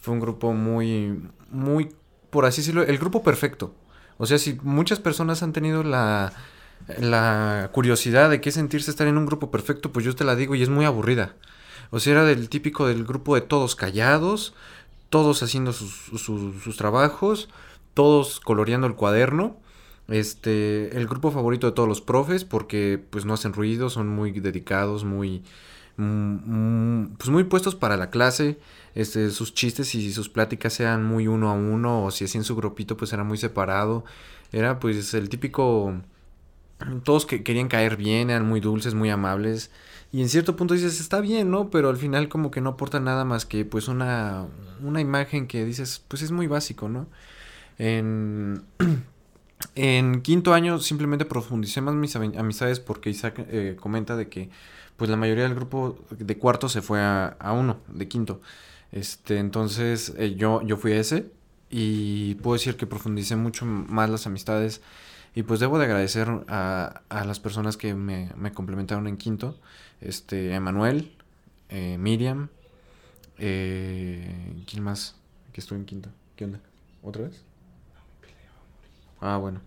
Fue 0.00 0.14
un 0.14 0.20
grupo 0.20 0.52
muy, 0.52 1.22
muy, 1.50 1.94
por 2.30 2.44
así 2.44 2.60
decirlo, 2.60 2.82
el 2.82 2.98
grupo 2.98 3.22
perfecto. 3.22 3.74
O 4.18 4.26
sea, 4.26 4.38
si 4.38 4.58
muchas 4.62 4.98
personas 4.98 5.42
han 5.44 5.52
tenido 5.52 5.84
la, 5.84 6.32
la 6.98 7.70
curiosidad 7.72 8.30
de 8.30 8.40
qué 8.40 8.50
sentirse 8.50 8.90
estar 8.90 9.06
en 9.06 9.16
un 9.16 9.26
grupo 9.26 9.50
perfecto, 9.50 9.92
pues 9.92 10.04
yo 10.04 10.14
te 10.14 10.24
la 10.24 10.34
digo 10.34 10.56
y 10.56 10.62
es 10.62 10.68
muy 10.68 10.84
aburrida. 10.84 11.36
O 11.90 12.00
sea, 12.00 12.12
era 12.14 12.24
del 12.24 12.48
típico 12.48 12.86
del 12.86 13.04
grupo 13.04 13.34
de 13.34 13.40
todos 13.42 13.76
callados, 13.76 14.54
todos 15.10 15.42
haciendo 15.42 15.72
sus, 15.72 15.92
sus- 16.20 16.76
trabajos, 16.76 17.48
todos 17.94 18.40
coloreando 18.40 18.86
el 18.86 18.94
cuaderno. 18.94 19.56
Este, 20.08 20.96
el 20.96 21.06
grupo 21.06 21.30
favorito 21.30 21.66
de 21.68 21.72
todos 21.74 21.88
los 21.88 22.00
profes 22.00 22.44
porque 22.44 22.98
pues 23.10 23.24
no 23.26 23.34
hacen 23.34 23.52
ruido, 23.52 23.90
son 23.90 24.08
muy 24.08 24.32
dedicados, 24.32 25.04
muy 25.04 25.42
mm, 25.96 27.16
pues 27.18 27.30
muy 27.30 27.44
puestos 27.44 27.74
para 27.74 27.96
la 27.96 28.10
clase. 28.10 28.58
Este, 28.94 29.30
sus 29.30 29.54
chistes 29.54 29.94
y 29.94 30.12
sus 30.12 30.28
pláticas 30.28 30.72
sean 30.74 31.04
muy 31.04 31.28
uno 31.28 31.50
a 31.50 31.54
uno 31.54 32.04
o 32.04 32.10
si 32.10 32.24
hacían 32.24 32.44
su 32.44 32.56
grupito 32.56 32.96
pues 32.96 33.12
era 33.12 33.24
muy 33.24 33.38
separado. 33.38 34.04
Era 34.52 34.78
pues 34.80 35.14
el 35.14 35.28
típico 35.28 35.94
todos 37.04 37.26
que 37.26 37.42
querían 37.42 37.68
caer 37.68 37.96
bien, 37.96 38.30
eran 38.30 38.46
muy 38.46 38.60
dulces, 38.60 38.94
muy 38.94 39.10
amables. 39.10 39.70
Y 40.10 40.22
en 40.22 40.28
cierto 40.30 40.56
punto 40.56 40.74
dices, 40.74 41.00
está 41.00 41.20
bien, 41.20 41.50
¿no? 41.50 41.68
Pero 41.70 41.90
al 41.90 41.96
final 41.98 42.28
como 42.28 42.50
que 42.50 42.60
no 42.62 42.70
aporta 42.70 42.98
nada 43.00 43.24
más 43.24 43.44
que 43.44 43.64
pues 43.66 43.88
una, 43.88 44.46
una 44.82 45.00
imagen 45.00 45.46
que 45.46 45.64
dices, 45.64 46.02
pues 46.08 46.22
es 46.22 46.30
muy 46.30 46.46
básico, 46.46 46.88
¿no? 46.88 47.06
En, 47.78 48.62
en 49.74 50.22
quinto 50.22 50.54
año 50.54 50.78
simplemente 50.80 51.24
profundicé 51.24 51.80
más 51.80 51.94
mis 51.94 52.16
ami- 52.16 52.38
amistades 52.38 52.80
porque 52.80 53.10
Isaac 53.10 53.44
eh, 53.50 53.76
comenta 53.80 54.16
de 54.16 54.28
que 54.28 54.50
pues 54.96 55.10
la 55.10 55.16
mayoría 55.16 55.44
del 55.44 55.54
grupo 55.54 55.98
de 56.10 56.38
cuarto 56.38 56.68
se 56.68 56.82
fue 56.82 57.00
a, 57.00 57.28
a 57.40 57.52
uno, 57.52 57.78
de 57.88 58.08
quinto. 58.08 58.40
Este, 58.92 59.38
entonces 59.38 60.14
eh, 60.18 60.34
yo, 60.36 60.62
yo 60.62 60.76
fui 60.76 60.92
a 60.92 61.00
ese 61.00 61.30
y 61.70 62.36
puedo 62.36 62.54
decir 62.54 62.76
que 62.76 62.86
profundicé 62.86 63.36
mucho 63.36 63.66
más 63.66 64.10
las 64.10 64.26
amistades 64.26 64.80
y 65.34 65.42
pues 65.44 65.60
debo 65.60 65.78
de 65.78 65.84
agradecer 65.84 66.28
a, 66.48 67.02
a 67.08 67.24
las 67.24 67.40
personas 67.40 67.76
que 67.76 67.94
me 67.94 68.52
complementaron 68.54 69.06
en 69.06 69.16
quinto. 69.16 69.58
Este, 70.00 70.54
Emanuel, 70.54 71.12
eh, 71.68 71.98
Miriam, 71.98 72.48
eh, 73.38 74.64
¿quién 74.68 74.82
más? 74.82 75.16
Que 75.52 75.60
estuvo 75.60 75.78
en 75.78 75.84
quinto. 75.84 76.10
¿Qué 76.36 76.44
onda? 76.44 76.60
¿Otra 77.02 77.24
vez? 77.24 77.42
Ah, 79.20 79.36
bueno. 79.36 79.60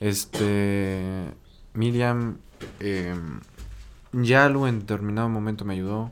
Este, 0.00 1.32
Miriam, 1.74 2.38
eh, 2.80 3.14
Yalu 4.12 4.66
en 4.66 4.80
determinado 4.80 5.28
momento 5.28 5.64
me 5.64 5.74
ayudó. 5.74 6.10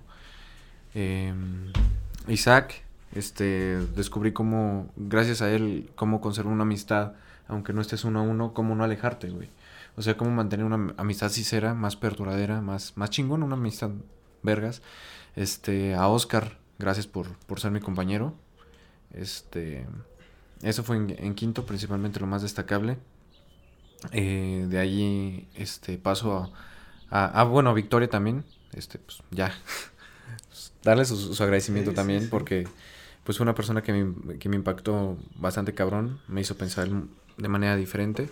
Eh, 0.94 1.32
Isaac, 2.28 2.82
este, 3.14 3.78
descubrí 3.96 4.32
cómo, 4.32 4.90
gracias 4.96 5.42
a 5.42 5.50
él, 5.50 5.90
cómo 5.96 6.20
conservar 6.20 6.52
una 6.52 6.62
amistad, 6.62 7.12
aunque 7.48 7.72
no 7.72 7.80
estés 7.80 8.04
uno 8.04 8.20
a 8.20 8.22
uno, 8.22 8.54
cómo 8.54 8.74
no 8.74 8.84
alejarte, 8.84 9.30
güey. 9.30 9.48
O 9.96 10.02
sea, 10.02 10.16
cómo 10.16 10.30
mantener 10.30 10.66
una 10.66 10.76
am- 10.76 10.94
amistad 10.96 11.30
sincera, 11.30 11.74
más 11.74 11.96
perduradera, 11.96 12.60
más, 12.60 12.96
más 12.96 13.10
chingón, 13.10 13.42
una 13.42 13.56
amistad 13.56 13.90
vergas. 14.42 14.82
Este, 15.36 15.94
a 15.94 16.08
Oscar, 16.08 16.58
gracias 16.78 17.06
por, 17.06 17.28
por 17.46 17.60
ser 17.60 17.70
mi 17.70 17.80
compañero. 17.80 18.34
Este, 19.12 19.86
eso 20.62 20.84
fue 20.84 20.96
en, 20.96 21.16
en 21.18 21.34
quinto, 21.34 21.66
principalmente 21.66 22.20
lo 22.20 22.26
más 22.26 22.42
destacable. 22.42 22.98
Eh, 24.12 24.66
de 24.68 24.78
allí, 24.78 25.48
este, 25.54 25.98
paso 25.98 26.34
a, 27.10 27.24
a, 27.26 27.40
a, 27.40 27.44
bueno, 27.44 27.70
a 27.70 27.74
Victoria 27.74 28.08
también. 28.08 28.44
Este, 28.72 28.98
pues, 28.98 29.22
ya. 29.30 29.52
Darle 30.82 31.04
su, 31.04 31.34
su 31.34 31.42
agradecimiento 31.42 31.90
Sí, 31.90 31.96
sí, 31.96 31.96
también, 31.96 32.20
sí. 32.20 32.28
porque, 32.30 32.68
pues, 33.24 33.38
fue 33.38 33.44
una 33.44 33.54
persona 33.54 33.82
que 33.82 33.92
me, 33.92 34.38
que 34.38 34.48
me 34.48 34.56
impactó 34.56 35.18
bastante 35.36 35.74
cabrón. 35.74 36.20
Me 36.28 36.40
hizo 36.40 36.56
pensar 36.56 36.88
de 37.36 37.48
manera 37.48 37.76
diferente. 37.76 38.30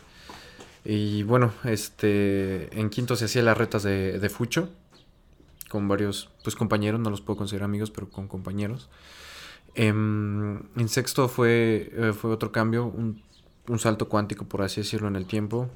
Y 0.91 1.23
bueno, 1.23 1.53
este, 1.65 2.81
en 2.81 2.89
quinto 2.89 3.15
se 3.15 3.27
hacía 3.27 3.43
las 3.43 3.59
retas 3.59 3.83
de, 3.83 4.19
de 4.19 4.29
Fucho 4.31 4.71
con 5.69 5.87
varios, 5.87 6.31
pues 6.43 6.57
compañeros, 6.57 6.99
no 6.99 7.11
los 7.11 7.21
puedo 7.21 7.37
considerar 7.37 7.67
amigos, 7.67 7.91
pero 7.91 8.09
con 8.09 8.27
compañeros. 8.27 8.89
Em, 9.75 10.63
en 10.77 10.89
sexto 10.89 11.29
fue, 11.29 11.93
eh, 11.93 12.15
fue 12.15 12.31
otro 12.31 12.53
cambio, 12.53 12.87
un, 12.87 13.23
un 13.69 13.79
salto 13.79 14.09
cuántico, 14.09 14.47
por 14.47 14.63
así 14.63 14.81
decirlo, 14.81 15.09
en 15.09 15.17
el 15.17 15.27
tiempo. 15.27 15.69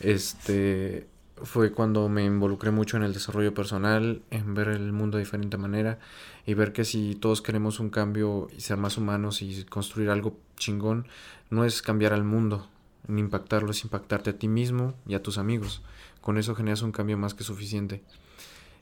Este, 0.00 1.06
fue 1.40 1.70
cuando 1.70 2.08
me 2.08 2.24
involucré 2.24 2.72
mucho 2.72 2.96
en 2.96 3.04
el 3.04 3.14
desarrollo 3.14 3.54
personal, 3.54 4.20
en 4.32 4.54
ver 4.54 4.66
el 4.66 4.92
mundo 4.92 5.16
de 5.16 5.22
diferente 5.22 5.58
manera 5.58 6.00
y 6.44 6.54
ver 6.54 6.72
que 6.72 6.84
si 6.84 7.14
todos 7.14 7.40
queremos 7.40 7.78
un 7.78 7.88
cambio 7.88 8.48
y 8.56 8.62
ser 8.62 8.78
más 8.78 8.98
humanos 8.98 9.42
y 9.42 9.62
construir 9.64 10.10
algo 10.10 10.36
chingón, 10.56 11.06
no 11.50 11.64
es 11.64 11.82
cambiar 11.82 12.12
al 12.12 12.24
mundo, 12.24 12.68
ni 13.06 13.20
impactarlo, 13.20 13.70
es 13.70 13.82
impactarte 13.84 14.30
a 14.30 14.38
ti 14.38 14.48
mismo 14.48 14.94
y 15.06 15.14
a 15.14 15.22
tus 15.22 15.38
amigos. 15.38 15.82
Con 16.20 16.38
eso 16.38 16.54
generas 16.54 16.82
un 16.82 16.92
cambio 16.92 17.18
más 17.18 17.34
que 17.34 17.44
suficiente. 17.44 18.02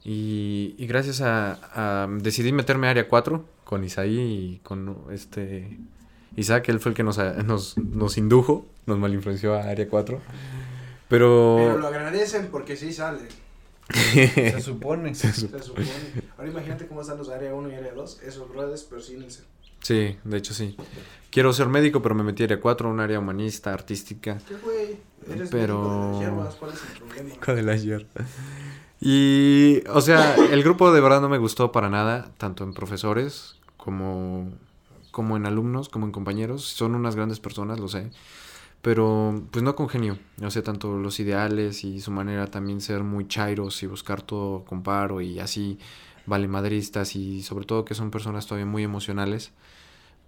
Y, 0.04 0.74
y 0.78 0.86
gracias 0.86 1.20
a, 1.20 1.58
a- 1.74 2.06
Decidí 2.08 2.52
meterme 2.52 2.88
a 2.88 2.90
Área 2.90 3.08
4 3.08 3.44
con 3.64 3.84
Isaí 3.84 4.18
y 4.20 4.60
con 4.62 4.96
este... 5.10 5.78
Isaac, 6.36 6.68
él 6.70 6.80
fue 6.80 6.90
el 6.90 6.96
que 6.96 7.02
nos, 7.02 7.18
nos, 7.18 7.76
nos 7.76 8.16
indujo, 8.16 8.66
nos 8.86 8.98
malinfluenció 8.98 9.54
a 9.54 9.64
Área 9.68 9.86
4. 9.88 10.18
Pero 11.08 11.56
Pero... 11.58 11.78
lo 11.78 11.86
agradecen 11.88 12.48
porque 12.50 12.76
sí 12.76 12.92
sale. 12.92 13.28
Se 13.92 14.60
supone. 14.62 15.14
Se 15.14 15.30
supone. 15.32 15.86
Ahora 16.38 16.50
imagínate 16.50 16.86
cómo 16.86 17.02
están 17.02 17.18
los 17.18 17.28
área 17.28 17.54
1 17.54 17.70
y 17.70 17.74
área 17.74 17.92
2. 17.92 18.22
Esos 18.22 18.48
brothers 18.48 18.82
persínense. 18.84 19.42
Sí, 19.82 20.16
de 20.24 20.36
hecho 20.36 20.54
sí. 20.54 20.76
Quiero 21.30 21.52
ser 21.52 21.68
médico, 21.68 22.02
pero 22.02 22.14
me 22.14 22.22
metí 22.22 22.44
a 22.44 22.60
4, 22.60 22.90
un 22.90 23.00
área 23.00 23.18
humanista, 23.18 23.72
artística. 23.72 24.38
¿Qué 24.46 24.54
güey? 24.56 24.96
Eres 25.28 25.50
Pero- 25.50 25.80
médico 25.80 25.94
de 25.94 26.10
las 26.10 26.20
hierbas, 26.20 26.54
¿cuál 26.56 26.72
es 26.72 26.82
el 26.82 26.98
problema? 26.98 27.22
Médico 27.28 27.54
de 27.54 27.62
la 27.62 27.76
hierba. 27.76 28.08
Y, 29.00 29.82
o 29.88 30.00
sea, 30.00 30.36
el 30.36 30.62
grupo 30.62 30.92
de 30.92 31.00
verdad 31.00 31.20
no 31.20 31.28
me 31.28 31.38
gustó 31.38 31.72
para 31.72 31.88
nada, 31.88 32.30
tanto 32.38 32.64
en 32.64 32.72
profesores 32.72 33.56
como, 33.76 34.50
como 35.10 35.36
en 35.36 35.46
alumnos, 35.46 35.88
como 35.88 36.06
en 36.06 36.12
compañeros. 36.12 36.64
Son 36.64 36.94
unas 36.94 37.16
grandes 37.16 37.40
personas, 37.40 37.80
lo 37.80 37.88
sé. 37.88 38.10
Pero, 38.80 39.42
pues 39.50 39.62
no 39.62 39.74
congenio. 39.74 40.18
O 40.42 40.50
sea, 40.50 40.62
tanto 40.62 40.98
los 40.98 41.18
ideales 41.20 41.82
y 41.84 42.00
su 42.00 42.10
manera 42.10 42.46
también 42.48 42.80
ser 42.80 43.02
muy 43.04 43.26
chairos 43.26 43.82
y 43.82 43.86
buscar 43.86 44.22
todo 44.22 44.64
con 44.64 44.82
paro 44.82 45.20
y 45.20 45.38
así 45.40 45.78
valemadristas 46.26 47.16
y 47.16 47.42
sobre 47.42 47.64
todo 47.64 47.84
que 47.84 47.94
son 47.94 48.10
personas 48.10 48.46
todavía 48.46 48.66
muy 48.66 48.82
emocionales. 48.84 49.52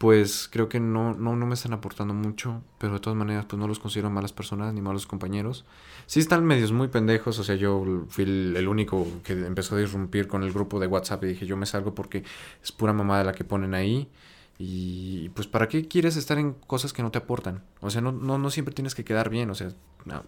Pues 0.04 0.50
creo 0.52 0.68
que 0.68 0.80
no, 0.80 1.14
no, 1.14 1.34
no 1.34 1.46
me 1.46 1.54
están 1.54 1.72
aportando 1.72 2.12
mucho, 2.12 2.62
pero 2.76 2.92
de 2.92 3.00
todas 3.00 3.16
maneras 3.16 3.46
pues 3.46 3.58
no 3.58 3.66
los 3.66 3.78
considero 3.78 4.10
malas 4.10 4.34
personas 4.34 4.74
ni 4.74 4.82
malos 4.82 5.06
compañeros. 5.06 5.64
Sí 6.04 6.20
están 6.20 6.44
medios 6.44 6.72
muy 6.72 6.88
pendejos, 6.88 7.38
o 7.38 7.42
sea, 7.42 7.54
yo 7.54 8.04
fui 8.10 8.24
el, 8.24 8.68
único 8.68 9.06
que 9.22 9.32
empezó 9.32 9.76
a 9.76 9.80
irrumpir 9.80 10.28
con 10.28 10.42
el 10.42 10.52
grupo 10.52 10.78
de 10.78 10.88
WhatsApp 10.88 11.24
y 11.24 11.28
dije 11.28 11.46
yo 11.46 11.56
me 11.56 11.64
salgo 11.64 11.94
porque 11.94 12.22
es 12.62 12.70
pura 12.70 12.92
mamada 12.92 13.24
la 13.24 13.32
que 13.32 13.44
ponen 13.44 13.72
ahí. 13.72 14.10
Y 14.58 15.30
pues 15.30 15.46
¿para 15.48 15.68
qué 15.68 15.88
quieres 15.88 16.18
estar 16.18 16.36
en 16.36 16.52
cosas 16.52 16.92
que 16.92 17.02
no 17.02 17.10
te 17.10 17.16
aportan? 17.16 17.62
O 17.80 17.88
sea, 17.88 18.02
no, 18.02 18.12
no, 18.12 18.50
siempre 18.50 18.74
tienes 18.74 18.94
que 18.94 19.04
quedar 19.04 19.30
bien, 19.30 19.48
o 19.48 19.54
sea, 19.54 19.70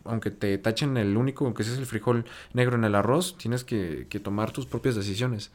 aunque 0.05 0.31
te 0.31 0.57
tachen 0.57 0.97
el 0.97 1.19
único, 1.19 1.45
aunque 1.45 1.65
seas 1.65 1.77
el 1.77 1.85
frijol 1.85 2.25
negro 2.55 2.77
en 2.77 2.85
el 2.85 2.95
arroz, 2.95 3.37
tienes 3.37 3.63
que, 3.63 4.07
que 4.09 4.21
tomar 4.21 4.53
tus 4.53 4.65
propias 4.65 4.95
decisiones. 4.95 5.51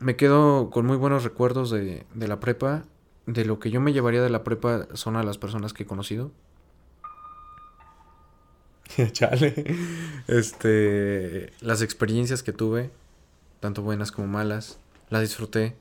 Me 0.00 0.16
quedo 0.16 0.70
con 0.70 0.86
muy 0.86 0.96
buenos 0.96 1.24
recuerdos 1.24 1.70
de, 1.70 2.06
de 2.14 2.28
la 2.28 2.40
prepa. 2.40 2.84
De 3.26 3.44
lo 3.44 3.58
que 3.58 3.70
yo 3.70 3.80
me 3.80 3.92
llevaría 3.92 4.22
de 4.22 4.30
la 4.30 4.44
prepa 4.44 4.86
son 4.94 5.16
a 5.16 5.22
las 5.22 5.38
personas 5.38 5.72
que 5.72 5.82
he 5.82 5.86
conocido. 5.86 6.30
Chale. 9.12 9.64
Este, 10.26 11.52
las 11.60 11.82
experiencias 11.82 12.42
que 12.42 12.52
tuve, 12.52 12.90
tanto 13.60 13.82
buenas 13.82 14.12
como 14.12 14.28
malas, 14.28 14.78
la 15.10 15.20
disfruté. 15.20 15.76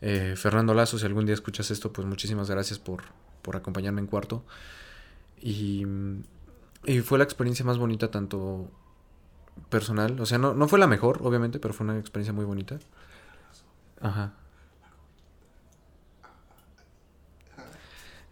Eh, 0.00 0.34
Fernando 0.36 0.74
Lazo, 0.74 0.98
si 0.98 1.06
algún 1.06 1.26
día 1.26 1.34
escuchas 1.34 1.70
esto, 1.70 1.92
pues 1.92 2.06
muchísimas 2.06 2.50
gracias 2.50 2.78
por, 2.78 3.02
por 3.42 3.56
acompañarme 3.56 4.00
en 4.00 4.06
cuarto. 4.06 4.44
Y, 5.40 5.84
y 6.84 7.00
fue 7.00 7.18
la 7.18 7.24
experiencia 7.24 7.64
más 7.64 7.78
bonita, 7.78 8.10
tanto 8.10 8.70
personal, 9.70 10.20
o 10.20 10.26
sea, 10.26 10.38
no, 10.38 10.54
no 10.54 10.68
fue 10.68 10.78
la 10.78 10.86
mejor, 10.86 11.18
obviamente, 11.22 11.58
pero 11.58 11.74
fue 11.74 11.84
una 11.84 11.98
experiencia 11.98 12.32
muy 12.32 12.44
bonita. 12.44 12.78
Ajá. 14.00 14.34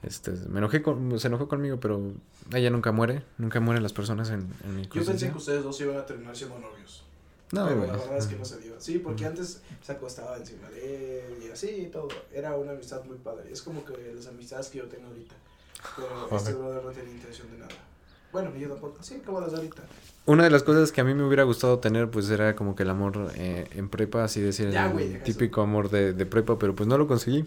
Este, 0.02 0.30
me 0.30 0.58
enojé 0.58 0.82
con, 0.82 1.18
se 1.18 1.26
enojó 1.26 1.48
conmigo, 1.48 1.80
pero 1.80 2.12
ella 2.54 2.70
nunca 2.70 2.92
muere, 2.92 3.24
nunca 3.38 3.58
mueren 3.58 3.82
las 3.82 3.92
personas 3.92 4.30
en, 4.30 4.48
en 4.64 4.76
mi 4.76 4.82
Yo 4.88 5.04
pensé 5.04 5.30
que 5.30 5.36
ustedes 5.36 5.64
dos 5.64 5.80
iban 5.80 5.96
a 5.96 6.06
terminar 6.06 6.36
siendo 6.36 6.58
novios. 6.58 7.02
No, 7.52 7.64
pero 7.64 7.78
güey. 7.78 7.88
la 7.88 7.96
verdad 7.96 8.18
es 8.18 8.26
que 8.26 8.36
no 8.36 8.44
se 8.44 8.58
dio. 8.58 8.80
Sí, 8.80 8.98
porque 8.98 9.24
antes 9.24 9.62
se 9.82 9.92
acostaba 9.92 10.36
encima 10.36 10.68
de 10.70 11.26
él 11.26 11.42
y 11.44 11.50
así 11.50 11.68
y 11.68 11.86
todo. 11.86 12.08
Era 12.32 12.56
una 12.56 12.72
amistad 12.72 13.04
muy 13.04 13.18
padre. 13.18 13.52
Es 13.52 13.62
como 13.62 13.84
que 13.84 14.12
las 14.14 14.26
amistades 14.26 14.68
que 14.68 14.78
yo 14.78 14.86
tengo 14.86 15.06
ahorita. 15.08 15.34
Pero 15.94 16.36
este 16.36 16.54
brother 16.54 16.84
no 16.84 16.90
tenía 16.90 17.14
intención 17.14 17.50
de 17.50 17.58
nada. 17.58 17.74
Bueno, 18.36 18.54
yo 18.58 18.68
tampoco. 18.68 18.98
Sí, 19.00 19.22
como 19.24 19.40
las 19.40 19.52
de 19.52 19.56
ahorita. 19.56 19.82
Una 20.26 20.44
de 20.44 20.50
las 20.50 20.62
cosas 20.62 20.92
que 20.92 21.00
a 21.00 21.04
mí 21.04 21.14
me 21.14 21.24
hubiera 21.24 21.44
gustado 21.44 21.78
tener, 21.78 22.10
pues 22.10 22.28
era 22.28 22.54
como 22.54 22.76
que 22.76 22.82
el 22.82 22.90
amor 22.90 23.32
eh, 23.36 23.66
en 23.74 23.88
prepa, 23.88 24.24
así 24.24 24.42
decir, 24.42 24.70
Ya, 24.70 24.88
el 24.88 24.92
güey, 24.92 25.22
típico 25.22 25.62
amor 25.62 25.88
de, 25.88 26.12
de 26.12 26.26
prepa, 26.26 26.58
pero 26.58 26.74
pues 26.74 26.86
no 26.86 26.98
lo 26.98 27.06
conseguí. 27.06 27.46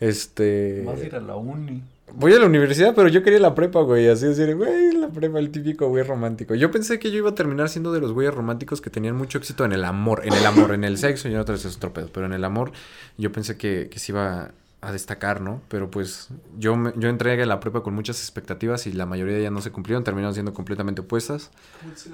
Este. 0.00 0.82
Vas 0.86 0.98
a 0.98 1.04
ir 1.04 1.14
a 1.14 1.20
la 1.20 1.36
uni. 1.36 1.82
Voy 2.14 2.32
a 2.32 2.38
la 2.38 2.46
universidad, 2.46 2.94
pero 2.94 3.08
yo 3.08 3.22
quería 3.22 3.38
la 3.38 3.54
prepa, 3.54 3.82
güey. 3.82 4.08
Así 4.08 4.24
decir, 4.24 4.56
güey, 4.56 4.92
la 4.92 5.08
prepa, 5.08 5.38
el 5.38 5.50
típico 5.50 5.88
güey 5.88 6.04
romántico. 6.04 6.54
Yo 6.54 6.70
pensé 6.70 6.98
que 6.98 7.10
yo 7.10 7.18
iba 7.18 7.30
a 7.30 7.34
terminar 7.34 7.68
siendo 7.68 7.92
de 7.92 8.00
los 8.00 8.12
güeyes 8.12 8.32
románticos 8.32 8.80
que 8.80 8.88
tenían 8.88 9.14
mucho 9.14 9.36
éxito 9.36 9.66
en 9.66 9.72
el 9.72 9.84
amor. 9.84 10.22
En 10.24 10.32
el 10.32 10.46
amor, 10.46 10.72
en 10.72 10.84
el 10.84 10.96
sexo, 10.96 11.28
y 11.28 11.34
en 11.34 11.38
otras 11.40 11.66
es 11.66 11.76
otro 11.76 11.92
pedo. 11.92 12.08
Pero 12.10 12.24
en 12.24 12.32
el 12.32 12.44
amor, 12.44 12.72
yo 13.18 13.30
pensé 13.30 13.58
que, 13.58 13.88
que 13.90 13.98
se 13.98 14.12
iba 14.12 14.52
a 14.82 14.92
destacar, 14.92 15.40
¿no? 15.40 15.62
Pero 15.68 15.90
pues 15.90 16.28
yo, 16.58 16.76
me- 16.76 16.92
yo 16.96 17.08
entré 17.08 17.40
a 17.40 17.46
la 17.46 17.60
prepa 17.60 17.82
con 17.82 17.94
muchas 17.94 18.18
expectativas 18.20 18.86
y 18.86 18.92
la 18.92 19.06
mayoría 19.06 19.38
ya 19.38 19.50
no 19.50 19.62
se 19.62 19.70
cumplieron, 19.70 20.02
terminaron 20.04 20.34
siendo 20.34 20.52
completamente 20.52 21.00
opuestas. 21.02 21.50
¿Cómo 21.80 21.92
dice? 21.94 22.10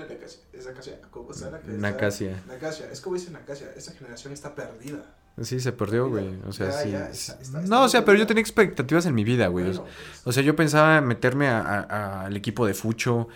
¿Es 0.52 0.66
Nacasia? 0.66 1.00
¿Cómo 1.10 1.30
está 1.32 1.50
la 1.50 1.60
Nacasia. 1.66 2.42
Nacasia. 2.46 2.90
Es 2.92 3.00
como 3.00 3.16
dice 3.16 3.30
Nacasia. 3.30 3.68
Esta 3.74 3.92
generación 3.92 4.32
está 4.34 4.54
perdida. 4.54 5.14
Sí, 5.40 5.60
se 5.60 5.72
perdió, 5.72 6.08
güey. 6.10 6.36
O 6.46 6.52
sea, 6.52 6.66
Ya, 6.66 6.72
sí. 6.82 6.90
ya, 6.90 7.12
sí. 7.14 7.30
está- 7.30 7.42
está- 7.42 7.60
no, 7.62 7.84
o 7.84 7.88
sea, 7.88 8.04
pero 8.04 8.18
yo 8.18 8.26
tenía 8.26 8.40
expectativas 8.42 9.06
en 9.06 9.14
mi 9.14 9.24
vida, 9.24 9.46
güey. 9.46 9.64
O 9.66 9.68
Bueno, 9.68 9.84
pues, 9.84 10.22
O 10.26 10.32
sea, 10.32 10.42
yo 10.42 10.54
pensaba 10.56 11.00
meterme 11.00 11.48
a- 11.48 11.60
a- 11.88 12.24
al 12.26 12.36
equipo 12.36 12.66
de 12.66 12.74
Fucho, 12.74 13.28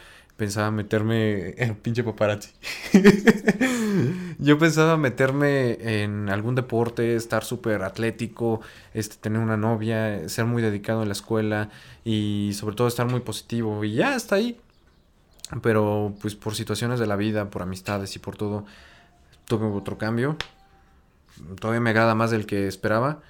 pensaba 0.42 0.72
meterme 0.72 1.54
en 1.56 1.76
pinche 1.76 2.02
paparazzi. 2.02 2.50
yo 4.40 4.58
pensaba 4.58 4.96
meterme 4.96 6.02
en 6.02 6.28
algún 6.30 6.56
deporte, 6.56 7.14
estar 7.14 7.44
súper 7.44 7.84
atlético, 7.84 8.60
este, 8.92 9.14
tener 9.18 9.38
una 9.38 9.56
novia, 9.56 10.28
ser 10.28 10.46
muy 10.46 10.60
dedicado 10.60 11.02
en 11.02 11.08
la 11.10 11.12
escuela 11.12 11.70
y 12.04 12.50
sobre 12.54 12.74
todo 12.74 12.88
estar 12.88 13.06
muy 13.08 13.20
positivo. 13.20 13.84
Y 13.84 13.94
ya, 13.94 14.16
hasta 14.16 14.34
ahí. 14.34 14.58
Pero 15.62 16.12
pues 16.20 16.34
por 16.34 16.56
situaciones 16.56 16.98
de 16.98 17.06
la 17.06 17.14
vida, 17.14 17.48
por 17.48 17.62
amistades 17.62 18.16
y 18.16 18.18
por 18.18 18.36
todo, 18.36 18.66
tuve 19.46 19.66
otro 19.66 19.96
cambio. 19.96 20.36
Todavía 21.60 21.80
me 21.80 21.90
agrada 21.90 22.16
más 22.16 22.32
del 22.32 22.46
que 22.46 22.66
esperaba. 22.66 23.20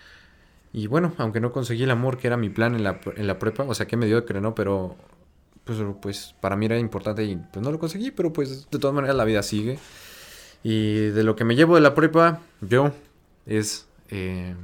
Y 0.73 0.87
bueno, 0.87 1.13
aunque 1.19 1.41
no 1.41 1.53
conseguí 1.53 1.83
el 1.83 1.91
amor 1.91 2.17
que 2.17 2.29
era 2.29 2.39
mi 2.39 2.49
plan 2.49 2.75
en 2.75 2.85
la, 2.85 3.01
en 3.17 3.27
la 3.27 3.39
prepa, 3.39 3.65
o 3.65 3.75
sea, 3.75 3.87
que 3.87 3.99
me 3.99 4.07
dio 4.07 4.25
que 4.25 4.33
no, 4.41 4.55
pero 4.55 4.97
pues, 5.65 5.79
pues 6.01 6.35
para 6.41 6.57
mí 6.57 6.67
era 6.67 6.79
importante 6.79 7.25
y 7.25 7.37
pues 7.37 7.65
no 7.65 7.71
lo 7.71 7.79
conseguí, 7.79 8.11
pero 8.11 8.33
pues 8.33 8.71
de 8.71 8.79
todas 8.79 8.95
maneras 8.95 9.17
la 9.17 9.25
vida 9.25 9.43
sigue. 9.43 9.79
Y 10.63 10.97
de 11.09 11.23
lo 11.25 11.35
que 11.35 11.45
me 11.45 11.57
llevo 11.57 11.75
de 11.75 11.81
la 11.81 11.95
prepa, 11.95 12.41
yo, 12.61 12.93
es 13.47 13.87
eh, 14.11 14.55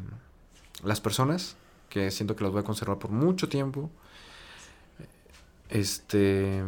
las 0.85 1.01
personas, 1.01 1.57
que 1.89 2.11
siento 2.11 2.37
que 2.37 2.45
las 2.45 2.53
voy 2.53 2.61
a 2.61 2.65
conservar 2.65 2.99
por 2.99 3.11
mucho 3.11 3.49
tiempo. 3.49 3.91
Este, 5.69 6.63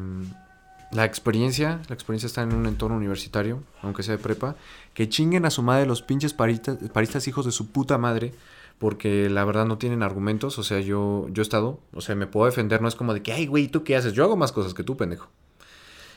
la 0.91 1.05
experiencia, 1.05 1.81
la 1.89 1.95
experiencia 1.95 2.27
está 2.27 2.43
en 2.43 2.53
un 2.53 2.67
entorno 2.67 2.97
universitario, 2.97 3.63
aunque 3.83 4.03
sea 4.03 4.17
de 4.17 4.23
prepa, 4.23 4.57
que 4.95 5.09
chinguen 5.09 5.47
a 5.47 5.51
su 5.51 5.63
madre 5.63 5.87
los 5.87 6.03
pinches 6.03 6.35
paristas, 6.35 6.79
paristas 6.93 7.29
hijos 7.29 7.47
de 7.47 7.53
su 7.53 7.71
puta 7.71 7.99
madre, 7.99 8.35
porque 8.81 9.29
la 9.29 9.45
verdad 9.45 9.67
no 9.67 9.77
tienen 9.77 10.03
argumentos, 10.03 10.59
o 10.59 10.63
sea, 10.63 10.81
yo, 10.81 11.27
yo 11.29 11.43
he 11.43 11.45
estado, 11.45 11.81
o 11.93 12.01
sea, 12.01 12.15
me 12.15 12.27
puedo 12.27 12.47
defender, 12.47 12.81
no 12.81 12.89
es 12.89 12.95
como 12.95 13.13
de 13.13 13.23
que, 13.23 13.31
ay, 13.31 13.47
güey, 13.47 13.69
¿tú 13.69 13.85
qué 13.85 13.95
haces? 13.95 14.15
Yo 14.15 14.25
hago 14.25 14.39
más 14.39 14.53
cosas 14.53 14.73
que 14.73 14.83
tú, 14.83 14.97
pendejo. 14.97 15.29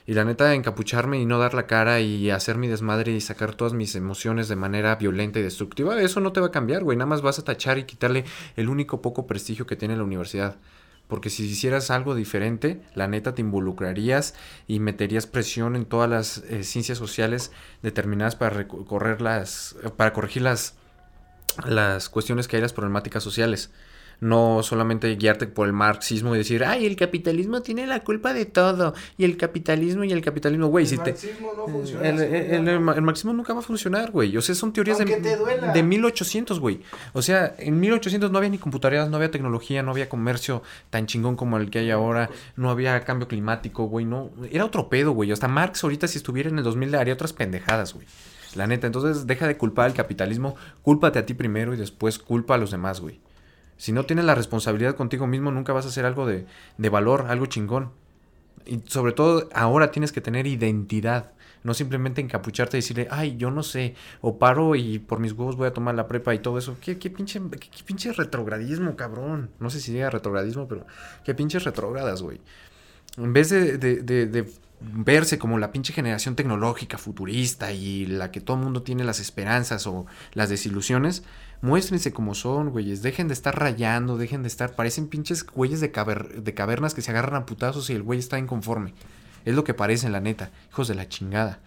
Y 0.05 0.13
la 0.13 0.23
neta, 0.23 0.53
encapucharme 0.53 1.19
y 1.19 1.25
no 1.25 1.39
dar 1.39 1.55
la 1.55 1.67
cara 1.67 1.99
y 1.99 2.29
hacer 2.29 2.57
mi 2.57 2.69
desmadre 2.69 3.11
y 3.11 3.19
sacar 3.19 3.55
todas 3.55 3.73
mis 3.73 3.95
emociones 3.95 4.47
de 4.47 4.55
manera 4.55 4.95
violenta 4.95 5.39
y 5.39 5.43
destructiva, 5.43 6.01
eso 6.01 6.21
no 6.21 6.31
te 6.31 6.39
va 6.39 6.47
a 6.47 6.51
cambiar, 6.51 6.85
güey. 6.85 6.97
Nada 6.97 7.07
más 7.09 7.21
vas 7.21 7.37
a 7.37 7.43
tachar 7.43 7.77
y 7.79 7.83
quitarle 7.83 8.23
el 8.55 8.69
único 8.69 9.01
poco 9.01 9.27
prestigio 9.27 9.67
que 9.67 9.75
tiene 9.75 9.97
la 9.97 10.03
universidad. 10.03 10.55
Porque 11.09 11.29
si 11.29 11.43
hicieras 11.43 11.91
algo 11.91 12.15
diferente, 12.15 12.81
la 12.95 13.09
neta 13.09 13.35
te 13.35 13.41
involucrarías 13.41 14.35
y 14.67 14.79
meterías 14.79 15.27
presión 15.27 15.75
en 15.75 15.83
todas 15.83 16.09
las 16.09 16.37
eh, 16.49 16.63
ciencias 16.63 16.97
sociales 16.97 17.51
determinadas 17.81 18.37
para 18.37 18.65
las, 19.19 19.75
para 19.97 20.13
corregir 20.13 20.43
las, 20.43 20.77
las 21.67 22.09
cuestiones 22.09 22.47
que 22.47 22.55
hay, 22.57 22.61
las 22.61 22.73
problemáticas 22.73 23.23
sociales. 23.23 23.71
No 24.19 24.61
solamente 24.63 25.13
guiarte 25.15 25.47
por 25.47 25.67
el 25.67 25.73
marxismo 25.73 26.33
y 26.33 26.37
decir, 26.37 26.63
ay, 26.63 26.85
el 26.85 26.95
capitalismo 26.95 27.61
tiene 27.61 27.85
la 27.87 27.99
culpa 28.05 28.31
de 28.33 28.45
todo. 28.45 28.93
Y 29.17 29.25
el 29.25 29.35
capitalismo 29.35 30.05
y 30.05 30.13
el 30.13 30.21
capitalismo, 30.21 30.67
güey, 30.67 30.85
el 30.85 30.89
si 30.89 30.97
te... 30.97 31.11
marxismo 31.11 31.51
no 31.57 31.67
funciona. 31.67 32.07
El, 32.07 32.19
el- 32.21 32.33
el- 32.33 32.67
el 32.69 32.85
¿no? 32.85 32.93
el 32.93 33.01
marxismo 33.01 33.33
nunca 33.33 33.53
va 33.53 33.59
a 33.59 33.63
funcionar, 33.63 34.11
güey. 34.11 34.37
O 34.37 34.41
sea, 34.41 34.55
son 34.55 34.71
teorías 34.71 34.99
de, 34.99 35.05
te 35.07 35.35
de 35.73 35.83
1800, 35.83 36.57
güey. 36.61 36.79
O 37.11 37.21
sea, 37.21 37.53
en 37.57 37.77
1800 37.81 38.31
no 38.31 38.37
había 38.37 38.49
ni 38.51 38.59
computadoras, 38.59 39.09
no 39.09 39.17
había 39.17 39.29
tecnología, 39.31 39.83
no 39.83 39.91
había 39.91 40.07
comercio 40.07 40.63
tan 40.89 41.05
chingón 41.05 41.35
como 41.35 41.57
el 41.57 41.69
que 41.69 41.79
hay 41.79 41.91
ahora, 41.91 42.29
no 42.55 42.69
había 42.69 42.97
cambio 43.03 43.27
climático, 43.27 43.85
güey. 43.87 44.05
No, 44.05 44.29
era 44.51 44.63
otro 44.63 44.87
pedo, 44.87 45.11
güey. 45.11 45.31
Hasta 45.33 45.49
Marx 45.49 45.83
ahorita 45.83 46.07
si 46.07 46.17
estuviera 46.19 46.49
en 46.49 46.59
el 46.59 46.63
2000 46.63 46.91
le 46.91 46.97
haría 46.97 47.13
otras 47.15 47.33
pendejadas, 47.33 47.93
güey. 47.93 48.05
La 48.55 48.67
neta, 48.67 48.87
entonces 48.87 49.27
deja 49.27 49.47
de 49.47 49.57
culpar 49.57 49.85
al 49.85 49.93
capitalismo, 49.93 50.55
cúlpate 50.81 51.19
a 51.19 51.25
ti 51.25 51.33
primero 51.33 51.73
y 51.73 51.77
después 51.77 52.19
culpa 52.19 52.55
a 52.55 52.57
los 52.57 52.71
demás, 52.71 53.01
güey. 53.01 53.19
Si 53.77 53.91
no 53.91 54.05
tienes 54.05 54.25
la 54.25 54.35
responsabilidad 54.35 54.95
contigo 54.95 55.27
mismo, 55.27 55.51
nunca 55.51 55.73
vas 55.73 55.85
a 55.85 55.89
hacer 55.89 56.05
algo 56.05 56.25
de, 56.25 56.45
de 56.77 56.89
valor, 56.89 57.25
algo 57.27 57.47
chingón. 57.47 57.91
Y 58.65 58.81
sobre 58.85 59.11
todo 59.11 59.49
ahora 59.53 59.91
tienes 59.91 60.11
que 60.11 60.21
tener 60.21 60.47
identidad. 60.47 61.31
No 61.63 61.73
simplemente 61.73 62.21
encapucharte 62.21 62.77
y 62.77 62.81
decirle, 62.81 63.07
ay, 63.09 63.37
yo 63.37 63.49
no 63.49 63.63
sé, 63.63 63.95
o 64.21 64.37
paro 64.37 64.75
y 64.75 64.99
por 64.99 65.19
mis 65.19 65.31
huevos 65.31 65.55
voy 65.55 65.67
a 65.67 65.73
tomar 65.73 65.95
la 65.95 66.07
prepa 66.07 66.35
y 66.35 66.39
todo 66.39 66.57
eso. 66.57 66.77
¿Qué, 66.81 66.97
qué 66.97 67.09
pinche, 67.09 67.41
qué, 67.51 67.83
pinche 67.85 68.11
retrogradismo, 68.11 68.95
cabrón? 68.95 69.49
No 69.59 69.69
sé 69.69 69.79
si 69.79 69.93
diga 69.93 70.09
retrogradismo, 70.09 70.67
pero 70.67 70.85
qué 71.23 71.33
pinches 71.33 71.63
retrógradas, 71.63 72.21
güey. 72.21 72.41
En 73.17 73.31
vez 73.31 73.49
de, 73.49 73.77
de, 73.77 74.01
de 74.01 74.51
verse 74.83 75.39
como 75.39 75.57
la 75.57 75.71
pinche 75.71 75.93
generación 75.93 76.35
tecnológica, 76.35 76.97
futurista 76.97 77.71
y 77.71 78.05
la 78.05 78.31
que 78.31 78.41
todo 78.41 78.57
el 78.57 78.63
mundo 78.63 78.83
tiene 78.83 79.03
las 79.03 79.19
esperanzas 79.19 79.87
o 79.87 80.05
las 80.33 80.49
desilusiones, 80.49 81.23
muéstrense 81.61 82.11
como 82.11 82.35
son, 82.35 82.69
güeyes. 82.69 83.01
Dejen 83.01 83.27
de 83.27 83.33
estar 83.33 83.57
rayando, 83.57 84.17
dejen 84.17 84.43
de 84.43 84.47
estar. 84.47 84.75
Parecen 84.75 85.07
pinches 85.07 85.45
güeyes 85.45 85.79
de, 85.79 85.89
de 85.89 86.53
cavernas 86.53 86.93
que 86.93 87.01
se 87.01 87.11
agarran 87.11 87.41
a 87.41 87.45
putazos 87.45 87.89
y 87.89 87.93
el 87.93 88.03
güey 88.03 88.19
está 88.19 88.37
inconforme. 88.37 88.93
Es 89.45 89.55
lo 89.55 89.63
que 89.63 89.73
parecen, 89.73 90.11
la 90.11 90.21
neta. 90.21 90.51
Hijos 90.69 90.87
de 90.87 90.95
la 90.95 91.07
chingada. 91.07 91.59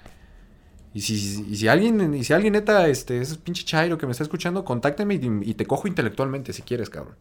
Y 0.92 1.02
si, 1.02 1.56
si 1.56 1.68
alguien, 1.68 2.14
y 2.14 2.24
si 2.24 2.32
alguien 2.32 2.54
neta, 2.54 2.88
este, 2.88 3.20
ese 3.20 3.36
pinche 3.36 3.64
chairo 3.64 3.98
que 3.98 4.06
me 4.06 4.12
está 4.12 4.24
escuchando, 4.24 4.64
contácteme 4.64 5.14
y, 5.14 5.50
y 5.50 5.54
te 5.54 5.66
cojo 5.66 5.88
intelectualmente 5.88 6.52
si 6.52 6.62
quieres, 6.62 6.88
cabrón. 6.88 7.16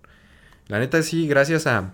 La 0.68 0.80
neta 0.80 1.02
sí, 1.04 1.28
gracias 1.28 1.68
a, 1.68 1.94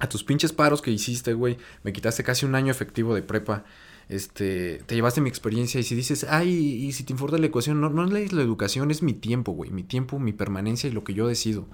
a 0.00 0.08
tus 0.08 0.24
pinches 0.24 0.52
paros 0.52 0.82
que 0.82 0.90
hiciste, 0.90 1.34
güey, 1.34 1.58
me 1.84 1.92
quitaste 1.92 2.24
casi 2.24 2.46
un 2.46 2.54
año 2.54 2.70
efectivo 2.70 3.14
de 3.14 3.22
prepa. 3.22 3.64
Este, 4.08 4.82
te 4.86 4.96
llevaste 4.96 5.20
mi 5.20 5.28
experiencia 5.28 5.78
y 5.78 5.84
si 5.84 5.94
dices, 5.94 6.26
ay, 6.28 6.48
y 6.48 6.92
si 6.92 7.04
te 7.04 7.12
importa 7.12 7.38
la 7.38 7.46
ecuación, 7.46 7.80
no, 7.80 7.90
no 7.90 8.16
es 8.16 8.32
la 8.32 8.42
educación, 8.42 8.90
es 8.90 9.02
mi 9.02 9.12
tiempo, 9.12 9.52
güey, 9.52 9.70
mi 9.70 9.84
tiempo, 9.84 10.18
mi 10.18 10.32
permanencia 10.32 10.88
y 10.88 10.92
lo 10.92 11.04
que 11.04 11.14
yo 11.14 11.28
decido. 11.28 11.68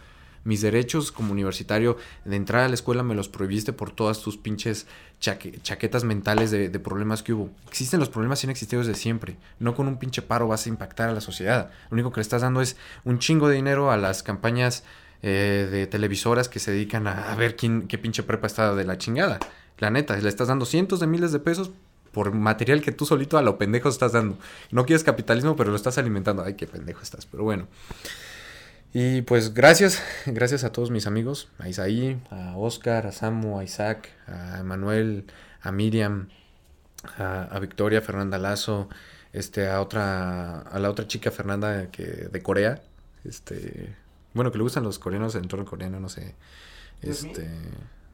Mis 0.44 0.61
derechos 0.61 1.11
como 1.11 1.32
universitario 1.32 1.97
de 2.24 2.36
entrar 2.36 2.62
a 2.62 2.69
la 2.69 2.74
escuela 2.74 3.03
me 3.03 3.16
los 3.16 3.28
prohibiste 3.28 3.73
por 3.73 3.90
todas 3.90 4.20
tus 4.20 4.36
pinches 4.36 4.86
chaquetas 5.19 6.05
mentales 6.05 6.53
de, 6.53 6.69
problemas 6.78 7.24
que 7.24 7.32
hubo. 7.32 7.51
Existen 7.66 7.98
los 7.98 8.11
problemas 8.11 8.43
y 8.43 8.47
han 8.47 8.53
existido 8.53 8.81
desde 8.81 8.94
siempre. 8.94 9.39
No 9.59 9.74
con 9.74 9.89
un 9.89 9.98
pinche 9.98 10.23
paro 10.23 10.47
vas 10.47 10.66
a 10.66 10.69
impactar 10.69 11.09
a 11.09 11.12
la 11.12 11.20
sociedad. 11.20 11.70
Lo 11.90 11.97
único 11.97 12.12
que 12.12 12.20
le 12.20 12.23
estás 12.23 12.43
dando 12.43 12.61
es 12.61 12.77
un 13.05 13.19
chingo 13.19 13.48
de 13.48 13.57
dinero 13.57 13.90
a 13.90 13.97
las 13.97 14.23
campañas 14.23 14.85
eh, 15.22 15.68
de 15.70 15.86
televisoras 15.86 16.48
que 16.48 16.59
se 16.59 16.72
dedican 16.72 17.06
a, 17.06 17.34
ver 17.34 17.56
quién, 17.56 17.88
qué 17.88 17.98
pinche 17.98 18.22
prepa 18.22 18.47
está 18.47 18.74
de 18.74 18.84
la 18.84 18.98
chingada. 18.98 19.38
La 19.78 19.90
neta, 19.90 20.16
le 20.16 20.28
estás 20.28 20.48
dando 20.48 20.64
cientos 20.64 21.01
de 21.01 21.06
miles 21.06 21.32
de 21.32 21.38
pesos 21.38 21.70
por 22.12 22.32
material 22.32 22.80
que 22.80 22.93
tú 22.93 23.05
solito 23.05 23.36
a 23.36 23.43
lo 23.43 23.59
pendejo 23.59 23.88
estás 23.88 24.12
dando. 24.12 24.38
No 24.70 24.86
quieres 24.86 25.05
capitalismo, 25.05 25.55
pero 25.55 25.70
lo 25.70 25.76
estás 25.76 25.98
alimentando. 25.98 26.43
Ay, 26.43 26.55
qué 26.55 26.66
pendejo 26.66 27.02
estás. 27.02 27.26
Pero 27.26 27.44
bueno. 27.44 27.68
Y 28.94 29.20
pues 29.22 29.52
gracias, 29.52 30.02
gracias 30.24 30.64
a 30.64 30.72
todos 30.72 30.90
mis 30.90 31.06
amigos, 31.06 31.51
a 31.59 31.68
Isaí, 31.68 32.18
a 32.30 32.56
Oscar, 32.56 33.06
a 33.06 33.12
Samu, 33.12 33.59
a 33.59 33.64
Isaac, 33.64 34.09
a 34.26 34.62
Manuel, 34.62 35.26
a 35.60 35.70
Miriam, 35.70 36.28
a, 37.18 37.59
Victoria, 37.60 38.01
Fernanda 38.01 38.38
Lazo, 38.38 38.88
este, 39.34 39.68
a 39.68 39.82
otra, 39.82 40.60
a 40.60 40.78
la 40.78 40.88
otra 40.88 41.06
chica 41.06 41.30
Fernanda 41.30 41.90
que, 41.90 42.05
de 42.05 42.43
Corea, 42.43 42.80
este, 43.24 43.94
bueno, 44.36 44.52
que 44.52 44.58
le 44.58 44.64
gustan 44.64 44.84
los 44.84 44.98
coreanos 44.98 45.34
en 45.34 45.44
entorno 45.44 45.64
coreano, 45.64 45.98
no 45.98 46.10
sé. 46.10 46.34
Este. 47.00 47.50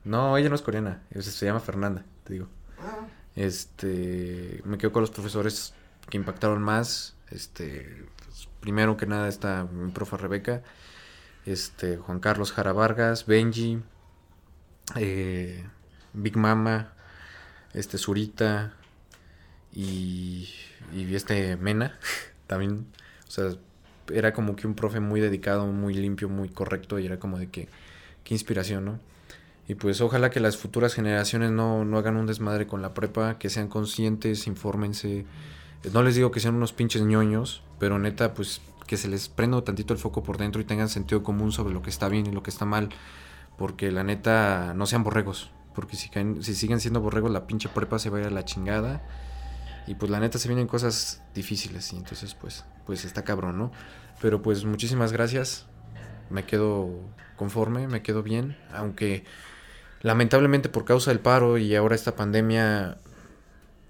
No, 0.04 0.36
ella 0.36 0.48
no 0.48 0.54
es 0.54 0.62
coreana. 0.62 1.02
Se 1.18 1.46
llama 1.46 1.58
Fernanda, 1.58 2.04
te 2.22 2.34
digo. 2.34 2.46
Ah. 2.78 3.08
Este. 3.34 4.62
Me 4.64 4.78
quedo 4.78 4.92
con 4.92 5.02
los 5.02 5.10
profesores 5.10 5.74
que 6.08 6.16
impactaron 6.16 6.62
más. 6.62 7.16
Este. 7.30 8.06
Pues, 8.24 8.48
primero 8.60 8.96
que 8.96 9.06
nada 9.06 9.28
está 9.28 9.64
mi 9.64 9.90
profe 9.90 10.16
Rebeca. 10.16 10.62
Este. 11.44 11.96
Juan 11.96 12.20
Carlos 12.20 12.52
Jara 12.52 12.72
Vargas. 12.72 13.26
Benji. 13.26 13.82
Eh, 14.94 15.66
Big 16.12 16.36
Mama. 16.36 16.92
Este. 17.74 17.98
Zurita. 17.98 18.74
Y. 19.72 20.48
Y 20.92 21.14
este 21.16 21.56
Mena. 21.56 21.98
También. 22.46 22.86
O 23.26 23.30
sea 23.30 23.56
era 24.12 24.32
como 24.32 24.56
que 24.56 24.66
un 24.66 24.74
profe 24.74 25.00
muy 25.00 25.20
dedicado, 25.20 25.66
muy 25.66 25.94
limpio, 25.94 26.28
muy 26.28 26.48
correcto 26.48 26.98
y 26.98 27.06
era 27.06 27.18
como 27.18 27.38
de 27.38 27.48
que, 27.48 27.68
qué 28.24 28.34
inspiración, 28.34 28.84
¿no? 28.84 28.98
Y 29.68 29.74
pues 29.74 30.00
ojalá 30.00 30.30
que 30.30 30.40
las 30.40 30.56
futuras 30.56 30.94
generaciones 30.94 31.50
no, 31.50 31.84
no 31.84 31.98
hagan 31.98 32.16
un 32.16 32.26
desmadre 32.26 32.66
con 32.66 32.82
la 32.82 32.94
prepa, 32.94 33.38
que 33.38 33.48
sean 33.48 33.68
conscientes, 33.68 34.46
infórmense. 34.46 35.24
No 35.92 36.02
les 36.02 36.16
digo 36.16 36.30
que 36.30 36.40
sean 36.40 36.54
unos 36.54 36.72
pinches 36.72 37.02
ñoños, 37.02 37.62
pero 37.78 37.98
neta, 37.98 38.34
pues 38.34 38.60
que 38.86 38.96
se 38.96 39.08
les 39.08 39.28
prenda 39.28 39.62
tantito 39.62 39.94
el 39.94 39.98
foco 39.98 40.22
por 40.22 40.36
dentro 40.36 40.60
y 40.60 40.64
tengan 40.64 40.88
sentido 40.88 41.22
común 41.22 41.52
sobre 41.52 41.72
lo 41.72 41.82
que 41.82 41.90
está 41.90 42.08
bien 42.08 42.26
y 42.26 42.32
lo 42.32 42.42
que 42.42 42.50
está 42.50 42.64
mal. 42.64 42.90
Porque 43.56 43.90
la 43.92 44.02
neta, 44.02 44.74
no 44.74 44.86
sean 44.86 45.04
borregos. 45.04 45.50
Porque 45.74 45.96
si, 45.96 46.08
caen, 46.10 46.42
si 46.42 46.54
siguen 46.54 46.80
siendo 46.80 47.00
borregos, 47.00 47.30
la 47.30 47.46
pinche 47.46 47.68
prepa 47.68 47.98
se 47.98 48.10
va 48.10 48.18
a 48.18 48.20
ir 48.22 48.26
a 48.26 48.30
la 48.30 48.44
chingada. 48.44 49.02
Y 49.86 49.94
pues 49.94 50.10
la 50.10 50.20
neta 50.20 50.38
se 50.38 50.48
vienen 50.48 50.66
cosas 50.66 51.22
difíciles 51.34 51.92
y 51.92 51.96
entonces 51.96 52.34
pues, 52.34 52.64
pues 52.86 53.04
está 53.04 53.24
cabrón, 53.24 53.58
¿no? 53.58 53.72
Pero 54.20 54.42
pues 54.42 54.64
muchísimas 54.64 55.12
gracias. 55.12 55.66
Me 56.30 56.44
quedo 56.44 57.00
conforme, 57.36 57.88
me 57.88 58.02
quedo 58.02 58.22
bien, 58.22 58.56
aunque 58.72 59.24
lamentablemente 60.00 60.68
por 60.68 60.84
causa 60.84 61.10
del 61.10 61.20
paro 61.20 61.58
y 61.58 61.74
ahora 61.74 61.94
esta 61.94 62.16
pandemia 62.16 62.98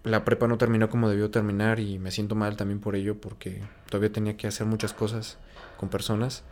la 0.05 0.25
prepa 0.25 0.49
no 0.49 0.59
terminó 0.59 0.91
como 0.91 1.09
debió 1.09 1.31
terminar 1.31 1.79
y 1.79 1.99
me 1.99 2.11
siento 2.11 2.35
mal 2.35 2.57
también 2.57 2.81
por 2.81 2.97
ello 2.97 3.21
porque 3.21 3.63
todavía 3.89 4.13
tenía 4.13 4.37
que 4.37 4.47
hacer 4.47 4.67
muchas 4.67 4.93
cosas 4.93 5.39
con 5.77 5.89
personas 5.89 6.43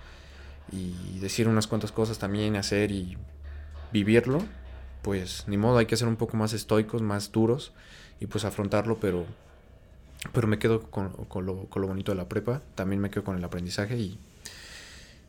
y 0.70 1.18
decir 1.18 1.48
unas 1.48 1.66
cuantas 1.66 1.90
cosas 1.90 2.18
también, 2.18 2.54
hacer 2.56 2.92
y 2.92 3.18
vivirlo, 3.92 4.40
pues 5.02 5.44
ni 5.48 5.56
modo, 5.56 5.78
hay 5.78 5.86
que 5.86 5.96
ser 5.96 6.06
un 6.06 6.16
poco 6.16 6.36
más 6.36 6.52
estoicos, 6.52 7.02
más 7.02 7.32
duros 7.32 7.72
y 8.20 8.26
pues 8.26 8.44
afrontarlo, 8.44 8.98
pero, 8.98 9.24
pero 10.32 10.46
me 10.46 10.58
quedo 10.58 10.82
con, 10.82 11.12
lo, 11.44 11.64
con 11.64 11.82
lo 11.82 11.88
bonito 11.88 12.12
de 12.12 12.16
la 12.16 12.28
prepa, 12.28 12.62
también 12.74 13.00
me 13.00 13.10
quedo 13.10 13.24
con 13.24 13.36
el 13.36 13.44
aprendizaje 13.44 13.96
y 13.96 14.18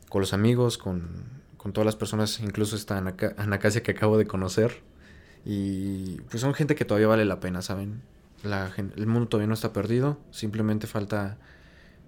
con 0.08 0.20
los 0.20 0.34
amigos, 0.34 0.76
con, 0.76 1.08
con 1.56 1.72
todas 1.72 1.86
las 1.86 1.96
personas, 1.96 2.40
incluso 2.40 2.76
esta 2.76 2.98
Anacasia 2.98 3.82
que 3.82 3.92
acabo 3.92 4.18
de 4.18 4.26
conocer. 4.26 4.82
Y 5.44 6.20
pues 6.22 6.40
son 6.40 6.54
gente 6.54 6.74
que 6.74 6.84
todavía 6.84 7.06
vale 7.08 7.24
la 7.24 7.40
pena, 7.40 7.62
¿saben? 7.62 8.02
La, 8.42 8.72
el 8.76 9.06
mundo 9.06 9.28
todavía 9.28 9.46
no 9.46 9.54
está 9.54 9.72
perdido, 9.72 10.18
simplemente 10.32 10.86
falta 10.86 11.38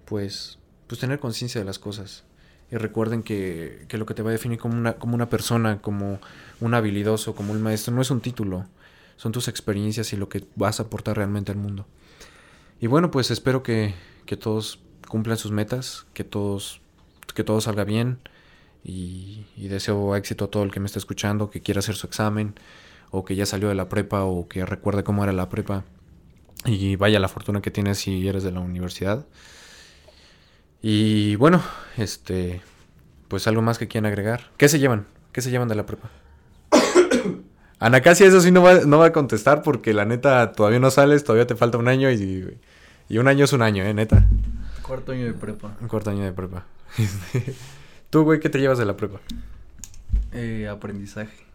pues, 0.05 0.59
pues 0.87 0.99
tener 0.99 1.19
conciencia 1.19 1.59
de 1.59 1.65
las 1.65 1.79
cosas. 1.79 2.25
Y 2.69 2.75
recuerden 2.75 3.23
que, 3.23 3.85
que, 3.87 3.97
lo 3.97 4.05
que 4.05 4.13
te 4.13 4.21
va 4.21 4.29
a 4.29 4.33
definir 4.33 4.59
como 4.59 4.75
una, 4.75 4.93
como 4.93 5.15
una 5.15 5.29
persona, 5.29 5.81
como 5.81 6.19
un 6.59 6.73
habilidoso, 6.73 7.33
como 7.33 7.53
un 7.53 7.61
maestro, 7.61 7.93
no 7.93 8.01
es 8.01 8.11
un 8.11 8.21
título, 8.21 8.67
son 9.17 9.31
tus 9.31 9.47
experiencias 9.47 10.13
y 10.13 10.17
lo 10.17 10.29
que 10.29 10.45
vas 10.55 10.79
a 10.79 10.83
aportar 10.83 11.17
realmente 11.17 11.51
al 11.51 11.57
mundo. 11.57 11.85
Y 12.79 12.87
bueno, 12.87 13.11
pues 13.11 13.31
espero 13.31 13.63
que, 13.63 13.93
que 14.25 14.37
todos 14.37 14.79
cumplan 15.07 15.37
sus 15.37 15.51
metas, 15.51 16.05
que 16.13 16.23
todos 16.23 16.81
que 17.33 17.43
todo 17.43 17.61
salga 17.61 17.83
bien 17.83 18.19
y, 18.83 19.45
deseo 19.57 20.15
éxito 20.15 20.45
a 20.45 20.47
todo 20.47 20.63
el 20.63 20.71
que 20.71 20.79
me 20.79 20.85
está 20.85 20.99
escuchando, 20.99 21.49
que 21.49 21.61
quiera 21.61 21.79
hacer 21.79 21.95
su 21.95 22.07
examen 22.07 22.55
o 23.11 23.25
que 23.25 23.35
ya 23.35 23.45
salió 23.45 23.67
de 23.67 23.75
la 23.75 23.89
prepa 23.89 24.23
o 24.23 24.47
que 24.47 24.65
recuerde 24.65 25.03
cómo 25.03 25.23
era 25.23 25.33
la 25.33 25.49
prepa 25.49 25.83
y 26.65 26.95
vaya 26.95 27.19
la 27.19 27.27
fortuna 27.27 27.61
que 27.61 27.71
tienes 27.71 27.99
si 27.99 28.27
eres 28.27 28.43
de 28.43 28.51
la 28.51 28.61
universidad. 28.61 29.25
Y 30.81 31.35
bueno, 31.35 31.61
este 31.97 32.61
pues 33.27 33.47
algo 33.47 33.61
más 33.61 33.77
que 33.77 33.87
quieran 33.87 34.05
agregar. 34.05 34.51
¿Qué 34.57 34.69
se 34.69 34.79
llevan? 34.79 35.07
¿Qué 35.31 35.41
se 35.41 35.51
llevan 35.51 35.67
de 35.67 35.75
la 35.75 35.85
prepa? 35.85 36.09
Ana 37.85 38.01
Casia 38.01 38.25
eso 38.25 38.41
sí 38.41 38.51
no 38.51 38.63
va, 38.63 38.79
no 38.79 38.97
va 38.97 39.05
a 39.05 39.11
contestar 39.11 39.61
porque 39.61 39.93
la 39.93 40.05
neta 40.05 40.53
todavía 40.53 40.79
no 40.79 40.89
sales, 40.89 41.23
todavía 41.23 41.45
te 41.45 41.55
falta 41.55 41.77
un 41.77 41.87
año 41.87 42.09
y, 42.09 42.57
y 43.07 43.17
un 43.19 43.27
año 43.27 43.45
es 43.45 43.53
un 43.53 43.61
año, 43.61 43.83
¿eh? 43.83 43.93
Neta. 43.93 44.27
Cuarto 44.81 45.11
año 45.11 45.25
de 45.25 45.33
prepa. 45.33 45.77
Un 45.79 45.87
cuarto 45.87 46.09
año 46.09 46.23
de 46.23 46.33
prepa. 46.33 46.65
Tú, 48.09 48.23
güey, 48.23 48.39
¿qué 48.39 48.49
te 48.49 48.57
llevas 48.57 48.79
de 48.79 48.85
la 48.85 48.97
prepa? 48.97 49.19
Eh, 50.33 50.67
aprendizaje. 50.67 51.45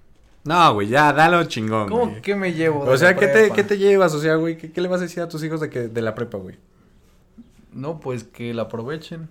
No, 0.44 0.72
güey, 0.74 0.86
ya, 0.86 1.12
dalo 1.12 1.42
chingón. 1.46 1.88
¿Cómo 1.88 2.22
que 2.22 2.36
me 2.36 2.52
llevo? 2.52 2.84
De 2.84 2.92
o 2.92 2.96
sea, 2.96 3.16
¿qué, 3.16 3.26
Te, 3.26 3.50
¿qué 3.50 3.64
te 3.64 3.76
llevas? 3.76 4.14
O 4.14 4.20
sea, 4.20 4.36
güey, 4.36 4.56
¿qué, 4.56 4.70
¿qué, 4.70 4.80
le 4.80 4.86
vas 4.86 5.00
a 5.00 5.06
decir 5.06 5.24
a 5.24 5.28
tus 5.28 5.42
hijos 5.42 5.60
de, 5.60 5.68
que, 5.68 5.88
de 5.88 6.00
la 6.00 6.14
prepa, 6.14 6.38
güey? 6.38 6.54
No, 7.72 7.98
pues 7.98 8.22
que 8.22 8.54
la 8.54 8.62
aprovechen. 8.62 9.28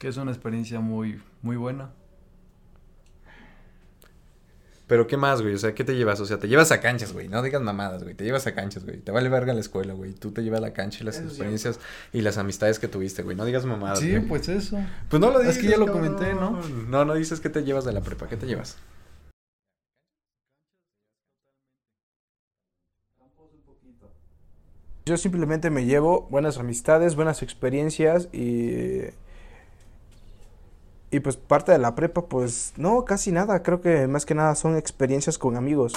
Que 0.00 0.08
es 0.08 0.16
una 0.16 0.32
experiencia 0.32 0.80
muy, 0.80 1.20
muy 1.42 1.54
buena. 1.54 1.90
Pero 4.88 5.06
¿qué 5.06 5.18
más, 5.18 5.42
güey? 5.42 5.54
O 5.54 5.58
sea, 5.58 5.74
¿qué 5.74 5.84
te 5.84 5.94
llevas? 5.94 6.18
O 6.18 6.24
sea, 6.24 6.38
te 6.38 6.48
llevas 6.48 6.72
a 6.72 6.80
canchas, 6.80 7.12
güey. 7.12 7.28
No 7.28 7.42
digas 7.42 7.60
mamadas, 7.60 8.02
güey. 8.02 8.14
Te 8.14 8.24
llevas 8.24 8.46
a 8.46 8.54
canchas, 8.54 8.86
güey. 8.86 8.98
Te 8.98 9.12
vale 9.12 9.28
verga 9.28 9.52
la 9.52 9.60
escuela, 9.60 9.92
güey. 9.92 10.14
Tú 10.14 10.32
te 10.32 10.42
llevas 10.42 10.58
a 10.58 10.62
la 10.62 10.72
cancha 10.72 11.00
y 11.02 11.04
las 11.04 11.20
experiencias 11.20 11.78
y 12.10 12.22
las 12.22 12.38
amistades 12.38 12.78
que 12.78 12.88
tuviste, 12.88 13.22
güey. 13.22 13.36
No 13.36 13.44
digas 13.44 13.66
mamadas, 13.66 14.00
Sí, 14.00 14.18
pues 14.26 14.48
eso. 14.48 14.78
Pues 15.10 15.20
no 15.20 15.30
lo 15.30 15.40
dices. 15.40 15.56
Es 15.56 15.62
que 15.62 15.68
ya 15.68 15.76
lo 15.76 15.92
comenté, 15.92 16.32
¿no? 16.32 16.58
No, 16.88 17.04
no 17.04 17.14
dices 17.14 17.38
qué 17.40 17.50
te 17.50 17.64
llevas 17.64 17.84
de 17.84 17.92
la 17.92 18.00
prepa. 18.00 18.28
¿Qué 18.28 18.38
te 18.38 18.46
llevas? 18.46 18.78
Yo 25.04 25.18
simplemente 25.18 25.68
me 25.68 25.84
llevo 25.84 26.28
buenas 26.30 26.56
amistades, 26.56 27.14
buenas 27.14 27.42
experiencias 27.42 28.28
y 28.32 29.00
y 31.10 31.20
pues 31.20 31.36
parte 31.36 31.72
de 31.72 31.78
la 31.78 31.94
prepa, 31.94 32.26
pues 32.26 32.74
no, 32.76 33.04
casi 33.04 33.32
nada. 33.32 33.62
Creo 33.62 33.80
que 33.80 34.06
más 34.06 34.26
que 34.26 34.34
nada 34.34 34.54
son 34.54 34.76
experiencias 34.76 35.38
con 35.38 35.56
amigos. 35.56 35.94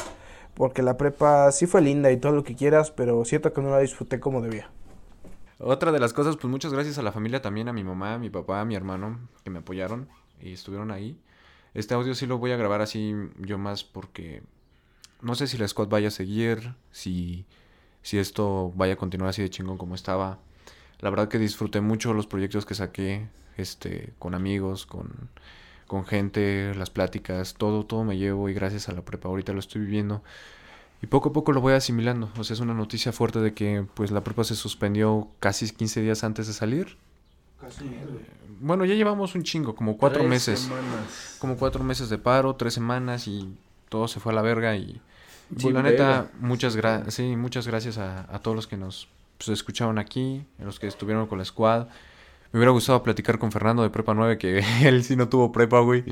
Porque 0.53 0.81
la 0.81 0.97
prepa 0.97 1.51
sí 1.51 1.65
fue 1.65 1.81
linda 1.81 2.11
y 2.11 2.17
todo 2.17 2.31
lo 2.33 2.43
que 2.43 2.55
quieras, 2.55 2.91
pero 2.91 3.23
siento 3.25 3.53
que 3.53 3.61
no 3.61 3.71
la 3.71 3.79
disfruté 3.79 4.19
como 4.19 4.41
debía. 4.41 4.69
Otra 5.59 5.91
de 5.91 5.99
las 5.99 6.13
cosas, 6.13 6.37
pues 6.37 6.49
muchas 6.49 6.73
gracias 6.73 6.97
a 6.97 7.03
la 7.03 7.11
familia 7.11 7.41
también, 7.41 7.67
a 7.67 7.73
mi 7.73 7.83
mamá, 7.83 8.15
a 8.15 8.19
mi 8.19 8.29
papá, 8.29 8.61
a 8.61 8.65
mi 8.65 8.75
hermano, 8.75 9.19
que 9.43 9.49
me 9.49 9.59
apoyaron 9.59 10.09
y 10.41 10.53
estuvieron 10.53 10.91
ahí. 10.91 11.19
Este 11.73 11.93
audio 11.93 12.15
sí 12.15 12.25
lo 12.25 12.37
voy 12.37 12.51
a 12.51 12.57
grabar 12.57 12.81
así 12.81 13.13
yo 13.37 13.57
más 13.57 13.83
porque 13.83 14.43
no 15.21 15.35
sé 15.35 15.47
si 15.47 15.57
la 15.57 15.67
squad 15.67 15.87
vaya 15.87 16.07
a 16.07 16.11
seguir, 16.11 16.73
si, 16.91 17.45
si 18.01 18.17
esto 18.17 18.73
vaya 18.75 18.93
a 18.93 18.97
continuar 18.97 19.29
así 19.29 19.41
de 19.41 19.49
chingón 19.49 19.77
como 19.77 19.95
estaba. 19.95 20.39
La 21.01 21.09
verdad 21.09 21.27
que 21.27 21.39
disfruté 21.39 21.81
mucho 21.81 22.13
los 22.13 22.27
proyectos 22.27 22.65
que 22.65 22.75
saqué, 22.75 23.27
este, 23.57 24.13
con 24.19 24.35
amigos, 24.35 24.85
con, 24.85 25.29
con 25.87 26.05
gente, 26.05 26.73
las 26.75 26.89
pláticas, 26.89 27.55
todo, 27.55 27.85
todo 27.85 28.03
me 28.03 28.17
llevo 28.17 28.49
y 28.49 28.53
gracias 28.53 28.87
a 28.87 28.93
la 28.93 29.01
prepa 29.01 29.27
ahorita 29.29 29.53
lo 29.53 29.59
estoy 29.59 29.81
viviendo. 29.81 30.23
Y 31.01 31.07
poco 31.07 31.29
a 31.29 31.33
poco 31.33 31.51
lo 31.51 31.61
voy 31.61 31.73
asimilando. 31.73 32.29
O 32.37 32.43
sea, 32.43 32.53
es 32.53 32.59
una 32.59 32.75
noticia 32.75 33.11
fuerte 33.11 33.39
de 33.39 33.53
que 33.55 33.85
pues 33.95 34.11
la 34.11 34.23
prepa 34.23 34.43
se 34.43 34.55
suspendió 34.55 35.27
casi 35.39 35.67
15 35.71 36.01
días 36.01 36.23
antes 36.23 36.45
de 36.45 36.53
salir. 36.53 36.97
Casi 37.59 37.85
güey. 37.85 38.41
Bueno, 38.59 38.85
ya 38.85 38.93
llevamos 38.93 39.33
un 39.33 39.41
chingo, 39.41 39.75
como 39.75 39.97
cuatro 39.97 40.19
Tres 40.19 40.29
meses. 40.29 40.59
semanas. 40.59 41.37
Como 41.39 41.57
cuatro 41.57 41.83
meses 41.83 42.09
de 42.09 42.19
paro, 42.19 42.55
tres 42.55 42.75
semanas 42.75 43.27
y 43.27 43.55
todo 43.89 44.07
se 44.07 44.19
fue 44.19 44.31
a 44.31 44.35
la 44.35 44.43
verga 44.43 44.75
y... 44.75 45.01
Pues 45.59 45.73
la 45.73 45.83
neta, 45.83 46.29
muchas, 46.39 46.77
gra 46.77 47.11
sí, 47.11 47.35
muchas 47.35 47.67
gracias 47.67 47.97
a, 47.97 48.33
a 48.33 48.39
todos 48.39 48.55
los 48.55 48.67
que 48.67 48.77
nos 48.77 49.09
pues, 49.45 49.57
escucharon 49.57 49.97
aquí, 49.97 50.45
a 50.59 50.65
los 50.65 50.79
que 50.79 50.85
estuvieron 50.85 51.25
con 51.25 51.39
la 51.39 51.45
squad. 51.45 51.87
Me 52.51 52.59
hubiera 52.59 52.71
gustado 52.71 53.01
platicar 53.01 53.39
con 53.39 53.51
Fernando 53.51 53.81
de 53.81 53.89
Prepa 53.89 54.13
9, 54.13 54.37
que 54.37 54.63
él 54.83 55.03
sí 55.03 55.15
no 55.15 55.29
tuvo 55.29 55.51
prepa, 55.51 55.79
güey. 55.79 56.03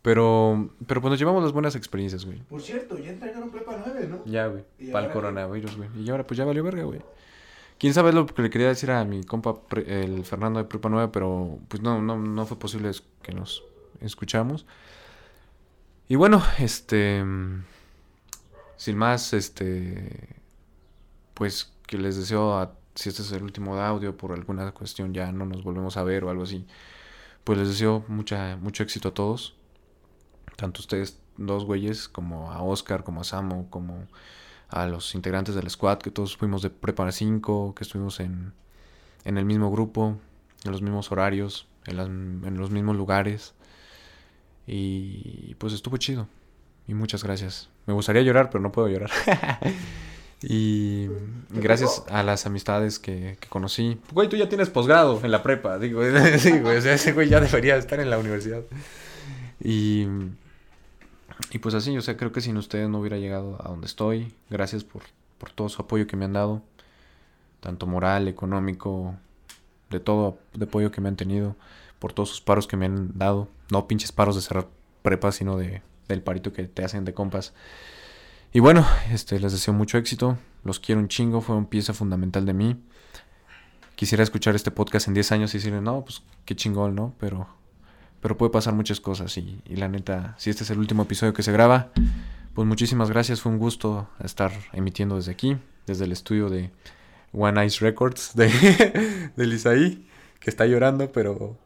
Pero, 0.00 0.70
pero 0.86 1.00
pues 1.00 1.10
nos 1.10 1.18
llevamos 1.18 1.42
las 1.42 1.50
buenas 1.50 1.74
experiencias, 1.74 2.24
güey. 2.24 2.38
Por 2.42 2.62
cierto, 2.62 2.96
ya 2.96 3.10
entregaron 3.10 3.50
prepa 3.50 3.82
9, 3.84 4.06
¿no? 4.08 4.22
Ya, 4.26 4.46
güey. 4.46 4.62
¿Y 4.78 4.92
Para 4.92 5.06
el 5.06 5.12
coronavirus, 5.12 5.76
güey. 5.76 5.88
Y 5.98 6.08
ahora 6.08 6.24
pues 6.24 6.38
ya 6.38 6.44
valió 6.44 6.62
verga, 6.62 6.84
güey. 6.84 7.00
Quién 7.78 7.94
sabe 7.94 8.12
lo 8.12 8.26
que 8.26 8.42
le 8.42 8.50
quería 8.50 8.68
decir 8.68 8.92
a 8.92 9.04
mi 9.04 9.24
compa, 9.24 9.56
el 9.86 10.24
Fernando 10.24 10.60
de 10.60 10.66
Prepa 10.66 10.88
9, 10.88 11.10
pero 11.12 11.58
pues 11.66 11.82
no, 11.82 12.00
no, 12.00 12.16
no 12.16 12.46
fue 12.46 12.58
posible 12.58 12.92
que 13.22 13.32
nos 13.32 13.64
escuchamos. 14.00 14.66
Y 16.06 16.14
bueno, 16.14 16.42
este... 16.58 17.24
Sin 18.76 18.96
más, 18.96 19.32
este... 19.32 20.36
Pues 21.34 21.72
que 21.88 21.98
les 21.98 22.16
deseo, 22.16 22.56
a, 22.58 22.74
si 22.94 23.08
este 23.08 23.22
es 23.22 23.32
el 23.32 23.42
último 23.42 23.74
audio, 23.80 24.16
por 24.16 24.32
alguna 24.32 24.70
cuestión 24.72 25.14
ya 25.14 25.32
no 25.32 25.46
nos 25.46 25.64
volvemos 25.64 25.96
a 25.96 26.04
ver 26.04 26.22
o 26.22 26.30
algo 26.30 26.44
así. 26.44 26.66
Pues 27.42 27.58
les 27.58 27.68
deseo 27.68 28.04
mucha, 28.08 28.56
mucho 28.58 28.82
éxito 28.84 29.08
a 29.08 29.14
todos. 29.14 29.56
Tanto 30.56 30.80
ustedes 30.80 31.18
dos 31.38 31.64
güeyes, 31.64 32.08
como 32.08 32.52
a 32.52 32.62
Oscar, 32.62 33.04
como 33.04 33.22
a 33.22 33.24
Samo, 33.24 33.68
como 33.70 34.06
a 34.68 34.86
los 34.86 35.14
integrantes 35.14 35.54
del 35.54 35.70
squad, 35.70 35.98
que 35.98 36.10
todos 36.10 36.36
fuimos 36.36 36.60
de 36.62 36.70
Prepa 36.70 37.10
5, 37.10 37.74
que 37.74 37.84
estuvimos 37.84 38.20
en, 38.20 38.52
en 39.24 39.38
el 39.38 39.46
mismo 39.46 39.70
grupo, 39.70 40.18
en 40.64 40.72
los 40.72 40.82
mismos 40.82 41.10
horarios, 41.10 41.66
en, 41.86 42.42
en 42.44 42.58
los 42.58 42.70
mismos 42.70 42.96
lugares. 42.96 43.54
Y 44.66 45.54
pues 45.54 45.72
estuvo 45.72 45.96
chido. 45.96 46.28
Y 46.86 46.92
muchas 46.92 47.24
gracias. 47.24 47.70
Me 47.86 47.94
gustaría 47.94 48.20
llorar, 48.20 48.50
pero 48.50 48.60
no 48.60 48.72
puedo 48.72 48.88
llorar. 48.88 49.10
y 50.40 51.08
gracias 51.50 52.04
a 52.08 52.22
las 52.22 52.46
amistades 52.46 52.98
que, 52.98 53.36
que 53.40 53.48
conocí. 53.48 54.00
Güey, 54.12 54.28
tú 54.28 54.36
ya 54.36 54.48
tienes 54.48 54.70
posgrado 54.70 55.20
en 55.24 55.30
la 55.32 55.42
prepa. 55.42 55.78
Digo, 55.78 56.02
ese 56.02 57.12
güey 57.12 57.28
ya 57.28 57.40
debería 57.40 57.76
estar 57.76 57.98
en 57.98 58.10
la 58.10 58.18
universidad. 58.18 58.62
Y, 59.62 60.06
y 61.50 61.58
pues 61.58 61.74
así, 61.74 61.96
o 61.96 62.00
sea, 62.02 62.16
creo 62.16 62.30
que 62.30 62.40
sin 62.40 62.56
ustedes 62.56 62.88
no 62.88 63.00
hubiera 63.00 63.16
llegado 63.16 63.58
a 63.60 63.68
donde 63.68 63.86
estoy. 63.86 64.32
Gracias 64.48 64.84
por, 64.84 65.02
por 65.38 65.50
todo 65.50 65.68
su 65.68 65.82
apoyo 65.82 66.06
que 66.06 66.16
me 66.16 66.24
han 66.24 66.34
dado. 66.34 66.62
Tanto 67.60 67.88
moral, 67.88 68.28
económico, 68.28 69.16
de 69.90 69.98
todo 69.98 70.38
de 70.54 70.66
apoyo 70.66 70.92
que 70.92 71.00
me 71.00 71.08
han 71.08 71.16
tenido. 71.16 71.56
Por 71.98 72.12
todos 72.12 72.28
sus 72.28 72.40
paros 72.40 72.68
que 72.68 72.76
me 72.76 72.86
han 72.86 73.18
dado. 73.18 73.48
No 73.72 73.88
pinches 73.88 74.12
paros 74.12 74.36
de 74.36 74.42
cerrar 74.42 74.68
prepa, 75.02 75.32
sino 75.32 75.56
de, 75.56 75.82
del 76.06 76.22
parito 76.22 76.52
que 76.52 76.68
te 76.68 76.84
hacen 76.84 77.04
de 77.04 77.12
compas. 77.12 77.54
Y 78.52 78.60
bueno, 78.60 78.86
este, 79.12 79.38
les 79.38 79.52
deseo 79.52 79.74
mucho 79.74 79.98
éxito. 79.98 80.38
Los 80.64 80.80
quiero 80.80 81.00
un 81.00 81.08
chingo, 81.08 81.40
fueron 81.40 81.66
pieza 81.66 81.92
fundamental 81.92 82.46
de 82.46 82.54
mí. 82.54 82.82
Quisiera 83.94 84.24
escuchar 84.24 84.54
este 84.54 84.70
podcast 84.70 85.08
en 85.08 85.14
10 85.14 85.32
años 85.32 85.54
y 85.54 85.58
decirle, 85.58 85.80
no, 85.80 86.02
pues 86.02 86.22
qué 86.44 86.56
chingón, 86.56 86.94
¿no? 86.94 87.14
Pero, 87.20 87.48
pero 88.20 88.38
puede 88.38 88.50
pasar 88.50 88.74
muchas 88.74 89.00
cosas. 89.00 89.36
Y, 89.36 89.60
la 89.68 89.88
neta, 89.88 90.34
si 90.38 90.50
este 90.50 90.64
es 90.64 90.70
el 90.70 90.78
último 90.78 91.02
episodio 91.02 91.34
que 91.34 91.42
se 91.42 91.52
graba, 91.52 91.90
pues 92.54 92.66
muchísimas 92.66 93.10
gracias. 93.10 93.42
Fue 93.42 93.52
un 93.52 93.58
gusto 93.58 94.08
estar 94.24 94.52
emitiendo 94.72 95.16
desde 95.16 95.32
aquí, 95.32 95.58
desde 95.86 96.06
el 96.06 96.12
estudio 96.12 96.48
de 96.48 96.70
One 97.32 97.66
Ice 97.66 97.84
Records 97.84 98.34
de, 98.34 99.30
del 99.36 99.52
Isaí, 99.52 100.08
que 100.40 100.48
está 100.48 100.64
llorando, 100.64 101.12
pero, 101.12 101.58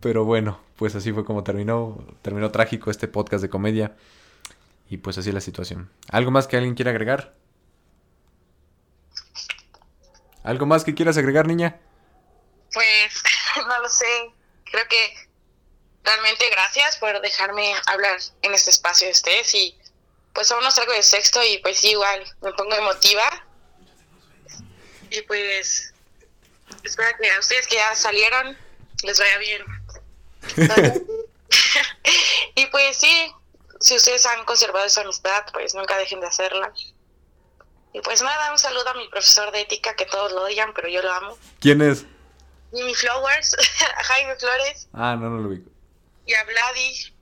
pero 0.00 0.26
bueno, 0.26 0.58
pues 0.76 0.94
así 0.96 1.12
fue 1.12 1.24
como 1.24 1.44
terminó. 1.44 2.04
Terminó 2.20 2.50
trágico 2.50 2.90
este 2.90 3.08
podcast 3.08 3.40
de 3.40 3.48
comedia. 3.48 3.96
Y 4.90 4.98
pues 4.98 5.16
así 5.16 5.28
es 5.28 5.34
la 5.34 5.40
situación. 5.40 5.88
¿Algo 6.10 6.32
más 6.32 6.48
que 6.48 6.56
alguien 6.56 6.74
quiera 6.74 6.90
agregar? 6.90 7.32
¿Algo 10.42 10.66
más 10.66 10.82
que 10.82 10.96
quieras 10.96 11.16
agregar, 11.16 11.46
niña? 11.46 11.78
Pues 12.74 13.22
no 13.68 13.80
lo 13.80 13.88
sé. 13.88 14.32
Creo 14.64 14.84
que 14.88 15.28
realmente 16.02 16.50
gracias 16.50 16.96
por 16.96 17.20
dejarme 17.20 17.72
hablar 17.86 18.18
en 18.42 18.52
este 18.52 18.70
espacio 18.70 19.06
de 19.06 19.12
ustedes 19.12 19.54
y 19.54 19.78
pues 20.32 20.50
aún 20.50 20.64
no 20.64 20.72
salgo 20.72 20.92
de 20.92 21.04
sexto 21.04 21.40
y 21.44 21.58
pues 21.58 21.78
sí, 21.78 21.90
igual 21.90 22.24
me 22.42 22.52
pongo 22.54 22.74
emotiva. 22.74 23.46
Y 25.08 25.22
pues 25.22 25.94
espero 26.82 27.16
que 27.20 27.30
a 27.30 27.38
ustedes 27.38 27.68
que 27.68 27.76
ya 27.76 27.94
salieron 27.94 28.58
les 29.04 29.20
vaya 29.20 29.38
bien. 29.38 29.62
y 32.56 32.66
pues 32.66 32.96
sí, 32.96 33.32
si 33.80 33.96
ustedes 33.96 34.24
han 34.26 34.44
conservado 34.44 34.84
esa 34.86 35.00
amistad, 35.02 35.44
pues 35.52 35.74
nunca 35.74 35.96
dejen 35.98 36.20
de 36.20 36.26
hacerla. 36.26 36.72
Y 37.92 38.00
pues 38.02 38.22
nada, 38.22 38.52
un 38.52 38.58
saludo 38.58 38.88
a 38.90 38.94
mi 38.94 39.08
profesor 39.08 39.50
de 39.50 39.62
ética, 39.62 39.96
que 39.96 40.06
todos 40.06 40.30
lo 40.32 40.42
odian, 40.44 40.72
pero 40.74 40.88
yo 40.88 41.02
lo 41.02 41.12
amo. 41.12 41.36
¿Quién 41.60 41.82
es? 41.82 42.04
Jimmy 42.72 42.94
Flowers, 42.94 43.56
a 43.96 44.04
Jaime 44.04 44.36
Flores 44.36 44.88
Ah, 44.92 45.16
no, 45.18 45.28
no 45.28 45.38
lo 45.38 45.48
ubico. 45.48 45.68
y 46.24 46.34
a 46.34 46.44
Vladi, 46.44 47.14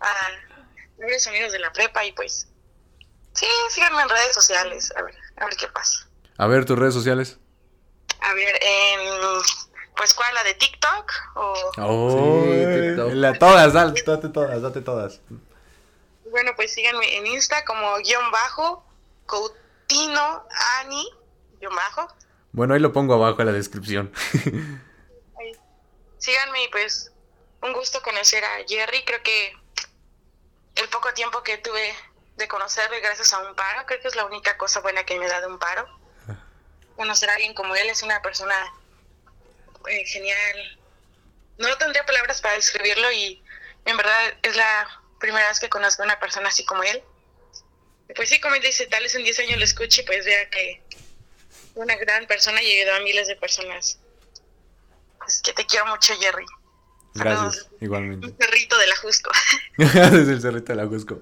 a 0.00 0.14
varios 0.98 1.26
amigos 1.26 1.50
de 1.52 1.58
la 1.58 1.72
prepa 1.72 2.04
y 2.04 2.12
pues 2.12 2.46
sí, 3.32 3.46
síganme 3.70 4.02
en 4.02 4.08
redes 4.08 4.32
sociales, 4.34 4.92
a 4.96 5.02
ver, 5.02 5.14
a 5.38 5.44
ver 5.46 5.56
qué 5.56 5.66
pasa. 5.68 6.06
A 6.38 6.46
ver, 6.46 6.64
tus 6.64 6.78
redes 6.78 6.94
sociales. 6.94 7.38
A 8.20 8.32
ver, 8.34 8.58
en 8.62 9.00
pues 9.96 10.14
cuál, 10.14 10.32
la 10.34 10.44
de 10.44 10.54
TikTok 10.54 11.12
o 11.34 11.54
Oh, 11.78 12.64
TikTok. 12.72 13.12
la- 13.14 13.38
todas, 13.38 13.72
dale, 13.72 14.00
date 14.06 14.28
todas, 14.28 14.62
date 14.62 14.80
todas. 14.82 15.20
Bueno, 16.30 16.52
pues 16.56 16.72
síganme 16.74 17.16
en 17.16 17.26
Insta 17.26 17.64
como 17.64 17.96
guion 17.98 18.30
bajo, 18.30 18.84
Coutinho 19.26 20.46
Ani, 20.78 21.08
guion 21.60 21.74
bajo. 21.74 22.08
Bueno, 22.52 22.74
ahí 22.74 22.80
lo 22.80 22.92
pongo 22.92 23.14
abajo 23.14 23.40
en 23.40 23.46
la 23.46 23.52
descripción. 23.52 24.12
Síganme 26.18 26.64
y 26.64 26.68
pues 26.68 27.12
un 27.62 27.72
gusto 27.72 28.02
conocer 28.02 28.44
a 28.44 28.64
Jerry. 28.66 29.04
Creo 29.04 29.22
que 29.22 29.52
el 30.76 30.88
poco 30.88 31.12
tiempo 31.14 31.42
que 31.42 31.58
tuve 31.58 31.94
de 32.36 32.48
conocerlo 32.48 32.96
y 32.96 33.00
gracias 33.00 33.32
a 33.32 33.38
un 33.38 33.54
paro, 33.54 33.84
creo 33.86 34.00
que 34.00 34.08
es 34.08 34.16
la 34.16 34.24
única 34.24 34.56
cosa 34.56 34.80
buena 34.80 35.04
que 35.04 35.18
me 35.18 35.28
da 35.28 35.40
de 35.40 35.46
un 35.46 35.58
paro. 35.58 35.86
Conocer 36.96 37.30
a 37.30 37.34
alguien 37.34 37.54
como 37.54 37.74
él 37.76 37.88
es 37.88 38.02
una 38.02 38.20
persona 38.22 38.54
eh, 39.88 40.04
genial. 40.06 40.78
No 41.58 41.76
tendría 41.78 42.04
palabras 42.04 42.40
para 42.40 42.54
describirlo 42.54 43.10
y 43.12 43.42
en 43.84 43.96
verdad 43.96 44.34
es 44.42 44.56
la 44.56 44.99
primera 45.20 45.48
vez 45.48 45.60
que 45.60 45.68
conozco 45.68 46.02
a 46.02 46.06
una 46.06 46.18
persona 46.18 46.48
así 46.48 46.64
como 46.64 46.82
él. 46.82 47.02
Pues 48.16 48.28
sí, 48.28 48.40
como 48.40 48.56
él 48.56 48.62
dice, 48.62 48.86
tal 48.86 49.04
vez 49.04 49.14
en 49.14 49.22
10 49.22 49.38
años 49.40 49.58
lo 49.58 49.64
escuche 49.64 50.02
pues 50.02 50.24
vea 50.24 50.50
que 50.50 50.82
una 51.76 51.94
gran 51.96 52.26
persona 52.26 52.60
y 52.62 52.80
ayudó 52.80 52.96
a 52.96 53.00
miles 53.00 53.28
de 53.28 53.36
personas. 53.36 54.00
Es 55.28 55.40
que 55.42 55.52
te 55.52 55.64
quiero 55.64 55.86
mucho, 55.86 56.12
Jerry. 56.18 56.44
Gracias, 57.14 57.68
Un 57.72 57.84
igualmente. 57.84 58.28
perrito 58.30 58.78
de 58.78 58.86
la 58.86 58.96
Jusco. 58.96 59.30
Desde 59.76 60.32
el 60.32 60.40
Cerrito 60.40 60.72
de 60.72 60.76
la 60.76 60.86
Cusco. 60.86 61.18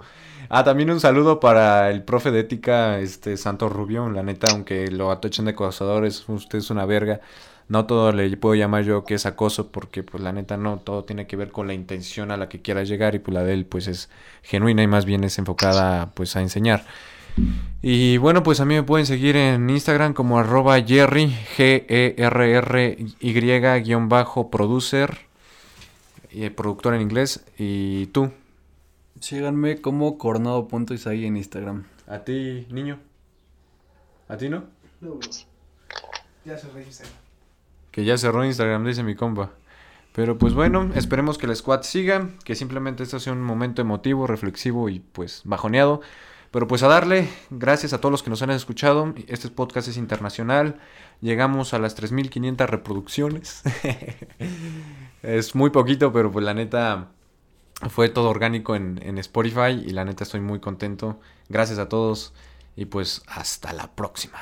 Ah, 0.51 0.63
también 0.65 0.91
un 0.91 1.01
saludo 1.01 1.41
para 1.41 1.91
el 1.91 2.05
profe 2.05 2.31
de 2.31 2.41
ética, 2.41 2.99
este 3.01 3.37
Santo 3.37 3.69
Rubio. 3.69 4.09
La 4.11 4.23
neta, 4.23 4.49
aunque 4.53 4.89
lo 4.91 5.11
atochen 5.11 5.47
de 5.47 5.53
acosador, 5.53 6.05
es, 6.05 6.29
usted 6.29 6.59
es 6.59 6.71
una 6.71 6.85
verga. 6.87 7.21
No 7.69 7.87
todo 7.87 8.13
le 8.13 8.37
puedo 8.37 8.55
llamar 8.55 8.85
yo 8.85 9.05
que 9.05 9.15
es 9.15 9.27
acoso, 9.27 9.71
porque 9.71 10.03
pues 10.03 10.23
la 10.23 10.33
neta 10.33 10.57
no, 10.57 10.79
todo 10.79 11.05
tiene 11.05 11.27
que 11.27 11.37
ver 11.37 11.51
con 11.51 11.67
la 11.67 11.75
intención 11.75 12.31
a 12.31 12.37
la 12.37 12.49
que 12.49 12.63
quiera 12.63 12.83
llegar 12.83 13.15
y 13.15 13.19
pues 13.19 13.35
la 13.35 13.45
de 13.45 13.53
él 13.53 13.67
pues 13.67 13.89
es 13.89 14.09
genuina 14.43 14.83
y 14.83 14.87
más 14.87 15.05
bien 15.05 15.23
es 15.25 15.39
enfocada 15.39 16.13
pues 16.15 16.35
a 16.37 16.41
enseñar. 16.41 16.87
Y 17.83 18.17
bueno, 18.17 18.43
pues 18.43 18.61
a 18.61 18.65
mí 18.65 18.75
me 18.75 18.83
pueden 18.83 19.07
seguir 19.07 19.37
en 19.37 19.71
Instagram 19.71 20.13
como 20.13 20.39
arroba 20.39 20.81
Jerry, 20.83 21.33
G-E-R-R-Y 21.57 23.33
guion 23.83 24.09
bajo 24.09 24.51
producer, 24.51 25.29
y 26.31 26.49
productor 26.51 26.95
en 26.95 27.03
inglés. 27.03 27.45
¿Y 27.59 28.07
tú? 28.07 28.31
Síganme 29.21 29.81
como 29.81 30.19
coronado.isaí 30.19 31.27
en 31.27 31.37
Instagram. 31.37 31.85
¿A 32.07 32.21
ti, 32.21 32.67
niño? 32.71 32.99
¿A 34.29 34.37
ti 34.37 34.49
no? 34.49 34.65
No, 35.01 35.15
bro. 35.15 35.31
Ya 36.45 36.57
se 36.57 36.69
registra. 36.71 37.09
Que 37.99 38.05
ya 38.05 38.17
cerró 38.17 38.45
Instagram, 38.45 38.85
dice 38.85 39.03
mi 39.03 39.17
compa. 39.17 39.51
Pero 40.13 40.39
pues 40.39 40.55
bueno, 40.55 40.89
esperemos 40.95 41.37
que 41.37 41.47
el 41.47 41.57
squad 41.57 41.83
siga, 41.83 42.29
que 42.45 42.55
simplemente 42.55 43.03
esto 43.03 43.19
sea 43.19 43.33
un 43.33 43.43
momento 43.43 43.83
emotivo, 43.83 44.29
reflexivo 44.29 44.89
y 44.89 45.01
pues 45.01 45.43
bajoneado. 45.45 46.01
Pero 46.53 46.69
pues 46.69 46.85
a 46.85 46.87
darle, 46.87 47.29
gracias 47.51 47.93
a 47.93 48.01
todos 48.01 48.13
los 48.13 48.23
que 48.23 48.31
nos 48.31 48.41
han 48.43 48.51
escuchado. 48.51 49.15
Este 49.27 49.49
podcast 49.49 49.89
es 49.89 49.97
internacional. 49.97 50.79
Llegamos 51.21 51.75
a 51.75 51.81
las 51.81 52.01
3.500 52.01 52.69
reproducciones. 52.69 53.65
es 55.25 55.57
muy 55.57 55.71
poquito, 55.71 56.13
pero 56.13 56.31
pues 56.31 56.45
la 56.45 56.55
neta 56.55 57.09
fue 57.91 58.11
todo 58.11 58.31
orgánico 58.31 58.77
en, 58.77 59.01
en 59.03 59.19
Spotify 59.19 59.73
y 59.85 59.91
la 59.91 60.05
neta 60.05 60.23
estoy 60.23 60.39
muy 60.39 60.61
contento. 60.61 61.19
Gracias 61.49 61.81
a 61.81 61.89
todos 61.89 62.33
y 62.77 62.85
pues 62.85 63.23
hasta 63.27 63.73
la 63.73 63.91
próxima. 63.91 64.39